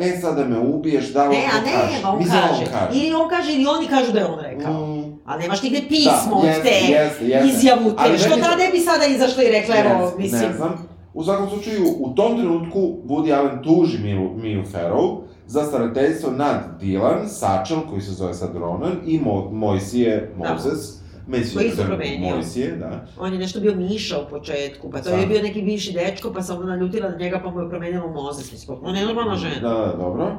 e 0.00 0.18
sad 0.20 0.36
da 0.36 0.44
me 0.44 0.58
ubiješ, 0.58 1.12
da 1.12 1.28
Ne, 1.28 1.36
on 1.36 1.44
a 1.50 1.60
to 1.60 1.66
ne, 1.66 1.72
kaže? 1.72 2.06
on 2.06 2.18
Mislim 2.18 2.36
da 2.36 2.48
kaže. 2.48 2.60
on 2.60 2.70
kaže. 2.72 2.98
Ili 2.98 3.14
on 3.14 3.28
kaže, 3.28 3.52
ili 3.52 3.66
oni 3.68 3.86
kažu 3.86 4.12
da 4.12 4.18
je 4.18 4.26
on 4.26 4.40
rekao. 4.40 4.86
Mm, 4.86 5.18
Ali 5.24 5.42
nemaš 5.42 5.62
nigde 5.62 5.82
pismo 5.88 6.12
Da, 6.32 6.48
od 6.48 6.62
te 6.62 6.92
jeste, 6.92 7.24
izjavu 7.46 7.90
te. 7.90 7.96
Ali 7.98 8.18
Što 8.18 8.28
to- 8.30 8.56
ne 8.58 8.68
bi 8.72 8.78
sada 8.80 9.04
izašla 9.06 9.42
i 9.42 9.48
rekla, 9.48 9.74
evo, 9.76 9.88
ne, 10.08 10.22
mislim... 10.24 10.42
Ne 10.42 10.56
znam. 10.56 10.88
U 11.14 11.24
svakom 11.24 11.48
slučaju, 11.48 11.84
u 11.98 12.14
tom 12.14 12.36
trenutku 12.36 12.78
Woody 13.04 13.32
Allen 13.32 13.62
tuži 13.62 13.98
Miu, 13.98 14.30
Miu 14.32 14.62
Farrow 14.64 15.16
za 15.46 15.64
starateljstvo 15.64 16.30
nad 16.30 16.80
Dylan, 16.80 17.26
Satchel, 17.28 17.78
koji 17.90 18.02
se 18.02 18.12
zove 18.12 18.34
sad 18.34 18.56
Ronan, 18.56 18.92
i 19.06 19.20
Mo, 19.20 19.50
Mojsije, 19.50 20.32
Da. 20.38 20.52
Moses. 20.52 20.72
Mesi 20.72 21.03
Koji 21.30 21.66
isto 21.66 21.82
promenio. 21.84 22.34
Mojsije, 22.34 22.76
da. 22.76 23.06
On 23.18 23.32
je 23.32 23.38
nešto 23.38 23.60
bio 23.60 23.74
Miša 23.74 24.20
u 24.20 24.30
početku, 24.30 24.90
pa 24.90 25.00
to 25.00 25.10
Da. 25.10 25.16
je 25.16 25.26
bio 25.26 25.42
neki 25.42 25.62
bivši 25.62 25.92
dečko, 25.92 26.32
pa 26.32 26.42
se 26.42 26.52
onda 26.52 26.66
naljutila 26.66 27.10
na 27.10 27.16
njega, 27.16 27.40
pa 27.44 27.50
mu 27.50 27.60
je 27.60 27.68
promenila 27.68 28.06
Mozes. 28.06 28.52
Mislim, 28.52 28.78
on 28.82 28.96
je 28.96 29.06
normalna 29.06 29.36
žena. 29.36 29.60
Da, 29.60 29.68
da, 29.86 29.94
dobro. 29.98 30.36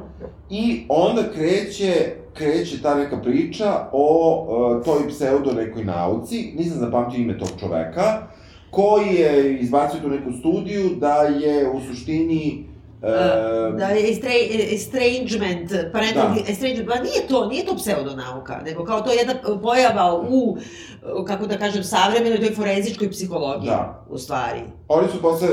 I 0.50 0.84
onda 0.88 1.22
kreće, 1.34 1.92
kreće 2.34 2.82
ta 2.82 2.94
neka 2.94 3.20
priča 3.22 3.88
o 3.92 4.36
uh, 4.78 4.84
toj 4.84 5.08
pseudo 5.08 5.52
nekoj 5.52 5.84
nauci, 5.84 6.52
nisam 6.58 6.78
zapamtio 6.78 7.18
ime 7.20 7.38
tog 7.38 7.48
čoveka, 7.60 8.26
koji 8.70 9.14
je 9.14 9.58
izbacio 9.58 10.00
tu 10.00 10.08
neku 10.08 10.32
studiju 10.32 10.90
da 11.00 11.14
je 11.22 11.70
u 11.70 11.80
suštini 11.80 12.64
uh, 13.02 13.08
Da 13.78 13.88
estra, 14.02 14.30
estrangement, 14.72 15.92
parental 15.92 16.28
Da. 16.28 16.52
estrangement, 16.52 16.88
pa 16.88 16.94
nije 16.94 17.26
to, 17.28 17.46
nije 17.46 17.66
to 17.66 17.76
pseudonauka, 17.76 18.60
nego 18.64 18.84
kao 18.84 19.00
to 19.00 19.10
je 19.10 19.16
jedna 19.16 19.34
pojava 19.62 20.22
u, 20.22 20.56
kako 21.26 21.46
da 21.46 21.58
kažem, 21.58 21.82
savremenoj 21.84 22.40
toj 22.40 22.50
forenzičkoj 22.50 23.10
psihologiji, 23.10 23.68
Da. 23.68 24.04
u 24.10 24.18
stvari. 24.18 24.60
Oni 24.88 25.08
su 25.08 25.22
posle, 25.22 25.48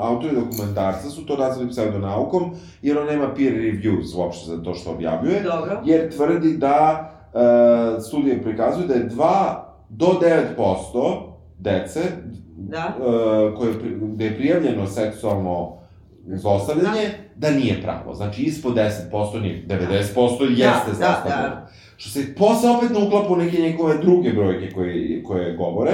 autori 0.00 0.34
dokumentarca 0.34 1.10
su 1.10 1.26
to 1.26 1.36
nazvali 1.36 1.70
pseudonaukom, 1.70 2.50
jer 2.82 2.98
on 2.98 3.06
nema 3.06 3.34
peer 3.34 3.52
reviews 3.54 4.16
uopšte 4.16 4.46
za 4.46 4.62
to 4.62 4.74
što 4.74 4.90
objavljuje, 4.90 5.42
Dobro. 5.42 5.80
jer 5.84 6.16
tvrdi 6.16 6.56
da 6.56 7.10
uh, 7.32 7.40
studije 8.02 8.42
prikazuju 8.42 8.86
da 8.86 8.94
je 8.94 9.08
2 9.08 9.54
do 9.88 10.06
9% 10.56 11.22
dece 11.58 12.00
Da. 12.56 12.94
uh, 12.98 13.58
koje, 13.58 13.72
gde 14.02 14.24
je 14.24 14.36
prijavljeno 14.36 14.86
seksualno 14.86 15.79
zlostavljanje, 16.26 17.10
da 17.36 17.50
nije 17.50 17.82
pravo. 17.82 18.14
Znači, 18.14 18.42
ispod 18.42 18.74
10% 18.74 19.40
nije, 19.40 19.64
90% 19.68 20.48
jeste 20.50 20.90
da, 20.90 20.94
zlostavljanje. 20.94 21.48
da. 21.48 21.68
Što 21.96 22.10
se 22.10 22.34
posle 22.34 22.70
opet 22.70 22.90
ne 22.90 23.06
uklapa 23.06 23.32
u 23.32 23.36
neke 23.36 23.62
njegove 23.62 23.98
druge 23.98 24.32
brojke 24.32 24.70
koje, 24.74 25.22
koje 25.22 25.56
govore. 25.56 25.92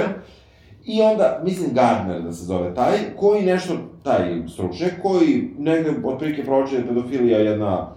I 0.85 1.01
onda, 1.01 1.41
mislim 1.43 1.69
Gardner 1.73 2.21
da 2.21 2.33
se 2.33 2.45
zove 2.45 2.73
taj, 2.75 2.97
koji 3.15 3.45
nešto, 3.45 3.73
taj 4.03 4.41
stručnjak, 4.53 4.91
koji 5.01 5.49
negde 5.57 5.91
otprilike 6.03 6.43
proče 6.45 6.71
da 6.71 6.77
je 6.81 6.87
pedofilija 6.87 7.39
jedna 7.39 7.95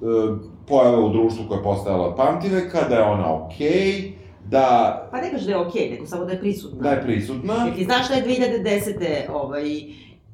e, 0.00 0.04
pojava 0.68 1.00
u 1.00 1.08
društvu 1.12 1.44
koja 1.48 1.58
je 1.58 1.62
postajala 1.64 2.16
pamtiveka, 2.16 2.88
da 2.88 2.94
je 2.94 3.02
ona 3.02 3.34
okej, 3.34 4.12
da, 4.44 5.08
Pa 5.10 5.20
ne 5.20 5.30
kaže 5.30 5.44
da 5.44 5.50
je 5.50 5.58
okej, 5.58 5.90
nego 5.90 6.06
samo 6.06 6.24
da 6.24 6.32
je 6.32 6.40
prisutna. 6.40 6.82
da 6.82 6.90
je 6.90 7.02
prisutna. 7.02 7.54
Jer 7.66 7.74
ti 7.74 7.84
znaš 7.84 8.08
da 8.08 8.14
je 8.14 8.24
2010. 8.24 9.30
ovaj, 9.32 9.62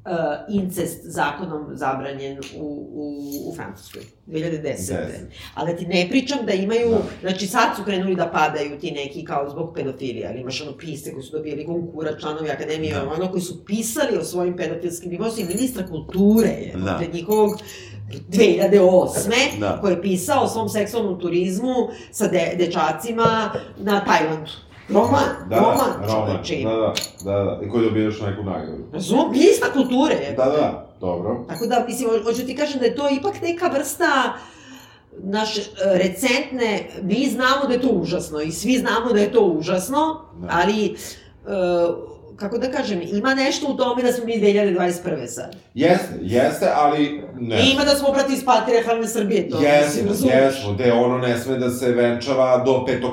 uh, 0.04 0.12
incest 0.54 1.00
zakonom 1.04 1.66
zabranjen 1.72 2.38
u, 2.56 2.88
u, 2.92 3.50
u 3.50 3.54
Francuskoj. 3.56 4.02
2010. 4.26 4.62
Deset. 4.62 5.26
Ali 5.54 5.76
ti 5.76 5.86
ne 5.86 6.06
pričam 6.10 6.38
da 6.46 6.52
imaju, 6.52 6.90
Da. 6.90 7.28
znači 7.30 7.46
sad 7.46 7.76
su 7.76 7.84
krenuli 7.84 8.16
da 8.16 8.26
padaju 8.30 8.78
ti 8.80 8.90
neki 8.90 9.24
kao 9.24 9.50
zbog 9.50 9.74
pedofilija, 9.74 10.30
ali 10.30 10.40
imaš 10.40 10.62
ono 10.62 10.76
piste 10.76 11.12
koji 11.12 11.22
su 11.22 11.32
dobijali 11.32 11.66
konkura, 11.66 12.18
članovi 12.18 12.50
akademije, 12.50 12.94
Da. 12.94 13.12
ono 13.18 13.30
koji 13.30 13.42
su 13.42 13.64
pisali 13.64 14.16
o 14.18 14.24
svojim 14.24 14.56
pedofilskim 14.56 15.12
imao 15.12 15.30
i 15.38 15.44
ministra 15.44 15.86
kulture 15.86 16.48
je, 16.48 16.72
Da. 16.84 16.96
pred 16.98 17.14
njihovog 17.14 17.50
2008. 18.30 19.60
Da. 19.60 19.78
koji 19.80 19.92
je 19.92 20.02
pisao 20.02 20.44
o 20.44 20.48
svom 20.48 20.68
seksualnom 20.68 21.20
turizmu 21.20 21.74
sa 22.10 22.26
de, 22.28 22.54
dečacima 22.58 23.52
na 23.78 24.04
Tajlandu. 24.04 24.50
Roman, 24.90 25.24
Da, 25.48 25.56
roman, 25.58 25.76
da, 26.00 26.06
roman, 26.06 26.28
čoveče. 26.28 26.62
da, 26.64 26.70
da, 26.70 26.92
da, 27.24 27.44
da, 27.44 27.60
i 27.62 27.70
koji 27.70 27.84
dobiješ 27.84 28.20
neku 28.20 28.42
nagradu. 28.42 28.82
Razumem, 28.92 29.30
lista 29.32 29.72
kulture. 29.72 30.14
je. 30.16 30.32
Da, 30.32 30.44
da, 30.44 30.86
dobro. 31.00 31.44
Tako 31.48 31.66
da, 31.66 31.84
mislim, 31.88 32.10
ho- 32.10 32.22
hoću 32.24 32.46
ti 32.46 32.56
kažem 32.56 32.78
da 32.78 32.86
je 32.86 32.94
to 32.94 33.08
ipak 33.10 33.34
neka 33.42 33.66
vrsta 33.68 34.32
naše 35.14 35.60
e, 35.60 35.64
recentne, 35.98 36.70
mi 37.02 37.26
znamo 37.26 37.66
da 37.66 37.72
je 37.72 37.80
to 37.80 37.88
užasno 37.88 38.40
i 38.40 38.52
svi 38.52 38.72
znamo 38.74 39.12
da 39.12 39.20
je 39.20 39.32
to 39.32 39.40
užasno, 39.42 40.20
Da. 40.34 40.48
ali, 40.52 40.84
e, 40.86 40.94
kako 42.38 42.58
da 42.58 42.70
kažem, 42.70 43.00
ima 43.12 43.34
nešto 43.34 43.66
u 43.68 43.76
tome 43.76 44.02
da 44.02 44.12
smo 44.12 44.24
mi 44.24 44.32
2021. 44.32 45.26
sad. 45.26 45.56
Jeste, 45.74 46.14
jeste, 46.20 46.66
ali 46.74 47.22
ne. 47.38 47.56
I 47.56 47.72
ima 47.72 47.84
da 47.84 47.90
smo 47.90 48.12
brati 48.12 48.32
iz 48.32 48.44
patriarhalne 48.44 49.08
Srbije, 49.08 49.50
to 49.50 49.62
Jesmo, 49.62 49.86
mislim, 49.86 50.08
razumeš? 50.08 50.34
jesmo, 50.34 50.72
gde 50.72 50.92
ono 50.92 51.18
ne 51.18 51.38
sme 51.38 51.56
da 51.56 51.70
se 51.70 51.92
venčava 51.92 52.62
do 52.64 52.84
petog 52.86 53.10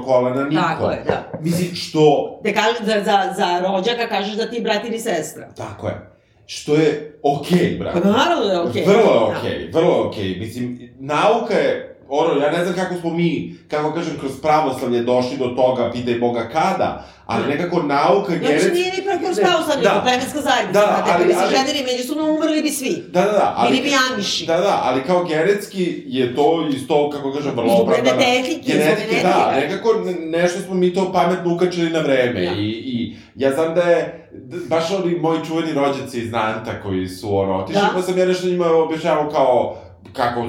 niko. 0.50 0.62
Tako 0.62 0.92
je, 0.92 1.04
da. 1.08 1.32
Mislim, 1.42 1.76
što... 1.76 2.40
Te 2.44 2.54
kaže, 2.54 2.78
za, 2.86 3.04
za, 3.04 3.34
za 3.38 3.60
rođaka 3.60 4.08
kažeš 4.10 4.36
da 4.36 4.50
ti 4.50 4.62
brat 4.62 4.86
ili 4.86 5.00
sestra. 5.00 5.48
Tako 5.58 5.88
je. 5.88 6.16
Što 6.46 6.76
je 6.76 7.20
okej, 7.24 7.78
brate. 7.80 8.02
Pa 8.02 8.10
naravno 8.10 8.46
da 8.46 8.52
je 8.54 8.60
okej. 8.60 8.84
Vrlo 8.86 9.00
je 9.00 9.20
Da. 9.32 9.38
okej, 9.40 9.70
vrlo 9.74 9.96
je 9.96 10.02
okej. 10.02 10.36
Mislim, 10.40 10.94
nauka 11.00 11.54
je, 11.54 11.95
ono, 12.10 12.41
ja 12.41 12.52
ne 12.52 12.64
znam 12.65 12.76
kako 12.76 12.95
smo 12.95 13.10
mi, 13.11 13.56
kako 13.68 13.94
kažem, 13.94 14.14
kroz 14.19 14.32
pravoslavlje 14.41 15.02
došli 15.02 15.38
do 15.38 15.48
toga, 15.48 15.91
pitaj 15.91 16.15
Boga 16.15 16.49
kada, 16.49 16.90
ali 17.26 17.44
Da. 17.44 17.49
nekako 17.49 17.82
nauka 17.84 18.26
Znači, 18.27 18.40
genetski... 18.41 18.72
nije 18.72 18.86
ni 18.88 19.02
preko 19.03 19.34
spao 19.36 19.61
sad, 19.64 19.84
Da. 19.84 20.02
plemenska 20.03 20.41
zajednica. 20.41 20.72
Da, 20.72 20.86
Da, 20.86 21.02
ali- 21.03 21.11
ali, 21.14 21.26
bi 21.26 21.34
se 21.34 21.40
ali- 21.41 21.56
ženili 21.57 21.86
međusobno, 21.86 22.23
umrli 22.26 22.61
bi 22.61 22.69
svi. 22.69 23.03
Da, 23.10 23.22
da, 23.22 23.32
da, 23.32 23.53
ali... 23.57 23.69
Bili 23.72 23.84
bi 23.84 23.91
Amiši. 24.06 24.45
Da, 24.45 24.57
da, 24.57 24.82
ali 24.84 25.03
kao 25.03 25.23
genetski 25.23 26.03
je 26.07 26.36
to 26.36 26.45
isto, 26.69 27.10
kako 27.10 27.32
kažem, 27.32 27.52
vrlo 27.52 27.69
Zbog 27.69 27.82
opravdano. 27.82 28.19
genetike, 28.19 28.61
zbog 28.65 28.77
Genetski, 28.77 29.15
da, 29.15 29.22
genetike. 29.22 29.60
nekako 29.61 29.94
ne- 29.95 30.40
nešto 30.40 30.60
smo 30.60 30.73
mi 30.73 30.94
to 30.94 31.11
pametno 31.14 31.53
ukačili 31.53 31.90
na 31.90 31.99
vreme 31.99 32.41
Da. 32.41 32.52
i, 32.52 32.65
i 32.65 33.15
ja 33.36 33.52
znam 33.52 33.76
da 33.76 33.82
je, 33.82 34.30
baš 34.68 34.91
oni 34.94 35.15
moji 35.15 35.40
čuveni 35.48 35.73
rođaci 35.73 36.19
iz 36.19 36.32
Nanta 36.32 36.82
koji 36.82 37.07
su 37.07 37.38
ono 37.38 37.56
otišli, 37.56 37.82
Da. 37.82 37.90
pa 37.94 38.02
sam 38.02 38.18
ja 38.18 38.26
nešto 38.26 38.48
njima 38.48 38.68
objašnjavao 38.68 39.30
kao 39.30 39.77
kako 40.14 40.45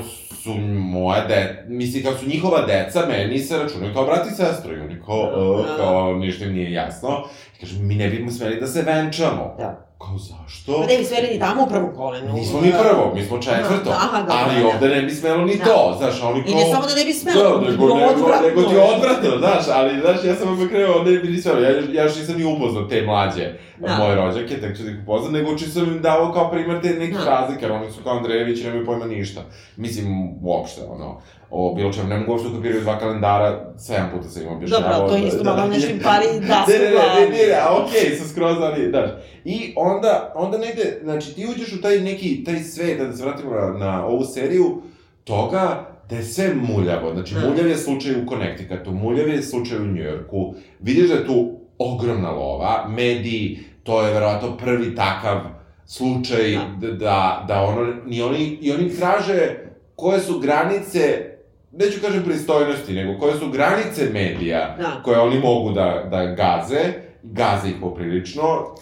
su 0.47 0.55
moje 0.78 1.27
de, 1.28 1.64
mislim, 1.68 2.05
kako 2.05 2.18
su 2.18 2.28
njihova 2.28 2.66
deca, 2.66 3.06
meni 3.09 3.39
se 3.39 3.59
računaju 3.59 3.94
kao 3.94 4.05
brat 4.05 4.27
i 4.27 4.35
sestru, 4.35 4.77
i 4.77 4.81
oni 4.81 5.01
kao, 5.06 5.32
uh, 5.60 5.77
kao, 5.77 6.14
ništa 6.14 6.44
im 6.44 6.52
nije 6.52 6.73
jasno. 6.73 7.24
I 7.56 7.60
kažem, 7.60 7.86
mi 7.86 7.94
ne 7.94 8.09
bismo 8.09 8.31
smeli 8.31 8.60
da 8.60 8.66
se 8.66 8.82
venčamo. 8.82 9.55
Da. 9.59 9.85
Kao, 9.98 10.18
zašto? 10.18 10.81
Pa 10.81 10.86
ne 10.86 10.98
bi 10.98 11.05
sveli 11.05 11.28
ni 11.32 11.39
tamo 11.39 11.64
u 11.64 11.68
prvom 11.68 11.94
kolenu. 11.97 12.32
Nismo 12.32 12.60
mi 12.60 12.70
prvo, 12.70 13.12
mi 13.14 13.23
smo 13.23 13.39
četvrto. 13.39 13.90
Da, 13.90 13.90
aha, 13.90 14.23
da, 14.23 14.32
ali 14.32 14.62
da. 14.62 14.68
ovde 14.68 14.89
ne 14.89 15.02
bi 15.02 15.10
smelo 15.10 15.44
ni 15.44 15.56
Da. 15.56 15.64
to, 15.64 15.94
znaš, 15.98 16.23
oni 16.23 16.43
kao... 16.43 16.52
I 16.52 16.55
ne 16.55 16.64
samo 16.73 16.86
da 16.86 16.94
ne 16.94 17.05
bi 17.05 17.12
smelo, 17.12 17.43
Da, 17.43 17.70
nego 17.70 17.70
nego, 17.70 17.94
odvratno 17.94 18.48
nego 18.48 18.62
ti 18.62 18.77
odvratno, 18.94 19.39
znaš, 19.39 19.64
ali, 19.74 20.01
znaš, 20.01 20.24
ja 20.24 20.35
sam 20.35 20.55
opet 20.55 20.68
krenuo, 20.68 21.02
ne 21.02 21.12
bi 21.12 21.28
ni 21.28 21.39
smelo, 21.39 21.60
ja, 21.60 21.70
ja 21.93 22.02
još 22.05 22.16
nisam 22.16 22.36
ni 22.36 22.44
upoznao 22.44 22.85
te 22.85 23.02
mlađe 23.06 23.52
Da. 23.78 23.97
moje 23.98 24.14
rođake, 24.14 24.60
tek 24.60 24.77
ću 24.77 24.82
da 24.82 24.90
ih 24.90 24.97
upoznam, 25.02 25.32
nego 25.32 25.59
čisto 25.59 25.81
sam 25.81 25.89
im 25.89 26.02
davao 26.02 26.32
kao 26.32 26.51
primer 26.51 26.82
te 26.82 26.89
nekih 26.89 27.18
Da. 27.18 27.24
razlike, 27.24 27.64
jer 27.64 27.73
oni 27.73 27.90
su 27.93 28.02
kao 28.05 28.16
Andrejević 28.16 28.60
i 28.60 28.64
nemaju 28.64 28.86
pojma 28.86 29.05
ništa. 29.06 29.40
Mislim, 29.77 30.06
uopšte, 30.43 30.81
ono, 30.89 31.20
o 31.51 31.74
bilo 31.74 31.93
čemu, 31.93 32.09
ne 32.09 32.18
mogu 32.18 32.32
uopšte 32.32 32.48
ukapiraju 32.48 32.81
dva 32.81 32.98
kalendara, 32.98 33.74
7 33.78 34.10
puta 34.12 34.28
sam 34.28 34.43
im 34.43 34.48
objašnjavao. 34.48 34.93
Dobro, 34.93 35.09
to 35.09 35.16
je 35.16 35.28
isto 35.28 35.44
malo 35.44 35.66
nešto 35.66 35.90
im 35.90 36.01
pali 36.02 36.27
da 36.48 36.64
Ne, 36.68 36.78
ne, 36.78 36.90
ne, 36.90 37.20
ne, 37.20 37.47
ne, 37.47 37.55
a 37.62 37.82
okej, 37.82 38.16
sam 38.16 38.28
skroz, 38.28 38.56
ali, 38.60 38.89
znaš. 38.90 39.10
I 39.44 39.73
onda, 39.77 40.32
onda 40.36 40.59
negde, 40.59 41.01
znači, 41.02 41.35
ti 41.35 41.47
uđeš 41.51 41.73
u 41.73 41.81
taj 41.82 42.01
neki, 42.01 42.44
taj 42.44 42.59
svet, 42.59 42.98
da 42.98 43.16
se 43.16 43.24
vratimo 43.24 43.51
na, 43.51 43.73
na 43.73 44.06
ovu 44.06 44.24
seriju, 44.24 44.82
toga 45.24 45.86
da 46.10 46.16
je 46.16 46.24
sve 46.24 46.55
muljavo. 46.55 47.12
Znači, 47.12 47.35
Da. 47.35 47.40
muljav 47.40 47.68
je 47.68 47.77
slučaj 47.77 48.12
u 48.12 48.27
Connecticutu, 48.28 48.93
muljav 48.93 49.28
je 49.28 49.43
slučaj 49.43 49.78
u 49.78 49.86
Njujorku, 49.86 50.55
vidiš 50.81 51.09
da 51.09 51.14
je 51.14 51.27
tu 51.27 51.52
ogromna 51.78 52.31
lova, 52.31 52.89
mediji, 52.89 53.59
to 53.82 54.02
je 54.02 54.14
verovatno 54.14 54.56
prvi 54.56 54.94
takav 54.94 55.39
slučaj 55.86 56.59
da, 56.81 56.90
da, 56.90 57.44
da 57.48 57.60
ono, 57.62 57.93
ni 58.06 58.23
oni, 58.23 58.59
i 58.60 58.73
oni 58.73 58.90
traže 58.90 59.56
koje 59.97 60.20
su 60.20 60.39
granice, 60.39 61.31
neću 61.78 62.01
kažem 62.01 62.23
pristojnosti, 62.24 62.93
nego 62.94 63.19
koje 63.19 63.35
su 63.35 63.51
granice 63.51 64.11
medija 64.12 64.77
Da. 64.78 65.01
koje 65.05 65.19
oni 65.19 65.39
mogu 65.40 65.73
da, 65.73 66.07
da 66.11 66.24
gaze, 66.24 66.93
gaze 67.23 67.69
ih 67.69 67.74
poprilično, 67.81 68.74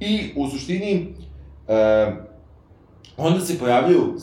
i 0.00 0.32
u 0.36 0.48
suštini, 0.48 1.14
e, 1.68 2.06
onda 3.16 3.40
se 3.40 3.58
pojavljaju 3.58 4.14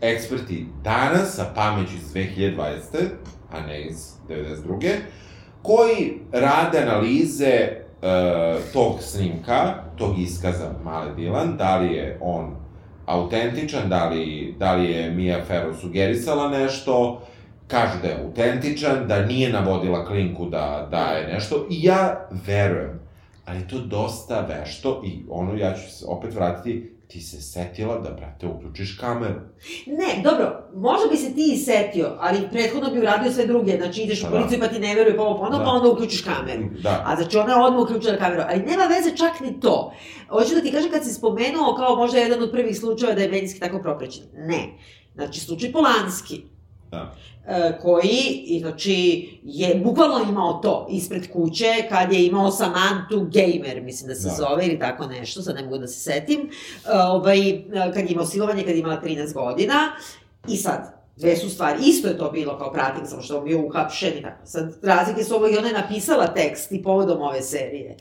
eksperti 0.00 0.66
danas 0.84 1.34
sa 1.36 1.52
pameću 1.54 1.94
iz 1.94 2.14
2020. 2.14 2.64
a 3.50 3.60
ne 3.60 3.86
iz 3.86 4.12
92. 4.28 4.90
koji 5.62 6.12
rade 6.32 6.78
analize 6.78 7.46
e, 7.46 7.78
tog 8.72 8.96
snimka, 9.00 9.74
tog 9.96 10.18
iskaza 10.18 10.72
Male 10.84 11.14
Dilan, 11.14 11.56
da 11.56 11.78
li 11.78 11.94
je 11.94 12.18
on 12.20 12.63
autentičan, 13.06 13.88
da 13.88 14.08
li, 14.08 14.54
da 14.58 14.74
li 14.74 14.90
je 14.90 15.10
Mia 15.10 15.44
Farrow 15.48 15.80
sugerisala 15.80 16.48
nešto, 16.48 17.22
kažu 17.66 17.92
da 18.02 18.08
je 18.08 18.20
autentičan, 18.24 19.08
da 19.08 19.26
nije 19.26 19.52
navodila 19.52 20.06
klinku 20.06 20.46
da 20.46 20.88
daje 20.90 21.32
nešto, 21.34 21.66
i 21.70 21.82
ja 21.82 22.28
verujem, 22.46 23.00
ali 23.44 23.68
to 23.68 23.78
dosta 23.78 24.40
vešto 24.40 25.02
i 25.06 25.22
ono, 25.28 25.56
ja 25.56 25.74
ću 25.74 25.90
se 25.90 26.04
opet 26.08 26.34
vratiti, 26.34 26.92
ti 27.14 27.20
se 27.20 27.42
setila 27.42 27.98
da, 27.98 28.10
brate, 28.10 28.46
uključiš 28.46 28.98
kameru. 28.98 29.40
Ne, 29.86 30.22
dobro, 30.24 30.68
možda 30.74 31.08
bi 31.10 31.16
se 31.16 31.34
ti 31.34 31.52
i 31.52 31.56
setio, 31.56 32.16
ali 32.20 32.48
prethodno 32.52 32.90
bi 32.90 32.98
uradio 32.98 33.32
sve 33.32 33.46
druge, 33.46 33.76
znači 33.76 34.02
ideš 34.02 34.22
u 34.22 34.24
da. 34.24 34.30
policiju 34.30 34.60
pa 34.60 34.68
ti 34.68 34.78
ne 34.78 34.94
veruje 34.94 35.16
pa 35.16 35.22
ovo 35.22 35.38
pa 35.38 35.46
ono, 35.46 35.58
Da. 35.58 35.64
pa 35.64 35.70
onda 35.70 35.88
uključiš 35.90 36.22
kameru. 36.22 36.64
Da. 36.82 37.02
A 37.06 37.16
znači 37.16 37.36
ona 37.38 37.52
je 37.52 37.64
odmah 37.64 37.82
uključila 37.82 38.16
kameru, 38.16 38.42
ali 38.48 38.62
nema 38.62 38.84
veze 38.84 39.16
čak 39.16 39.40
ni 39.40 39.60
to. 39.60 39.92
Hoću 40.28 40.54
da 40.54 40.60
ti 40.60 40.72
kažem 40.72 40.90
kad 40.90 41.04
si 41.04 41.14
spomenuo 41.14 41.74
kao 41.76 41.96
možda 41.96 42.18
jedan 42.18 42.42
od 42.42 42.50
prvih 42.50 42.78
slučajeva 42.78 43.14
da 43.14 43.22
je 43.22 43.30
medijski 43.30 43.60
tako 43.60 43.78
proprećen. 43.82 44.24
Ne. 44.34 44.78
Znači, 45.14 45.40
slučaj 45.40 45.72
Polanski. 45.72 46.42
Da. 46.94 47.14
E, 47.48 47.78
koji, 47.82 48.58
znači, 48.60 49.28
je 49.44 49.80
bukvalno 49.84 50.20
imao 50.28 50.52
to 50.52 50.86
ispred 50.90 51.32
kuće, 51.32 51.66
kad 51.88 52.12
je 52.12 52.26
imao 52.26 52.50
Samantu 52.50 53.30
Gamer, 53.32 53.82
mislim 53.82 54.08
da 54.08 54.14
se 54.14 54.28
Da. 54.28 54.34
zove, 54.34 54.66
ili 54.66 54.78
tako 54.78 55.06
nešto, 55.06 55.42
sad 55.42 55.54
ne 55.54 55.62
mogu 55.62 55.78
da 55.78 55.86
se 55.86 56.00
setim, 56.00 56.40
e, 56.40 56.98
ovaj, 56.98 57.48
e, 57.48 57.62
kad 57.94 58.04
je 58.04 58.08
imao 58.08 58.26
silovanje, 58.26 58.62
kad 58.62 58.74
je 58.74 58.78
imala 58.78 59.00
13 59.02 59.32
godina, 59.34 59.74
i 60.48 60.56
sad, 60.56 60.94
dve 61.16 61.36
su 61.36 61.50
stvari, 61.50 61.78
isto 61.82 62.08
je 62.08 62.18
to 62.18 62.30
bilo 62.30 62.58
kao 62.58 62.72
pratim, 62.72 63.06
samo 63.06 63.22
što 63.22 63.34
je 63.36 63.42
bio 63.42 63.66
uhapšen 63.66 64.18
i 64.18 64.22
tako. 64.22 64.46
Sad, 64.46 64.74
razlike 64.82 65.24
su 65.24 65.34
ovo 65.34 65.48
i 65.48 65.58
ona 65.58 65.68
je 65.68 65.74
napisala 65.74 66.26
tekst 66.26 66.72
i 66.72 66.82
povodom 66.82 67.22
ove 67.22 67.42
serije, 67.42 67.96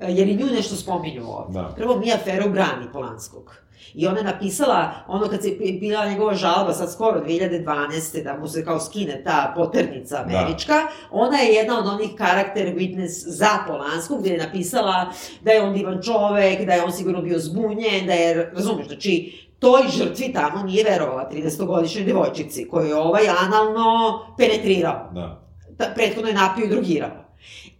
e, 0.00 0.12
jer 0.12 0.28
i 0.28 0.36
nju 0.36 0.46
nešto 0.46 0.76
spominju 0.76 1.24
ovde. 1.28 1.52
Da. 1.58 1.72
Prvo, 1.76 1.98
Mia 1.98 2.18
Farrow 2.26 2.52
brani 2.52 2.86
Polanskog. 2.92 3.65
I 3.94 4.06
ona 4.06 4.18
je 4.18 4.24
napisala, 4.24 4.92
ono 5.08 5.28
kad 5.28 5.42
se 5.42 5.50
bila 5.80 6.06
njegova 6.06 6.34
žalba, 6.34 6.72
sad 6.72 6.92
skoro 6.92 7.20
2012. 7.20 8.24
da 8.24 8.36
mu 8.38 8.48
se 8.48 8.64
kao 8.64 8.80
skine 8.80 9.22
ta 9.24 9.52
poternica 9.56 10.24
američka, 10.26 10.74
ona 11.10 11.36
je 11.38 11.54
jedna 11.54 11.78
od 11.78 11.86
onih 11.86 12.10
karakter 12.18 12.74
witness 12.74 13.24
za 13.26 13.48
Polanskog, 13.66 14.20
gde 14.20 14.30
je 14.30 14.44
napisala 14.46 15.12
da 15.40 15.50
je 15.52 15.62
on 15.62 15.74
divan 15.74 16.02
čovek, 16.02 16.66
da 16.66 16.72
je 16.72 16.84
on 16.84 16.92
sigurno 16.92 17.22
bio 17.22 17.38
zbunjen, 17.38 18.06
da 18.06 18.12
je, 18.12 18.50
razumeš, 18.54 18.86
znači, 18.86 19.32
toj 19.58 19.82
žrtvi 19.98 20.32
tamo 20.32 20.62
nije 20.62 20.84
verovala 20.84 21.30
30-godišnjoj 21.32 22.04
devojčici, 22.04 22.68
koju 22.68 22.86
je 22.86 22.96
ovaj 22.96 23.28
analno 23.28 24.20
penetrirao 24.38 25.10
Da. 25.14 25.42
ta, 25.78 25.84
prethodno 25.94 26.28
je 26.28 26.34
napio 26.34 26.64
i 26.64 26.68
drugirao. 26.68 27.25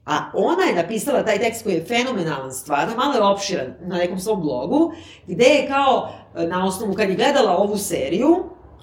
A 0.07 0.31
ona 0.35 0.63
je 0.63 0.75
napisala 0.75 1.25
taj 1.25 1.39
tekst 1.39 1.63
koji 1.63 1.75
je 1.75 1.85
fenomenalan 1.85 2.53
stvarno, 2.53 2.97
malo 2.97 3.15
je 3.15 3.23
opširan 3.23 3.67
na 3.81 3.97
nekom 3.97 4.19
svom 4.21 4.41
blogu, 4.41 4.93
gde 5.27 5.45
je 5.45 5.69
kao, 5.69 6.09
e, 6.37 6.47
na 6.47 6.67
osnovu, 6.67 6.95
kad 6.95 7.09
je 7.09 7.17
gledala 7.17 7.57
ovu 7.57 7.79
seriju, 7.79 8.37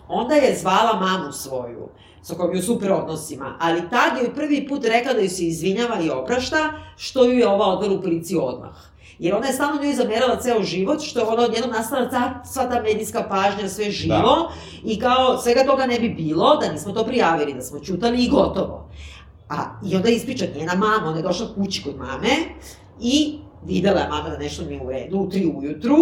onda 0.07 0.35
je 0.35 0.57
zvala 0.57 0.99
mamu 0.99 1.31
svoju, 1.31 1.89
sa 2.21 2.35
kojom 2.35 2.53
je 2.55 2.59
u 2.59 2.63
super 2.63 2.91
odnosima, 2.91 3.57
ali 3.59 3.89
tad 3.89 4.17
je 4.17 4.23
joj 4.23 4.35
prvi 4.35 4.67
put 4.67 4.85
rekla 4.85 5.13
da 5.13 5.19
joj 5.19 5.29
se 5.29 5.43
izvinjava 5.43 5.99
i 6.01 6.09
oprašta, 6.09 6.57
što 6.97 7.25
ju 7.25 7.31
je 7.31 7.47
ova 7.47 7.65
odvela 7.65 7.95
u 7.95 8.01
policiju 8.01 8.45
odmah. 8.45 8.75
Jer 9.19 9.35
ona 9.35 9.47
je 9.47 9.53
stalno 9.53 9.81
njoj 9.83 9.93
zamerala 9.93 10.39
ceo 10.41 10.63
život, 10.63 11.01
što 11.01 11.19
je 11.19 11.25
ona 11.25 11.43
odjednom 11.43 11.71
nastala 11.71 12.09
ta, 12.09 12.41
sva 12.45 12.63
ta 12.69 12.81
medijska 12.81 13.25
pažnja, 13.29 13.69
sve 13.69 13.91
živo, 13.91 14.17
Da. 14.17 14.49
i 14.83 14.99
kao 14.99 15.37
svega 15.37 15.63
toga 15.63 15.85
ne 15.85 15.99
bi 15.99 16.09
bilo 16.09 16.57
da 16.57 16.71
nismo 16.71 16.93
to 16.93 17.03
prijavili, 17.05 17.53
da 17.53 17.61
smo 17.61 17.79
čutali 17.79 18.23
i 18.23 18.29
gotovo. 18.29 18.89
A, 19.53 19.79
I 19.85 19.95
onda 19.95 20.09
ispriča 20.09 20.45
njena 20.55 20.75
mama, 20.75 21.07
ona 21.07 21.17
je 21.17 21.23
došla 21.23 21.47
kući 21.55 21.83
kod 21.83 21.97
mame 21.97 22.29
i 23.01 23.37
videla 23.65 23.99
je 23.99 24.09
mama 24.09 24.29
da 24.29 24.37
nešto 24.37 24.65
nije 24.65 24.81
u 24.81 24.89
redu 24.89 25.17
u 25.17 25.29
tri 25.29 25.51
ujutru 25.57 25.95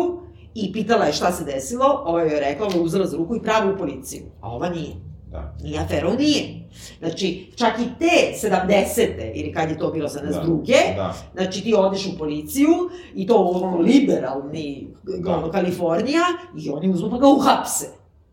i 0.56 0.74
pitala 0.74 1.06
je 1.06 1.14
šta 1.14 1.32
se 1.32 1.44
desilo, 1.44 2.04
ova 2.06 2.22
joj 2.22 2.34
je 2.34 2.40
rekla, 2.40 2.68
ova 2.68 2.82
uzela 2.82 3.06
za 3.08 3.18
ruku 3.18 3.36
i 3.36 3.42
pravu 3.42 3.74
u 3.74 3.78
policiju, 3.78 4.24
a 4.42 4.50
ova 4.56 4.70
nije. 4.70 4.94
Da. 5.32 5.56
Nije 5.64 5.80
aferov 5.80 6.16
nije. 6.20 6.70
Znači, 7.00 7.52
čak 7.56 7.80
i 7.80 7.88
te 8.00 8.48
70. 8.48 9.32
ili 9.36 9.54
kad 9.54 9.70
je 9.70 9.78
to 9.78 9.92
bilo 9.92 10.10
72. 10.10 10.96
Da. 10.96 11.14
Znači, 11.34 11.64
ti 11.64 11.74
odeš 11.78 12.06
u 12.08 12.18
policiju 12.18 12.70
i 13.16 13.28
to 13.28 13.36
ono 13.36 13.78
liberalni, 13.78 14.88
Da. 15.04 15.38
ono, 15.38 15.52
Kalifornija, 15.52 16.24
i 16.58 16.70
oni 16.70 16.90
uzmu 16.90 17.10
pa 17.10 17.18
ga 17.18 17.28
uhapse. 17.28 17.86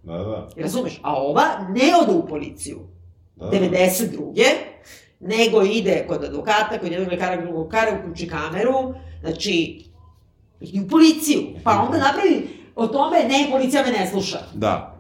Da, 0.03 0.13
da. 0.13 0.49
Razumeš? 0.57 1.01
A 1.03 1.23
ova 1.23 1.43
ne 1.69 1.83
ode 2.03 2.19
u 2.19 2.27
policiju. 2.27 2.79
da. 3.37 3.51
92. 3.51 4.33
nego 5.21 5.63
ide 5.63 6.05
kod 6.09 6.25
advokata, 6.25 6.79
kod 6.81 6.93
jednog 6.93 7.13
lekara, 7.13 7.43
drugog 7.43 7.65
lekara, 7.65 7.99
uključi 8.01 8.29
kameru, 8.29 8.95
znači, 9.21 9.85
i 10.61 10.81
u 10.81 10.89
policiju. 10.89 11.41
Pa 11.65 11.71
onda 11.87 11.99
napravi 11.99 12.49
o 12.77 12.87
tome, 12.87 13.25
ne, 13.25 13.49
policija 13.51 13.83
me 13.83 13.93
ne 13.93 14.07
sluša. 14.07 14.39
Da. 14.55 14.95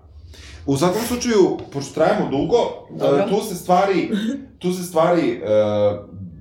U 0.67 0.77
svakom 0.77 1.03
slučaju, 1.03 1.59
pošto 1.73 1.95
trajamo 1.95 2.31
dugo, 2.31 2.87
Dobro. 2.91 3.23
e, 3.23 3.29
tu 3.29 3.41
se 3.41 3.55
stvari, 3.55 4.11
tu 4.59 4.73
se 4.73 4.83
stvari 4.83 5.31
e, 5.31 5.39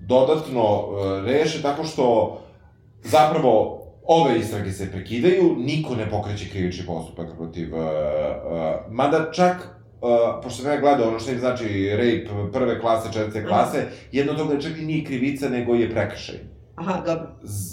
dodatno 0.07 0.63
e, 0.63 1.21
reše 1.21 1.61
tako 1.61 1.83
što 1.83 2.37
zapravo 3.03 3.83
ove 4.03 4.39
istrage 4.39 4.71
se 4.71 4.91
prekidaju, 4.91 5.55
niko 5.57 5.95
ne 5.95 6.09
pokreće 6.09 6.49
krivični 6.49 6.85
postupak 6.85 7.27
protiv... 7.37 7.75
E, 7.75 7.79
e, 7.79 8.77
mada 8.89 9.31
čak 9.31 9.76
Uh, 10.01 10.09
pošto 10.43 10.61
sam 10.63 10.71
ja 10.71 10.79
gledao 10.79 11.07
ono 11.07 11.19
što 11.19 11.31
im 11.31 11.39
znači 11.39 11.89
rape 11.91 12.27
prve 12.53 12.79
klase, 12.81 13.13
četvrte 13.13 13.45
klase, 13.45 13.85
jedno 14.11 14.31
od 14.31 14.37
toga 14.37 14.59
čak 14.59 14.71
i 14.77 14.85
nije 14.85 15.05
krivica, 15.05 15.49
nego 15.49 15.73
je 15.73 15.91
prekršaj. 15.91 16.35
Aha, 16.75 17.01
dobro. 17.05 17.27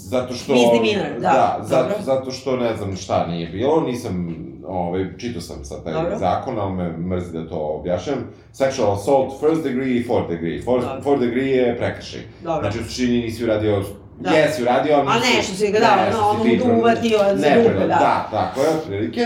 Zato 0.09 0.33
što... 0.33 0.53
Misdemeanor, 0.53 1.19
da, 1.21 1.29
Da, 1.29 1.59
zato, 1.63 1.83
dobro. 1.83 1.95
zato 2.01 2.31
što 2.31 2.57
ne 2.57 2.75
znam 2.75 2.95
šta 2.95 3.27
nije 3.27 3.47
bilo, 3.49 3.81
nisam, 3.81 4.35
ovaj, 4.67 5.05
čitao 5.17 5.41
sam 5.41 5.65
sad 5.65 5.83
taj 5.83 5.93
Dobro. 5.93 6.17
zakon, 6.17 6.59
ali 6.59 6.73
me 6.73 6.97
mrzi 6.97 7.33
da 7.33 7.49
to 7.49 7.77
objašnjam. 7.79 8.17
Sexual 8.53 8.93
assault, 8.93 9.33
first 9.39 9.63
degree 9.63 9.89
i 9.89 10.03
fourth 10.03 10.29
degree. 10.29 10.61
Fourth, 10.61 10.87
fourth 11.03 11.21
degree 11.21 11.47
je 11.47 11.77
prekršaj. 11.77 12.21
Dobro. 12.43 12.61
Znači, 12.61 12.79
u 12.79 12.83
suštini 12.83 13.21
nisi 13.21 13.43
uradio, 13.43 13.83
Da. 14.19 14.29
jesi 14.29 14.61
uradio, 14.61 14.95
ali 14.95 15.07
A 15.09 15.13
nešto 15.35 15.53
si 15.55 15.71
ga 15.71 15.79
dao, 15.79 16.05
nešto 16.05 16.65
ono, 16.67 16.79
uvatio 16.79 17.17
za 17.35 17.47
pre- 17.47 17.79
da. 17.79 17.85
Da, 17.87 18.27
tako 18.31 18.61
je, 18.61 18.69
otprilike. 18.69 19.21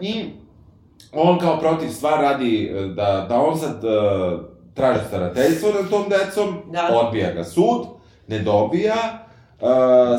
I 0.00 0.24
on 1.12 1.38
kao 1.38 1.58
protiv 1.58 1.88
stvar 1.88 2.20
radi 2.20 2.64
e, 2.64 2.86
da, 2.86 3.26
da 3.28 3.40
on 3.40 3.58
sad 3.58 3.84
uh, 3.84 4.40
traži 4.74 5.00
starateljstvo 5.08 5.70
nad 5.80 5.90
tom 5.90 6.04
decom, 6.08 6.58
Da. 6.72 7.00
odbija 7.02 7.32
ga 7.32 7.44
sud, 7.44 7.86
ne 8.28 8.38
dobija, 8.38 8.94
uh, 9.60 9.68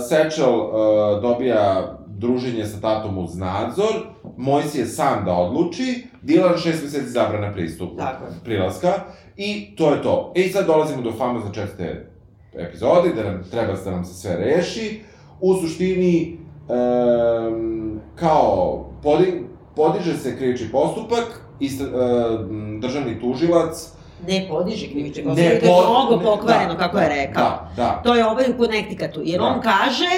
Sečel 0.10 0.60
uh, 0.60 1.22
dobija 1.22 1.98
druženje 2.08 2.66
sa 2.66 2.82
tatom 2.82 3.18
uz 3.18 3.38
nadzor, 3.38 3.94
Mojsi 4.38 4.80
je 4.80 4.86
sam 4.86 5.26
da 5.26 5.34
odluči, 5.34 6.08
Dilan 6.22 6.58
šest 6.58 6.84
meseci 6.84 7.10
zabrana 7.10 7.54
pristupa, 7.54 8.04
Tako 8.04 8.24
prilaska, 8.44 8.94
i 9.38 9.76
to 9.76 9.94
je 9.94 10.02
to. 10.02 10.32
I 10.36 10.50
sad 10.50 10.66
dolazimo 10.68 11.02
do 11.02 11.12
famozne 11.12 11.54
četvrte 11.54 12.12
epizode, 12.54 13.14
da 13.16 13.24
nam 13.24 13.44
treba 13.52 13.74
da 13.86 13.92
nam 13.92 14.06
se 14.06 14.14
sve 14.14 14.36
reši. 14.36 15.02
U 15.42 15.56
suštini, 15.56 16.38
um, 16.68 18.00
kao, 18.16 18.86
podi, 19.04 19.44
podiže 19.76 20.18
se 20.18 20.38
krivični 20.38 20.68
postupak, 20.68 21.24
istra, 21.60 21.88
um, 21.88 22.80
državni 22.82 23.22
tužilac, 23.22 23.88
Ne 24.28 24.46
podiže 24.50 24.88
krivični 24.88 25.24
Ne 25.24 25.30
postupak, 25.30 25.60
to 25.62 25.82
je 25.82 25.90
mnogo 25.90 26.16
ne- 26.16 26.24
pokvareno, 26.24 26.74
da, 26.74 26.80
kako 26.80 26.98
da, 26.98 27.04
je 27.04 27.10
rekao. 27.10 27.44
Da, 27.44 27.72
da. 27.76 28.02
To 28.04 28.16
je 28.16 28.26
ovaj 28.26 28.46
u 28.50 28.58
Connecticutu, 28.58 29.22
jer 29.24 29.40
Da. 29.40 29.46
on 29.46 29.62
kaže, 29.62 30.10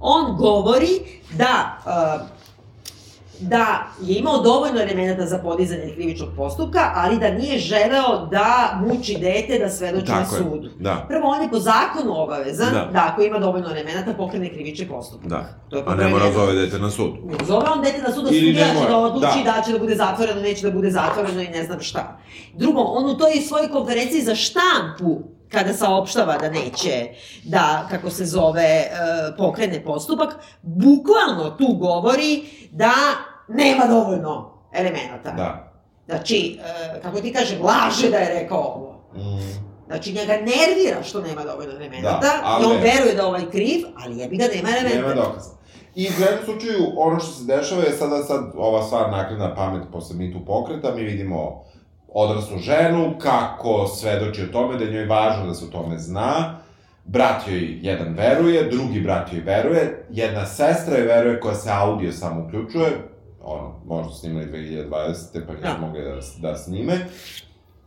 on 0.00 0.36
govori 0.36 0.88
da 1.32 1.78
uh, 1.78 2.39
da 3.40 3.86
je 4.02 4.18
imao 4.18 4.38
dovoljno 4.38 4.80
elemenata 4.80 5.26
za 5.26 5.38
podizanje 5.38 5.92
krivičnog 5.94 6.28
postupka, 6.36 6.92
ali 6.94 7.18
da 7.18 7.30
nije 7.30 7.58
želeo 7.58 8.26
da 8.30 8.80
muči 8.86 9.16
dete 9.20 9.58
da 9.58 9.68
svedoči 9.70 10.12
na 10.12 10.18
je. 10.18 10.26
sudu. 10.26 10.68
Da, 10.78 11.04
Prvo, 11.08 11.28
on 11.28 11.42
je 11.42 11.50
po 11.50 11.58
zakonu 11.58 12.22
obavezan 12.22 12.72
Da. 12.72 12.88
da. 12.92 13.08
ako 13.12 13.22
ima 13.22 13.38
dovoljno 13.38 13.70
elemenata 13.70 14.14
pokrene 14.14 14.48
krivični 14.48 14.88
postupak. 14.88 15.26
da. 15.28 15.44
To 15.68 15.76
je 15.76 15.82
A 15.86 15.94
ne 15.94 16.08
mora 16.08 16.32
zove 16.32 16.54
dete 16.54 16.78
na 16.78 16.90
sud. 16.90 17.12
Ne 17.24 17.44
Zove 17.46 17.66
on 17.76 17.82
dete 17.82 18.02
na 18.02 18.12
sud 18.14 18.24
da 18.24 18.28
sudija 18.30 18.66
će 18.74 18.88
da 18.88 18.96
odluči 18.96 19.42
da. 19.44 19.52
da. 19.52 19.62
će 19.62 19.72
da 19.72 19.78
bude 19.78 19.94
zatvoreno, 19.96 20.40
neće 20.40 20.66
da 20.66 20.70
bude 20.70 20.90
zatvoreno 20.90 21.40
i 21.42 21.48
ne 21.48 21.64
znam 21.64 21.80
šta. 21.80 22.18
Drugo, 22.54 22.80
on 22.80 23.10
u 23.10 23.18
toj 23.18 23.32
svojoj 23.48 23.68
konferenciji 23.68 24.22
za 24.22 24.34
štampu 24.34 25.20
kada 25.48 25.72
saopštava 25.72 26.38
da 26.38 26.50
neće 26.50 27.06
da, 27.44 27.86
kako 27.90 28.10
se 28.10 28.24
zove, 28.24 28.62
e, 28.62 28.90
pokrene 29.38 29.84
postupak, 29.84 30.34
bukvalno 30.62 31.50
tu 31.50 31.66
govori 31.66 32.42
da 32.70 32.92
nema 33.50 33.86
dovoljno 33.86 34.50
elemenata. 34.72 35.30
Da. 35.30 35.72
Znači, 36.06 36.58
e, 36.64 37.00
kako 37.00 37.20
ti 37.20 37.32
kažem, 37.32 37.62
laže 37.62 38.10
da 38.10 38.16
je 38.16 38.42
rekao 38.42 38.58
ovo. 38.58 39.00
Mm. 39.14 39.70
Znači, 39.86 40.12
njega 40.12 40.32
nervira 40.32 41.02
što 41.02 41.20
nema 41.20 41.44
dovoljno 41.44 41.72
elemenata 41.72 42.18
Da, 42.20 42.40
ali 42.42 42.64
i 42.64 42.66
on 42.66 42.76
veruje 42.76 43.14
da 43.14 43.26
ovaj 43.26 43.50
kriv, 43.50 43.86
ali 44.04 44.18
jebi 44.18 44.36
ga 44.36 44.44
nema 44.54 44.68
elementa. 44.68 45.08
Nema 45.08 45.14
dokaza. 45.14 45.50
I 45.94 46.08
u 46.08 46.20
jednom 46.20 46.44
slučaju, 46.44 46.92
ono 46.96 47.20
što 47.20 47.32
se 47.32 47.44
dešava 47.44 47.82
je 47.82 47.92
sada 47.92 48.22
sad 48.22 48.52
ova 48.56 48.82
stvar 48.82 49.10
nakredna 49.10 49.54
pamet 49.54 49.82
posle 49.92 50.16
mitu 50.16 50.38
pokreta, 50.46 50.94
mi 50.94 51.02
vidimo 51.02 51.64
odraslu 52.08 52.58
ženu, 52.58 53.14
kako 53.18 53.86
svedoči 53.86 54.42
o 54.42 54.52
tome, 54.52 54.78
da 54.78 54.84
je 54.84 54.90
njoj 54.90 55.06
važno 55.06 55.46
da 55.46 55.54
se 55.54 55.64
o 55.64 55.68
tome 55.68 55.98
zna, 55.98 56.58
brat 57.04 57.48
joj 57.48 57.78
jedan 57.82 58.14
veruje, 58.14 58.70
drugi 58.70 59.00
brat 59.00 59.32
joj 59.32 59.42
veruje, 59.42 60.06
jedna 60.10 60.46
sestra 60.46 60.96
joj 60.96 61.06
veruje 61.06 61.40
koja 61.40 61.54
se 61.54 61.70
audio 61.72 62.12
samo 62.12 62.44
uključuje, 62.46 63.08
ono, 63.42 63.74
možda 63.86 64.12
snimali 64.12 64.46
2020. 64.46 64.88
pa 65.46 65.52
nisu 65.52 65.62
Da. 65.62 65.76
mogli 65.80 66.00
da, 66.02 66.18
da 66.40 66.56
snime, 66.56 67.06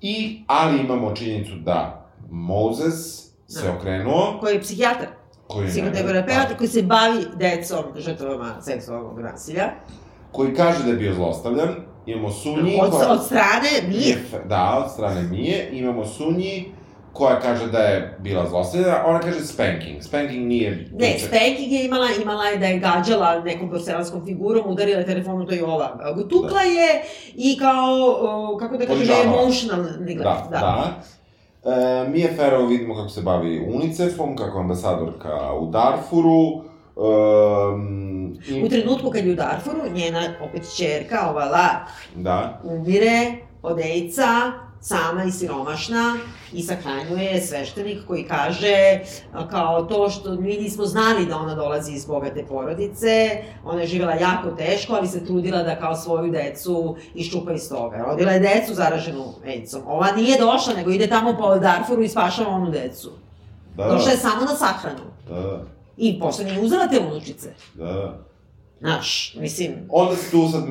i, 0.02 0.44
ali 0.48 0.80
imamo 0.80 1.12
činjenicu 1.12 1.56
da 1.56 2.06
Moses 2.30 3.24
se 3.48 3.68
Da. 3.68 3.74
okrenuo, 3.74 4.38
Koji 4.40 4.54
je 4.54 4.62
psihijatar. 4.62 5.08
koji 5.48 5.66
je 5.66 5.70
psihoterapeut 5.70 6.58
koji 6.58 6.68
se 6.68 6.82
bavi 6.82 7.26
decom 7.36 7.84
žrtvama 7.96 8.62
seksualnog 8.62 9.20
nasilja. 9.20 9.72
koji 10.32 10.56
kaže 10.56 10.84
da 10.84 10.90
je 10.90 10.96
bio 10.96 11.14
zlostavljan, 11.14 11.70
imamo 12.06 12.32
Sunji, 12.32 12.80
Od, 12.82 12.92
koja... 12.92 13.12
od 13.12 13.26
strane 13.26 13.70
nije. 13.90 14.18
Da, 14.46 14.84
od 14.86 14.92
strane 14.92 15.22
Mije, 15.24 15.70
imamo 15.72 16.06
Sunji, 16.06 16.72
koja 17.14 17.40
kaže 17.40 17.68
da 17.68 17.78
je 17.78 18.18
bila 18.20 18.50
zlostavljena, 18.50 19.04
ona 19.06 19.20
kaže 19.20 19.40
spanking. 19.40 20.04
Spanking 20.04 20.48
nije... 20.48 20.90
Ne, 20.94 21.20
spanking 21.20 21.72
je 21.72 21.86
imala, 21.86 22.08
imala 22.22 22.46
je 22.46 22.58
da 22.58 22.66
je 22.66 22.80
gađala 22.80 23.42
nekom 23.42 23.70
porcelanskom 23.70 24.26
figurom, 24.26 24.72
udarila 24.72 25.00
je 25.00 25.06
telefonu, 25.06 25.46
to 25.46 25.54
je 25.54 25.66
ova. 25.66 26.16
Tukla 26.30 26.62
je 26.62 27.04
i 27.36 27.58
kao, 27.60 28.18
o, 28.20 28.58
kako 28.58 28.78
da 28.78 28.86
kažem, 28.86 29.08
da 29.08 29.14
emotional 29.24 29.86
neglect. 30.00 30.50
Da, 30.52 30.60
da. 30.60 31.02
E, 31.72 32.10
Mije 32.10 32.34
Ferro 32.36 32.66
vidimo 32.66 32.96
kako 32.96 33.10
se 33.10 33.22
bavi 33.22 33.66
UNICEF-om, 33.74 34.36
kako 34.36 34.60
ambasadorka 34.60 35.54
u 35.60 35.68
Darfuru. 35.68 36.64
Um, 36.96 38.38
i, 38.48 38.64
U 38.64 38.70
trenutku 38.70 39.10
kad 39.10 39.26
je 39.26 39.32
u 39.32 39.36
Darfuru, 39.36 39.80
njena 39.94 40.22
opet 40.42 40.76
čerka, 40.78 41.30
ova 41.30 41.46
Lar, 41.46 41.76
Da, 42.16 42.62
umire 42.64 43.32
od 43.62 43.80
AIDS-a, 43.80 44.52
sama 44.86 45.24
i 45.24 45.32
siromašna 45.32 46.16
i 46.54 46.64
sahranjuje 46.64 47.24
je 47.24 47.42
sveštenik 47.42 47.98
koji 48.08 48.24
kaže 48.24 49.00
kao 49.50 49.82
to 49.82 50.10
što 50.10 50.36
mi 50.36 50.58
nismo 50.58 50.86
znali 50.86 51.26
da 51.26 51.38
ona 51.38 51.56
dolazi 51.56 51.94
iz 51.94 52.06
bogate 52.06 52.46
porodice, 52.46 53.30
ona 53.66 53.82
je 53.82 53.88
živjela 53.88 54.14
jako 54.14 54.52
teško, 54.52 54.94
ali 54.94 55.08
se 55.08 55.26
trudila 55.26 55.64
da 55.64 55.80
kao 55.80 55.96
svoju 55.96 56.32
decu 56.32 56.96
iščupa 57.16 57.54
iz 57.54 57.70
toga. 57.70 57.98
Rodila 57.98 58.32
je 58.32 58.40
decu 58.40 58.74
zaraženu 58.74 59.26
AIDS-om. 59.46 59.82
Ova 59.88 60.12
nije 60.12 60.38
došla, 60.40 60.74
nego 60.74 60.92
ide 60.92 61.08
tamo 61.08 61.38
po 61.40 61.56
Darfuru 61.60 62.04
i 62.04 62.10
spašava 62.10 62.50
onu 62.50 62.72
decu. 62.72 63.12
da, 63.78 63.86
Došla 63.88 64.12
je 64.12 64.18
samo 64.18 64.42
na 64.42 64.56
sahranu. 64.56 65.04
da, 65.30 65.40
da, 65.40 65.64
I 65.98 66.20
posle 66.20 66.46
nije 66.46 66.62
uzela 66.62 66.88
te 66.88 67.00
unučice. 67.00 67.54
da, 67.74 67.86
da. 67.86 68.20
Znaš, 68.80 69.36
mislim, 69.40 69.88
Onda 69.90 70.16
se 70.16 70.32
tu 70.32 70.50
sad 70.52 70.64
uh, 70.64 70.70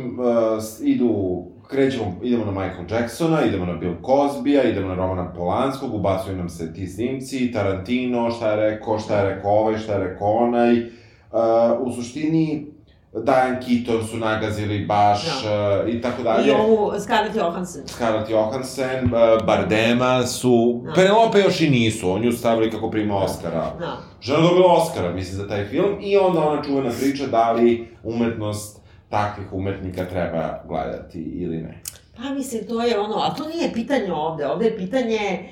idu, 0.81 1.43
krećemo, 1.69 2.15
idemo 2.23 2.45
na 2.45 2.51
Michael 2.51 2.85
Jacksona, 2.91 3.45
idemo 3.45 3.67
na 3.67 3.73
Bill 3.73 3.95
Cosbya, 4.03 4.71
idemo 4.71 4.89
na 4.89 4.95
Romana 4.95 5.33
Polanskog, 5.33 5.95
ubacuju 5.95 6.37
nam 6.37 6.49
se 6.49 6.75
ti 6.75 6.87
snimci, 6.87 7.53
Tarantino, 7.53 8.31
šta 8.31 8.51
je 8.51 8.71
rekao, 8.71 8.99
šta 8.99 9.19
je 9.19 9.35
rekao 9.35 9.51
ovaj, 9.51 9.79
šta 9.79 9.93
je 9.93 9.99
rekao 9.99 10.29
onaj. 10.29 10.79
Uh, 10.79 11.87
u 11.87 11.93
suštini, 11.93 12.67
Diane 13.13 13.61
Keaton 13.61 14.07
su 14.07 14.17
nagazili 14.17 14.87
baš 14.87 15.27
uh, 15.27 15.95
i 15.95 16.01
tako 16.01 16.23
dalje. 16.23 16.49
i 16.49 16.51
ovu 16.51 16.93
Scarlett 17.01 17.37
Johansson. 17.37 17.83
Scarlett 17.87 18.31
Johansson, 18.31 19.05
uh, 19.05 19.47
Bardema 19.47 20.27
su... 20.27 20.83
Da. 20.85 20.93
Penelope 20.93 21.39
još 21.39 21.61
i 21.61 21.71
nisu, 21.71 22.11
on 22.11 22.25
ju 22.25 22.33
stavili 22.33 22.71
kako 22.71 22.91
prima 22.91 23.17
Oscara. 23.17 23.73
Da. 23.79 23.97
Žena 24.21 24.41
dobila 24.41 24.73
Oscara, 24.73 25.13
mislim, 25.13 25.37
za 25.37 25.49
taj 25.49 25.65
film, 25.65 25.97
i 26.01 26.17
onda 26.17 26.41
ona 26.41 26.63
čuvena 26.63 26.91
priča 27.01 27.27
da 27.27 27.53
li 27.53 27.89
umetnost 28.03 28.82
takvih 29.13 29.53
umetnika 29.53 30.05
treba 30.05 30.63
gledati 30.69 31.19
ili 31.19 31.57
ne. 31.57 31.83
Pa 32.17 32.23
mislim, 32.23 32.67
to 32.69 32.83
je 32.83 33.01
ono, 33.01 33.15
a 33.15 33.35
to 33.35 33.49
nije 33.49 33.73
pitanje 33.73 34.13
ovde, 34.13 34.47
ovde 34.47 34.65
je 34.65 34.77
pitanje, 34.77 35.49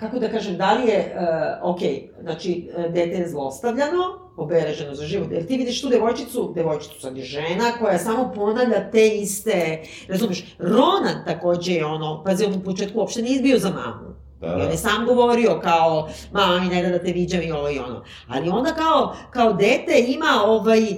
kako 0.00 0.18
da 0.18 0.28
kažem, 0.28 0.56
da 0.56 0.72
li 0.72 0.88
je, 0.88 1.16
uh, 1.16 1.74
ok, 1.74 1.80
znači, 2.22 2.70
dete 2.76 3.16
je 3.16 3.28
zlostavljano, 3.28 4.02
obeleženo 4.36 4.94
za 4.94 5.06
život, 5.06 5.28
jer 5.32 5.46
ti 5.46 5.56
vidiš 5.56 5.82
tu 5.82 5.88
devojčicu, 5.88 6.52
devojčicu 6.54 7.00
sad 7.00 7.16
je 7.16 7.24
žena, 7.24 7.72
koja 7.78 7.98
samo 7.98 8.32
ponavlja 8.34 8.90
te 8.90 9.08
iste, 9.08 9.82
razumeš, 10.08 10.56
Ronan 10.58 11.24
takođe 11.26 11.72
je 11.72 11.86
ono, 11.86 12.22
pazi, 12.24 12.44
on 12.44 12.54
u 12.54 12.64
početku 12.64 12.98
uopšte 12.98 13.22
nije 13.22 13.34
izbio 13.34 13.58
za 13.58 13.68
mamu. 13.68 14.21
Da, 14.42 14.48
I 14.48 14.50
on 14.50 14.58
da. 14.58 14.64
je 14.64 14.76
sam 14.76 15.06
govorio 15.06 15.60
kao, 15.62 16.08
mama 16.32 16.60
mi 16.60 16.68
ne 16.68 16.82
da 16.82 16.88
da 16.88 16.98
te 16.98 17.12
viđam 17.12 17.42
i 17.42 17.52
ovo 17.52 17.70
i 17.70 17.78
ono. 17.78 18.04
Ali 18.28 18.48
onda 18.48 18.74
kao, 18.74 19.16
kao 19.30 19.52
dete 19.52 20.04
ima 20.06 20.42
ovaj, 20.44 20.82
e, 20.82 20.96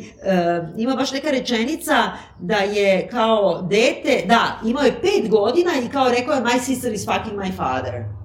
ima 0.77 0.95
baš 0.95 1.13
neka 1.13 1.31
rečenica 1.31 1.95
da 2.39 2.57
je 2.57 3.09
kao 3.09 3.63
dete, 3.63 4.25
da, 4.27 4.59
imao 4.65 4.85
je 4.85 5.01
pet 5.01 5.31
godina 5.31 5.71
i 5.85 5.89
kao 5.89 6.09
rekao 6.09 6.35
je 6.35 6.43
my 6.43 6.61
sister 6.61 6.93
is 6.93 7.07
fucking 7.07 7.41
my 7.41 7.57
father. 7.57 8.24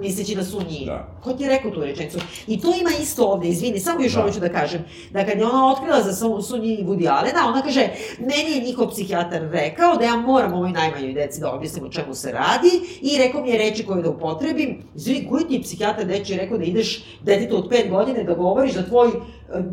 Misleći 0.00 0.36
na 0.36 0.44
su 0.44 0.60
njih. 0.62 0.86
Da. 0.86 1.08
Ko 1.22 1.32
ti 1.32 1.42
je 1.42 1.48
rekao 1.48 1.70
tu 1.70 1.80
rečenicu? 1.80 2.18
I 2.46 2.60
to 2.60 2.68
ima 2.70 2.90
isto 3.02 3.24
ovde, 3.24 3.48
izvini, 3.48 3.80
samo 3.80 4.02
još 4.02 4.12
Da. 4.12 4.20
ovo 4.20 4.32
ću 4.32 4.40
da 4.40 4.48
kažem, 4.50 4.80
da 5.10 5.26
kad 5.26 5.38
je 5.38 5.46
ona 5.46 5.68
otkrila 5.68 6.02
za 6.02 6.12
Su- 6.12 6.42
su 6.42 6.58
njih 6.58 6.78
i 6.78 6.84
Woody 6.84 7.08
Allena, 7.10 7.48
ona 7.48 7.62
kaže, 7.62 7.88
meni 8.18 8.52
je 8.52 8.62
njihov 8.62 8.88
psihijatar 8.88 9.42
rekao 9.42 9.96
da 9.96 10.04
ja 10.04 10.16
moram 10.16 10.54
ovoj 10.54 10.70
najmanjoj 10.70 11.12
deci 11.12 11.40
da 11.40 11.52
objasnim 11.52 11.84
o 11.84 11.88
čemu 11.88 12.14
se 12.14 12.32
radi 12.32 12.70
i 13.02 13.18
rekao 13.18 13.42
mi 13.42 13.50
je 13.50 13.58
reči 13.60 13.86
koje 13.86 14.02
da 14.02 14.10
upotrebim. 14.10 14.82
Izvini, 14.94 15.28
koji 15.28 15.44
ti 15.44 15.54
je 15.54 15.62
psihijatar 15.62 16.04
deči 16.04 16.34
rekao 16.34 16.58
da 16.58 16.64
ideš 16.64 16.90
detetu 17.22 17.56
od 17.56 17.68
5 17.68 17.90
godine 17.90 18.24
da 18.24 18.34
govoriš 18.34 18.72
da 18.72 18.82
tvoj 18.84 19.10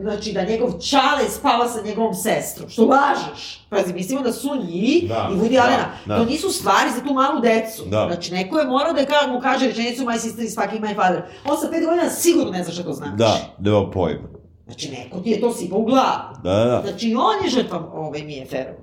znači 0.01 0.33
da 0.33 0.43
njegov 0.43 0.71
čale 0.71 1.29
spava 1.29 1.67
sa 1.67 1.81
njegovom 1.81 2.13
sestrom, 2.13 2.69
što 2.69 2.85
lažeš. 2.85 3.65
Pazi, 3.69 3.93
mislimo 3.93 4.21
da 4.21 4.33
su 4.33 4.49
njih 4.71 5.09
Da, 5.09 5.29
i 5.31 5.35
Woody 5.35 5.55
da, 5.55 5.61
Allena. 5.63 5.85
da. 6.05 6.17
To 6.17 6.25
nisu 6.25 6.49
stvari 6.49 6.89
za 6.95 7.01
tu 7.07 7.13
malu 7.13 7.41
decu. 7.41 7.83
Da. 7.85 8.07
Znači, 8.11 8.33
neko 8.33 8.59
je 8.59 8.65
morao 8.67 8.93
da 8.93 9.05
ka, 9.05 9.27
mu 9.31 9.39
kaže 9.39 9.67
rečenicu 9.67 10.03
my 10.03 10.19
sister 10.19 10.45
is 10.45 10.55
fucking 10.55 10.83
my 10.83 10.95
father. 10.95 11.21
On 11.45 11.57
sa 11.57 11.67
pet 11.71 11.85
godina 11.85 12.09
sigurno 12.09 12.51
ne 12.51 12.63
zna 12.63 12.73
šta 12.73 12.83
to 12.83 12.93
znači. 12.93 13.15
Da, 13.17 13.37
nema 13.59 13.91
pojma. 13.91 14.27
Znači, 14.65 14.89
neko 14.91 15.19
ti 15.19 15.29
je 15.29 15.41
to 15.41 15.53
sipao 15.53 15.79
u 15.79 15.85
glavu. 15.85 16.35
Da, 16.43 16.53
da, 16.53 16.65
da. 16.65 16.81
Znači, 16.87 17.15
on 17.17 17.43
je 17.45 17.49
žrtva 17.49 17.89
ove 17.93 18.23
Mije 18.23 18.45
Ferov. 18.45 18.73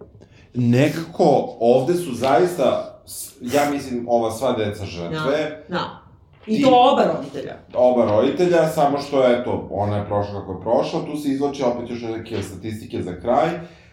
Nekako, 0.55 1.57
ovde 1.61 1.95
su 1.95 2.15
zaista, 2.15 2.99
ja 3.41 3.71
mislim, 3.71 4.07
ova 4.09 4.31
sva 4.31 4.53
deca 4.53 4.85
žrtve, 4.87 5.65
Da. 5.69 6.04
I 6.47 6.63
to 6.63 6.69
oba 6.93 7.05
roditelja. 7.05 7.55
oba 7.75 8.05
roditelja, 8.05 8.69
samo 8.69 8.99
što, 8.99 9.29
eto, 9.29 9.69
ona 9.71 9.97
je 9.97 10.07
prošla 10.07 10.41
kako 10.41 10.53
je 10.53 10.61
prošla, 10.61 11.01
tu 11.11 11.17
se 11.17 11.29
izloče 11.29 11.65
opet 11.65 11.91
još 11.91 12.03
neke 12.03 12.43
statistike 12.43 13.03
za 13.03 13.21
kraj, 13.21 13.49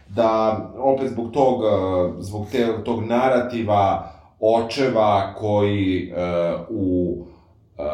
da 0.08 0.58
opet 0.78 1.12
zbog 1.12 1.32
tog, 1.32 1.64
eh, 1.64 2.12
zbog 2.20 2.48
te, 2.52 2.84
tog 2.84 3.04
narativa 3.04 4.12
očeva 4.42 5.34
koji 5.34 6.14
uh, 6.14 6.60
u 6.70 7.18
uh, 7.78 7.86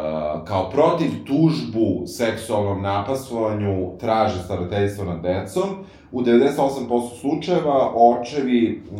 kao 0.45 0.69
protiv 0.69 1.09
tužbu 1.25 2.07
seksualnom 2.07 2.81
napasovanju 2.81 3.97
traže 3.99 4.43
starateljstvo 4.43 5.05
nad 5.05 5.21
decom, 5.21 5.63
u 6.11 6.21
98% 6.21 7.19
slučajeva 7.21 7.91
očevi, 7.95 8.83
uh, 8.91 8.99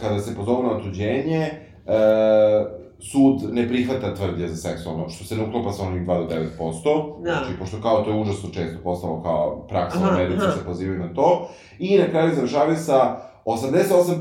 kada 0.00 0.18
se 0.18 0.36
pozovu 0.36 0.62
na 0.62 0.70
otuđenje, 0.70 1.50
uh, 1.86 2.81
sud 3.02 3.54
ne 3.54 3.68
prihvata 3.68 4.14
tvrdnje 4.14 4.48
za 4.48 4.56
seksualno, 4.58 5.08
što 5.08 5.24
se 5.24 5.36
ne 5.36 5.44
uklapa 5.44 5.72
sa 5.72 5.82
onih 5.82 6.02
2 6.02 6.06
do 6.18 6.34
9%, 6.58 7.22
Da. 7.22 7.30
znači, 7.32 7.58
pošto 7.58 7.76
kao 7.78 8.02
to 8.02 8.10
je 8.10 8.16
užasno 8.16 8.48
često 8.50 8.78
postalo 8.84 9.22
kao 9.22 9.66
praksa 9.68 9.98
u 9.98 10.02
Aha, 10.02 10.12
Americi, 10.12 10.42
aha. 10.42 10.52
se 10.52 10.64
pozivaju 10.64 10.98
na 11.00 11.14
to, 11.14 11.48
i 11.78 11.98
na 11.98 12.06
kraju 12.06 12.34
završavaju 12.34 12.76
sa 12.78 13.16
88% 13.44 14.14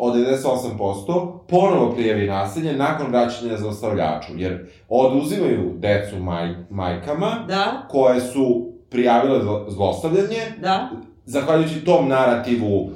od 0.00 0.14
98% 0.16 1.38
ponovo 1.40 1.90
prijavi 1.90 2.26
nasilje 2.26 2.72
nakon 2.74 3.06
vraćanja 3.06 3.56
za 3.56 3.68
ostavljaču, 3.68 4.32
jer 4.36 4.58
oduzimaju 4.88 5.72
decu 5.76 6.16
maj, 6.18 6.54
majkama 6.70 7.44
Da, 7.48 7.86
koje 7.88 8.20
su 8.20 8.66
prijavile 8.90 9.38
zlo- 9.38 9.70
zlostavljanje, 9.70 10.40
da, 10.60 10.90
zahvaljujući 11.24 11.84
tom 11.84 12.08
narativu 12.08 12.90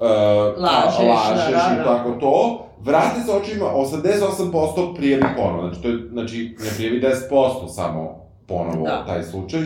uh, 0.00 0.62
Lažeš, 0.62 0.98
lažeš 0.98 1.52
da, 1.52 1.68
da, 1.68 1.74
i 1.74 1.76
da. 1.76 1.84
tako 1.84 2.10
to, 2.20 2.66
vrate 2.80 3.20
se 3.20 3.32
očima, 3.32 3.64
88% 3.64 4.96
prijavi 4.96 5.24
ponovo, 5.36 5.68
znači, 5.68 5.82
to 5.82 5.88
je, 5.88 5.98
znači 6.12 6.56
ne 6.64 6.70
prijavi 6.76 7.00
10% 7.30 7.68
samo 7.68 8.26
ponovo 8.46 8.84
Da. 8.84 9.04
taj 9.06 9.22
slučaj, 9.22 9.60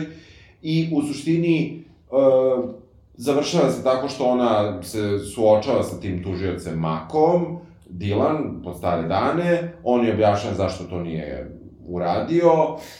i 0.61 0.89
u 0.93 1.01
suštini 1.01 1.83
uh, 2.11 2.69
završava 3.13 3.71
se 3.71 3.83
tako 3.83 4.07
što 4.07 4.25
ona 4.25 4.83
se 4.83 5.19
suočava 5.19 5.83
sa 5.83 5.99
tim 5.99 6.23
tužiocem 6.23 6.79
Makom, 6.79 7.57
Dilan, 7.89 8.61
pod 8.63 8.77
stare 8.77 9.07
dane, 9.07 9.73
on 9.83 10.05
je 10.05 10.13
objašnjava 10.13 10.55
zašto 10.55 10.83
to 10.83 10.99
nije 10.99 11.59
uradio, 11.87 12.51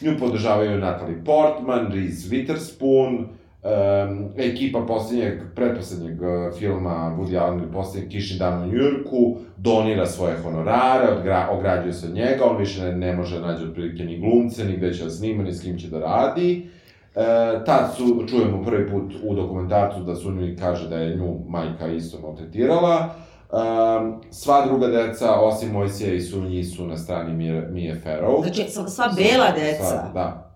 nju 0.02 0.12
podržavaju 0.20 0.80
Natalie 0.80 1.24
Portman, 1.26 1.92
Reese 1.92 2.30
Witherspoon, 2.30 3.26
um, 3.66 4.30
ekipa 4.38 4.86
posljednjeg, 4.86 5.42
pretposlednjeg 5.56 6.22
uh, 6.22 6.28
filma 6.60 7.16
Woody 7.20 7.40
Allen 7.40 7.60
ili 7.60 7.72
posljednjeg 7.72 8.12
Kišin 8.12 8.38
dan 8.38 8.64
u 8.64 8.68
Njujorku, 8.68 9.38
donira 9.58 10.06
svoje 10.06 10.38
honorare, 10.44 11.08
odgra, 11.18 11.50
ograđuje 11.52 11.94
se 11.94 12.08
od 12.08 12.14
njega, 12.14 12.46
on 12.46 12.58
više 12.58 12.84
ne, 12.84 12.96
ne 12.96 13.16
može 13.16 13.40
nađe 13.40 13.66
otprilike 13.66 14.04
ni 14.04 14.20
glumce, 14.20 14.66
ni 14.66 14.78
gde 14.78 14.94
će 14.94 15.04
da 15.04 15.10
snima, 15.10 15.44
ni 15.44 15.54
s 15.54 15.62
kim 15.62 15.78
će 15.78 15.88
da 15.88 16.00
radi. 16.00 16.70
E, 17.16 17.66
tad 17.66 17.94
su, 17.98 18.26
čujemo 18.30 18.64
prvi 18.64 18.92
put 18.92 19.14
u 19.24 19.36
dokumentarcu 19.36 20.04
da 20.04 20.16
Sunji 20.16 20.56
kaže 20.56 20.90
da 20.90 20.98
je 20.98 21.16
nju 21.16 21.40
majka 21.48 21.88
isto 21.88 22.20
maltretirala. 22.22 23.16
Um, 23.52 24.22
sva 24.32 24.66
druga 24.66 24.88
deca, 24.88 25.40
osim 25.40 25.72
Mojsija 25.72 26.14
i 26.14 26.22
Sunji, 26.22 26.64
su 26.64 26.88
na 26.88 26.98
strani 26.98 27.34
Mije, 27.34 27.68
Mije 27.72 27.96
Ferov. 27.96 28.42
znači 28.42 28.72
sva, 28.72 28.88
sva 28.88 29.06
bela 29.16 29.52
deca. 29.52 29.84
Sva, 29.84 30.12
da. 30.14 30.55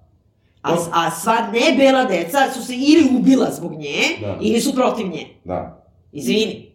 A, 0.62 0.74
a 0.94 1.12
sva 1.12 1.36
ne 1.44 1.76
bela 1.78 2.06
deca 2.06 2.52
su 2.54 2.64
se 2.64 2.74
ili 2.76 3.10
ubila 3.14 3.48
zbog 3.52 3.72
nje, 3.74 4.00
Da. 4.22 4.38
ili 4.42 4.62
su 4.62 4.76
protiv 4.76 5.08
nje. 5.08 5.28
Da. 5.44 5.84
Izvini. 6.12 6.70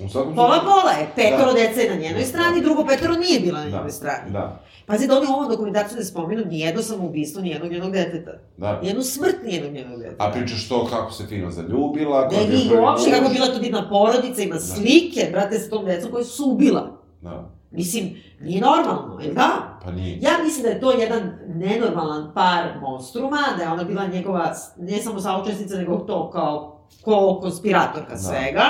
U 0.00 0.08
svakom 0.08 0.34
Pola 0.34 0.60
pola 0.60 0.90
je. 0.92 1.06
Petoro 1.16 1.46
Da. 1.46 1.52
dece 1.54 1.80
je 1.80 1.90
na 1.90 1.96
njenoj 1.96 2.20
Da. 2.20 2.26
strani, 2.26 2.60
drugo 2.60 2.86
petoro 2.86 3.14
nije 3.14 3.40
bila 3.40 3.58
na 3.58 3.64
njenoj 3.64 3.82
Da. 3.82 3.90
strani. 3.90 4.30
Da, 4.32 4.60
Pazi 4.86 5.06
da 5.06 5.18
oni 5.18 5.26
u 5.26 5.32
ovom 5.32 5.48
dokumentarcu 5.48 5.96
ne 5.96 6.04
spomenu 6.04 6.44
nijedno 6.44 6.82
samoubistvo 6.82 7.42
nijednog 7.42 7.72
njenog 7.72 7.92
deteta. 7.92 8.30
da. 8.56 8.80
Nijednu 8.80 9.02
smrt 9.02 9.36
nijednog 9.44 9.72
njenog 9.72 9.98
deteta. 9.98 10.24
A 10.24 10.32
pričaš 10.32 10.68
to 10.68 10.86
kako 10.86 11.12
se 11.12 11.26
fino 11.26 11.50
zaljubila, 11.50 12.28
ko 12.28 12.34
Ne, 12.34 12.40
je 12.40 12.46
bio 12.46 12.58
i 12.58 12.78
uopšte 12.78 13.10
kako 13.10 13.24
je 13.24 13.30
bila 13.30 13.46
to 13.46 13.58
divna 13.58 13.88
porodica, 13.88 14.42
ima 14.42 14.58
slike, 14.58 15.28
brate, 15.32 15.58
sa 15.58 15.70
tom 15.70 15.84
decom 15.84 16.10
koji 16.10 16.24
su 16.24 16.44
ubila. 16.46 17.00
Da, 17.20 17.50
Mislim, 17.70 18.16
nije 18.40 18.60
normalno, 18.60 19.20
jel 19.22 19.34
da? 19.34 19.78
pa 19.84 19.90
nije. 19.90 20.18
Ja 20.20 20.30
mislim 20.44 20.62
da 20.62 20.68
je 20.68 20.80
to 20.80 20.92
jedan 20.92 21.38
nenormalan 21.46 22.34
par 22.34 22.64
monstruma, 22.80 23.38
da 23.56 23.62
je 23.62 23.68
ona 23.68 23.84
bila 23.84 24.06
njegova, 24.06 24.54
ne 24.78 25.02
samo 25.02 25.20
saučesnica, 25.20 25.76
nego 25.76 25.96
to 25.96 26.30
kao 26.30 26.80
ko 27.02 27.38
konspiratorka 27.40 28.10
Da. 28.12 28.18
svega. 28.18 28.64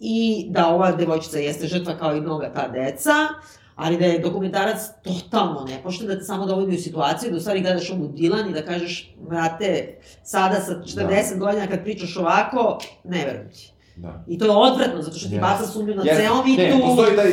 I 0.00 0.46
da 0.50 0.68
ova 0.68 0.92
devojčica 0.92 1.38
jeste 1.38 1.66
žrtva 1.66 1.94
kao 1.98 2.16
i 2.16 2.20
mnoga 2.20 2.52
ta 2.52 2.68
deca, 2.68 3.12
ali 3.74 3.96
da 3.96 4.04
je 4.04 4.18
dokumentarac 4.18 4.78
totalno 5.02 5.64
nepošten, 5.68 6.06
da 6.06 6.18
te 6.18 6.24
samo 6.24 6.46
dovodi 6.46 6.76
u 6.76 6.80
situaciju 6.80 7.30
da 7.30 7.36
u 7.36 7.40
stvari 7.40 7.60
gledaš 7.60 7.90
ovu 7.90 8.08
Dilan 8.08 8.50
i 8.50 8.52
da 8.52 8.62
kažeš, 8.62 9.14
brate, 9.28 9.98
sada 10.22 10.60
sa 10.60 10.72
40 10.72 11.38
godina 11.38 11.66
kad 11.66 11.82
pričaš 11.82 12.16
ovako, 12.16 12.78
ne 13.04 13.24
verujem 13.24 13.50
ti. 13.50 13.73
Da. 13.96 14.24
I 14.26 14.38
to 14.38 14.44
je 14.44 14.50
odvratno, 14.52 15.02
zato 15.02 15.16
što 15.16 15.28
ti 15.28 15.34
Jeste. 15.34 15.40
baca 15.42 15.66
sumnju 15.66 15.94
na 15.94 16.02
Jeste. 16.02 16.22
ceo 16.22 16.44
mi 16.44 16.56
Ne, 16.56 16.80
postoji 16.80 17.16
taj, 17.16 17.32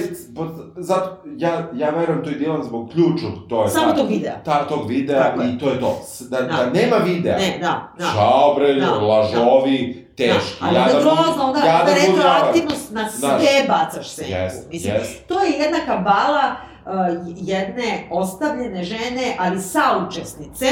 zato, 0.78 1.10
ja, 1.38 1.70
ja 1.74 1.90
verujem 1.90 2.24
to 2.24 2.30
i 2.30 2.36
Dilan 2.36 2.64
zbog 2.64 2.90
ključnog, 2.90 3.34
to 3.50 3.64
je 3.64 3.70
samo 3.70 3.92
ta- 3.92 3.98
tog 3.98 4.10
videa. 4.10 4.36
ta, 4.36 4.68
tog 4.68 4.88
videa 4.88 5.24
Tako 5.24 5.42
je. 5.42 5.50
i 5.50 5.60
to 5.60 5.70
je 5.70 5.80
to. 5.80 6.00
Da, 6.22 6.42
da. 6.42 6.48
Da. 6.48 6.70
nema 6.72 6.96
videa. 6.98 7.38
Ne, 7.38 7.58
da, 7.60 7.92
da. 7.98 8.06
Čao 8.14 8.56
bre, 8.56 8.74
Da, 8.74 8.92
lažovi, 8.92 10.08
teški. 10.18 10.32
Da, 10.62 10.68
ali 10.68 10.78
onda 10.78 10.90
jadan 10.90 11.02
grozno, 11.02 11.44
onda, 11.44 11.60
onda 11.60 11.62
budjava. 11.86 12.08
retroaktivno 12.08 12.72
na 12.92 13.10
sve 13.10 13.20
Znaš, 13.20 13.42
bacaš 13.68 14.08
se. 14.08 14.26
Jest, 14.26 14.72
Mislim, 14.72 14.94
jest. 14.94 15.28
to 15.28 15.44
je 15.44 15.52
jedna 15.52 15.78
kabala 15.86 16.56
uh, 16.86 16.92
jedne 17.38 18.08
ostavljene 18.12 18.84
žene, 18.84 19.36
ali 19.40 19.62
saučesnice, 19.62 20.66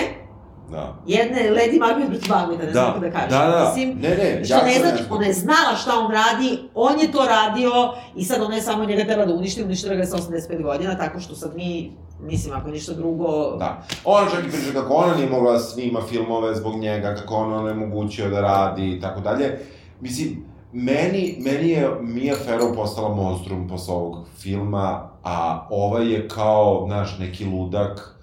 Da. 0.71 0.95
jedne 1.07 1.51
Lady 1.51 1.79
Macbeth 1.79 2.09
protiv 2.09 2.29
Macbetha, 2.29 2.65
ne 2.65 2.71
znam 2.71 2.85
kako 2.85 2.99
da 2.99 3.11
kažem. 3.11 3.29
Da, 3.29 3.45
da, 3.45 3.73
Mislim, 3.75 3.99
ne, 4.01 4.09
ne, 4.09 4.45
Što 4.45 4.65
ne 4.65 4.79
znači, 4.79 5.03
ona 5.09 5.25
je 5.25 5.33
znala 5.33 5.75
šta 5.81 5.91
on 5.99 6.11
radi, 6.11 6.59
on 6.75 6.99
je 6.99 7.11
to 7.11 7.25
radio 7.25 7.71
i 8.15 8.25
sad 8.25 8.41
ona 8.41 8.55
je 8.55 8.61
samo 8.61 8.85
njega 8.85 9.03
tela 9.03 9.25
da 9.25 9.33
uništi, 9.33 9.63
uništila 9.63 9.93
ga 9.93 9.99
je 9.99 10.07
sa 10.07 10.17
85 10.17 10.61
godina, 10.63 10.97
tako 10.97 11.19
što 11.19 11.35
sad 11.35 11.55
mi, 11.55 11.91
mislim, 12.21 12.55
ako 12.55 12.69
ništa 12.69 12.93
drugo... 12.93 13.55
Da. 13.57 13.83
Ona 14.05 14.29
čak 14.29 14.39
i 14.47 14.51
priča 14.51 14.73
kako 14.73 14.93
ona 14.93 15.15
nije 15.15 15.29
mogla 15.29 15.51
da 15.51 15.59
snima 15.59 16.01
filmove 16.09 16.55
zbog 16.55 16.75
njega, 16.75 17.15
kako 17.15 17.35
ona 17.35 17.57
onemogućio 17.57 18.29
da 18.29 18.41
radi 18.41 18.91
i 18.91 19.01
tako 19.01 19.19
dalje. 19.19 19.59
Mislim, 20.01 20.45
meni, 20.71 21.35
meni 21.39 21.69
je 21.69 21.89
Mia 22.01 22.35
Farrow 22.47 22.75
postala 22.75 23.15
monstrum 23.15 23.67
posle 23.67 23.93
ovog 23.93 24.27
filma, 24.37 25.09
a 25.23 25.67
ovaj 25.69 26.13
je 26.13 26.27
kao, 26.27 26.83
znaš, 26.87 27.17
neki 27.19 27.45
ludak, 27.45 28.18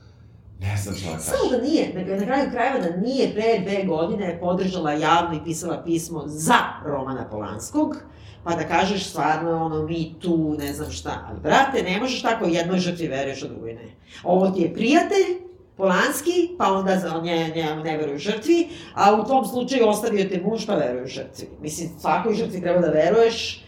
ne 0.61 0.77
znam 0.77 0.95
šta 0.95 1.13
da 1.13 1.19
Samo 1.19 1.43
kažem. 1.43 1.59
da 1.59 1.67
nije, 1.67 1.85
je 2.11 2.17
na 2.21 2.27
kraju 2.27 2.51
krajeva 2.51 2.79
da 2.79 2.97
nije 2.97 3.35
pre 3.35 3.59
dve 3.59 3.85
godine 3.85 4.39
podržala 4.41 4.93
javno 4.93 5.37
i 5.37 5.45
pisala 5.45 5.83
pismo 5.85 6.23
za 6.27 6.59
Romana 6.85 7.29
Polanskog, 7.31 7.97
pa 8.45 8.55
da 8.55 8.65
kažeš 8.69 9.09
stvarno 9.09 9.65
ono 9.65 9.83
mi 9.83 10.15
tu, 10.21 10.57
ne 10.59 10.73
znam 10.73 10.91
šta. 10.91 11.27
Ali 11.29 11.41
brate, 11.41 11.83
ne 11.83 12.01
možeš 12.01 12.23
tako 12.23 12.45
jednoj 12.45 12.79
žrtvi 12.79 13.09
veruješ, 13.09 13.43
a 13.43 13.49
drugoj 13.49 13.75
ne. 13.75 13.91
Ovo 14.25 14.51
ti 14.51 14.61
je 14.61 14.75
prijatelj, 14.75 15.47
Polanski, 15.77 16.51
pa 16.59 16.73
onda 16.73 16.99
za 16.99 17.21
nje, 17.23 17.53
nje 17.55 17.77
ne 17.85 17.97
veruju 17.97 18.19
žrtvi, 18.19 18.69
a 18.95 19.15
u 19.15 19.25
tom 19.25 19.45
slučaju 19.45 19.89
ostavio 19.89 20.25
te 20.25 20.41
muž, 20.45 20.67
pa 20.67 20.75
veruju 20.75 21.07
žrtvi. 21.07 21.49
Mislim, 21.61 21.89
svakoj 22.01 22.35
žrtvi 22.35 22.61
treba 22.61 22.81
da 22.81 22.89
veruješ, 22.89 23.65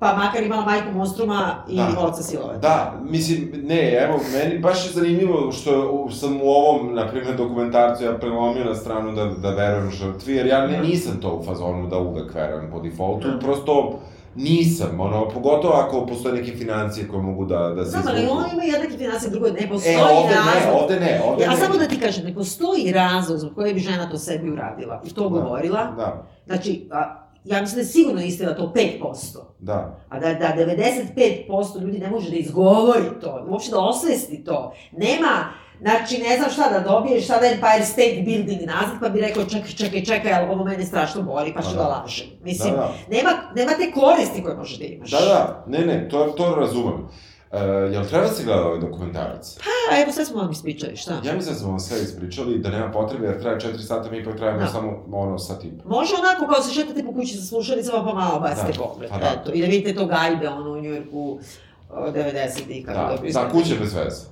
pa 0.00 0.12
makar 0.14 0.42
imala 0.42 0.64
majku 0.64 0.92
monstruma 0.92 1.64
i 1.68 1.76
Da. 1.76 1.88
oca 1.98 2.22
silovanja. 2.22 2.58
Da, 2.58 2.94
mislim, 3.02 3.50
ne, 3.56 3.92
evo, 3.94 4.14
meni 4.34 4.58
baš 4.58 4.86
je 4.86 4.92
zanimljivo 4.92 5.52
što 5.52 5.70
sam 6.10 6.36
u 6.36 6.46
ovom, 6.46 6.94
na 6.94 7.08
primjer, 7.08 7.36
dokumentarcu 7.36 8.04
ja 8.04 8.12
prelomio 8.12 8.64
na 8.64 8.74
stranu 8.74 9.12
da, 9.12 9.24
da 9.26 9.50
verujem 9.50 9.90
žrtvi, 9.90 10.34
jer 10.34 10.46
ja 10.46 10.66
ne, 10.66 10.76
Da. 10.76 10.82
nisam 10.82 11.20
to 11.20 11.30
u 11.30 11.44
fazonu 11.44 11.86
da 11.86 11.98
uvek 11.98 12.34
verujem 12.34 12.70
po 12.70 12.80
defaultu, 12.80 13.28
Da. 13.28 13.38
prosto 13.38 13.98
Nisam, 14.36 15.00
ono, 15.00 15.28
pogotovo 15.28 15.74
ako 15.74 16.06
postoje 16.06 16.34
neke 16.34 16.52
financije 16.52 17.08
koje 17.08 17.22
mogu 17.22 17.44
da, 17.44 17.58
da 17.58 17.84
se 17.84 17.90
Znam, 17.90 18.02
ali 18.06 18.18
izvuku. 18.18 18.38
oni 18.38 18.48
imaju 18.52 18.72
jednake 18.72 18.98
financije, 18.98 19.30
drugo 19.30 19.46
ne 19.50 19.68
postoji 19.68 19.94
E, 19.94 20.02
ovde 20.02 20.28
ne, 20.30 20.36
razlog. 20.54 20.82
ovde 20.82 21.00
ne, 21.00 21.20
ovde 21.26 21.44
Ja 21.44 21.50
ne. 21.50 21.56
samo 21.56 21.76
da 21.76 21.86
ti 21.86 22.00
kažem, 22.00 22.24
ne 22.24 22.34
postoji 22.34 22.92
razlog 22.92 23.38
zbog 23.38 23.54
koje 23.54 23.74
bi 23.74 23.80
žena 23.80 24.10
to 24.10 24.18
sebi 24.18 24.50
uradila 24.50 25.02
i 25.04 25.10
to 25.10 25.28
govorila. 25.28 25.84
Da, 25.86 26.22
Znači, 26.46 26.88
a, 26.90 27.29
ja 27.44 27.60
mislim 27.60 27.74
da 27.74 27.80
je 27.80 27.86
sigurno 27.86 28.22
istina 28.22 28.54
to 28.54 28.72
5%. 28.76 29.38
da. 29.58 29.98
A 30.08 30.20
da, 30.20 30.34
da 30.34 30.54
95% 30.56 31.80
ljudi 31.80 31.98
ne 31.98 32.10
može 32.10 32.30
da 32.30 32.36
izgovori 32.36 33.20
to, 33.20 33.46
uopšte 33.48 33.70
da 33.70 33.80
osvesti 33.80 34.44
to. 34.44 34.74
Nema, 34.92 35.44
znači 35.80 36.18
ne 36.18 36.36
znam 36.36 36.50
šta 36.50 36.70
da 36.70 36.80
dobiješ, 36.80 37.26
sada 37.26 37.46
Empire 37.46 37.84
State 37.84 38.22
Building 38.24 38.60
nazad, 38.66 39.00
pa 39.00 39.08
bi 39.08 39.20
rekao 39.20 39.44
čekaj, 39.44 39.70
čekaj, 39.70 40.04
čekaj, 40.04 40.32
ali 40.32 40.48
ovo 40.50 40.64
mene 40.64 40.84
strašno 40.84 41.22
boli, 41.22 41.54
pa 41.54 41.62
ću 41.62 41.68
Pa 41.68 41.76
da 41.76 41.82
da. 41.82 41.88
lažem. 41.88 42.26
Mislim, 42.42 42.74
Da, 42.74 42.80
da. 42.80 42.94
Nema, 43.10 43.30
nema 43.56 43.72
te 43.72 44.00
koristi 44.00 44.42
koje 44.42 44.56
možeš 44.56 44.78
da 44.78 44.84
imaš. 44.84 45.10
Da, 45.10 45.20
da, 45.20 45.64
ne, 45.66 45.78
ne, 45.86 46.08
to, 46.08 46.24
to 46.24 46.54
razumem. 46.54 47.08
Uh, 47.52 47.58
jel 47.92 48.04
treba 48.04 48.22
da 48.22 48.30
se 48.30 48.44
gleda 48.44 48.62
ovaj 48.62 48.80
dokumentarac? 48.80 49.56
Pa, 49.88 49.96
evo 49.96 50.12
sad 50.12 50.26
smo 50.26 50.36
vam 50.36 50.50
ispričali, 50.50 50.96
šta? 50.96 51.12
Ja 51.14 51.34
mislim 51.34 51.54
da 51.54 51.60
smo 51.60 51.68
vam 51.68 51.80
sve 51.80 52.02
ispričali, 52.02 52.58
da 52.58 52.70
nema 52.70 52.90
potrebe, 52.90 53.26
jer 53.26 53.40
traje 53.40 53.58
4 53.58 53.78
sata, 53.78 54.10
mi 54.10 54.18
ipak 54.18 54.36
trajamo 54.36 54.58
Da. 54.58 54.66
samo 54.66 54.92
ono 55.12 55.38
sat 55.38 55.64
i 55.64 55.70
po. 55.72 55.88
Može 55.88 56.14
onako 56.14 56.52
kao 56.52 56.62
se 56.62 56.74
šetate 56.74 57.04
po 57.04 57.12
kući 57.12 57.36
sa 57.36 57.44
slušalicama, 57.44 58.04
pa 58.04 58.14
malo 58.14 58.40
bacite 58.40 58.72
Da, 58.72 58.78
pogled, 58.78 59.10
pa 59.10 59.18
da. 59.18 59.26
eto. 59.32 59.52
I 59.52 59.60
da 59.60 59.66
vidite 59.66 59.94
to 59.94 60.06
gajbe, 60.06 60.48
ono, 60.48 60.70
u 60.70 60.80
Njujorku, 60.80 61.38
90-ih, 61.90 62.86
kako 62.86 62.98
Da, 62.98 63.04
dobro 63.06 63.22
za 63.22 63.26
izgleda. 63.28 63.50
kuće 63.50 63.74
bez 63.76 63.94
veze. 63.94 64.24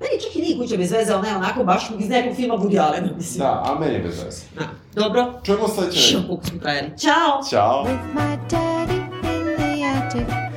Meni 0.00 0.22
čak 0.22 0.36
i 0.36 0.40
nije 0.40 0.58
kuća 0.58 0.76
bez 0.76 0.92
veze, 0.92 1.12
ali 1.12 1.22
ne 1.22 1.36
onako 1.36 1.64
baš 1.64 1.82
iz 1.98 2.08
nekog 2.08 2.36
filma 2.36 2.54
Woody 2.54 2.80
Allena, 2.80 3.08
mislim. 3.16 3.38
Da, 3.38 3.62
a 3.66 3.78
meni 3.80 3.94
je 3.94 4.00
bez 4.00 4.22
veze. 4.24 4.42
Da. 4.54 4.64
Dobro. 4.94 5.32
Čujemo 5.42 5.68
sledeće 5.68 6.16
koliko 6.26 6.46
smo 6.46 6.58
trajali. 6.58 6.88
Ćao! 6.98 7.42
Ćao! 7.50 7.84
with 7.84 8.14
my 8.14 8.38
daddy 8.50 8.96
in 9.24 9.56
the 9.56 9.84
attic. 9.98 10.49